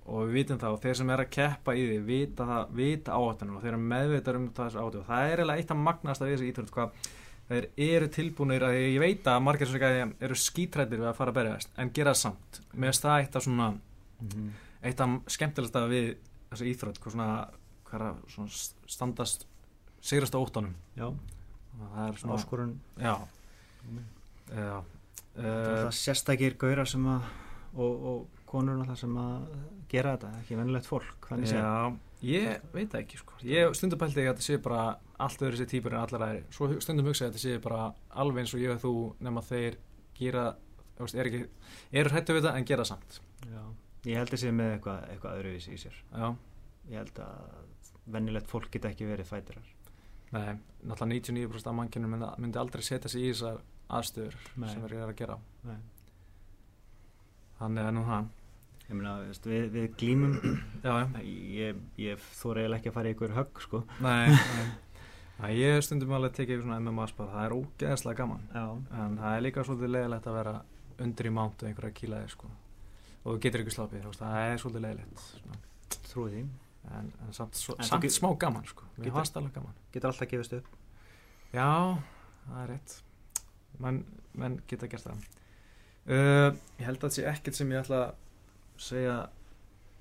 og 0.10 0.26
við 0.26 0.38
vitum 0.40 0.60
það 0.62 0.76
og 0.76 0.84
þeir 0.84 0.98
sem 0.98 1.12
er 1.14 1.24
að 1.24 1.32
keppa 1.36 1.76
í 1.78 1.86
því 1.86 1.98
vita, 2.08 2.60
vita 2.74 3.18
áhættunum 3.18 3.60
og 3.60 3.64
þeir 3.66 3.74
eru 3.76 3.82
meðveitar 3.92 4.40
um 4.40 4.48
þessu 4.58 4.82
áhættu. 4.82 5.02
Og 5.04 5.10
það 5.10 5.26
er 5.26 5.42
eiginlega 5.44 5.64
eitt 5.64 5.74
af 5.74 5.82
magnast 5.86 6.24
af 6.24 6.32
þessu 6.32 6.50
íþrótt 6.50 6.74
hvað 6.74 7.10
þeir 7.50 7.68
eru 7.86 8.10
tilbúinir 8.14 8.66
að 8.66 8.80
ég 8.80 8.98
veit 9.04 9.30
að 9.30 9.44
margir 9.46 9.76
eru 9.78 10.38
skítrættir 10.38 11.02
við 11.02 11.12
að 11.12 11.18
fara 11.18 11.34
að 11.34 11.40
berjast 11.40 11.80
en 11.82 11.94
gera 11.94 12.16
samt. 12.18 12.62
Með 12.74 13.02
það 13.04 13.22
eitt 13.22 13.38
af 13.38 13.46
svona 13.46 13.70
mm 13.70 14.30
-hmm. 14.34 14.52
eitt 14.82 15.02
af 15.02 15.10
skemmtilegast 15.28 15.76
af 15.76 15.90
við 15.90 16.16
þessu 16.50 16.70
íþrótt 16.74 17.00
hvað 17.00 17.12
svona, 17.14 17.50
hvað 17.86 18.08
er 18.10 18.16
svona 18.28 18.50
standast 18.88 19.48
sigrast 20.02 20.34
á 20.34 20.42
óttanum 20.42 20.74
það 21.94 22.08
er 22.08 22.18
svona 22.18 22.36
áskorun. 22.36 22.80
Já, 22.98 23.16
já 24.56 24.84
uh, 25.40 25.88
sérstakir 25.96 26.58
gaurar 26.60 26.90
sem 26.90 27.08
að 27.10 27.26
og, 27.80 28.06
og 28.12 28.46
konur 28.50 28.96
sem 28.98 29.18
að 29.22 29.50
gera 29.92 30.16
þetta, 30.16 30.32
ekki 30.42 30.58
vennilegt 30.58 30.88
fólk 30.90 31.28
Já, 31.46 31.92
ég 32.26 32.64
veit 32.74 32.96
ekki 32.98 33.20
sko. 33.22 33.38
ég 33.46 33.76
stundum 33.78 34.02
pælti 34.02 34.20
ekki 34.24 34.32
að 34.32 34.34
þetta 34.34 34.48
sé 34.48 34.58
bara 34.64 34.86
allt 35.22 35.44
öðru 35.46 35.60
sér 35.60 35.70
típur 35.70 35.94
en 35.94 36.02
allar 36.02 36.26
aðri 36.26 36.42
svo 36.56 36.70
stundum 36.82 37.12
hugsa 37.12 37.28
ég 37.28 37.30
að 37.30 37.38
þetta 37.38 37.44
sé 37.44 37.62
bara 37.64 37.84
alveg 38.10 38.44
eins 38.44 38.56
og 38.58 38.64
ég 38.64 38.74
og 38.74 38.82
þú 38.82 38.94
nema 39.28 39.46
þeir 39.46 39.78
gera 40.18 40.48
er 41.00 41.30
ekki, 41.30 41.42
eru 41.96 42.12
hrættu 42.12 42.36
við 42.36 42.44
þetta 42.44 42.60
en 42.60 42.68
gera 42.68 42.86
samt. 42.88 43.20
Já, 43.48 43.62
ég 44.10 44.20
held 44.20 44.34
að 44.36 44.42
sé 44.42 44.54
með 44.56 44.74
eitthvað, 44.76 45.04
eitthvað 45.14 45.38
öðruvísi 45.40 45.76
í 45.76 45.80
sér. 45.80 46.00
Já. 46.12 46.26
ég 46.90 46.98
held 47.00 47.22
að 47.24 47.52
vennilegt 48.10 48.50
fólk 48.50 48.72
geta 48.74 48.92
ekki 48.92 49.08
verið 49.08 49.30
fætirar. 49.30 49.70
Nei, 50.34 50.60
náttúrulega 50.86 51.22
99% 51.30 51.70
af 51.70 51.78
mannkynum 51.78 52.18
myndi 52.42 52.60
aldrei 52.60 52.84
setja 52.86 53.10
sig 53.10 53.30
í 53.30 53.32
þessar 53.32 53.62
aðstöður 53.90 54.36
Nei. 54.56 54.68
sem 54.72 54.84
verður 54.84 55.08
að 55.14 55.16
gera 55.20 55.40
Nei. 55.68 55.80
þannig 57.62 57.90
að 57.90 57.96
nú 57.98 58.04
hann 58.10 58.36
Myna, 58.90 59.20
veist, 59.22 59.46
við, 59.46 59.68
við 59.70 59.90
glýmum 60.02 60.32
ég, 61.60 61.82
ég 62.02 62.22
þóra 62.40 62.64
eiginlega 62.64 62.80
ekki 62.80 62.90
að 62.90 62.96
fara 62.96 63.10
í 63.10 63.14
ykkur 63.14 63.36
högg 63.36 63.60
sko. 63.62 63.82
nei, 64.02 64.32
nei. 64.34 65.52
Ég 65.56 65.84
stundum 65.86 66.16
alveg 66.18 66.34
að 66.34 66.40
tekja 66.40 66.56
ykkur 66.56 66.66
svona 66.66 66.80
MMA 66.82 67.06
spara 67.12 67.36
það 67.36 67.46
er 67.46 67.54
ógeðslega 67.60 68.20
gaman 68.24 68.48
já. 68.50 68.64
en 69.04 69.20
það 69.22 69.36
er 69.36 69.46
líka 69.46 69.66
svolítið 69.68 69.94
leiðilegt 69.94 70.30
að 70.32 70.40
vera 70.40 70.56
undir 71.06 71.30
í 71.30 71.34
mánt 71.36 71.62
og 71.62 71.70
einhverja 71.70 71.98
kílaði 72.02 72.32
sko. 72.34 72.50
og 73.22 73.30
þú 73.30 73.36
getur 73.46 73.64
ykkur 73.64 73.78
slapið 73.78 74.10
það 74.18 74.40
er 74.48 74.64
svolítið 74.64 74.86
leiðilegt 74.88 76.02
trúið 76.10 76.34
því 76.34 76.42
en, 76.98 77.14
en 77.28 77.38
samt, 77.38 77.62
svo, 77.62 77.78
en 77.78 77.88
samt 77.92 78.10
smá 78.16 78.32
gaman 78.42 78.66
sko. 78.68 78.90
getur, 78.98 79.62
getur 79.94 80.10
alltaf 80.10 80.34
gefist 80.34 80.58
upp 80.58 80.74
já, 81.54 81.70
það 82.50 82.64
er 82.64 82.74
rétt 82.74 82.98
menn, 83.84 84.04
menn 84.40 84.60
geta 84.70 84.90
gert 84.92 85.08
það. 85.08 85.28
Uh, 86.10 86.56
ég 86.80 86.88
held 86.88 86.98
að 86.98 87.06
það 87.06 87.16
sé 87.18 87.26
ekkert 87.30 87.58
sem 87.60 87.72
ég 87.74 87.84
ætla 87.84 88.00
að 88.08 88.14
segja 88.82 89.16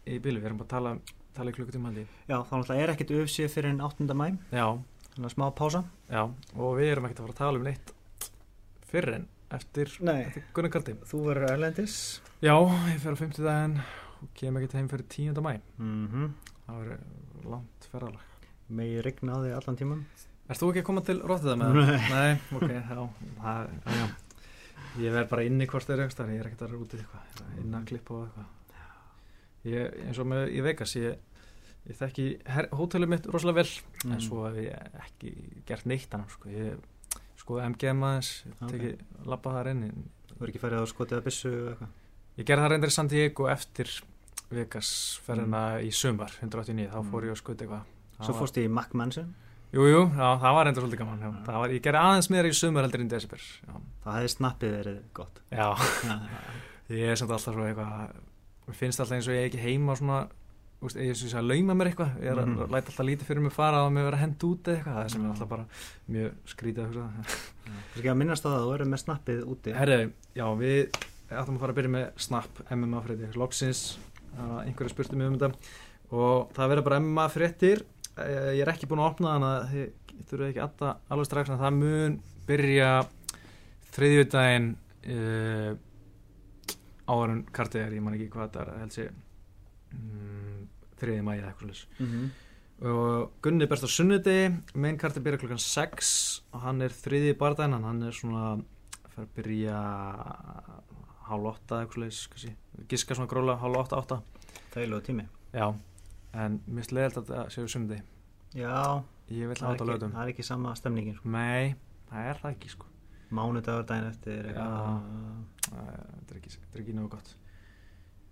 í 0.09 0.18
bílu, 0.22 0.41
við 0.41 0.49
erum 0.49 0.61
bara 0.61 0.68
að 0.68 0.74
tala, 0.74 0.93
tala 1.37 1.53
í 1.53 1.57
klukkutíma 1.57 1.91
haldi 1.91 2.05
Já, 2.31 2.39
þá 2.39 2.53
náttúrulega 2.55 2.85
er 2.85 2.93
ekkert 2.95 3.11
öfsið 3.18 3.51
fyrir 3.53 3.74
en 3.74 3.83
8. 3.85 4.07
mæ 4.16 4.29
Já. 4.55 4.66
Þannig 5.12 5.26
að 5.29 5.35
smá 5.35 5.45
pása. 5.59 5.83
Já, 6.09 6.22
og 6.55 6.76
við 6.79 6.93
erum 6.93 7.09
ekkert 7.09 7.20
að 7.20 7.26
fara 7.26 7.35
að 7.35 7.41
tala 7.43 7.61
um 7.61 7.66
neitt 7.66 7.93
fyrir 8.89 9.16
en 9.18 9.26
eftir, 9.59 9.93
eftir 10.14 10.47
Gunnar 10.57 10.72
Kaldi 10.76 10.95
Þú 11.11 11.22
verður 11.26 11.51
erlendis. 11.51 11.99
Já, 12.39 12.55
ég 12.93 13.03
fer 13.03 13.18
á 13.18 13.22
50 13.24 13.49
daginn 13.49 13.76
og 14.22 14.33
kem 14.39 14.61
ekkert 14.61 14.79
heim 14.79 14.89
fyrir 14.93 15.09
10. 15.18 15.43
mæ 15.43 15.53
mm 15.76 16.09
-hmm. 16.09 16.33
Það 16.66 16.81
verður 16.83 17.51
langt 17.53 17.91
ferralag 17.93 18.24
Megið 18.68 19.03
regna 19.03 19.33
á 19.35 19.39
því 19.43 19.53
allan 19.59 19.76
tíman 19.76 20.07
Erst 20.49 20.62
þú 20.62 20.70
ekki 20.72 20.80
að 20.80 20.86
koma 20.88 21.05
til 21.05 21.18
Rotterdam? 21.20 21.76
Nei. 21.76 21.96
Nei, 22.09 22.36
ok, 22.57 22.70
já, 22.72 23.01
það, 23.42 23.72
já. 23.99 24.05
Ég 24.99 25.12
verð 25.14 25.30
bara 25.30 25.44
inni 25.44 25.66
hvort 25.68 25.86
þeir 25.86 26.07
aukstar, 26.07 26.30
ég 26.32 26.40
er 26.40 26.49
ekkert 26.49 26.62
að 26.64 26.70
vera 26.70 26.84
útið 26.84 27.03
eitthvað, 27.03 27.42
inn 27.61 27.74
að 27.76 27.88
klippa 27.90 28.14
og 28.16 28.22
eitthvað. 28.24 28.55
Ég, 29.68 29.99
eins 30.07 30.20
og 30.22 30.28
með 30.30 30.55
í 30.55 30.62
Vegas, 30.64 30.94
ég, 30.96 31.42
ég 31.90 31.99
þekki 31.99 32.24
hótelum 32.78 33.12
mitt 33.12 33.28
rosalega 33.28 33.61
vel, 33.61 33.72
mm. 34.03 34.14
en 34.16 34.22
svo 34.24 34.46
hef 34.46 34.57
ég 34.62 35.03
ekki 35.05 35.32
gert 35.68 35.88
neitt 35.90 36.16
annars, 36.16 36.38
sko. 36.38 36.53
Ég 36.55 37.18
skoði 37.38 37.66
MGM 37.74 38.07
aðeins, 38.09 38.30
okay. 38.55 38.70
tekið 38.72 39.26
lappa 39.28 39.53
þar 39.59 39.70
inn. 39.74 39.84
Þú 40.30 40.38
verð 40.40 40.55
ekki 40.55 40.62
færið 40.62 40.82
á 40.82 40.86
skotið 40.94 41.18
að 41.18 41.26
bissu 41.28 41.53
eitthvað? 41.74 41.92
Ég 42.38 42.49
gerði 42.49 42.64
það 42.64 42.72
reyndir 42.72 42.94
í 42.94 42.96
San 42.96 43.12
Diego 43.12 43.51
eftir 43.53 43.92
Vegas 44.49 44.94
ferðina 45.26 45.62
mm. 45.76 45.84
í 45.84 45.92
sumar, 45.92 46.32
189, 46.40 46.88
þá 46.94 47.12
fór 47.12 47.28
ég 47.28 47.36
á 47.36 47.42
skotið 47.42 47.68
eitthvað. 47.68 47.94
Svo 48.18 48.34
fórst 48.40 48.59
ég 48.59 48.66
í 48.66 48.72
McMansion? 48.72 49.30
Jújú, 49.69 49.89
jú, 49.93 50.03
það 50.16 50.55
var 50.57 50.64
reynda 50.64 50.81
svolítið 50.81 51.01
gaman 51.03 51.43
var, 51.45 51.73
Ég 51.75 51.83
gerði 51.85 52.01
aðeins 52.01 52.31
meira 52.33 52.49
í 52.49 52.57
sumur 52.57 52.87
heldur 52.87 53.03
en 53.05 53.11
desember 53.12 53.43
já. 53.45 53.75
Það 54.05 54.14
hefði 54.16 54.31
snappið 54.33 54.71
verið 54.79 54.99
gott. 55.19 55.43
Já, 55.53 55.66
ég 56.97 57.12
er 57.12 57.21
samt 57.21 57.35
alltaf 57.37 57.53
svo 57.53 57.66
eitthvað 57.66 58.77
finnst 58.77 59.01
alltaf 59.03 59.16
eins 59.19 59.29
og 59.29 59.37
ég 59.37 59.45
er 59.45 59.51
ekki 59.51 59.61
heima 59.61 59.97
svona, 59.99 60.23
úst, 60.85 60.97
ég 60.97 61.12
er 61.12 61.19
svona 61.19 61.43
að 61.43 61.51
lauma 61.53 61.77
mér 61.77 61.91
eitthvað 61.91 62.16
Ég 62.23 62.33
er 62.33 62.41
að 62.41 62.49
mm. 62.49 62.62
læta 62.73 62.93
alltaf 62.93 63.09
lítið 63.11 63.29
fyrir 63.29 63.45
mig 63.45 63.55
fara 63.55 63.85
og 63.85 63.93
mér 63.93 64.09
vera 64.09 64.23
hend 64.23 64.49
út 64.49 64.73
eitthvað 64.73 64.97
Það 64.97 65.05
er 65.05 65.12
sem 65.14 65.23
er 65.27 65.35
alltaf 65.35 65.53
bara 65.53 65.64
mjög 66.16 66.51
skrítið 66.55 66.97
Þú 66.97 67.05
er 67.05 68.01
ekki 68.01 68.12
að 68.12 68.19
minnast 68.23 68.45
á 68.45 68.49
það 68.49 68.59
að 68.59 68.64
þú 68.64 68.75
eru 68.79 68.89
með 68.89 69.03
snappið 69.05 69.41
úti. 69.53 69.77
Herri, 69.77 69.99
já, 70.37 70.47
við 70.57 70.79
ætlum 71.29 71.59
að 71.59 71.62
fara 71.64 71.75
að 71.75 71.79
byrja 71.83 71.95
með 71.99 72.07
snapp 72.25 72.62
MMA 72.73 73.03
frétti 73.05 73.29
Loksins, 73.37 73.83
það 78.19 78.49
Eh, 78.49 78.51
ég 78.59 78.64
er 78.64 78.73
ekki 78.73 78.89
búin 78.91 79.03
að 79.03 79.12
opna 79.12 79.37
þannig 79.37 79.53
að 79.53 79.69
þið 79.73 80.25
þurfuð 80.29 80.49
ekki 80.49 80.62
alltaf 80.64 81.12
alveg 81.12 81.29
strax 81.29 81.53
en 81.53 81.61
það 81.61 81.77
mun 81.77 82.16
byrja 82.49 82.89
þriðjúdægin 83.95 84.66
uh, 85.14 85.71
áðurinn 87.09 87.45
kartið 87.55 87.85
er, 87.85 87.95
ég 87.97 88.05
man 88.05 88.16
ekki 88.16 88.29
hvað 88.33 88.49
þetta 88.49 88.64
er 88.64 88.83
held 88.83 88.97
sé 88.97 89.07
um, 89.95 90.66
þriðið 91.01 91.25
mæði 91.29 91.43
eða 91.43 91.53
eitthvað 91.53 91.69
slús 91.69 91.83
mm 91.95 92.09
-hmm. 92.11 92.29
og 92.91 93.39
Gunni 93.47 93.69
berst 93.71 93.87
á 93.87 93.91
sunnuði 93.95 94.39
main 94.75 94.99
kartið 95.01 95.27
byrja 95.29 95.43
klukkan 95.45 95.62
6 95.62 96.12
og 96.53 96.64
hann 96.66 96.83
er 96.83 96.97
þriðið 96.99 97.39
bardæn 97.39 97.79
hann 97.79 98.03
er 98.03 98.16
svona 98.16 98.59
fyrir 99.14 99.29
að 99.29 99.35
byrja 99.39 99.83
hálf 101.31 101.53
8 101.55 101.83
eitthvað 101.85 102.11
slús 102.11 102.89
giska 102.89 103.14
svona 103.14 103.31
gróla 103.31 103.61
hálf 103.62 103.87
8 103.87 104.03
8 104.03 104.23
það 104.73 104.83
er 104.83 104.91
lög 104.91 105.07
tími. 105.07 105.29
Já 105.53 105.73
en 106.39 106.61
mér 106.66 106.80
finnst 106.80 106.95
leiðilegt 106.97 107.20
að 107.22 107.32
það 107.32 107.53
séu 107.55 107.72
sundi 107.72 107.99
já, 108.57 108.78
ég 109.34 109.51
vil 109.51 109.59
hafa 109.59 109.74
þetta 109.74 109.86
á 109.86 109.91
lögum 109.91 110.16
það 110.16 110.24
er 110.24 110.32
ekki 110.34 110.47
sama 110.47 110.74
stemningin 110.78 111.18
sko. 111.18 111.32
nei, 111.34 111.74
það 112.11 112.32
er 112.32 112.43
það 112.43 112.57
ekki 112.57 112.72
sko. 112.74 112.91
mánudagur 113.34 113.86
daginn 113.89 114.11
eftir 114.12 114.51
já, 114.55 114.68
þetta 115.68 116.34
er 116.34 116.41
ekki, 116.41 116.59
ekki 116.82 116.97
náðu 116.97 117.14
gott. 117.16 117.36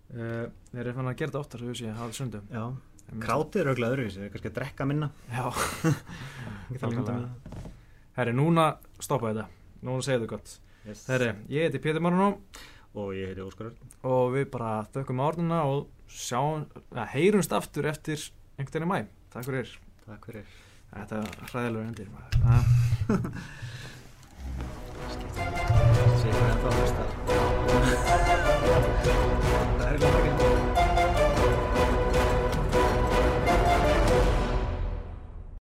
Uh, 0.06 0.44
þeir 0.70 0.84
eru 0.84 0.92
fann 0.94 1.10
að 1.10 1.16
gera 1.18 1.32
þetta 1.32 1.42
oftar 1.42 1.62
sem 1.62 1.72
við 1.72 1.80
séum, 1.80 1.96
hafa 1.98 2.12
þetta 2.12 2.20
sundum 2.20 2.52
já, 2.54 2.66
Krátið 3.22 3.60
er 3.60 3.68
auðvitað 3.70 3.92
öðruvísi, 3.94 4.28
kannski 4.32 4.50
að 4.50 4.56
drekka 4.56 4.86
minna. 4.90 5.08
Já. 5.30 5.44
Herri, 8.16 8.32
núna 8.34 8.64
stoppa 8.98 9.30
þetta. 9.30 9.44
Núna 9.86 10.02
segja 10.02 10.18
þetta 10.18 10.30
gott. 10.32 10.54
Yes. 10.86 11.04
Herri, 11.10 11.28
ég 11.52 11.68
heiti 11.68 11.82
Pétur 11.84 12.02
Marunó. 12.02 12.28
Og 12.96 13.12
ég 13.14 13.30
heiti 13.30 13.44
Óskar 13.44 13.68
Og 14.08 14.32
við 14.34 14.48
bara 14.54 14.70
þökkum 14.94 15.22
árnuna 15.22 15.58
og 15.68 15.86
sjáum, 16.08 16.66
heyrumst 17.12 17.52
aftur 17.56 17.86
eftir 17.90 18.18
einhvern 18.58 18.86
veginn 18.86 18.86
í 18.86 18.92
mæ. 18.92 18.98
Takk 19.34 19.44
fyrir. 19.50 19.68
Takk 20.06 20.30
fyrir. 20.30 20.46
Þetta 20.94 21.14
er 21.22 21.26
hræðilega 21.50 21.88
undir 21.90 22.08
maður. 22.14 22.32
Sýkur 26.22 26.46
ennþá 26.52 26.68
að 26.70 26.76
hlusta. 26.80 27.02
Það 29.76 29.86
er 29.90 29.94
líka 30.00 30.18
ekki. 30.24 30.75